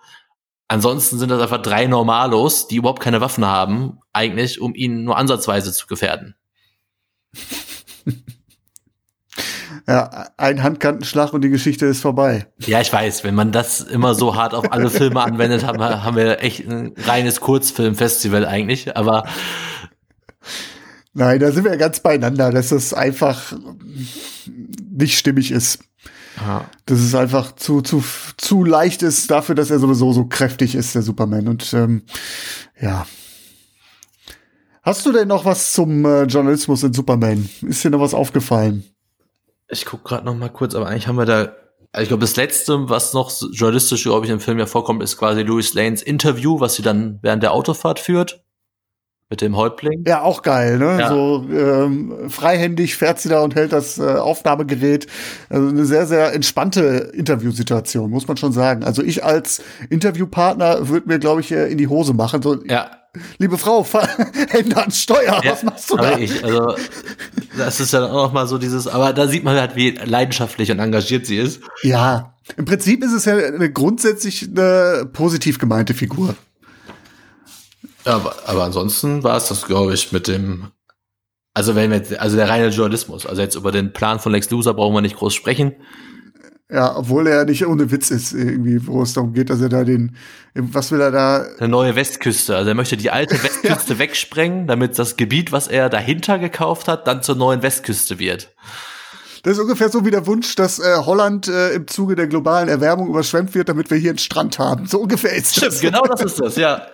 Ansonsten 0.68 1.18
sind 1.18 1.30
das 1.30 1.40
einfach 1.40 1.62
drei 1.62 1.86
Normalos, 1.86 2.68
die 2.68 2.76
überhaupt 2.76 3.02
keine 3.02 3.20
Waffen 3.20 3.46
haben, 3.46 3.98
eigentlich, 4.12 4.60
um 4.60 4.74
ihn 4.74 5.02
nur 5.02 5.16
ansatzweise 5.16 5.72
zu 5.72 5.86
gefährden. 5.86 6.36
ja, 9.90 10.28
ein 10.36 10.62
Handkantenschlag 10.62 11.32
und 11.32 11.42
die 11.42 11.48
Geschichte 11.48 11.84
ist 11.86 12.00
vorbei. 12.00 12.46
Ja, 12.58 12.80
ich 12.80 12.92
weiß, 12.92 13.24
wenn 13.24 13.34
man 13.34 13.50
das 13.50 13.80
immer 13.80 14.14
so 14.14 14.36
hart 14.36 14.54
auf 14.54 14.72
alle 14.72 14.88
Filme 14.88 15.20
anwendet, 15.20 15.66
haben 15.66 15.80
wir, 15.80 16.04
haben 16.04 16.16
wir 16.16 16.40
echt 16.44 16.64
ein 16.68 16.94
reines 16.96 17.40
Kurzfilmfestival 17.40 18.46
eigentlich, 18.46 18.96
aber 18.96 19.24
Nein, 21.12 21.40
da 21.40 21.50
sind 21.50 21.64
wir 21.64 21.76
ganz 21.76 21.98
beieinander, 21.98 22.52
dass 22.52 22.68
das 22.68 22.94
einfach 22.94 23.52
nicht 24.92 25.18
stimmig 25.18 25.50
ist. 25.50 25.80
Aha. 26.36 26.70
Dass 26.86 27.00
es 27.00 27.16
einfach 27.16 27.56
zu, 27.56 27.82
zu, 27.82 28.04
zu 28.36 28.62
leicht 28.62 29.02
ist 29.02 29.28
dafür, 29.28 29.56
dass 29.56 29.72
er 29.72 29.80
sowieso 29.80 30.12
so 30.12 30.26
kräftig 30.26 30.76
ist, 30.76 30.94
der 30.94 31.02
Superman. 31.02 31.48
Und 31.48 31.74
ähm, 31.74 32.04
ja. 32.80 33.08
Hast 34.82 35.04
du 35.04 35.10
denn 35.10 35.26
noch 35.26 35.44
was 35.44 35.72
zum 35.72 36.04
äh, 36.04 36.22
Journalismus 36.22 36.84
in 36.84 36.92
Superman? 36.92 37.50
Ist 37.62 37.82
dir 37.82 37.90
noch 37.90 38.00
was 38.00 38.14
aufgefallen? 38.14 38.84
Ich 39.70 39.86
guck 39.86 40.04
gerade 40.04 40.24
noch 40.24 40.34
mal 40.34 40.48
kurz, 40.48 40.74
aber 40.74 40.88
eigentlich 40.88 41.06
haben 41.06 41.16
wir 41.16 41.26
da 41.26 41.54
also 41.92 42.04
ich 42.04 42.08
glaube, 42.08 42.20
das 42.20 42.36
letzte, 42.36 42.88
was 42.88 43.14
noch 43.14 43.32
journalistisch, 43.50 44.04
glaube 44.04 44.24
ich, 44.24 44.30
im 44.30 44.38
Film 44.38 44.60
ja 44.60 44.66
vorkommt, 44.66 45.02
ist 45.02 45.16
quasi 45.16 45.42
Louis 45.42 45.74
Lanes 45.74 46.02
Interview, 46.02 46.60
was 46.60 46.74
sie 46.74 46.82
dann 46.82 47.18
während 47.20 47.42
der 47.42 47.52
Autofahrt 47.52 47.98
führt 47.98 48.44
mit 49.30 49.40
dem 49.40 49.56
Häuptling. 49.56 50.04
Ja, 50.06 50.22
auch 50.22 50.42
geil, 50.42 50.76
ne? 50.76 50.98
Ja. 50.98 51.08
So 51.08 51.46
ähm, 51.50 52.28
freihändig 52.28 52.96
fährt 52.96 53.20
sie 53.20 53.28
da 53.28 53.42
und 53.42 53.54
hält 53.54 53.72
das 53.72 53.98
äh, 53.98 54.16
Aufnahmegerät. 54.16 55.06
Also 55.48 55.68
eine 55.68 55.84
sehr, 55.84 56.06
sehr 56.06 56.34
entspannte 56.34 57.12
Interviewsituation, 57.14 58.10
muss 58.10 58.26
man 58.26 58.36
schon 58.36 58.52
sagen. 58.52 58.82
Also 58.82 59.04
ich 59.04 59.24
als 59.24 59.62
Interviewpartner 59.88 60.88
würde 60.88 61.08
mir, 61.08 61.20
glaube 61.20 61.42
ich, 61.42 61.52
in 61.52 61.78
die 61.78 61.86
Hose 61.86 62.12
machen. 62.12 62.42
So, 62.42 62.62
ja. 62.64 62.90
Liebe 63.38 63.56
Frau, 63.56 63.86
Hände 64.50 64.76
an 64.76 64.90
Steuer, 64.90 65.40
ja, 65.42 65.52
was 65.52 65.62
machst 65.64 65.90
du 65.90 65.96
da? 65.96 66.16
Ich, 66.16 66.44
also, 66.44 66.76
das 67.58 67.80
ist 67.80 67.92
ja 67.92 68.06
auch 68.06 68.26
noch 68.26 68.32
mal 68.32 68.46
so 68.46 68.56
dieses, 68.56 68.86
aber 68.86 69.12
da 69.12 69.26
sieht 69.26 69.42
man 69.42 69.56
halt, 69.56 69.74
wie 69.74 69.90
leidenschaftlich 69.90 70.70
und 70.70 70.78
engagiert 70.78 71.26
sie 71.26 71.36
ist. 71.36 71.60
Ja, 71.82 72.34
im 72.56 72.66
Prinzip 72.66 73.02
ist 73.02 73.12
es 73.12 73.24
ja 73.24 73.36
eine 73.36 73.70
grundsätzlich 73.72 74.48
eine 74.48 75.08
positiv 75.12 75.58
gemeinte 75.58 75.92
Figur. 75.92 76.36
Ja, 78.04 78.16
aber, 78.16 78.34
aber 78.46 78.64
ansonsten 78.64 79.22
war 79.22 79.36
es 79.36 79.48
das, 79.48 79.66
glaube 79.66 79.94
ich, 79.94 80.12
mit 80.12 80.28
dem, 80.28 80.68
also 81.54 81.74
wenn 81.74 81.90
wir 81.90 81.98
jetzt, 81.98 82.18
also 82.18 82.36
der 82.36 82.48
reine 82.48 82.68
Journalismus, 82.68 83.26
also 83.26 83.42
jetzt 83.42 83.56
über 83.56 83.72
den 83.72 83.92
Plan 83.92 84.20
von 84.20 84.32
Lex 84.32 84.50
Luthor 84.50 84.74
brauchen 84.74 84.94
wir 84.94 85.02
nicht 85.02 85.16
groß 85.16 85.34
sprechen. 85.34 85.74
Ja, 86.72 86.96
obwohl 86.96 87.26
er 87.26 87.44
nicht 87.44 87.66
ohne 87.66 87.90
Witz 87.90 88.12
ist, 88.12 88.32
irgendwie, 88.32 88.86
wo 88.86 89.02
es 89.02 89.12
darum 89.12 89.32
geht, 89.32 89.50
dass 89.50 89.60
er 89.60 89.68
da 89.68 89.82
den, 89.82 90.14
was 90.54 90.92
will 90.92 91.00
er 91.00 91.10
da? 91.10 91.44
Eine 91.58 91.68
neue 91.68 91.96
Westküste. 91.96 92.56
Also 92.56 92.68
er 92.68 92.76
möchte 92.76 92.96
die 92.96 93.10
alte 93.10 93.34
Westküste 93.42 93.98
wegsprengen, 93.98 94.68
damit 94.68 94.96
das 94.96 95.16
Gebiet, 95.16 95.50
was 95.50 95.66
er 95.66 95.88
dahinter 95.88 96.38
gekauft 96.38 96.86
hat, 96.86 97.08
dann 97.08 97.24
zur 97.24 97.34
neuen 97.34 97.62
Westküste 97.62 98.20
wird. 98.20 98.54
Das 99.42 99.54
ist 99.54 99.58
ungefähr 99.58 99.88
so 99.88 100.04
wie 100.04 100.10
der 100.10 100.26
Wunsch, 100.26 100.54
dass 100.54 100.78
äh, 100.78 100.96
Holland 100.98 101.48
äh, 101.48 101.70
im 101.70 101.88
Zuge 101.88 102.14
der 102.14 102.28
globalen 102.28 102.68
Erwärmung 102.68 103.08
überschwemmt 103.08 103.54
wird, 103.54 103.68
damit 103.68 103.90
wir 103.90 103.96
hier 103.96 104.10
einen 104.10 104.18
Strand 104.18 104.58
haben. 104.58 104.86
So 104.86 105.00
ungefähr 105.00 105.32
ist 105.32 105.56
Stimmt, 105.56 105.72
das. 105.72 105.80
Genau 105.80 106.02
das 106.02 106.22
ist 106.22 106.40
das, 106.40 106.56
ja. 106.56 106.86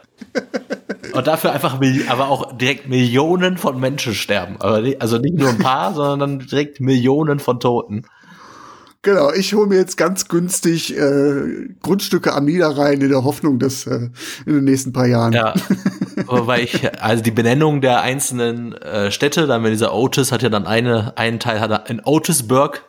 Und 1.13 1.27
dafür 1.27 1.53
einfach, 1.53 1.81
aber 2.09 2.29
auch 2.29 2.57
direkt 2.59 2.89
Millionen 2.89 3.57
von 3.57 3.81
Menschen 3.81 4.15
sterben. 4.15 4.61
Also 4.61 5.19
nicht 5.19 5.37
nur 5.37 5.49
ein 5.49 5.59
paar, 5.59 5.95
sondern 5.95 6.41
direkt 6.41 6.81
Millionen 6.81 7.39
von 7.39 7.61
Toten. 7.61 8.05
Genau, 9.07 9.31
ich 9.33 9.55
hole 9.55 9.69
mir 9.69 9.77
jetzt 9.77 9.97
ganz 9.97 10.27
günstig 10.27 10.99
äh, 10.99 11.69
Grundstücke 11.81 12.33
am 12.33 12.45
Niederrhein 12.45 13.01
in 13.01 13.09
der 13.09 13.23
Hoffnung, 13.23 13.61
dass 13.61 13.87
äh, 13.87 14.11
in 14.47 14.55
den 14.55 14.65
nächsten 14.65 14.93
paar 14.93 15.07
Jahren. 15.07 15.33
Ja, 15.33 15.55
weil 16.27 16.65
ich, 16.65 17.01
also 17.01 17.23
die 17.23 17.31
Benennung 17.31 17.81
der 17.81 18.01
einzelnen 18.01 18.73
äh, 18.73 19.13
Städte, 19.13 19.47
dann 19.47 19.63
wenn 19.63 19.71
dieser 19.71 19.95
Otis 19.95 20.33
hat 20.33 20.43
ja 20.43 20.49
dann 20.49 20.67
eine, 20.67 21.17
einen 21.17 21.39
Teil 21.39 21.61
hat 21.61 21.71
er 21.71 21.89
in 21.89 22.01
Otisburg 22.05 22.83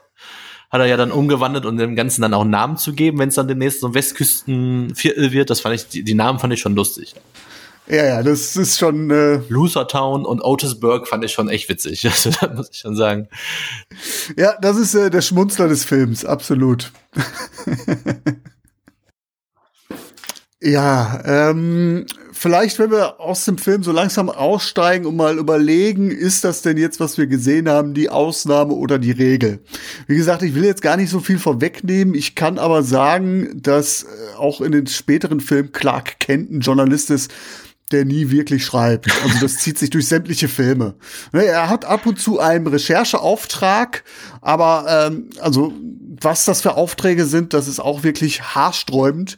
hat 0.70 0.82
er 0.82 0.86
ja 0.86 0.97
dann 0.97 1.11
umgewandelt 1.11 1.65
und 1.65 1.78
dem 1.78 1.95
Ganzen 1.95 2.22
dann 2.22 2.34
auch 2.34 2.41
einen 2.41 2.49
Namen 2.49 2.78
zu 2.78 2.93
geben, 2.93 3.20
wenn 3.20 3.30
es 3.30 3.36
dann 3.36 3.47
demnächst 3.47 3.82
so 3.82 3.88
ein 3.88 3.93
Westküstenviertel 3.93 5.32
wird. 5.32 5.49
Das 5.49 5.61
fand 5.61 5.76
ich, 5.76 5.88
die, 5.88 6.03
die 6.03 6.13
Namen 6.13 6.39
fand 6.39 6.53
ich 6.53 6.59
schon 6.59 6.76
lustig. 6.76 7.15
Ja, 7.89 8.05
ja, 8.05 8.24
das 8.24 8.57
ist 8.57 8.78
schon. 8.78 9.09
Äh 9.11 9.39
Losertown 9.47 10.26
und 10.26 10.41
Otisburg 10.41 11.07
fand 11.07 11.24
ich 11.24 11.32
schon 11.32 11.47
echt 11.49 11.70
witzig. 11.70 12.05
Also, 12.05 12.32
da 12.32 12.53
muss 12.53 12.70
ich 12.72 12.80
schon 12.80 12.95
sagen. 12.95 13.30
Ja, 14.36 14.57
das 14.59 14.78
ist 14.78 14.93
äh, 14.93 15.09
der 15.09 15.22
Schmunzler 15.22 15.70
des 15.70 15.86
Films, 15.86 16.26
absolut. 16.26 16.91
ja, 20.61 21.22
ähm, 21.24 22.05
vielleicht, 22.38 22.79
wenn 22.79 22.91
wir 22.91 23.19
aus 23.19 23.45
dem 23.45 23.57
Film 23.57 23.83
so 23.83 23.91
langsam 23.91 24.29
aussteigen 24.29 25.05
und 25.05 25.15
mal 25.15 25.38
überlegen, 25.38 26.11
ist 26.11 26.43
das 26.43 26.61
denn 26.61 26.77
jetzt, 26.77 26.99
was 26.99 27.17
wir 27.17 27.27
gesehen 27.27 27.67
haben, 27.67 27.93
die 27.93 28.09
Ausnahme 28.09 28.73
oder 28.73 28.99
die 28.99 29.11
Regel? 29.11 29.59
Wie 30.07 30.15
gesagt, 30.15 30.43
ich 30.43 30.55
will 30.55 30.63
jetzt 30.63 30.81
gar 30.81 30.97
nicht 30.97 31.09
so 31.09 31.19
viel 31.19 31.39
vorwegnehmen. 31.39 32.13
Ich 32.15 32.35
kann 32.35 32.59
aber 32.59 32.83
sagen, 32.83 33.61
dass 33.61 34.03
äh, 34.03 34.07
auch 34.38 34.61
in 34.61 34.71
den 34.71 34.88
späteren 34.88 35.39
Filmen 35.39 35.71
Clark 35.71 36.19
Kent 36.19 36.51
ein 36.51 36.61
Journalist 36.61 37.09
ist, 37.09 37.31
der 37.91 38.05
nie 38.05 38.29
wirklich 38.31 38.65
schreibt. 38.65 39.07
Also 39.23 39.39
das 39.41 39.57
zieht 39.57 39.77
sich 39.77 39.89
durch 39.89 40.07
sämtliche 40.07 40.47
Filme. 40.47 40.95
Ne, 41.31 41.45
er 41.45 41.69
hat 41.69 41.85
ab 41.85 42.05
und 42.05 42.19
zu 42.19 42.39
einen 42.39 42.67
Rechercheauftrag, 42.67 44.03
aber 44.41 45.07
ähm, 45.07 45.29
also 45.39 45.73
was 46.21 46.45
das 46.45 46.61
für 46.61 46.75
Aufträge 46.75 47.25
sind, 47.25 47.53
das 47.53 47.67
ist 47.67 47.79
auch 47.79 48.03
wirklich 48.03 48.41
haarsträubend. 48.41 49.38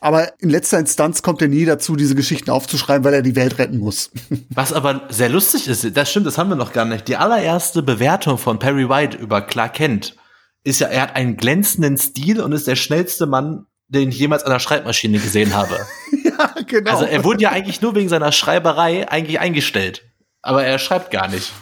Aber 0.00 0.32
in 0.40 0.50
letzter 0.50 0.78
Instanz 0.78 1.22
kommt 1.22 1.42
er 1.42 1.48
nie 1.48 1.64
dazu, 1.64 1.96
diese 1.96 2.14
Geschichten 2.14 2.50
aufzuschreiben, 2.50 3.04
weil 3.04 3.14
er 3.14 3.22
die 3.22 3.36
Welt 3.36 3.58
retten 3.58 3.78
muss. 3.78 4.10
Was 4.50 4.72
aber 4.72 5.02
sehr 5.08 5.28
lustig 5.28 5.68
ist, 5.68 5.96
das 5.96 6.10
stimmt, 6.10 6.26
das 6.26 6.38
haben 6.38 6.50
wir 6.50 6.56
noch 6.56 6.72
gar 6.72 6.84
nicht. 6.84 7.08
Die 7.08 7.16
allererste 7.16 7.82
Bewertung 7.82 8.38
von 8.38 8.58
Perry 8.58 8.88
White 8.88 9.16
über 9.16 9.40
Clark 9.42 9.74
Kent 9.74 10.16
ist 10.64 10.80
ja, 10.80 10.88
er 10.88 11.02
hat 11.02 11.16
einen 11.16 11.36
glänzenden 11.36 11.96
Stil 11.96 12.40
und 12.40 12.52
ist 12.52 12.66
der 12.66 12.76
schnellste 12.76 13.26
Mann 13.26 13.66
den 13.88 14.08
ich 14.08 14.18
jemals 14.18 14.42
an 14.44 14.50
der 14.50 14.58
Schreibmaschine 14.58 15.18
gesehen 15.18 15.54
habe. 15.54 15.78
ja, 16.24 16.54
genau. 16.66 16.90
Also 16.90 17.04
er 17.04 17.24
wurde 17.24 17.42
ja 17.42 17.50
eigentlich 17.50 17.82
nur 17.82 17.94
wegen 17.94 18.08
seiner 18.08 18.32
Schreiberei 18.32 19.08
eigentlich 19.08 19.40
eingestellt. 19.40 20.02
Aber 20.42 20.64
er 20.64 20.78
schreibt 20.78 21.10
gar 21.10 21.28
nicht. 21.28 21.52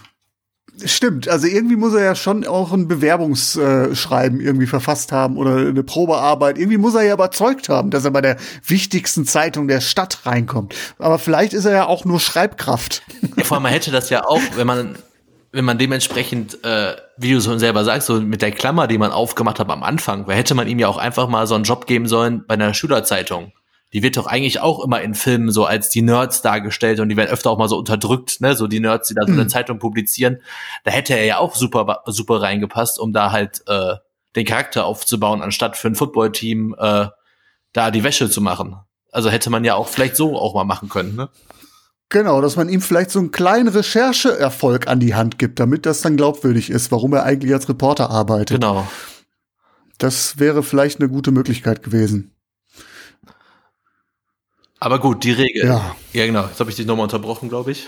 Stimmt, 0.84 1.28
also 1.28 1.46
irgendwie 1.46 1.76
muss 1.76 1.94
er 1.94 2.02
ja 2.02 2.14
schon 2.16 2.46
auch 2.46 2.72
ein 2.72 2.88
Bewerbungsschreiben 2.88 4.40
irgendwie 4.40 4.66
verfasst 4.66 5.12
haben 5.12 5.36
oder 5.36 5.56
eine 5.56 5.84
Probearbeit. 5.84 6.58
Irgendwie 6.58 6.78
muss 6.78 6.94
er 6.94 7.02
ja 7.02 7.14
überzeugt 7.14 7.68
haben, 7.68 7.90
dass 7.90 8.04
er 8.04 8.10
bei 8.10 8.20
der 8.20 8.36
wichtigsten 8.66 9.24
Zeitung 9.24 9.68
der 9.68 9.80
Stadt 9.80 10.26
reinkommt. 10.26 10.74
Aber 10.98 11.18
vielleicht 11.20 11.52
ist 11.52 11.64
er 11.64 11.72
ja 11.72 11.86
auch 11.86 12.04
nur 12.04 12.18
Schreibkraft. 12.18 13.02
Vor 13.44 13.56
allem, 13.56 13.62
man 13.62 13.72
hätte 13.72 13.92
das 13.92 14.10
ja 14.10 14.26
auch, 14.26 14.40
wenn 14.56 14.66
man 14.66 14.96
wenn 15.54 15.64
man 15.64 15.78
dementsprechend, 15.78 16.64
äh, 16.64 16.96
wie 17.16 17.32
du 17.32 17.40
schon 17.40 17.60
selber 17.60 17.84
sagst, 17.84 18.08
so 18.08 18.20
mit 18.20 18.42
der 18.42 18.50
Klammer, 18.50 18.88
die 18.88 18.98
man 18.98 19.12
aufgemacht 19.12 19.60
hat 19.60 19.70
am 19.70 19.84
Anfang, 19.84 20.28
hätte 20.28 20.56
man 20.56 20.66
ihm 20.66 20.80
ja 20.80 20.88
auch 20.88 20.98
einfach 20.98 21.28
mal 21.28 21.46
so 21.46 21.54
einen 21.54 21.62
Job 21.62 21.86
geben 21.86 22.08
sollen 22.08 22.44
bei 22.44 22.54
einer 22.54 22.74
Schülerzeitung. 22.74 23.52
Die 23.94 24.02
wird 24.02 24.16
doch 24.16 24.26
eigentlich 24.26 24.60
auch 24.60 24.84
immer 24.84 25.00
in 25.00 25.14
Filmen 25.14 25.52
so 25.52 25.64
als 25.64 25.88
die 25.88 26.02
Nerds 26.02 26.42
dargestellt 26.42 26.98
und 26.98 27.08
die 27.08 27.16
werden 27.16 27.30
öfter 27.30 27.50
auch 27.50 27.58
mal 27.58 27.68
so 27.68 27.78
unterdrückt, 27.78 28.40
ne, 28.40 28.56
so 28.56 28.66
die 28.66 28.80
Nerds, 28.80 29.08
die 29.08 29.14
da 29.14 29.22
so 29.24 29.32
eine 29.32 29.44
mhm. 29.44 29.48
Zeitung 29.48 29.78
publizieren. 29.78 30.42
Da 30.82 30.90
hätte 30.90 31.16
er 31.16 31.24
ja 31.24 31.38
auch 31.38 31.54
super, 31.54 32.02
super 32.06 32.42
reingepasst, 32.42 32.98
um 32.98 33.12
da 33.12 33.30
halt 33.30 33.62
äh, 33.68 33.94
den 34.34 34.44
Charakter 34.44 34.84
aufzubauen, 34.84 35.42
anstatt 35.42 35.76
für 35.76 35.88
ein 35.88 35.94
Footballteam 35.94 36.74
äh, 36.76 37.06
da 37.72 37.90
die 37.90 38.02
Wäsche 38.02 38.28
zu 38.28 38.40
machen. 38.40 38.76
Also 39.12 39.30
hätte 39.30 39.48
man 39.48 39.64
ja 39.64 39.76
auch 39.76 39.86
vielleicht 39.86 40.16
so 40.16 40.36
auch 40.36 40.54
mal 40.54 40.64
machen 40.64 40.88
können, 40.88 41.14
ne? 41.14 41.28
Genau, 42.08 42.40
dass 42.40 42.56
man 42.56 42.68
ihm 42.68 42.80
vielleicht 42.80 43.10
so 43.10 43.18
einen 43.18 43.30
kleinen 43.30 43.68
Rechercheerfolg 43.68 44.88
an 44.88 45.00
die 45.00 45.14
Hand 45.14 45.38
gibt, 45.38 45.58
damit 45.58 45.86
das 45.86 46.00
dann 46.00 46.16
glaubwürdig 46.16 46.70
ist, 46.70 46.92
warum 46.92 47.12
er 47.12 47.24
eigentlich 47.24 47.52
als 47.52 47.68
Reporter 47.68 48.10
arbeitet. 48.10 48.60
Genau. 48.60 48.86
Das 49.98 50.38
wäre 50.38 50.62
vielleicht 50.62 51.00
eine 51.00 51.08
gute 51.08 51.30
Möglichkeit 51.30 51.82
gewesen. 51.82 52.33
Aber 54.84 54.98
gut, 54.98 55.24
die 55.24 55.32
Regel. 55.32 55.64
Ja, 55.64 55.96
ja 56.12 56.26
genau. 56.26 56.42
Jetzt 56.42 56.60
habe 56.60 56.68
ich 56.68 56.76
dich 56.76 56.84
nochmal 56.84 57.04
unterbrochen, 57.04 57.48
glaube 57.48 57.70
ich. 57.70 57.86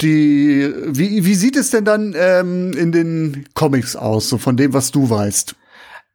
die, 0.00 0.68
wie, 0.88 1.24
wie 1.24 1.34
sieht 1.36 1.54
es 1.54 1.70
denn 1.70 1.84
dann 1.84 2.16
ähm, 2.18 2.72
in 2.72 2.90
den 2.90 3.46
Comics 3.54 3.94
aus, 3.94 4.28
so 4.28 4.36
von 4.36 4.56
dem, 4.56 4.72
was 4.72 4.90
du 4.90 5.08
weißt? 5.08 5.54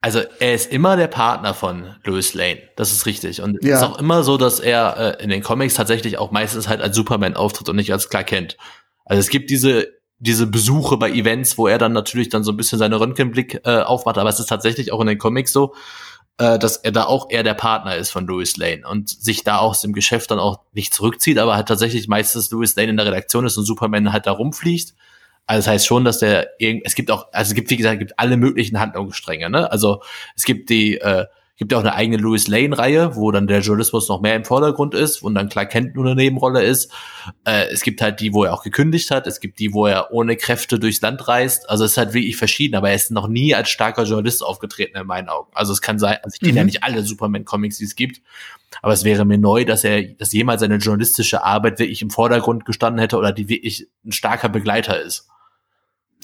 Also 0.01 0.19
er 0.39 0.53
ist 0.53 0.69
immer 0.69 0.97
der 0.97 1.07
Partner 1.07 1.53
von 1.53 1.95
Louis 2.03 2.33
Lane, 2.33 2.59
das 2.75 2.91
ist 2.91 3.05
richtig. 3.05 3.41
Und 3.41 3.63
ja. 3.63 3.75
es 3.75 3.81
ist 3.81 3.87
auch 3.87 3.97
immer 3.97 4.23
so, 4.25 4.37
dass 4.37 4.59
er 4.59 5.17
äh, 5.19 5.23
in 5.23 5.29
den 5.29 5.41
Comics 5.41 5.75
tatsächlich 5.75 6.17
auch 6.17 6.29
meistens 6.29 6.67
halt 6.67 6.81
als 6.81 6.93
Superman 6.93 7.35
auftritt 7.35 7.69
und 7.69 7.77
nicht 7.77 7.93
als 7.93 8.09
Clark 8.09 8.27
Kent. 8.27 8.57
Also 9.05 9.21
es 9.21 9.29
gibt 9.29 9.49
diese 9.49 9.87
diese 10.17 10.47
Besuche 10.47 10.97
bei 10.97 11.11
Events, 11.11 11.57
wo 11.57 11.67
er 11.67 11.77
dann 11.77 11.93
natürlich 11.93 12.29
dann 12.29 12.43
so 12.43 12.51
ein 12.51 12.57
bisschen 12.57 12.79
seine 12.79 12.99
Röntgenblick 12.99 13.61
äh, 13.65 13.81
aufmacht, 13.81 14.17
aber 14.17 14.29
es 14.29 14.39
ist 14.39 14.47
tatsächlich 14.47 14.91
auch 14.91 15.01
in 15.01 15.07
den 15.07 15.17
Comics 15.17 15.51
so, 15.51 15.73
äh, 16.37 16.59
dass 16.59 16.77
er 16.77 16.91
da 16.91 17.05
auch 17.05 17.29
eher 17.29 17.43
der 17.43 17.53
Partner 17.53 17.95
ist 17.95 18.11
von 18.11 18.27
Louis 18.27 18.57
Lane 18.57 18.87
und 18.87 19.09
sich 19.09 19.43
da 19.43 19.57
aus 19.57 19.81
dem 19.81 19.93
Geschäft 19.93 20.31
dann 20.31 20.39
auch 20.39 20.59
nicht 20.73 20.93
zurückzieht, 20.93 21.37
aber 21.37 21.55
halt 21.55 21.67
tatsächlich 21.67 22.07
meistens 22.07 22.51
Louis 22.51 22.75
Lane 22.75 22.89
in 22.89 22.97
der 22.97 23.05
Redaktion 23.05 23.45
ist 23.45 23.57
und 23.57 23.65
Superman 23.65 24.13
halt 24.13 24.27
da 24.27 24.31
rumfliegt 24.31 24.93
also 25.47 25.59
das 25.59 25.67
heißt 25.67 25.85
schon, 25.85 26.05
dass 26.05 26.19
der 26.19 26.49
es 26.59 26.95
gibt 26.95 27.11
auch, 27.11 27.27
also 27.31 27.51
es 27.51 27.55
gibt, 27.55 27.69
wie 27.69 27.77
gesagt, 27.77 27.95
es 27.95 27.99
gibt 27.99 28.19
alle 28.19 28.37
möglichen 28.37 28.79
Handlungsstränge, 28.79 29.49
ne? 29.49 29.71
Also 29.71 30.01
es 30.35 30.43
gibt 30.43 30.69
die, 30.69 30.97
äh, 30.97 31.25
gibt 31.57 31.71
ja 31.71 31.77
auch 31.77 31.83
eine 31.83 31.95
eigene 31.95 32.17
Louis 32.17 32.47
Lane-Reihe, 32.47 33.15
wo 33.15 33.31
dann 33.31 33.47
der 33.47 33.61
Journalismus 33.61 34.09
noch 34.09 34.21
mehr 34.21 34.35
im 34.35 34.43
Vordergrund 34.43 34.93
ist 34.93 35.21
und 35.21 35.35
dann 35.35 35.47
Clark 35.47 35.71
Kent 35.71 35.95
nur 35.95 36.05
eine 36.05 36.15
Nebenrolle 36.15 36.63
ist. 36.63 36.91
Äh, 37.45 37.67
es 37.71 37.81
gibt 37.81 38.01
halt 38.01 38.19
die, 38.19 38.33
wo 38.33 38.43
er 38.43 38.53
auch 38.53 38.63
gekündigt 38.63 39.09
hat, 39.11 39.25
es 39.25 39.39
gibt 39.39 39.59
die, 39.59 39.73
wo 39.73 39.87
er 39.87 40.11
ohne 40.11 40.35
Kräfte 40.35 40.79
durchs 40.79 41.01
Land 41.01 41.27
reist. 41.27 41.69
Also 41.69 41.85
es 41.85 41.91
ist 41.91 41.97
halt 41.97 42.13
wirklich 42.13 42.35
verschieden, 42.35 42.75
aber 42.75 42.89
er 42.89 42.95
ist 42.95 43.11
noch 43.11 43.27
nie 43.27 43.55
als 43.55 43.69
starker 43.69 44.03
Journalist 44.03 44.43
aufgetreten 44.43 44.97
in 44.97 45.07
meinen 45.07 45.29
Augen. 45.29 45.49
Also 45.53 45.71
es 45.71 45.81
kann 45.81 45.97
sein, 45.97 46.17
also 46.23 46.35
ich 46.35 46.41
kenne 46.41 46.51
mhm. 46.51 46.57
ja 46.57 46.63
nicht 46.65 46.83
alle 46.83 47.03
Superman-Comics, 47.03 47.77
die 47.77 47.85
es 47.85 47.95
gibt, 47.95 48.21
aber 48.81 48.91
es 48.91 49.05
wäre 49.05 49.23
mir 49.23 49.37
neu, 49.37 49.63
dass 49.63 49.83
er, 49.85 50.03
dass 50.03 50.33
jemals 50.33 50.59
seine 50.59 50.77
journalistische 50.77 51.43
Arbeit 51.43 51.79
wirklich 51.79 52.01
im 52.01 52.09
Vordergrund 52.09 52.65
gestanden 52.65 52.99
hätte 52.99 53.17
oder 53.17 53.31
die 53.31 53.47
wirklich 53.47 53.87
ein 54.05 54.11
starker 54.11 54.49
Begleiter 54.49 55.01
ist. 55.01 55.29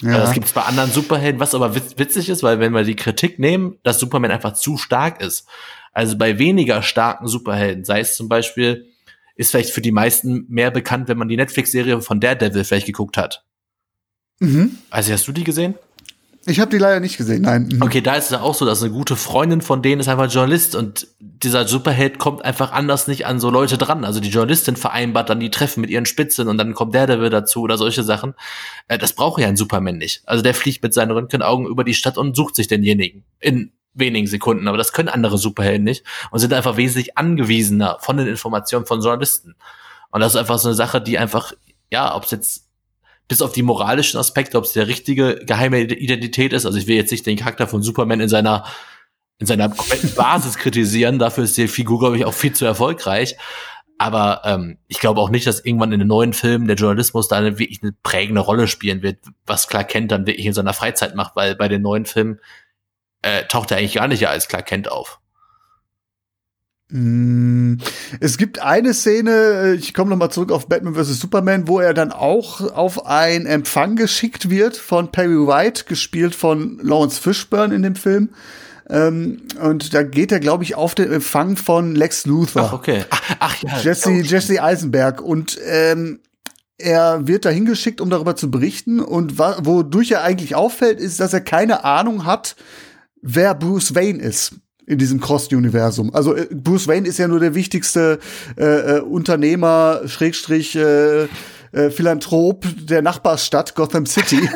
Ja. 0.02 0.18
Das 0.18 0.34
gibt 0.34 0.47
es 0.47 0.54
bei 0.54 0.62
anderen 0.62 0.91
Superhelden, 0.91 1.39
was 1.39 1.56
aber 1.56 1.76
witzig 1.76 2.30
ist, 2.30 2.43
weil 2.43 2.60
wenn 2.60 2.74
wir 2.74 2.84
die 2.84 2.95
Kritik 2.95 3.39
nehmen, 3.39 3.78
dass 3.84 3.99
Superman 3.99 4.32
einfach 4.32 4.54
zu 4.54 4.78
stark 4.78 5.22
ist. 5.22 5.47
Also 5.93 6.18
bei 6.18 6.39
weniger 6.39 6.82
starken 6.82 7.28
Superhelden, 7.28 7.86
sei 7.86 7.99
es 7.99 8.16
zum 8.16 8.30
Beispiel, 8.30 8.88
ist 9.36 9.52
vielleicht 9.52 9.72
für 9.72 9.82
die 9.82 9.91
meisten 9.91 10.45
mehr 10.47 10.72
bekannt, 10.72 11.08
wenn 11.08 11.18
man 11.18 11.28
die 11.28 11.38
Netflix-Serie 11.38 12.02
von 12.02 12.20
Daredevil 12.20 12.64
vielleicht 12.64 12.86
geguckt 12.86 13.18
hat. 13.18 13.43
Mhm. 14.39 14.78
Also 14.89 15.14
hast 15.14 15.28
du 15.28 15.32
die 15.32 15.43
gesehen? 15.43 15.76
Ich 16.46 16.60
habe 16.60 16.72
die 16.72 16.80
leider 16.80 17.00
nicht 17.00 17.18
gesehen, 17.18 17.44
nein. 17.44 17.70
Mhm. 17.72 17.82
Okay, 17.84 18.02
da 18.02 18.16
ist 18.16 18.32
es 18.32 18.38
auch 18.38 18.56
so, 18.56 18.66
dass 18.66 18.82
eine 18.82 18.92
gute 18.92 19.16
Freundin 19.16 19.62
von 19.62 19.84
denen 19.84 20.02
ist 20.02 20.08
einfach 20.08 20.32
Journalist 20.32 20.76
und 20.76 21.08
dieser 21.20 21.68
Superheld 21.68 22.18
kommt 22.18 22.44
einfach 22.44 22.72
anders 22.72 23.08
nicht 23.08 23.28
an 23.28 23.39
so 23.39 23.52
Leute 23.52 23.78
dran. 23.78 24.04
Also 24.06 24.20
die 24.20 24.30
Journalistin 24.30 24.76
vereinbart 24.76 25.30
dann 25.30 25.39
die 25.39 25.52
Treffen 25.52 25.82
mit 25.82 25.92
ihren 25.92 26.08
Spitzen 26.08 26.48
und 26.48 26.58
dann 26.58 26.74
kommt 26.74 26.96
der 26.96 27.08
wird 27.20 27.32
dazu 27.32 27.62
oder 27.62 27.78
solche 27.78 28.02
Sachen. 28.02 28.34
Äh, 28.88 28.98
das 28.98 29.14
braucht 29.14 29.39
ja 29.39 29.48
ein 29.48 29.56
Superman 29.56 29.98
nicht. 29.98 30.24
Also 30.26 30.42
der 30.42 30.56
fliegt 30.56 30.82
mit 30.82 30.96
seinen 30.96 31.12
Röntgenaugen 31.12 31.68
über 31.68 31.84
die 31.84 31.94
Stadt 31.94 32.18
und 32.18 32.36
sucht 32.36 32.56
sich 32.56 32.68
denjenigen 32.68 33.24
in 33.39 33.72
wenigen 33.94 34.26
Sekunden. 34.26 34.68
Aber 34.68 34.78
das 34.78 34.94
können 34.94 35.10
andere 35.10 35.38
Superhelden 35.38 35.84
nicht 35.84 36.04
und 36.32 36.39
sind 36.39 36.54
einfach 36.54 36.76
wesentlich 36.76 37.20
angewiesener 37.20 37.98
von 38.00 38.18
den 38.18 38.28
Informationen 38.28 38.88
von 38.88 39.02
Journalisten. 39.02 39.56
Und 40.10 40.22
das 40.22 40.34
ist 40.34 40.39
einfach 40.39 40.58
so 40.58 40.70
eine 40.70 40.76
Sache, 40.76 41.02
die 41.02 41.20
einfach, 41.20 41.54
ja, 41.92 42.16
ob 42.16 42.24
es 42.24 42.32
jetzt 42.32 42.70
bis 43.32 43.42
auf 43.42 43.54
die 43.54 43.64
moralischen 43.64 44.20
Aspekte, 44.20 44.58
ob 44.58 44.66
es 44.66 44.74
der 44.74 44.90
richtige 44.90 45.38
geheime 45.46 45.80
Identität 45.80 46.52
ist. 46.52 46.66
Also 46.66 46.78
ich 46.78 46.88
will 46.88 46.98
jetzt 46.98 47.12
nicht 47.12 47.26
den 47.26 47.38
Charakter 47.38 47.66
von 47.66 47.82
Superman 47.82 48.20
in 48.20 48.28
seiner 48.28 48.66
in 49.40 49.48
seiner 49.48 49.70
kompletten 49.70 50.14
Basis 50.14 50.58
kritisieren. 50.58 51.18
Dafür 51.18 51.46
ist 51.46 51.56
die 51.56 51.70
Figur, 51.70 52.00
glaube 52.00 52.18
ich, 52.18 52.26
auch 52.26 52.34
viel 52.34 52.52
zu 52.52 52.66
erfolgreich. 52.66 53.38
Aber 53.98 54.42
ähm, 54.44 54.80
ich 54.90 55.00
glaube 55.00 55.22
auch 55.22 55.30
nicht, 55.30 55.48
dass 55.48 55.64
irgendwann 55.64 55.94
in 55.94 56.00
den 56.00 56.10
neuen 56.10 56.34
Filmen 56.34 56.68
der 56.68 56.76
Journalismus 56.76 57.30
da 57.30 57.38
eine, 57.38 57.58
wirklich 57.58 57.82
eine 57.82 57.94
prägende 58.04 58.42
Rolle 58.42 58.68
spielen 58.68 59.02
wird, 59.02 59.20
was 59.46 59.70
Clark 59.70 59.88
Kent 59.88 60.12
dann 60.12 60.28
wirklich 60.28 60.46
in 60.46 60.54
seiner 60.54 60.74
Freizeit 60.74 61.16
macht, 61.16 61.38
weil 61.38 61.56
bei 61.56 61.70
den 61.70 61.82
neuen 61.82 62.06
Filmen 62.06 62.42
äh, 63.22 63.46
taucht 63.46 63.72
er 63.72 63.78
eigentlich 63.78 63.94
gar 63.94 64.10
nicht 64.10 64.28
als 64.28 64.50
Clark 64.50 64.66
Kent 64.66 64.92
auf. 64.92 65.20
Mm, 66.92 67.78
es 68.20 68.38
gibt 68.38 68.62
eine 68.62 68.94
Szene, 68.94 69.32
äh, 69.32 69.74
ich 69.76 69.94
komme 69.94 70.10
nochmal 70.10 70.30
zurück 70.30 70.52
auf 70.52 70.68
Batman 70.68 70.94
vs. 70.94 71.20
Superman, 71.20 71.68
wo 71.68 71.80
er 71.80 71.94
dann 71.94 72.12
auch 72.12 72.60
auf 72.76 73.06
ein 73.06 73.46
Empfang 73.46 73.96
geschickt 73.96 74.50
wird 74.50 74.76
von 74.76 75.10
Perry 75.10 75.48
White, 75.48 75.86
gespielt 75.86 76.36
von 76.36 76.80
Lawrence 76.84 77.20
Fishburne 77.20 77.74
in 77.74 77.84
dem 77.84 77.96
Film. 77.96 78.30
Ähm, 78.89 79.44
und 79.62 79.94
da 79.94 80.04
geht 80.04 80.34
er, 80.34 80.42
glaube 80.42 80.66
ich, 80.66 80.76
auf 80.76 80.94
den 80.94 81.14
Empfang 81.14 81.56
von 81.56 81.96
Lex 81.96 82.26
Luthor. 82.26 82.64
Ach, 82.64 82.74
okay. 82.74 83.06
Ach, 83.10 83.36
ach 83.39 83.64
ja. 83.64 83.80
Jesse, 83.80 84.12
Jesse 84.12 84.62
Eisenberg. 84.62 85.22
Und 85.22 85.58
ähm, 85.66 86.20
er 86.78 87.26
wird 87.26 87.46
da 87.46 87.50
hingeschickt, 87.50 88.02
um 88.02 88.10
darüber 88.10 88.36
zu 88.36 88.52
berichten. 88.52 89.00
Und 89.00 89.39
wodurch 89.39 90.12
er 90.12 90.24
eigentlich 90.24 90.56
auffällt, 90.56 91.00
ist, 91.00 91.22
dass 91.22 91.32
er 91.32 91.39
keine 91.39 91.86
Ahnung 91.86 92.26
hat, 92.26 92.58
wer 93.22 93.56
Bruce 93.56 93.96
Wayne 93.96 94.22
ist 94.22 94.56
in 94.86 94.98
diesem 94.98 95.20
Cross-Universum. 95.20 96.14
Also 96.14 96.36
äh, 96.36 96.48
Bruce 96.52 96.88
Wayne 96.88 97.08
ist 97.08 97.18
ja 97.18 97.28
nur 97.28 97.40
der 97.40 97.56
wichtigste 97.56 98.20
äh, 98.58 98.98
äh, 98.98 99.00
Unternehmer, 99.02 100.02
Schrägstrich, 100.06 100.76
äh, 100.76 101.24
äh, 101.24 101.90
Philanthrop 101.90 102.66
der 102.82 103.02
Nachbarstadt 103.02 103.76
Gotham 103.76 104.06
City. 104.06 104.42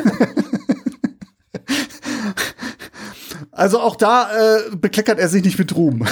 Also 3.56 3.80
auch 3.80 3.96
da 3.96 4.28
äh, 4.28 4.76
bekleckert 4.76 5.18
er 5.18 5.28
sich 5.28 5.42
nicht 5.42 5.58
mit 5.58 5.74
Ruhm. 5.74 6.06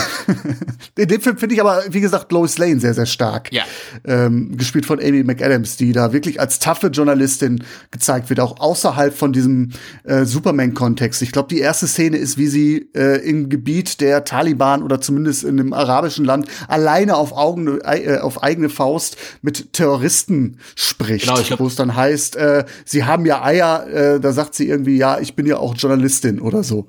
In 0.97 1.09
dem 1.09 1.21
Film 1.21 1.37
finde 1.37 1.55
ich 1.55 1.61
aber, 1.61 1.83
wie 1.91 2.01
gesagt, 2.01 2.33
Lois 2.33 2.57
Lane 2.57 2.81
sehr, 2.81 2.95
sehr 2.95 3.05
stark. 3.05 3.53
Ja. 3.53 3.65
Ähm, 4.07 4.57
gespielt 4.57 4.87
von 4.87 4.99
Amy 4.99 5.25
McAdams, 5.25 5.77
die 5.77 5.93
da 5.93 6.15
wirklich 6.15 6.41
als 6.41 6.59
taffe 6.59 6.87
Journalistin 6.87 7.63
gezeigt 7.91 8.31
wird, 8.31 8.41
auch 8.41 8.61
außerhalb 8.61 9.15
von 9.15 9.35
diesem 9.35 9.73
äh, 10.05 10.25
Superman-Kontext. 10.25 11.21
Ich 11.21 11.33
glaube, 11.33 11.49
die 11.49 11.59
erste 11.59 11.87
Szene 11.87 12.17
ist, 12.17 12.39
wie 12.39 12.47
sie 12.47 12.89
äh, 12.95 13.19
im 13.29 13.51
Gebiet 13.51 14.01
der 14.01 14.25
Taliban 14.25 14.83
oder 14.83 15.03
zumindest 15.03 15.45
in 15.45 15.61
einem 15.61 15.75
arabischen 15.75 16.25
Land 16.25 16.49
alleine 16.69 17.17
auf, 17.17 17.33
Augen, 17.33 17.79
äh, 17.83 18.19
auf 18.23 18.43
eigene 18.43 18.71
Faust 18.71 19.19
mit 19.43 19.75
Terroristen 19.75 20.57
spricht. 20.77 21.27
Genau, 21.27 21.59
wo 21.59 21.67
es 21.67 21.77
dann 21.77 21.95
heißt, 21.95 22.37
äh, 22.37 22.65
sie 22.87 23.05
haben 23.05 23.27
ja 23.27 23.45
Eier, 23.45 23.87
äh, 23.87 24.21
da 24.21 24.33
sagt 24.33 24.55
sie 24.55 24.67
irgendwie, 24.67 24.97
ja, 24.97 25.19
ich 25.19 25.37
bin 25.37 25.45
ja 25.45 25.59
auch 25.59 25.75
Journalistin 25.77 26.41
oder 26.41 26.63
so. 26.63 26.87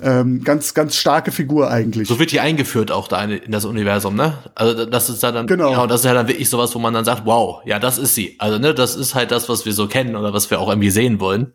Ähm, 0.00 0.44
ganz, 0.44 0.74
ganz 0.74 0.94
starke 0.94 1.32
Figur 1.32 1.70
eigentlich. 1.70 2.06
So 2.06 2.20
wird 2.20 2.30
die 2.30 2.38
eingeführt 2.38 2.92
auch 2.92 3.08
da 3.08 3.24
in 3.24 3.50
das 3.50 3.64
Universum, 3.64 4.14
ne? 4.14 4.38
Also 4.54 4.86
das 4.86 5.10
ist 5.10 5.22
ja 5.24 5.32
dann, 5.32 5.48
genau. 5.48 5.70
genau, 5.70 5.86
das 5.88 6.00
ist 6.00 6.06
ja 6.06 6.14
dann 6.14 6.28
wirklich 6.28 6.48
sowas, 6.48 6.72
wo 6.74 6.78
man 6.78 6.94
dann 6.94 7.04
sagt, 7.04 7.26
wow, 7.26 7.62
ja, 7.64 7.80
das 7.80 7.98
ist 7.98 8.14
sie. 8.14 8.36
Also, 8.38 8.58
ne, 8.58 8.74
das 8.74 8.94
ist 8.94 9.16
halt 9.16 9.32
das, 9.32 9.48
was 9.48 9.66
wir 9.66 9.72
so 9.72 9.88
kennen 9.88 10.14
oder 10.14 10.32
was 10.32 10.50
wir 10.50 10.60
auch 10.60 10.68
irgendwie 10.68 10.90
sehen 10.90 11.18
wollen. 11.18 11.52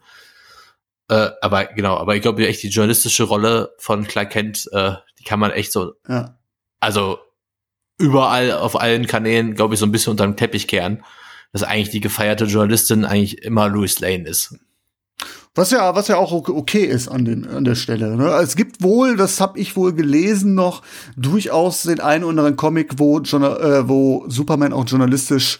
Äh, 1.10 1.30
aber 1.42 1.66
genau, 1.66 1.98
aber 1.98 2.16
ich 2.16 2.22
glaube 2.22 2.46
echt 2.46 2.64
die 2.64 2.70
journalistische 2.70 3.24
Rolle 3.24 3.74
von 3.78 4.08
Clark 4.08 4.32
Kent, 4.32 4.70
äh, 4.74 4.94
die 5.20 5.24
kann 5.24 5.40
man 5.40 5.52
echt 5.52 5.72
so, 5.72 5.94
ja. 6.08 6.38
also 6.80 7.20
überall 7.98 8.52
auf 8.52 8.80
allen 8.80 9.08
Kanälen, 9.08 9.56
glaube 9.56 9.74
ich, 9.74 9.80
so 9.80 9.86
ein 9.86 9.92
bisschen 9.92 10.12
unter 10.12 10.26
den 10.26 10.36
Teppich 10.36 10.68
kehren, 10.68 11.04
dass 11.54 11.64
eigentlich 11.64 11.92
die 11.92 12.02
gefeierte 12.02 12.46
Journalistin 12.46 13.06
eigentlich 13.06 13.42
immer 13.44 13.70
Louis 13.70 14.00
Lane 14.00 14.28
ist. 14.28 14.56
Was 15.56 15.72
ja, 15.72 15.96
was 15.96 16.08
ja 16.08 16.18
auch 16.18 16.32
okay 16.32 16.86
ist 16.86 17.08
an, 17.08 17.26
den, 17.26 17.48
an 17.48 17.64
der 17.64 17.76
Stelle. 17.76 18.16
Ne? 18.18 18.28
Es 18.42 18.56
gibt 18.56 18.82
wohl, 18.82 19.16
das 19.16 19.40
habe 19.40 19.60
ich 19.60 19.76
wohl 19.76 19.94
gelesen 19.94 20.56
noch, 20.56 20.82
durchaus 21.16 21.84
den 21.84 22.00
einen 22.00 22.24
oder 22.24 22.32
anderen 22.32 22.56
Comic, 22.56 22.98
wo, 22.98 23.20
äh, 23.20 23.88
wo 23.88 24.26
Superman 24.28 24.74
auch 24.74 24.86
journalistisch 24.88 25.60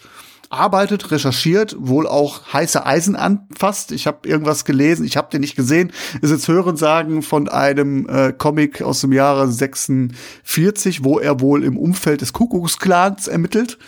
arbeitet, 0.54 1.10
recherchiert, 1.10 1.76
wohl 1.78 2.06
auch 2.06 2.52
heiße 2.52 2.84
Eisen 2.86 3.16
anfasst. 3.16 3.92
Ich 3.92 4.06
habe 4.06 4.26
irgendwas 4.28 4.64
gelesen, 4.64 5.04
ich 5.04 5.16
habe 5.16 5.30
den 5.30 5.40
nicht 5.40 5.56
gesehen. 5.56 5.92
Ist 6.22 6.30
jetzt 6.30 6.48
Hören 6.48 6.76
sagen 6.76 7.22
von 7.22 7.48
einem 7.48 8.08
äh, 8.08 8.32
Comic 8.32 8.82
aus 8.82 9.00
dem 9.00 9.12
Jahre 9.12 9.50
46, 9.50 11.04
wo 11.04 11.18
er 11.18 11.40
wohl 11.40 11.64
im 11.64 11.76
Umfeld 11.76 12.20
des 12.20 12.32
Kuckucksklans 12.32 13.28
ermittelt. 13.28 13.78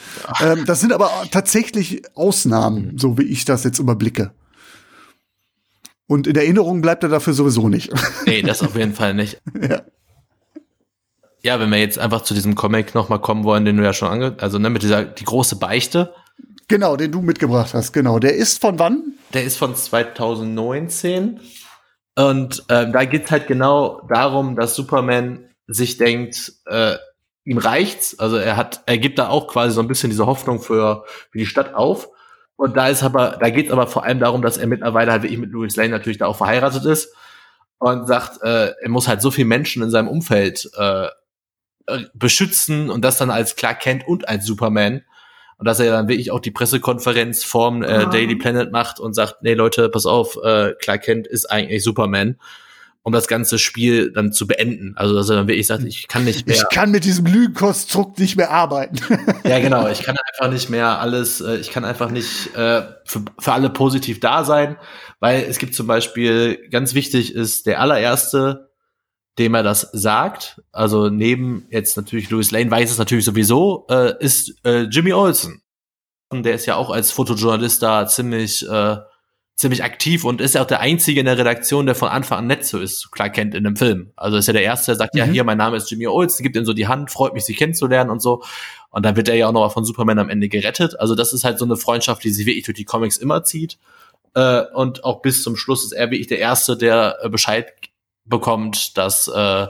Ähm, 0.40 0.64
das 0.66 0.80
sind 0.80 0.92
aber 0.92 1.10
tatsächlich 1.30 2.02
Ausnahmen, 2.14 2.98
so 2.98 3.18
wie 3.18 3.24
ich 3.24 3.44
das 3.44 3.64
jetzt 3.64 3.78
überblicke. 3.78 4.32
Und 6.06 6.26
in 6.26 6.36
Erinnerung 6.36 6.82
bleibt 6.82 7.02
er 7.02 7.08
dafür 7.08 7.32
sowieso 7.32 7.68
nicht. 7.68 7.92
Nee, 8.26 8.42
das 8.42 8.62
auf 8.62 8.76
jeden 8.76 8.94
Fall 8.94 9.14
nicht. 9.14 9.40
ja. 9.60 9.82
Ja, 11.42 11.60
wenn 11.60 11.70
wir 11.70 11.78
jetzt 11.78 11.98
einfach 11.98 12.22
zu 12.22 12.34
diesem 12.34 12.54
Comic 12.54 12.94
nochmal 12.94 13.20
kommen 13.20 13.44
wollen, 13.44 13.64
den 13.64 13.76
du 13.76 13.84
ja 13.84 13.92
schon 13.92 14.08
ange, 14.08 14.36
also 14.40 14.58
ne, 14.58 14.68
mit 14.68 14.82
dieser, 14.82 15.04
die 15.04 15.24
große 15.24 15.56
Beichte. 15.56 16.12
Genau, 16.68 16.96
den 16.96 17.12
du 17.12 17.22
mitgebracht 17.22 17.72
hast, 17.74 17.92
genau. 17.92 18.18
Der 18.18 18.34
ist 18.34 18.60
von 18.60 18.78
wann? 18.78 19.14
Der 19.32 19.44
ist 19.44 19.56
von 19.56 19.74
2019. 19.74 21.40
Und 22.16 22.64
ähm, 22.68 22.92
da 22.92 23.04
geht's 23.04 23.30
halt 23.30 23.46
genau 23.46 24.00
darum, 24.08 24.56
dass 24.56 24.74
Superman 24.74 25.50
sich 25.68 25.98
denkt, 25.98 26.52
äh, 26.66 26.96
ihm 27.44 27.58
reicht's. 27.58 28.18
Also 28.18 28.36
er 28.36 28.56
hat, 28.56 28.82
er 28.86 28.98
gibt 28.98 29.18
da 29.18 29.28
auch 29.28 29.46
quasi 29.46 29.74
so 29.74 29.80
ein 29.80 29.88
bisschen 29.88 30.10
diese 30.10 30.26
Hoffnung 30.26 30.60
für, 30.60 31.04
für 31.30 31.38
die 31.38 31.46
Stadt 31.46 31.74
auf. 31.74 32.08
Und 32.56 32.76
da 32.76 32.88
ist 32.88 33.02
aber, 33.02 33.36
da 33.38 33.50
geht 33.50 33.66
es 33.66 33.72
aber 33.72 33.86
vor 33.86 34.04
allem 34.04 34.18
darum, 34.18 34.42
dass 34.42 34.56
er 34.56 34.66
mittlerweile 34.66 35.12
halt 35.12 35.22
wirklich 35.22 35.38
mit 35.38 35.50
Louis 35.50 35.76
Lane 35.76 35.90
natürlich 35.90 36.18
da 36.18 36.26
auch 36.26 36.36
verheiratet 36.36 36.84
ist 36.84 37.14
und 37.78 38.06
sagt, 38.06 38.42
äh, 38.42 38.72
er 38.80 38.88
muss 38.88 39.08
halt 39.08 39.20
so 39.20 39.30
viele 39.30 39.46
Menschen 39.46 39.82
in 39.82 39.90
seinem 39.90 40.08
Umfeld 40.08 40.70
äh, 40.78 41.06
äh 41.86 42.04
beschützen 42.14 42.90
und 42.90 43.04
das 43.04 43.18
dann 43.18 43.30
als 43.30 43.56
Clark 43.56 43.80
Kent 43.80 44.08
und 44.08 44.28
als 44.28 44.46
Superman. 44.46 45.02
Und 45.58 45.66
dass 45.66 45.80
er 45.80 45.90
dann 45.90 46.08
wirklich 46.08 46.30
auch 46.30 46.40
die 46.40 46.50
Pressekonferenz 46.50 47.44
vorm 47.44 47.82
äh. 47.82 48.08
Daily 48.10 48.36
Planet 48.36 48.72
macht 48.72 49.00
und 49.00 49.14
sagt, 49.14 49.42
nee 49.42 49.54
Leute, 49.54 49.88
pass 49.88 50.04
auf, 50.04 50.38
äh, 50.42 50.72
Clark 50.80 51.02
Kent 51.02 51.26
ist 51.26 51.50
eigentlich 51.50 51.82
Superman 51.82 52.38
um 53.06 53.12
das 53.12 53.28
ganze 53.28 53.60
Spiel 53.60 54.10
dann 54.10 54.32
zu 54.32 54.48
beenden. 54.48 54.94
Also 54.96 55.14
dass 55.14 55.30
er 55.30 55.36
dann 55.36 55.46
wirklich 55.46 55.68
sagt, 55.68 55.84
ich 55.84 56.08
kann 56.08 56.24
nicht 56.24 56.44
mehr. 56.44 56.56
Ich 56.56 56.68
kann 56.70 56.90
mit 56.90 57.04
diesem 57.04 57.24
Lügenkonstrukt 57.24 58.18
nicht 58.18 58.34
mehr 58.34 58.50
arbeiten. 58.50 58.98
ja, 59.44 59.60
genau. 59.60 59.86
Ich 59.86 60.02
kann 60.02 60.16
einfach 60.32 60.52
nicht 60.52 60.70
mehr 60.70 60.98
alles, 60.98 61.40
äh, 61.40 61.54
ich 61.58 61.70
kann 61.70 61.84
einfach 61.84 62.10
nicht 62.10 62.52
äh, 62.56 62.82
für, 63.04 63.22
für 63.38 63.52
alle 63.52 63.70
positiv 63.70 64.18
da 64.18 64.42
sein, 64.42 64.76
weil 65.20 65.44
es 65.44 65.58
gibt 65.58 65.76
zum 65.76 65.86
Beispiel, 65.86 66.68
ganz 66.68 66.94
wichtig 66.94 67.32
ist, 67.32 67.66
der 67.66 67.80
allererste, 67.80 68.70
dem 69.38 69.54
er 69.54 69.62
das 69.62 69.88
sagt, 69.92 70.60
also 70.72 71.08
neben 71.08 71.68
jetzt 71.70 71.96
natürlich 71.96 72.28
Louis 72.30 72.50
Lane 72.50 72.72
weiß 72.72 72.90
es 72.90 72.98
natürlich 72.98 73.24
sowieso, 73.24 73.86
äh, 73.88 74.14
ist 74.18 74.52
äh, 74.64 74.80
Jimmy 74.90 75.12
Olsen. 75.12 75.62
Und 76.28 76.42
der 76.42 76.56
ist 76.56 76.66
ja 76.66 76.74
auch 76.74 76.90
als 76.90 77.12
Fotojournalist 77.12 77.80
da 77.84 78.08
ziemlich 78.08 78.68
äh, 78.68 78.96
ziemlich 79.56 79.82
aktiv 79.82 80.24
und 80.24 80.42
ist 80.42 80.54
ja 80.54 80.62
auch 80.62 80.66
der 80.66 80.80
Einzige 80.80 81.20
in 81.20 81.26
der 81.26 81.38
Redaktion, 81.38 81.86
der 81.86 81.94
von 81.94 82.08
Anfang 82.08 82.38
an 82.38 82.46
nett 82.46 82.66
so 82.66 82.78
ist, 82.78 83.10
klar 83.10 83.30
kennt 83.30 83.54
in 83.54 83.64
dem 83.64 83.74
Film. 83.74 84.12
Also 84.14 84.36
ist 84.36 84.46
ja 84.46 84.52
der 84.52 84.62
Erste, 84.62 84.92
der 84.92 84.96
sagt, 84.96 85.14
mhm. 85.14 85.18
ja, 85.18 85.24
hier, 85.24 85.44
mein 85.44 85.56
Name 85.56 85.78
ist 85.78 85.90
Jimmy 85.90 86.06
Olsen, 86.06 86.42
gibt 86.42 86.56
ihm 86.56 86.66
so 86.66 86.74
die 86.74 86.86
Hand, 86.86 87.10
freut 87.10 87.32
mich, 87.32 87.44
sie 87.44 87.54
kennenzulernen 87.54 88.10
und 88.10 88.20
so. 88.20 88.42
Und 88.90 89.04
dann 89.04 89.16
wird 89.16 89.28
er 89.28 89.34
ja 89.34 89.48
auch 89.48 89.52
noch 89.52 89.72
von 89.72 89.84
Superman 89.84 90.18
am 90.18 90.28
Ende 90.28 90.48
gerettet. 90.48 91.00
Also 91.00 91.14
das 91.14 91.32
ist 91.32 91.44
halt 91.44 91.58
so 91.58 91.64
eine 91.64 91.76
Freundschaft, 91.76 92.22
die 92.22 92.30
sich 92.30 92.44
wirklich 92.44 92.66
durch 92.66 92.76
die 92.76 92.84
Comics 92.84 93.16
immer 93.16 93.44
zieht. 93.44 93.78
Äh, 94.34 94.64
und 94.74 95.04
auch 95.04 95.22
bis 95.22 95.42
zum 95.42 95.56
Schluss 95.56 95.84
ist 95.84 95.92
er 95.92 96.10
wirklich 96.10 96.28
der 96.28 96.38
Erste, 96.38 96.76
der 96.76 97.16
äh, 97.22 97.28
Bescheid 97.30 97.72
bekommt, 98.26 98.98
dass, 98.98 99.26
äh, 99.28 99.66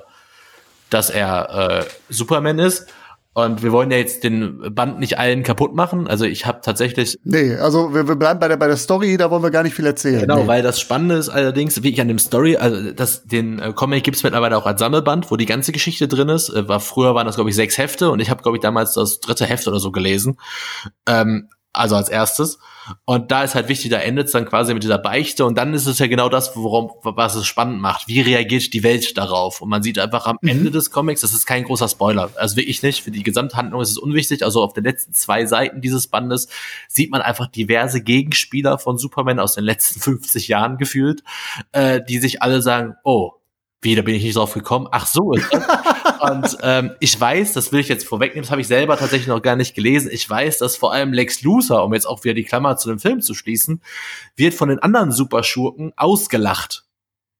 dass 0.91 1.11
er 1.11 1.87
äh, 1.89 2.13
Superman 2.13 2.59
ist. 2.59 2.89
Und 3.37 3.63
wir 3.63 3.71
wollen 3.71 3.91
ja 3.91 3.99
jetzt 3.99 4.25
den 4.25 4.75
Band 4.75 4.99
nicht 4.99 5.19
allen 5.19 5.43
kaputt 5.43 5.75
machen. 5.75 6.09
Also 6.09 6.25
ich 6.25 6.47
habe 6.47 6.61
tatsächlich. 6.63 7.19
Nee, 7.23 7.55
also 7.57 7.93
wir, 7.93 8.09
wir 8.09 8.17
bleiben 8.17 8.41
bei 8.41 8.49
der, 8.49 8.57
bei 8.57 8.67
der 8.67 8.79
Story, 8.79 9.19
da 9.19 9.31
wollen 9.31 9.43
wir 9.43 9.51
gar 9.51 9.63
nicht 9.63 9.75
viel 9.75 9.85
erzählen. 9.85 10.23
Genau, 10.23 10.39
nee. 10.39 10.47
weil 10.47 10.63
das 10.63 10.81
Spannende 10.81 11.17
ist 11.17 11.29
allerdings, 11.29 11.83
wie 11.83 11.91
ich 11.91 12.01
an 12.01 12.09
dem 12.09 12.19
Story, 12.19 12.57
also 12.57 12.93
das, 12.93 13.25
den 13.25 13.59
äh, 13.59 13.75
Comic 13.75 14.05
gibt's 14.05 14.23
mittlerweile 14.23 14.57
auch 14.57 14.65
als 14.65 14.81
Sammelband, 14.81 15.31
wo 15.31 15.37
die 15.37 15.45
ganze 15.45 15.73
Geschichte 15.73 16.09
drin 16.09 16.31
ist. 16.31 16.49
Äh, 16.49 16.67
war, 16.67 16.81
früher 16.81 17.15
waren 17.15 17.27
das, 17.27 17.35
glaube 17.35 17.51
ich, 17.51 17.57
sechs 17.57 17.77
Hefte 17.77 18.11
und 18.11 18.21
ich 18.21 18.31
habe, 18.31 18.43
glaube 18.43 18.57
ich, 18.57 18.63
damals 18.63 18.95
das 18.95 19.21
dritte 19.21 19.45
Heft 19.45 19.69
oder 19.69 19.81
so 19.81 19.93
gelesen. 19.93 20.39
Ähm, 21.07 21.51
also 21.77 21.97
als 21.97 22.09
erstes. 22.09 22.59
Und 23.05 23.31
da 23.33 23.43
ist 23.43 23.55
halt 23.55 23.69
wichtig, 23.69 23.91
da 23.91 23.99
endet 23.99 24.27
es 24.27 24.33
dann 24.33 24.47
quasi 24.47 24.73
mit 24.73 24.83
dieser 24.83 24.99
Beichte 24.99 25.45
und 25.45 25.59
dann 25.59 25.75
ist 25.75 25.87
es 25.87 25.99
ja 25.99 26.07
genau 26.07 26.29
das, 26.29 26.55
worum, 26.55 26.93
was 27.03 27.35
es 27.35 27.47
spannend 27.47 27.81
macht. 27.81 28.07
Wie 28.07 28.21
reagiert 28.21 28.73
die 28.73 28.83
Welt 28.83 29.17
darauf? 29.19 29.61
Und 29.61 29.69
man 29.69 29.83
sieht 29.83 29.99
einfach 29.99 30.27
am 30.27 30.39
mhm. 30.41 30.49
Ende 30.49 30.71
des 30.71 30.91
Comics, 30.91 31.23
das 31.23 31.33
ist 31.33 31.47
kein 31.47 31.65
großer 31.65 31.89
Spoiler, 31.89 32.31
also 32.37 32.57
wirklich 32.57 32.83
nicht, 32.83 33.03
für 33.03 33.11
die 33.11 33.25
Gesamthandlung 33.25 33.81
ist 33.81 33.91
es 33.91 33.99
unwichtig, 33.99 34.45
also 34.45 34.63
auf 34.63 34.73
den 34.73 34.85
letzten 34.85 35.13
zwei 35.13 35.47
Seiten 35.47 35.81
dieses 35.81 36.07
Bandes 36.07 36.49
sieht 36.89 37.11
man 37.11 37.23
einfach 37.23 37.49
diverse 37.49 38.03
Gegenspieler 38.03 38.79
von 38.79 38.99
Superman 38.99 39.41
aus 39.41 39.55
den 39.55 39.65
letzten 39.65 40.01
50 40.07 40.47
Jahren 40.49 40.79
gefühlt, 40.79 41.25
äh, 41.73 42.01
die 42.09 42.19
sich 42.19 42.43
alle 42.43 42.63
sagen, 42.63 42.95
oh, 43.03 43.33
wie, 43.83 43.95
da 43.95 44.03
bin 44.03 44.15
ich 44.15 44.23
nicht 44.23 44.37
drauf 44.37 44.55
gekommen. 44.55 44.89
Ach 44.91 45.07
so. 45.07 45.33
Und 46.21 46.59
ähm, 46.63 46.93
ich 47.01 47.21
weiß, 47.21 47.53
das 47.53 47.73
will 47.73 47.81
ich 47.81 47.89
jetzt 47.89 48.07
vorwegnehmen, 48.07 48.43
das 48.43 48.51
habe 48.51 48.61
ich 48.61 48.67
selber 48.67 48.97
tatsächlich 48.97 49.29
noch 49.29 49.43
gar 49.43 49.57
nicht 49.57 49.75
gelesen. 49.75 50.11
Ich 50.13 50.29
weiß, 50.29 50.59
dass 50.59 50.77
vor 50.77 50.93
allem 50.93 51.13
Lex 51.13 51.43
Luthor, 51.43 51.85
um 51.85 51.95
jetzt 51.95 52.07
auch 52.07 52.25
wieder 52.25 52.35
die 52.35 52.45
Klammer 52.45 52.77
zu 52.77 52.89
dem 52.89 52.99
Film 52.99 53.21
zu 53.21 53.35
schließen, 53.35 53.83
wird 54.37 54.55
von 54.55 54.69
den 54.69 54.79
anderen 54.79 55.13
Superschurken 55.13 55.93
ausgelacht 55.97 56.87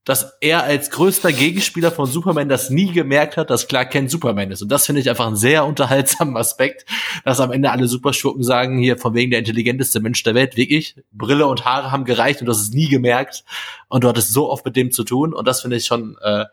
dass 0.07 0.39
er 0.41 0.63
als 0.63 0.91
größter 0.91 1.33
Gegenspieler 1.33 1.91
von 1.91 2.07
Superman 2.07 2.49
das 2.49 2.71
nie 2.71 2.93
gemerkt 2.93 3.37
hat, 3.37 3.51
dass 3.51 3.67
Clark 3.67 3.91
Kent 3.91 4.09
Superman 4.09 4.53
ist. 4.53 4.63
Und 4.63 4.71
das 4.71 4.87
finde 4.87 5.01
ich 5.01 5.11
einfach 5.11 5.27
einen 5.27 5.35
sehr 5.35 5.67
unterhaltsamen 5.67 6.37
Aspekt, 6.37 6.87
dass 7.25 7.41
am 7.41 7.51
Ende 7.51 7.73
alle 7.73 7.89
Superschurken 7.89 8.45
sagen, 8.45 8.79
hier 8.79 8.99
von 8.99 9.15
wegen 9.15 9.33
der 9.33 9.41
intelligenteste 9.41 9.99
Mensch 9.99 10.23
der 10.23 10.37
Welt, 10.37 10.57
wirklich, 10.57 10.95
Brille 11.11 11.49
und 11.49 11.65
Haare 11.65 11.91
haben 11.91 12.05
gereicht 12.05 12.41
und 12.41 12.49
hast 12.49 12.61
es 12.61 12.71
nie 12.71 12.89
gemerkt. 12.89 13.45
Und 13.89 14.05
du 14.05 14.09
hattest 14.09 14.33
so 14.33 14.49
oft 14.49 14.65
mit 14.65 14.77
dem 14.77 14.93
zu 14.93 15.03
tun. 15.03 15.35
Und 15.35 15.49
das 15.49 15.63
finde 15.63 15.77
ich 15.77 15.87
schon 15.87 16.17
äh, 16.23 16.45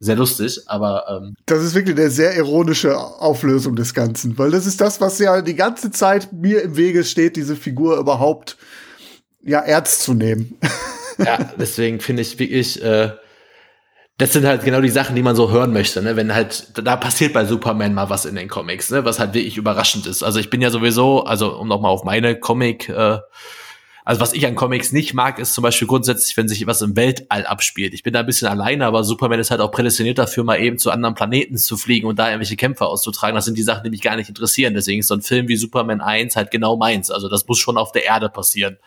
sehr 0.00 0.16
lustig, 0.16 0.62
aber 0.66 1.04
ähm 1.08 1.34
das 1.46 1.62
ist 1.62 1.74
wirklich 1.74 1.96
eine 1.96 2.10
sehr 2.10 2.34
ironische 2.34 2.96
Auflösung 2.96 3.76
des 3.76 3.92
Ganzen, 3.92 4.36
weil 4.38 4.50
das 4.50 4.66
ist 4.66 4.80
das, 4.80 5.00
was 5.00 5.18
ja 5.18 5.42
die 5.42 5.54
ganze 5.54 5.90
Zeit 5.90 6.32
mir 6.32 6.62
im 6.62 6.76
Wege 6.76 7.04
steht, 7.04 7.36
diese 7.36 7.54
Figur 7.54 7.98
überhaupt 7.98 8.56
ja 9.42 9.60
ernst 9.60 10.02
zu 10.02 10.14
nehmen. 10.14 10.58
ja, 11.18 11.38
deswegen 11.58 12.00
finde 12.00 12.22
ich 12.22 12.38
wirklich, 12.38 12.82
äh, 12.82 13.12
das 14.16 14.32
sind 14.32 14.46
halt 14.46 14.64
genau 14.64 14.80
die 14.80 14.90
Sachen, 14.90 15.16
die 15.16 15.22
man 15.22 15.36
so 15.36 15.50
hören 15.50 15.72
möchte, 15.72 16.02
ne? 16.02 16.16
Wenn 16.16 16.34
halt, 16.34 16.72
da 16.82 16.96
passiert 16.96 17.32
bei 17.32 17.44
Superman 17.44 17.94
mal 17.94 18.10
was 18.10 18.24
in 18.24 18.36
den 18.36 18.48
Comics, 18.48 18.90
ne? 18.90 19.04
Was 19.04 19.18
halt 19.18 19.34
wirklich 19.34 19.56
überraschend 19.56 20.06
ist. 20.06 20.22
Also 20.22 20.38
ich 20.40 20.50
bin 20.50 20.60
ja 20.62 20.70
sowieso, 20.70 21.24
also 21.24 21.58
um 21.58 21.68
nochmal 21.68 21.90
auf 21.90 22.04
meine 22.04 22.38
Comic, 22.38 22.88
äh, 22.88 23.18
also 24.10 24.22
was 24.22 24.32
ich 24.32 24.44
an 24.44 24.56
Comics 24.56 24.90
nicht 24.90 25.14
mag, 25.14 25.38
ist 25.38 25.54
zum 25.54 25.62
Beispiel 25.62 25.86
grundsätzlich, 25.86 26.36
wenn 26.36 26.48
sich 26.48 26.66
was 26.66 26.82
im 26.82 26.96
Weltall 26.96 27.46
abspielt. 27.46 27.94
Ich 27.94 28.02
bin 28.02 28.12
da 28.12 28.18
ein 28.18 28.26
bisschen 28.26 28.48
alleine, 28.48 28.84
aber 28.84 29.04
Superman 29.04 29.38
ist 29.38 29.52
halt 29.52 29.60
auch 29.60 29.70
prädestiniert 29.70 30.18
dafür, 30.18 30.42
mal 30.42 30.56
eben 30.56 30.78
zu 30.78 30.90
anderen 30.90 31.14
Planeten 31.14 31.56
zu 31.56 31.76
fliegen 31.76 32.08
und 32.08 32.18
da 32.18 32.26
irgendwelche 32.26 32.56
Kämpfe 32.56 32.86
auszutragen. 32.86 33.36
Das 33.36 33.44
sind 33.44 33.56
die 33.56 33.62
Sachen, 33.62 33.84
die 33.84 33.90
mich 33.90 34.02
gar 34.02 34.16
nicht 34.16 34.28
interessieren. 34.28 34.74
Deswegen 34.74 34.98
ist 34.98 35.06
so 35.06 35.14
ein 35.14 35.22
Film 35.22 35.46
wie 35.46 35.54
Superman 35.54 36.00
1 36.00 36.34
halt 36.34 36.50
genau 36.50 36.76
meins. 36.76 37.12
Also 37.12 37.28
das 37.28 37.46
muss 37.46 37.60
schon 37.60 37.78
auf 37.78 37.92
der 37.92 38.04
Erde 38.04 38.28
passieren. 38.28 38.78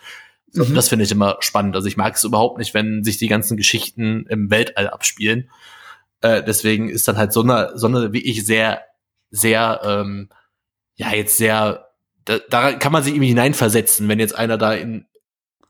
Mhm. 0.52 0.74
Das 0.74 0.90
finde 0.90 1.06
ich 1.06 1.10
immer 1.10 1.38
spannend. 1.40 1.74
Also 1.74 1.88
ich 1.88 1.96
mag 1.96 2.16
es 2.16 2.24
überhaupt 2.24 2.58
nicht, 2.58 2.74
wenn 2.74 3.02
sich 3.02 3.16
die 3.16 3.28
ganzen 3.28 3.56
Geschichten 3.56 4.26
im 4.28 4.50
Weltall 4.50 4.90
abspielen. 4.90 5.48
Äh, 6.20 6.42
deswegen 6.42 6.90
ist 6.90 7.08
dann 7.08 7.16
halt 7.16 7.32
so 7.32 7.40
eine, 7.40 7.72
so 7.76 7.86
eine, 7.86 8.12
wie 8.12 8.22
ich, 8.22 8.44
sehr, 8.44 8.82
sehr, 9.30 9.80
ähm, 9.84 10.28
ja, 10.96 11.14
jetzt 11.14 11.38
sehr, 11.38 11.88
da, 12.26 12.40
da 12.50 12.72
kann 12.74 12.92
man 12.92 13.02
sich 13.02 13.14
irgendwie 13.14 13.28
hineinversetzen, 13.28 14.06
wenn 14.06 14.18
jetzt 14.18 14.34
einer 14.34 14.58
da 14.58 14.74
in, 14.74 15.06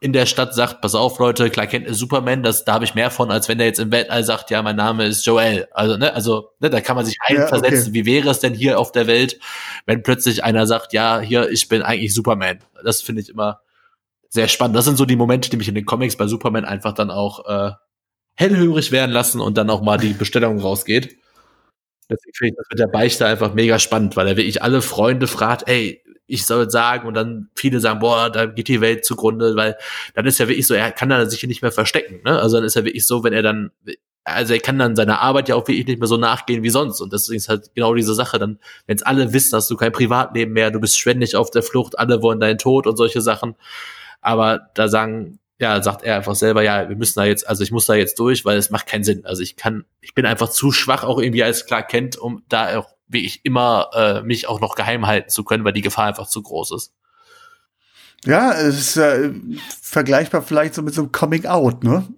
in 0.00 0.12
der 0.12 0.26
Stadt 0.26 0.54
sagt, 0.54 0.80
pass 0.80 0.94
auf, 0.94 1.18
Leute, 1.18 1.50
klar 1.50 1.66
kennt 1.66 1.86
ihr 1.86 1.94
Superman, 1.94 2.42
das, 2.42 2.64
da 2.64 2.74
habe 2.74 2.84
ich 2.84 2.94
mehr 2.94 3.10
von, 3.10 3.30
als 3.30 3.48
wenn 3.48 3.58
der 3.58 3.66
jetzt 3.68 3.80
im 3.80 3.90
Weltall 3.90 4.22
sagt, 4.24 4.50
ja, 4.50 4.62
mein 4.62 4.76
Name 4.76 5.06
ist 5.06 5.24
Joel. 5.24 5.66
Also, 5.72 5.96
ne, 5.96 6.12
also, 6.12 6.50
ne, 6.60 6.70
da 6.70 6.80
kann 6.80 6.96
man 6.96 7.06
sich 7.06 7.16
reinversetzen. 7.26 7.74
Ja, 7.74 7.80
okay. 7.82 7.94
Wie 7.94 8.04
wäre 8.04 8.30
es 8.30 8.40
denn 8.40 8.54
hier 8.54 8.78
auf 8.78 8.92
der 8.92 9.06
Welt, 9.06 9.38
wenn 9.86 10.02
plötzlich 10.02 10.44
einer 10.44 10.66
sagt, 10.66 10.92
ja, 10.92 11.20
hier, 11.20 11.48
ich 11.50 11.68
bin 11.68 11.82
eigentlich 11.82 12.12
Superman. 12.12 12.58
Das 12.84 13.00
finde 13.00 13.22
ich 13.22 13.30
immer, 13.30 13.60
sehr 14.34 14.48
spannend. 14.48 14.76
Das 14.76 14.84
sind 14.84 14.96
so 14.96 15.06
die 15.06 15.16
Momente, 15.16 15.48
die 15.48 15.56
mich 15.56 15.68
in 15.68 15.76
den 15.76 15.86
Comics 15.86 16.16
bei 16.16 16.26
Superman 16.26 16.64
einfach 16.64 16.92
dann 16.92 17.10
auch 17.10 17.46
äh, 17.46 17.70
hellhörig 18.34 18.90
werden 18.90 19.12
lassen 19.12 19.40
und 19.40 19.56
dann 19.56 19.70
auch 19.70 19.80
mal 19.80 19.96
die 19.96 20.12
Bestellung 20.12 20.58
rausgeht. 20.58 21.16
Deswegen 22.10 22.34
finde 22.34 22.50
ich 22.50 22.56
das 22.56 22.66
mit 22.70 22.78
der 22.80 22.88
Beichte 22.88 23.26
einfach 23.26 23.54
mega 23.54 23.78
spannend, 23.78 24.16
weil 24.16 24.26
er 24.26 24.36
wirklich 24.36 24.60
alle 24.60 24.82
Freunde 24.82 25.28
fragt, 25.28 25.68
ey, 25.68 26.02
ich 26.26 26.46
soll 26.46 26.70
sagen 26.70 27.06
und 27.06 27.14
dann 27.14 27.50
viele 27.54 27.80
sagen, 27.80 28.00
boah, 28.00 28.30
da 28.30 28.46
geht 28.46 28.68
die 28.68 28.80
Welt 28.80 29.04
zugrunde, 29.04 29.56
weil 29.56 29.76
dann 30.14 30.26
ist 30.26 30.38
ja 30.38 30.48
wirklich 30.48 30.66
so, 30.66 30.74
er 30.74 30.92
kann 30.92 31.08
dann 31.08 31.28
sich 31.28 31.42
nicht 31.44 31.62
mehr 31.62 31.72
verstecken, 31.72 32.20
ne? 32.24 32.40
Also 32.40 32.56
dann 32.56 32.64
ist 32.64 32.76
er 32.76 32.84
wirklich 32.84 33.06
so, 33.06 33.24
wenn 33.24 33.32
er 33.32 33.42
dann, 33.42 33.70
also 34.24 34.54
er 34.54 34.60
kann 34.60 34.78
dann 34.78 34.96
seiner 34.96 35.20
Arbeit 35.20 35.48
ja 35.48 35.54
auch 35.54 35.68
wirklich 35.68 35.86
nicht 35.86 35.98
mehr 35.98 36.08
so 36.08 36.16
nachgehen 36.16 36.62
wie 36.62 36.70
sonst 36.70 37.00
und 37.00 37.12
deswegen 37.12 37.36
ist 37.36 37.48
halt 37.48 37.74
genau 37.74 37.94
diese 37.94 38.14
Sache 38.14 38.38
dann, 38.38 38.58
wenn 38.86 38.96
es 38.96 39.02
alle 39.02 39.32
wissen, 39.32 39.54
hast 39.54 39.70
du 39.70 39.76
kein 39.76 39.92
Privatleben 39.92 40.52
mehr, 40.52 40.70
du 40.70 40.80
bist 40.80 40.98
ständig 40.98 41.36
auf 41.36 41.50
der 41.50 41.62
Flucht, 41.62 41.98
alle 41.98 42.22
wollen 42.22 42.40
deinen 42.40 42.58
Tod 42.58 42.86
und 42.86 42.96
solche 42.96 43.20
Sachen, 43.20 43.54
aber 44.22 44.70
da 44.74 44.88
sagen, 44.88 45.38
ja, 45.60 45.82
sagt 45.82 46.02
er 46.02 46.16
einfach 46.16 46.34
selber, 46.34 46.62
ja, 46.62 46.88
wir 46.88 46.96
müssen 46.96 47.18
da 47.18 47.24
jetzt, 47.24 47.46
also 47.48 47.62
ich 47.62 47.70
muss 47.70 47.86
da 47.86 47.94
jetzt 47.94 48.18
durch, 48.18 48.44
weil 48.44 48.58
es 48.58 48.70
macht 48.70 48.86
keinen 48.86 49.04
Sinn. 49.04 49.24
Also 49.24 49.42
ich 49.42 49.56
kann, 49.56 49.84
ich 50.00 50.14
bin 50.14 50.26
einfach 50.26 50.48
zu 50.48 50.72
schwach 50.72 51.04
auch 51.04 51.18
irgendwie 51.18 51.44
als 51.44 51.66
klar 51.66 51.82
kennt, 51.82 52.16
um 52.16 52.42
da 52.48 52.76
auch 52.78 52.93
wie 53.06 53.24
ich 53.24 53.44
immer 53.44 53.90
äh, 53.94 54.22
mich 54.22 54.48
auch 54.48 54.60
noch 54.60 54.74
geheim 54.74 55.06
halten 55.06 55.30
zu 55.30 55.44
können, 55.44 55.64
weil 55.64 55.72
die 55.72 55.82
Gefahr 55.82 56.06
einfach 56.06 56.26
zu 56.26 56.42
groß 56.42 56.72
ist. 56.72 56.94
Ja, 58.24 58.52
es 58.52 58.78
ist 58.78 58.96
äh, 58.96 59.32
vergleichbar 59.82 60.42
vielleicht 60.42 60.74
so 60.74 60.82
mit 60.82 60.94
so 60.94 61.02
einem 61.02 61.12
Coming 61.12 61.46
Out, 61.46 61.84
ne? 61.84 62.06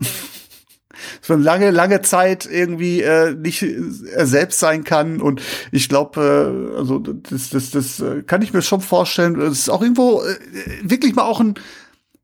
Dass 1.20 1.28
man 1.28 1.43
lange, 1.43 1.70
lange 1.70 2.01
Zeit 2.01 2.47
irgendwie 2.47 3.03
äh, 3.03 3.34
nicht 3.34 3.62
er 3.62 4.26
selbst 4.26 4.59
sein 4.59 4.82
kann. 4.82 5.20
Und 5.20 5.43
ich 5.70 5.91
glaube, 5.91 6.72
äh, 6.74 6.78
also 6.78 6.99
das, 6.99 7.51
das, 7.51 7.70
das 7.70 8.01
äh, 8.01 8.22
kann 8.22 8.41
ich 8.41 8.55
mir 8.55 8.62
schon 8.62 8.80
vorstellen. 8.80 9.39
Das 9.39 9.59
ist 9.59 9.68
auch 9.68 9.82
irgendwo 9.82 10.22
äh, 10.22 10.39
wirklich 10.82 11.14
mal 11.14 11.24
auch 11.24 11.41
ein 11.41 11.55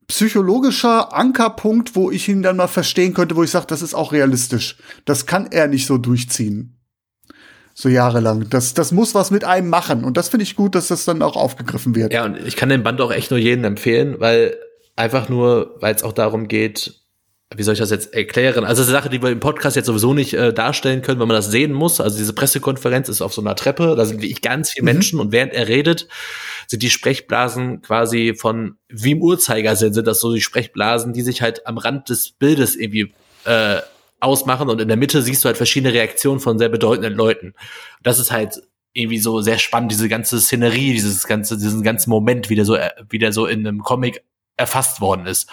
psychologischer 0.09 1.13
Ankerpunkt, 1.13 1.95
wo 1.97 2.11
ich 2.11 2.29
ihn 2.29 2.43
dann 2.43 2.57
mal 2.57 2.69
verstehen 2.69 3.13
könnte, 3.13 3.37
wo 3.37 3.43
ich 3.43 3.51
sage, 3.51 3.67
das 3.67 3.83
ist 3.83 3.95
auch 3.95 4.13
realistisch. 4.13 4.79
Das 5.05 5.27
kann 5.27 5.49
er 5.51 5.69
nicht 5.69 5.87
so 5.87 5.99
durchziehen. 5.99 6.82
So 7.75 7.89
jahrelang. 7.89 8.49
Das, 8.51 8.75
das 8.75 8.93
muss 8.93 9.15
was 9.15 9.31
mit 9.31 9.45
einem 9.45 9.69
machen. 9.69 10.05
Und 10.05 10.17
das 10.17 10.29
finde 10.29 10.45
ich 10.45 10.57
gut, 10.57 10.75
dass 10.75 10.89
das 10.89 11.05
dann 11.05 11.23
auch 11.23 11.37
aufgegriffen 11.37 11.95
wird. 11.95 12.13
Ja, 12.13 12.25
und 12.25 12.37
ich 12.47 12.57
kann 12.57 12.69
den 12.69 12.83
Band 12.83 13.01
auch 13.01 13.13
echt 13.13 13.31
nur 13.31 13.41
jedem 13.41 13.65
empfehlen, 13.65 14.17
weil 14.19 14.57
einfach 14.97 15.29
nur, 15.29 15.77
weil 15.81 15.95
es 15.95 16.03
auch 16.03 16.13
darum 16.13 16.49
geht, 16.49 17.03
wie 17.57 17.63
soll 17.63 17.75
ich 17.75 17.81
das 17.81 17.91
jetzt 17.91 18.15
erklären? 18.15 18.65
Also 18.65 18.81
das 18.81 18.89
ist 18.89 18.95
eine 18.95 19.03
Sache, 19.03 19.11
die 19.11 19.23
wir 19.23 19.31
im 19.31 19.41
Podcast 19.41 19.77
jetzt 19.77 19.87
sowieso 19.87 20.15
nicht 20.15 20.35
äh, 20.35 20.53
darstellen 20.53 21.03
können, 21.03 21.21
weil 21.21 21.27
man 21.27 21.37
das 21.37 21.51
sehen 21.51 21.73
muss. 21.73 22.01
Also 22.01 22.19
diese 22.19 22.33
Pressekonferenz 22.33 23.09
ist 23.09 23.21
auf 23.23 23.35
so 23.35 23.41
einer 23.41 23.55
Treppe, 23.57 23.95
da 23.97 24.05
sind 24.05 24.23
wirklich 24.23 24.43
ganz 24.43 24.71
viele 24.71 24.85
mhm. 24.85 24.95
Menschen 24.95 25.21
und 25.21 25.33
während 25.33 25.53
er 25.53 25.69
redet, 25.69 26.09
sind 26.67 26.83
die 26.83 26.91
Sprechblasen 26.91 27.83
quasi 27.83 28.35
von 28.37 28.77
wie 28.89 29.13
im 29.13 29.23
Uhrzeigersinn 29.23 29.93
sind 29.93 30.07
das 30.07 30.21
so 30.21 30.33
die 30.33 30.41
Sprechblasen, 30.41 31.13
die 31.13 31.23
sich 31.23 31.43
halt 31.43 31.67
am 31.67 31.79
Rand 31.79 32.09
des 32.09 32.31
Bildes 32.31 32.77
irgendwie 32.77 33.13
äh, 33.45 33.79
ausmachen 34.23 34.69
und 34.69 34.81
in 34.81 34.89
der 34.89 34.97
Mitte 34.97 35.23
siehst 35.23 35.45
du 35.45 35.47
halt 35.47 35.57
verschiedene 35.57 35.93
Reaktionen 35.93 36.41
von 36.41 36.59
sehr 36.59 36.69
bedeutenden 36.69 37.15
Leuten. 37.15 37.55
Das 38.03 38.19
ist 38.19 38.31
halt 38.31 38.63
irgendwie 38.93 39.19
so 39.19 39.41
sehr 39.41 39.59
spannend, 39.59 39.91
diese 39.91 40.09
ganze 40.09 40.41
Szenerie, 40.41 40.93
dieses 40.93 41.27
ganze, 41.27 41.57
diesen 41.57 41.83
ganzen 41.83 42.11
Moment, 42.11 42.51
wie 42.51 42.55
der 42.55 42.65
so, 42.65 42.77
wie 43.09 43.19
der 43.19 43.33
so 43.33 43.47
in 43.47 43.67
einem 43.67 43.83
Comic 43.83 44.25
erfasst 44.57 45.01
worden 45.01 45.27
ist. 45.27 45.49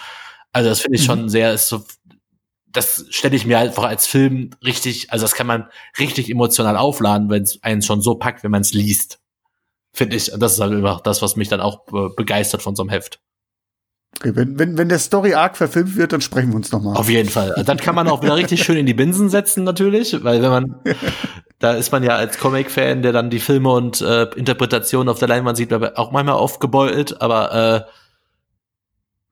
Also 0.52 0.68
das 0.68 0.80
finde 0.80 0.98
ich 0.98 1.04
schon 1.04 1.22
mhm. 1.22 1.28
sehr, 1.28 1.54
ist 1.54 1.68
so, 1.68 1.84
das 2.66 3.06
stelle 3.10 3.36
ich 3.36 3.46
mir 3.46 3.58
einfach 3.58 3.84
als 3.84 4.06
Film 4.06 4.50
richtig, 4.64 5.10
also 5.10 5.24
das 5.24 5.34
kann 5.34 5.46
man 5.46 5.68
richtig 5.98 6.30
emotional 6.30 6.76
aufladen, 6.76 7.30
wenn 7.30 7.42
es 7.42 7.62
einen 7.62 7.82
schon 7.82 8.02
so 8.02 8.16
packt, 8.16 8.44
wenn 8.44 8.50
man 8.50 8.60
es 8.62 8.74
liest. 8.74 9.20
Finde 9.92 10.16
ich. 10.16 10.30
Das 10.38 10.52
ist 10.52 10.60
halt 10.60 10.72
einfach 10.72 11.00
das, 11.00 11.20
was 11.22 11.34
mich 11.34 11.48
dann 11.48 11.60
auch 11.60 11.84
begeistert 12.16 12.62
von 12.62 12.76
so 12.76 12.82
einem 12.82 12.90
Heft. 12.90 13.20
Okay, 14.18 14.32
wenn, 14.34 14.58
wenn, 14.58 14.76
wenn 14.76 14.88
der 14.88 14.98
Story 14.98 15.34
Arc 15.34 15.56
verfilmt 15.56 15.96
wird, 15.96 16.12
dann 16.12 16.20
sprechen 16.20 16.50
wir 16.50 16.56
uns 16.56 16.72
nochmal. 16.72 16.96
Auf 16.96 17.08
jeden 17.08 17.30
Fall. 17.30 17.54
Dann 17.64 17.78
kann 17.78 17.94
man 17.94 18.08
auch 18.08 18.22
wieder 18.22 18.36
richtig 18.36 18.62
schön 18.62 18.76
in 18.76 18.86
die 18.86 18.94
Binsen 18.94 19.30
setzen, 19.30 19.64
natürlich, 19.64 20.22
weil 20.22 20.42
wenn 20.42 20.50
man, 20.50 20.74
da 21.58 21.72
ist 21.72 21.90
man 21.90 22.02
ja 22.02 22.16
als 22.16 22.38
Comic-Fan, 22.38 23.02
der 23.02 23.12
dann 23.12 23.30
die 23.30 23.38
Filme 23.38 23.70
und 23.70 24.02
äh, 24.02 24.24
Interpretationen 24.36 25.08
auf 25.08 25.18
der 25.18 25.28
Leinwand 25.28 25.56
sieht, 25.56 25.72
auch 25.72 26.10
manchmal 26.10 26.34
aufgebeutelt, 26.34 27.22
aber 27.22 27.86
äh, 27.86 27.90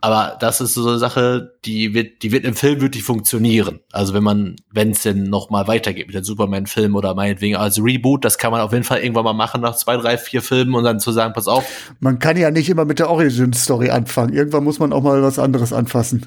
aber 0.00 0.36
das 0.38 0.60
ist 0.60 0.74
so 0.74 0.88
eine 0.88 0.98
Sache, 0.98 1.54
die 1.64 1.92
wird, 1.92 2.22
die 2.22 2.30
wird 2.30 2.44
im 2.44 2.54
Film 2.54 2.80
wirklich 2.80 3.02
funktionieren. 3.02 3.80
Also 3.90 4.14
wenn 4.14 4.22
man, 4.22 4.54
wenn 4.70 4.92
es 4.92 5.02
denn 5.02 5.24
noch 5.24 5.50
mal 5.50 5.66
weitergeht 5.66 6.06
mit 6.06 6.14
dem 6.14 6.22
Superman-Film 6.22 6.94
oder 6.94 7.14
meinetwegen 7.14 7.56
als 7.56 7.82
Reboot, 7.82 8.24
das 8.24 8.38
kann 8.38 8.52
man 8.52 8.60
auf 8.60 8.72
jeden 8.72 8.84
Fall 8.84 9.00
irgendwann 9.00 9.24
mal 9.24 9.32
machen 9.32 9.60
nach 9.60 9.74
zwei, 9.74 9.96
drei, 9.96 10.16
vier 10.16 10.40
Filmen 10.40 10.74
und 10.76 10.84
dann 10.84 11.00
zu 11.00 11.10
sagen, 11.10 11.32
pass 11.32 11.48
auf. 11.48 11.92
Man 11.98 12.20
kann 12.20 12.36
ja 12.36 12.52
nicht 12.52 12.68
immer 12.68 12.84
mit 12.84 13.00
der 13.00 13.10
Origin-Story 13.10 13.90
anfangen. 13.90 14.32
Irgendwann 14.32 14.62
muss 14.62 14.78
man 14.78 14.92
auch 14.92 15.02
mal 15.02 15.20
was 15.20 15.40
anderes 15.40 15.72
anfassen. 15.72 16.26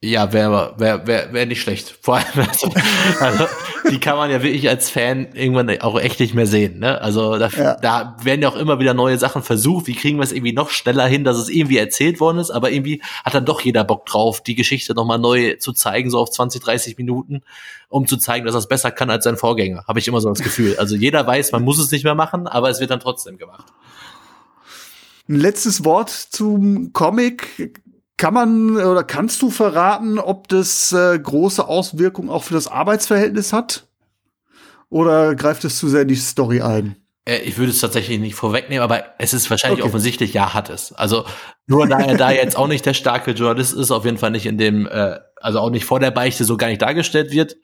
Ja, 0.00 0.32
wäre 0.32 0.74
wär, 0.76 1.08
wär, 1.08 1.32
wär 1.32 1.46
nicht 1.46 1.60
schlecht. 1.60 1.98
Vor 2.00 2.18
allem, 2.18 2.26
also, 2.48 2.70
also, 3.18 3.46
die 3.90 3.98
kann 3.98 4.16
man 4.16 4.30
ja 4.30 4.44
wirklich 4.44 4.68
als 4.68 4.90
Fan 4.90 5.32
irgendwann 5.34 5.76
auch 5.80 5.98
echt 5.98 6.20
nicht 6.20 6.34
mehr 6.34 6.46
sehen. 6.46 6.78
Ne? 6.78 7.00
Also 7.00 7.36
da, 7.36 7.48
ja. 7.48 7.74
da 7.74 8.16
werden 8.22 8.42
ja 8.42 8.48
auch 8.48 8.56
immer 8.56 8.78
wieder 8.78 8.94
neue 8.94 9.18
Sachen 9.18 9.42
versucht. 9.42 9.88
Wie 9.88 9.94
kriegen 9.94 10.18
wir 10.18 10.22
es 10.22 10.30
irgendwie 10.30 10.52
noch 10.52 10.70
schneller 10.70 11.06
hin, 11.06 11.24
dass 11.24 11.36
es 11.36 11.48
irgendwie 11.48 11.78
erzählt 11.78 12.20
worden 12.20 12.38
ist, 12.38 12.52
aber 12.52 12.70
irgendwie 12.70 13.02
hat 13.24 13.34
dann 13.34 13.44
doch 13.44 13.60
jeder 13.60 13.82
Bock 13.82 14.06
drauf, 14.06 14.40
die 14.40 14.54
Geschichte 14.54 14.94
nochmal 14.94 15.18
neu 15.18 15.56
zu 15.56 15.72
zeigen, 15.72 16.10
so 16.10 16.20
auf 16.20 16.30
20, 16.30 16.62
30 16.62 16.96
Minuten, 16.96 17.42
um 17.88 18.06
zu 18.06 18.18
zeigen, 18.18 18.46
dass 18.46 18.54
er 18.54 18.60
es 18.60 18.68
besser 18.68 18.92
kann 18.92 19.10
als 19.10 19.24
sein 19.24 19.36
Vorgänger. 19.36 19.82
Habe 19.88 19.98
ich 19.98 20.06
immer 20.06 20.20
so 20.20 20.28
das 20.28 20.42
Gefühl. 20.42 20.76
Also 20.78 20.94
jeder 20.94 21.26
weiß, 21.26 21.50
man 21.50 21.64
muss 21.64 21.80
es 21.80 21.90
nicht 21.90 22.04
mehr 22.04 22.14
machen, 22.14 22.46
aber 22.46 22.70
es 22.70 22.78
wird 22.78 22.92
dann 22.92 23.00
trotzdem 23.00 23.36
gemacht. 23.36 23.66
Ein 25.28 25.34
letztes 25.34 25.84
Wort 25.84 26.08
zum 26.08 26.92
Comic 26.92 27.72
kann 28.18 28.34
man 28.34 28.76
oder 28.76 29.04
kannst 29.04 29.40
du 29.40 29.50
verraten, 29.50 30.18
ob 30.18 30.48
das 30.48 30.92
äh, 30.92 31.18
große 31.18 31.66
Auswirkungen 31.66 32.28
auch 32.28 32.44
für 32.44 32.54
das 32.54 32.66
Arbeitsverhältnis 32.66 33.52
hat? 33.52 33.86
Oder 34.90 35.34
greift 35.34 35.64
es 35.64 35.78
zu 35.78 35.88
sehr 35.88 36.02
in 36.02 36.08
die 36.08 36.16
Story 36.16 36.60
ein? 36.60 36.96
Äh, 37.24 37.38
ich 37.40 37.58
würde 37.58 37.70
es 37.70 37.80
tatsächlich 37.80 38.18
nicht 38.18 38.34
vorwegnehmen, 38.34 38.82
aber 38.82 39.04
es 39.18 39.34
ist 39.34 39.48
wahrscheinlich 39.50 39.80
okay. 39.80 39.88
offensichtlich, 39.88 40.34
ja, 40.34 40.52
hat 40.52 40.68
es. 40.68 40.92
Also 40.92 41.24
nur 41.66 41.86
da 41.86 42.00
er 42.00 42.16
da 42.18 42.30
jetzt 42.30 42.56
auch 42.56 42.68
nicht 42.68 42.84
der 42.86 42.94
starke 42.94 43.30
Journalist 43.32 43.74
ist, 43.74 43.90
auf 43.90 44.04
jeden 44.04 44.18
Fall 44.18 44.32
nicht 44.32 44.46
in 44.46 44.58
dem, 44.58 44.86
äh, 44.86 45.18
also 45.36 45.60
auch 45.60 45.70
nicht 45.70 45.84
vor 45.84 46.00
der 46.00 46.10
Beichte 46.10 46.44
so 46.44 46.56
gar 46.56 46.68
nicht 46.68 46.82
dargestellt 46.82 47.30
wird, 47.30 47.56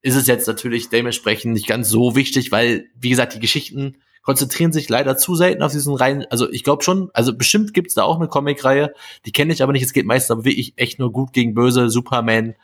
ist 0.00 0.14
es 0.14 0.26
jetzt 0.26 0.46
natürlich 0.46 0.88
dementsprechend 0.88 1.52
nicht 1.52 1.66
ganz 1.66 1.88
so 1.90 2.16
wichtig, 2.16 2.50
weil, 2.50 2.86
wie 2.96 3.10
gesagt, 3.10 3.34
die 3.34 3.40
Geschichten 3.40 3.98
konzentrieren 4.22 4.72
sich 4.72 4.88
leider 4.88 5.16
zu 5.16 5.34
selten 5.34 5.62
auf 5.62 5.72
diesen 5.72 5.94
reinen, 5.94 6.26
also 6.30 6.50
ich 6.50 6.64
glaube 6.64 6.82
schon, 6.82 7.10
also 7.14 7.36
bestimmt 7.36 7.74
gibt's 7.74 7.94
da 7.94 8.02
auch 8.02 8.16
eine 8.16 8.28
Comic-Reihe, 8.28 8.92
die 9.24 9.32
kenne 9.32 9.52
ich 9.52 9.62
aber 9.62 9.72
nicht, 9.72 9.82
es 9.82 9.92
geht 9.92 10.06
meistens 10.06 10.30
aber 10.30 10.44
wirklich 10.44 10.74
echt 10.76 10.98
nur 10.98 11.12
gut 11.12 11.32
gegen 11.32 11.54
böse, 11.54 11.90
Superman 11.90 12.54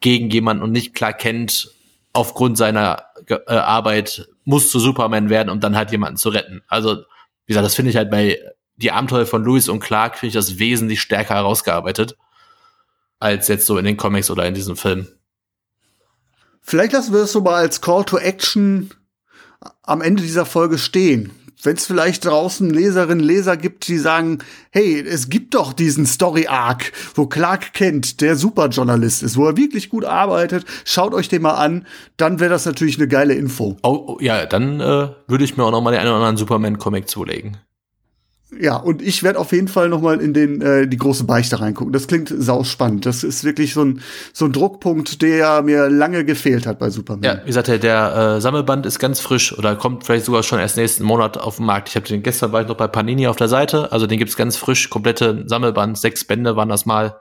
gegen 0.00 0.30
jemanden 0.30 0.62
und 0.62 0.72
nicht 0.72 0.94
klar 0.94 1.12
kennt, 1.12 1.70
aufgrund 2.12 2.56
seiner 2.56 3.04
äh, 3.28 3.54
Arbeit 3.54 4.28
muss 4.44 4.70
zu 4.70 4.78
Superman 4.78 5.30
werden, 5.30 5.50
um 5.50 5.60
dann 5.60 5.76
halt 5.76 5.90
jemanden 5.90 6.16
zu 6.16 6.28
retten. 6.28 6.62
Also, 6.68 6.98
wie 7.46 7.52
gesagt, 7.52 7.66
das 7.66 7.74
finde 7.74 7.90
ich 7.90 7.96
halt 7.96 8.10
bei 8.10 8.38
die 8.76 8.92
Abenteuer 8.92 9.26
von 9.26 9.44
Lewis 9.44 9.68
und 9.68 9.80
Clark 9.80 10.18
finde 10.18 10.28
ich 10.28 10.34
das 10.34 10.58
wesentlich 10.58 11.00
stärker 11.00 11.34
herausgearbeitet 11.34 12.16
als 13.20 13.48
jetzt 13.48 13.66
so 13.66 13.78
in 13.78 13.84
den 13.84 13.96
Comics 13.96 14.30
oder 14.30 14.46
in 14.46 14.54
diesem 14.54 14.76
Film. 14.76 15.08
Vielleicht 16.60 16.92
lassen 16.92 17.12
wir 17.12 17.20
es 17.20 17.32
so 17.32 17.40
mal 17.40 17.54
als 17.54 17.80
Call 17.80 18.04
to 18.04 18.18
Action 18.18 18.90
am 19.82 20.02
Ende 20.02 20.22
dieser 20.22 20.46
Folge 20.46 20.78
stehen. 20.78 21.30
Wenn 21.62 21.76
es 21.76 21.86
vielleicht 21.86 22.26
draußen 22.26 22.68
Leserinnen, 22.68 23.24
Leser 23.24 23.56
gibt, 23.56 23.88
die 23.88 23.96
sagen, 23.96 24.38
hey, 24.70 25.00
es 25.00 25.30
gibt 25.30 25.54
doch 25.54 25.72
diesen 25.72 26.04
Story 26.04 26.46
Arc, 26.46 26.92
wo 27.14 27.26
Clark 27.26 27.72
Kent 27.72 28.20
der 28.20 28.36
Superjournalist 28.36 29.22
ist, 29.22 29.36
wo 29.36 29.46
er 29.46 29.56
wirklich 29.56 29.88
gut 29.88 30.04
arbeitet, 30.04 30.66
schaut 30.84 31.14
euch 31.14 31.28
den 31.28 31.42
mal 31.42 31.54
an, 31.54 31.86
dann 32.18 32.38
wäre 32.38 32.50
das 32.50 32.66
natürlich 32.66 32.98
eine 32.98 33.08
geile 33.08 33.34
Info. 33.34 33.78
Oh, 33.82 34.04
oh 34.06 34.18
ja, 34.20 34.44
dann 34.44 34.80
äh, 34.80 35.08
würde 35.26 35.44
ich 35.44 35.56
mir 35.56 35.64
auch 35.64 35.70
noch 35.70 35.80
mal 35.80 35.92
den 35.92 36.00
einen 36.00 36.10
oder 36.10 36.16
anderen 36.16 36.36
Superman-Comic 36.36 37.08
zulegen. 37.08 37.56
Ja, 38.60 38.76
und 38.76 39.02
ich 39.02 39.22
werde 39.22 39.38
auf 39.38 39.52
jeden 39.52 39.68
Fall 39.68 39.88
noch 39.88 40.00
mal 40.00 40.20
in 40.20 40.34
den 40.34 40.60
äh, 40.60 40.86
die 40.86 40.96
große 40.96 41.24
Beichte 41.24 41.60
reingucken. 41.60 41.92
Das 41.92 42.06
klingt 42.06 42.32
sauspannend. 42.36 43.06
Das 43.06 43.24
ist 43.24 43.44
wirklich 43.44 43.74
so 43.74 43.84
ein 43.84 44.00
so 44.32 44.44
ein 44.44 44.52
Druckpunkt, 44.52 45.22
der 45.22 45.62
mir 45.62 45.88
lange 45.88 46.24
gefehlt 46.24 46.66
hat 46.66 46.78
bei 46.78 46.90
Superman. 46.90 47.22
Ja, 47.22 47.40
wie 47.42 47.48
gesagt, 47.48 47.68
der, 47.68 47.78
der 47.78 48.36
äh, 48.36 48.40
Sammelband 48.40 48.86
ist 48.86 48.98
ganz 48.98 49.20
frisch 49.20 49.56
oder 49.56 49.76
kommt 49.76 50.04
vielleicht 50.04 50.24
sogar 50.24 50.42
schon 50.42 50.58
erst 50.58 50.76
nächsten 50.76 51.04
Monat 51.04 51.38
auf 51.38 51.56
den 51.56 51.66
Markt. 51.66 51.88
Ich 51.88 51.96
habe 51.96 52.06
den 52.06 52.22
gestern 52.22 52.52
war 52.52 52.62
ich 52.62 52.68
noch 52.68 52.76
bei 52.76 52.88
Panini 52.88 53.26
auf 53.26 53.36
der 53.36 53.48
Seite, 53.48 53.92
also 53.92 54.06
den 54.06 54.18
gibt's 54.18 54.36
ganz 54.36 54.56
frisch, 54.56 54.90
komplette 54.90 55.44
Sammelband, 55.46 55.98
sechs 55.98 56.24
Bände 56.24 56.56
waren 56.56 56.68
das 56.68 56.86
mal. 56.86 57.18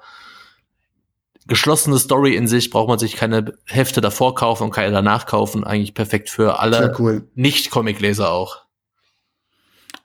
Geschlossene 1.45 1.97
Story 1.99 2.35
in 2.35 2.47
sich, 2.47 2.69
braucht 2.69 2.87
man 2.87 2.99
sich 2.99 3.17
keine 3.17 3.53
Hefte 3.65 3.99
davor 3.99 4.33
kaufen 4.33 4.63
und 4.63 4.71
keine 4.71 4.93
danach 4.93 5.25
kaufen. 5.25 5.65
Eigentlich 5.65 5.93
perfekt 5.93 6.29
für 6.29 6.59
alle 6.61 6.95
cool. 6.97 7.27
Nicht-Comic-Leser 7.35 8.31
auch. 8.31 8.62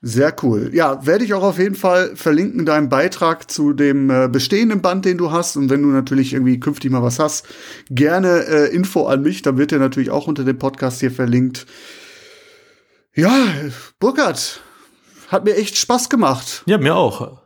Sehr 0.01 0.33
cool. 0.43 0.69
Ja, 0.73 1.05
werde 1.05 1.25
ich 1.25 1.33
auch 1.33 1.43
auf 1.43 1.59
jeden 1.59 1.75
Fall 1.75 2.15
verlinken, 2.15 2.65
deinen 2.65 2.87
Beitrag 2.87 3.51
zu 3.51 3.73
dem 3.73 4.09
äh, 4.09 4.29
bestehenden 4.29 4.81
Band, 4.81 5.03
den 5.03 5.17
du 5.17 5.31
hast. 5.31 5.57
Und 5.57 5.69
wenn 5.69 5.81
du 5.81 5.89
natürlich 5.89 6.31
irgendwie 6.33 6.59
künftig 6.59 6.89
mal 6.89 7.03
was 7.03 7.19
hast, 7.19 7.45
gerne 7.89 8.45
äh, 8.45 8.73
Info 8.73 9.07
an 9.07 9.21
mich. 9.21 9.41
Dann 9.41 9.57
wird 9.57 9.71
der 9.71 9.79
natürlich 9.79 10.09
auch 10.09 10.27
unter 10.27 10.45
dem 10.45 10.57
Podcast 10.57 11.01
hier 11.01 11.11
verlinkt. 11.11 11.65
Ja, 13.13 13.47
Burkhard, 13.99 14.61
hat 15.27 15.43
mir 15.43 15.55
echt 15.55 15.75
Spaß 15.75 16.09
gemacht. 16.09 16.63
Ja, 16.65 16.77
mir 16.77 16.95
auch 16.95 17.41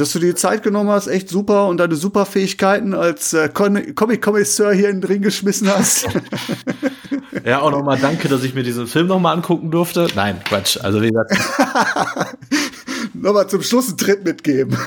dass 0.00 0.12
du 0.12 0.18
dir 0.18 0.34
Zeit 0.34 0.62
genommen 0.62 0.90
hast, 0.90 1.06
echt 1.06 1.28
super 1.28 1.66
und 1.66 1.76
deine 1.76 1.94
super 1.94 2.24
Fähigkeiten 2.24 2.94
als 2.94 3.32
äh, 3.32 3.48
Comic-Kommissar 3.48 4.72
hier 4.72 4.88
in 4.88 5.00
den 5.00 5.04
Ring 5.04 5.22
geschmissen 5.22 5.68
hast. 5.68 6.08
ja, 7.44 7.60
auch 7.60 7.70
nochmal 7.70 7.98
danke, 7.98 8.28
dass 8.28 8.42
ich 8.42 8.54
mir 8.54 8.62
diesen 8.62 8.86
Film 8.86 9.06
nochmal 9.06 9.36
angucken 9.36 9.70
durfte. 9.70 10.08
Nein, 10.14 10.40
Quatsch. 10.44 10.78
Also 10.82 11.02
wie 11.02 11.10
gesagt. 11.10 11.36
nochmal 13.20 13.48
zum 13.48 13.62
Schluss 13.62 13.88
einen 13.88 13.96
Tritt 13.96 14.24
mitgeben. 14.24 14.76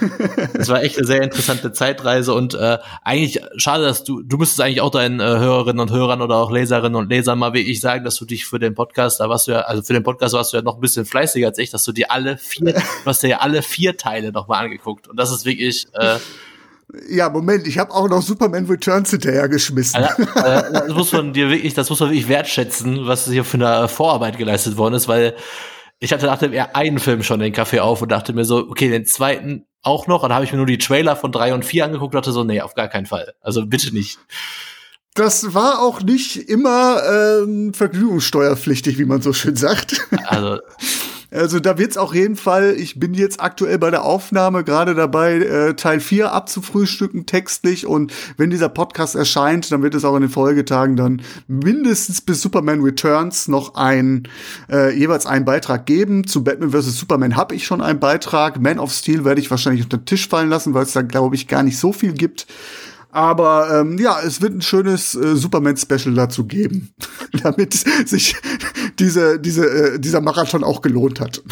Es 0.54 0.70
war 0.70 0.84
echt 0.84 0.98
eine 0.98 1.08
sehr 1.08 1.22
interessante 1.22 1.72
Zeitreise 1.72 2.34
und 2.34 2.54
äh, 2.54 2.78
eigentlich 3.04 3.42
schade, 3.58 3.84
dass 3.84 4.04
du, 4.04 4.22
du 4.22 4.38
müsstest 4.38 4.62
eigentlich 4.62 4.82
auch 4.82 4.92
deinen 4.92 5.20
äh, 5.20 5.24
Hörerinnen 5.24 5.80
und 5.80 5.92
Hörern 5.92 6.22
oder 6.22 6.36
auch 6.38 6.52
Leserinnen 6.52 6.96
und 6.96 7.10
Lesern 7.10 7.40
mal 7.40 7.54
wie 7.54 7.60
ich 7.60 7.80
sagen, 7.80 8.04
dass 8.04 8.16
du 8.16 8.26
dich 8.26 8.46
für 8.46 8.60
den 8.60 8.76
Podcast, 8.76 9.20
da 9.20 9.30
warst 9.30 9.48
du 9.48 9.52
ja, 9.52 9.62
also 9.62 9.82
für 9.82 9.94
den 9.94 10.04
Podcast 10.04 10.34
warst 10.34 10.54
du 10.54 10.58
ja 10.58 10.64
noch 10.64 10.76
ein 10.76 10.82
bisschen 10.82 11.06
fleißiger 11.06 11.48
als 11.48 11.58
ich, 11.58 11.70
dass 11.70 11.84
du 11.84 11.92
dir 11.92 12.12
alle 12.12 12.38
vier, 12.38 12.74
du 12.74 13.06
hast 13.06 13.24
dir 13.24 13.30
ja 13.30 13.38
alle 13.40 13.62
vier 13.62 13.98
Teile 13.98 14.32
nochmal 14.32 14.66
angeguckt 14.66 15.08
und 15.08 15.18
das 15.18 15.32
ist 15.32 15.46
wirklich 15.46 15.88
äh, 15.94 16.18
ja, 17.10 17.30
Moment, 17.30 17.66
ich 17.68 17.80
habe 17.80 17.92
auch 17.92 18.08
noch 18.08 18.22
Superman 18.22 18.66
Returns 18.66 19.10
hinterher 19.10 19.50
geschmissen. 19.50 20.04
Also, 20.04 20.32
also, 20.36 20.74
das 20.74 20.94
muss 20.94 21.12
man 21.12 21.34
dir 21.34 21.50
wirklich, 21.50 21.74
das 21.74 21.90
muss 21.90 22.00
man 22.00 22.10
wirklich 22.10 22.28
wertschätzen, 22.28 23.08
was 23.08 23.26
hier 23.26 23.44
für 23.44 23.58
eine 23.58 23.88
Vorarbeit 23.88 24.38
geleistet 24.38 24.78
worden 24.78 24.94
ist, 24.94 25.08
weil 25.08 25.36
ich 26.04 26.12
hatte 26.12 26.26
nach 26.26 26.38
dem 26.38 26.52
einen 26.74 27.00
Film 27.00 27.24
schon 27.24 27.40
den 27.40 27.54
Kaffee 27.54 27.80
auf 27.80 28.02
und 28.02 28.12
dachte 28.12 28.34
mir 28.34 28.44
so, 28.44 28.58
okay, 28.58 28.90
den 28.90 29.06
zweiten 29.06 29.68
auch 29.82 30.06
noch. 30.06 30.24
Und 30.24 30.30
dann 30.30 30.36
habe 30.36 30.44
ich 30.44 30.52
mir 30.52 30.58
nur 30.58 30.66
die 30.66 30.78
Trailer 30.78 31.16
von 31.16 31.32
drei 31.32 31.54
und 31.54 31.64
vier 31.64 31.86
angeguckt 31.86 32.14
und 32.14 32.20
dachte 32.20 32.34
so, 32.34 32.44
nee, 32.44 32.60
auf 32.60 32.76
gar 32.76 32.90
keinen 32.90 33.06
Fall. 33.06 33.34
Also 33.40 33.66
bitte 33.66 33.94
nicht. 33.94 34.20
Das 35.14 35.54
war 35.54 35.82
auch 35.82 36.02
nicht 36.02 36.36
immer 36.36 37.02
ähm, 37.10 37.74
vergnügungssteuerpflichtig, 37.74 38.98
wie 38.98 39.06
man 39.06 39.22
so 39.22 39.32
schön 39.32 39.56
sagt. 39.56 40.06
Also 40.26 40.60
also 41.34 41.60
da 41.60 41.78
wird's 41.78 41.98
auch 41.98 42.14
jeden 42.14 42.36
Fall, 42.36 42.76
ich 42.78 43.00
bin 43.00 43.14
jetzt 43.14 43.42
aktuell 43.42 43.78
bei 43.80 43.92
der 43.92 44.04
Aufnahme 44.04 44.64
gerade 44.64 44.96
dabei, 44.96 45.38
äh, 45.38 45.74
Teil 45.76 46.00
4 46.00 46.32
abzufrühstücken 46.32 47.26
textlich 47.26 47.86
und 47.86 48.14
wenn 48.38 48.50
dieser 48.50 48.70
Podcast 48.70 49.16
erscheint, 49.16 49.72
dann 49.72 49.82
wird 49.82 49.96
es 49.96 50.06
auch 50.06 50.16
in 50.16 50.22
den 50.22 50.30
Folgetagen 50.30 50.96
dann 50.96 51.22
mindestens 51.48 52.22
bis 52.22 52.42
Superman 52.42 52.82
Returns 52.82 53.48
noch 53.48 53.76
ein, 53.76 54.28
äh, 54.72 54.96
jeweils 54.98 55.26
einen 55.26 55.46
Beitrag 55.46 55.86
geben. 55.86 56.28
Zu 56.28 56.44
Batman 56.44 56.72
vs. 56.72 56.98
Superman 56.98 57.36
habe 57.36 57.56
ich 57.56 57.66
schon 57.66 57.82
einen 57.82 58.00
Beitrag. 58.00 58.60
Man 58.60 58.80
of 58.80 58.92
Steel 58.92 59.26
werde 59.26 59.42
ich 59.42 59.50
wahrscheinlich 59.50 59.84
unter 59.84 59.98
den 59.98 60.06
Tisch 60.06 60.28
fallen 60.28 60.50
lassen, 60.50 60.74
weil 60.74 60.84
es 60.84 60.94
da, 60.94 61.02
glaube 61.02 61.36
ich, 61.36 61.48
gar 61.48 61.64
nicht 61.64 61.78
so 61.78 61.94
viel 61.94 62.14
gibt. 62.14 62.48
Aber 63.14 63.70
ähm, 63.72 64.00
ja, 64.00 64.20
es 64.22 64.42
wird 64.42 64.56
ein 64.56 64.64
schönes 64.64 65.14
äh, 65.14 65.36
Superman-Special 65.36 66.16
dazu 66.16 66.48
geben, 66.48 66.96
damit 67.44 67.76
sich 67.76 68.36
diese, 69.00 69.40
diese, 69.40 69.66
äh, 69.68 70.00
dieser 70.00 70.20
Marathon 70.20 70.64
auch 70.64 70.82
gelohnt 70.82 71.20
hat. 71.20 71.42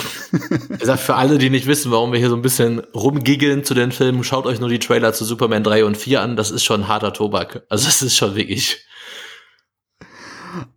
Ich 0.80 0.88
sag, 0.88 1.00
für 1.00 1.16
alle, 1.16 1.38
die 1.38 1.52
nicht 1.52 1.68
wissen, 1.68 1.92
warum 1.92 2.12
wir 2.12 2.18
hier 2.18 2.30
so 2.30 2.36
ein 2.36 2.42
bisschen 2.42 2.80
rumgiggeln 2.96 3.64
zu 3.64 3.76
den 3.76 3.92
Filmen, 3.92 4.24
schaut 4.24 4.48
euch 4.48 4.60
nur 4.60 4.70
die 4.70 4.80
Trailer 4.80 5.14
zu 5.14 5.26
Superman 5.26 5.64
3 5.64 5.86
und 5.86 5.98
4 5.98 6.22
an. 6.22 6.36
Das 6.36 6.50
ist 6.50 6.64
schon 6.64 6.88
harter 6.88 7.14
Tobak. 7.14 7.64
Also 7.70 7.86
das 7.86 8.02
ist 8.02 8.16
schon 8.16 8.36
wirklich. 8.36 8.84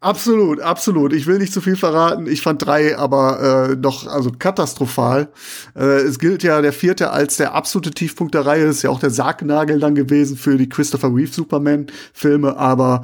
Absolut, 0.01 0.61
absolut. 0.61 1.13
Ich 1.13 1.27
will 1.27 1.39
nicht 1.39 1.53
zu 1.53 1.61
viel 1.61 1.77
verraten. 1.77 2.27
Ich 2.27 2.43
fand 2.43 2.65
drei 2.65 2.97
aber 2.97 3.71
äh, 3.71 3.77
doch 3.77 4.07
also 4.07 4.31
katastrophal. 4.31 5.29
Äh, 5.75 6.03
es 6.03 6.19
gilt 6.19 6.43
ja 6.43 6.61
der 6.61 6.73
vierte 6.73 7.11
als 7.11 7.37
der 7.37 7.55
absolute 7.55 7.91
Tiefpunkt 7.91 8.35
der 8.35 8.47
Reihe. 8.47 8.65
Ist 8.65 8.83
ja 8.83 8.91
auch 8.91 9.01
der 9.01 9.11
Sargnagel 9.11 9.81
dann 9.81 9.95
gewesen 9.95 10.37
für 10.37 10.57
die 10.57 10.69
Christopher 10.69 11.09
Reeve 11.09 11.33
Superman-Filme. 11.33 12.57
Aber 12.57 13.03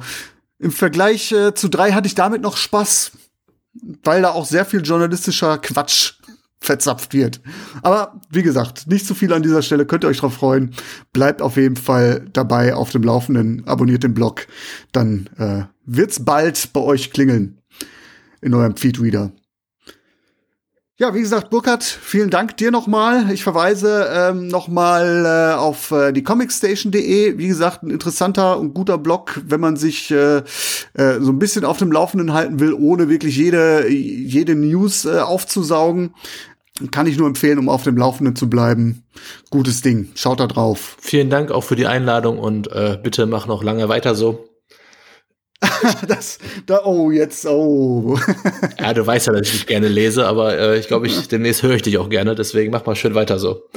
im 0.59 0.71
Vergleich 0.71 1.31
äh, 1.31 1.53
zu 1.53 1.69
drei 1.69 1.91
hatte 1.91 2.07
ich 2.07 2.15
damit 2.15 2.41
noch 2.41 2.57
Spaß, 2.57 3.11
weil 4.03 4.21
da 4.21 4.31
auch 4.31 4.45
sehr 4.45 4.65
viel 4.65 4.81
journalistischer 4.81 5.57
Quatsch 5.57 6.13
verzapft 6.61 7.13
wird. 7.13 7.41
Aber 7.81 8.21
wie 8.29 8.43
gesagt, 8.43 8.87
nicht 8.87 9.05
zu 9.05 9.15
viel 9.15 9.33
an 9.33 9.41
dieser 9.41 9.63
Stelle, 9.63 9.85
könnt 9.85 10.05
ihr 10.05 10.07
euch 10.07 10.19
drauf 10.19 10.35
freuen. 10.35 10.73
Bleibt 11.11 11.41
auf 11.41 11.57
jeden 11.57 11.75
Fall 11.75 12.27
dabei 12.31 12.75
auf 12.75 12.91
dem 12.91 13.03
Laufenden, 13.03 13.67
abonniert 13.67 14.03
den 14.03 14.13
Blog, 14.13 14.47
dann 14.91 15.29
äh, 15.37 15.63
wird's 15.85 16.23
bald 16.23 16.71
bei 16.71 16.79
euch 16.79 17.11
klingeln 17.11 17.57
in 18.41 18.53
eurem 18.53 18.77
Feedreader. 18.77 19.31
Ja, 21.01 21.15
wie 21.15 21.21
gesagt, 21.21 21.49
Burkhard, 21.49 21.83
vielen 21.83 22.29
Dank 22.29 22.57
dir 22.57 22.69
nochmal. 22.69 23.31
Ich 23.31 23.41
verweise 23.41 24.07
ähm, 24.13 24.49
nochmal 24.49 25.25
äh, 25.25 25.55
auf 25.57 25.89
äh, 25.89 26.11
die 26.11 26.21
comicstation.de. 26.21 27.39
Wie 27.39 27.47
gesagt, 27.47 27.81
ein 27.81 27.89
interessanter 27.89 28.59
und 28.59 28.75
guter 28.75 28.99
Blog, 28.99 29.41
wenn 29.43 29.59
man 29.59 29.77
sich 29.77 30.11
äh, 30.11 30.43
äh, 30.93 31.19
so 31.19 31.31
ein 31.31 31.39
bisschen 31.39 31.65
auf 31.65 31.79
dem 31.79 31.91
Laufenden 31.91 32.33
halten 32.33 32.59
will, 32.59 32.73
ohne 32.73 33.09
wirklich 33.09 33.35
jede, 33.35 33.89
jede 33.89 34.53
News 34.53 35.05
äh, 35.05 35.17
aufzusaugen. 35.17 36.13
Kann 36.89 37.05
ich 37.05 37.17
nur 37.17 37.27
empfehlen, 37.27 37.59
um 37.59 37.69
auf 37.69 37.83
dem 37.83 37.97
Laufenden 37.97 38.35
zu 38.35 38.49
bleiben. 38.49 39.03
Gutes 39.49 39.81
Ding. 39.81 40.09
Schaut 40.15 40.39
da 40.39 40.47
drauf. 40.47 40.97
Vielen 40.99 41.29
Dank 41.29 41.51
auch 41.51 41.63
für 41.63 41.75
die 41.75 41.85
Einladung 41.85 42.39
und 42.39 42.71
äh, 42.71 42.97
bitte 43.01 43.25
mach 43.25 43.45
noch 43.45 43.63
lange 43.63 43.89
weiter 43.89 44.15
so. 44.15 44.47
das, 46.07 46.39
da, 46.65 46.81
oh, 46.85 47.11
jetzt, 47.11 47.45
oh. 47.45 48.17
ja, 48.79 48.93
du 48.93 49.05
weißt 49.05 49.27
ja, 49.27 49.33
dass 49.33 49.47
ich 49.47 49.51
dich 49.51 49.67
gerne 49.67 49.87
lese, 49.87 50.25
aber 50.25 50.57
äh, 50.57 50.79
ich 50.79 50.87
glaube, 50.87 51.05
ich, 51.05 51.27
demnächst 51.27 51.61
höre 51.61 51.75
ich 51.75 51.83
dich 51.83 51.99
auch 51.99 52.09
gerne, 52.09 52.33
deswegen 52.33 52.71
mach 52.71 52.85
mal 52.85 52.95
schön 52.95 53.13
weiter 53.13 53.37
so. 53.37 53.69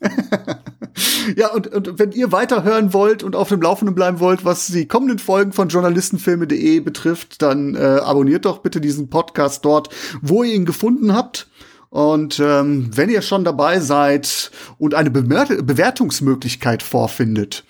ja, 1.36 1.48
und, 1.52 1.66
und 1.68 1.98
wenn 1.98 2.12
ihr 2.12 2.32
weiterhören 2.32 2.92
wollt 2.92 3.22
und 3.22 3.36
auf 3.36 3.48
dem 3.48 3.60
Laufenden 3.60 3.94
bleiben 3.94 4.20
wollt, 4.20 4.44
was 4.44 4.68
die 4.68 4.86
kommenden 4.86 5.18
Folgen 5.18 5.52
von 5.52 5.68
journalistenfilme.de 5.68 6.80
betrifft, 6.80 7.42
dann 7.42 7.74
äh, 7.74 7.78
abonniert 7.78 8.44
doch 8.44 8.58
bitte 8.58 8.80
diesen 8.80 9.10
Podcast 9.10 9.64
dort, 9.64 9.88
wo 10.22 10.42
ihr 10.42 10.54
ihn 10.54 10.64
gefunden 10.64 11.12
habt. 11.12 11.48
Und 11.90 12.38
ähm, 12.38 12.88
wenn 12.94 13.10
ihr 13.10 13.20
schon 13.20 13.42
dabei 13.44 13.80
seid 13.80 14.52
und 14.78 14.94
eine 14.94 15.10
Bemer 15.10 15.46
Bewertungsmöglichkeit 15.46 16.84
vorfindet, 16.84 17.64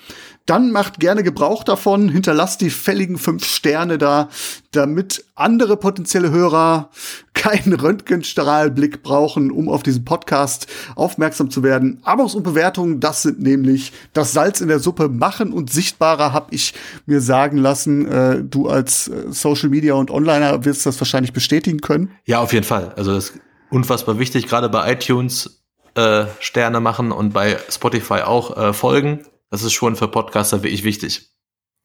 dann 0.47 0.73
macht 0.73 0.99
gerne 0.99 1.23
Gebrauch 1.23 1.63
davon, 1.65 2.09
hinterlasst 2.09 2.61
die 2.61 2.71
fälligen 2.71 3.19
fünf 3.19 3.45
Sterne 3.45 3.99
da, 3.99 4.29
damit 4.73 5.25
andere 5.37 5.77
potenzielle 5.77 6.31
Hörer 6.31 6.91
keinen 7.35 7.73
Röntgenstrahlblick 7.73 9.03
brauchen, 9.03 9.53
um 9.53 9.69
auf 9.69 9.83
diesen 9.83 10.05
Podcast 10.05 10.67
aufmerksam 10.97 11.51
zu 11.51 11.63
werden. 11.63 12.01
Abos 12.03 12.35
und 12.35 12.43
Bewertungen, 12.43 13.01
das 13.01 13.23
sind 13.23 13.41
nämlich 13.41 13.93
das 14.13 14.33
Salz 14.33 14.61
in 14.61 14.69
der 14.69 14.81
Suppe 14.81 15.09
machen 15.09 15.53
und 15.53 15.71
sichtbarer, 15.71 16.33
habe 16.33 16.53
ich 16.53 16.75
mir 17.07 17.21
sagen 17.21 17.57
lassen. 17.57 18.11
Äh, 18.11 18.43
du 18.43 18.69
als 18.69 19.09
äh, 19.09 19.27
Social 19.29 19.69
Media 19.69 19.95
und 19.95 20.11
Onliner 20.11 20.65
wirst 20.65 20.85
das 20.85 21.01
wahrscheinlich 21.01 21.33
bestätigen 21.33 21.81
können. 21.81 22.11
Ja, 22.27 22.41
auf 22.41 22.53
jeden 22.53 22.67
Fall. 22.67 22.93
Also 22.97 23.15
das 23.15 23.33
unfassbar 23.71 24.19
wichtig, 24.19 24.47
gerade 24.47 24.69
bei 24.69 24.93
iTunes 24.93 25.63
äh, 25.95 26.27
Sterne 26.41 26.81
machen 26.81 27.13
und 27.13 27.33
bei 27.33 27.59
Spotify 27.69 28.23
auch 28.23 28.57
äh, 28.57 28.73
folgen. 28.73 29.27
Das 29.51 29.63
ist 29.63 29.73
schon 29.73 29.97
für 29.97 30.09
Podcaster 30.09 30.63
wirklich 30.63 30.85
wichtig. 30.85 31.31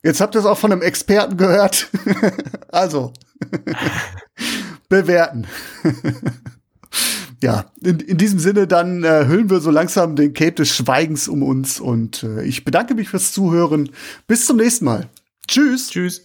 Jetzt 0.03 0.21
habt 0.21 0.35
ihr 0.35 0.39
es 0.39 0.45
auch 0.45 0.57
von 0.57 0.71
einem 0.71 0.83
Experten 0.83 1.35
gehört. 1.35 1.87
also, 2.71 3.11
bewerten. 4.89 5.47
ja, 7.41 7.65
in, 7.81 7.99
in, 8.01 8.17
diesem 8.17 8.37
Sinne, 8.37 8.67
dann 8.67 9.03
äh, 9.03 9.25
hüllen 9.25 9.49
wir 9.49 9.61
so 9.61 9.71
langsam 9.71 10.15
den 10.15 10.33
Cape 10.33 10.51
des 10.53 10.69
Schweigens 10.69 11.27
um 11.27 11.41
uns 11.41 11.79
und 11.79 12.21
äh, 12.21 12.43
ich 12.43 12.63
bedanke 12.63 12.93
mich 12.93 13.09
fürs 13.09 13.31
Zuhören. 13.31 13.89
Bis 14.27 14.45
zum 14.45 14.57
nächsten 14.57 14.85
Mal. 14.85 15.09
Tschüss. 15.47 15.89
Tschüss. 15.89 16.21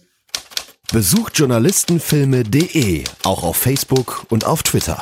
Besucht 0.91 1.39
journalistenfilme.de 1.39 3.05
auch 3.23 3.43
auf 3.43 3.57
Facebook 3.57 4.25
und 4.29 4.45
auf 4.45 4.61
Twitter. 4.61 5.01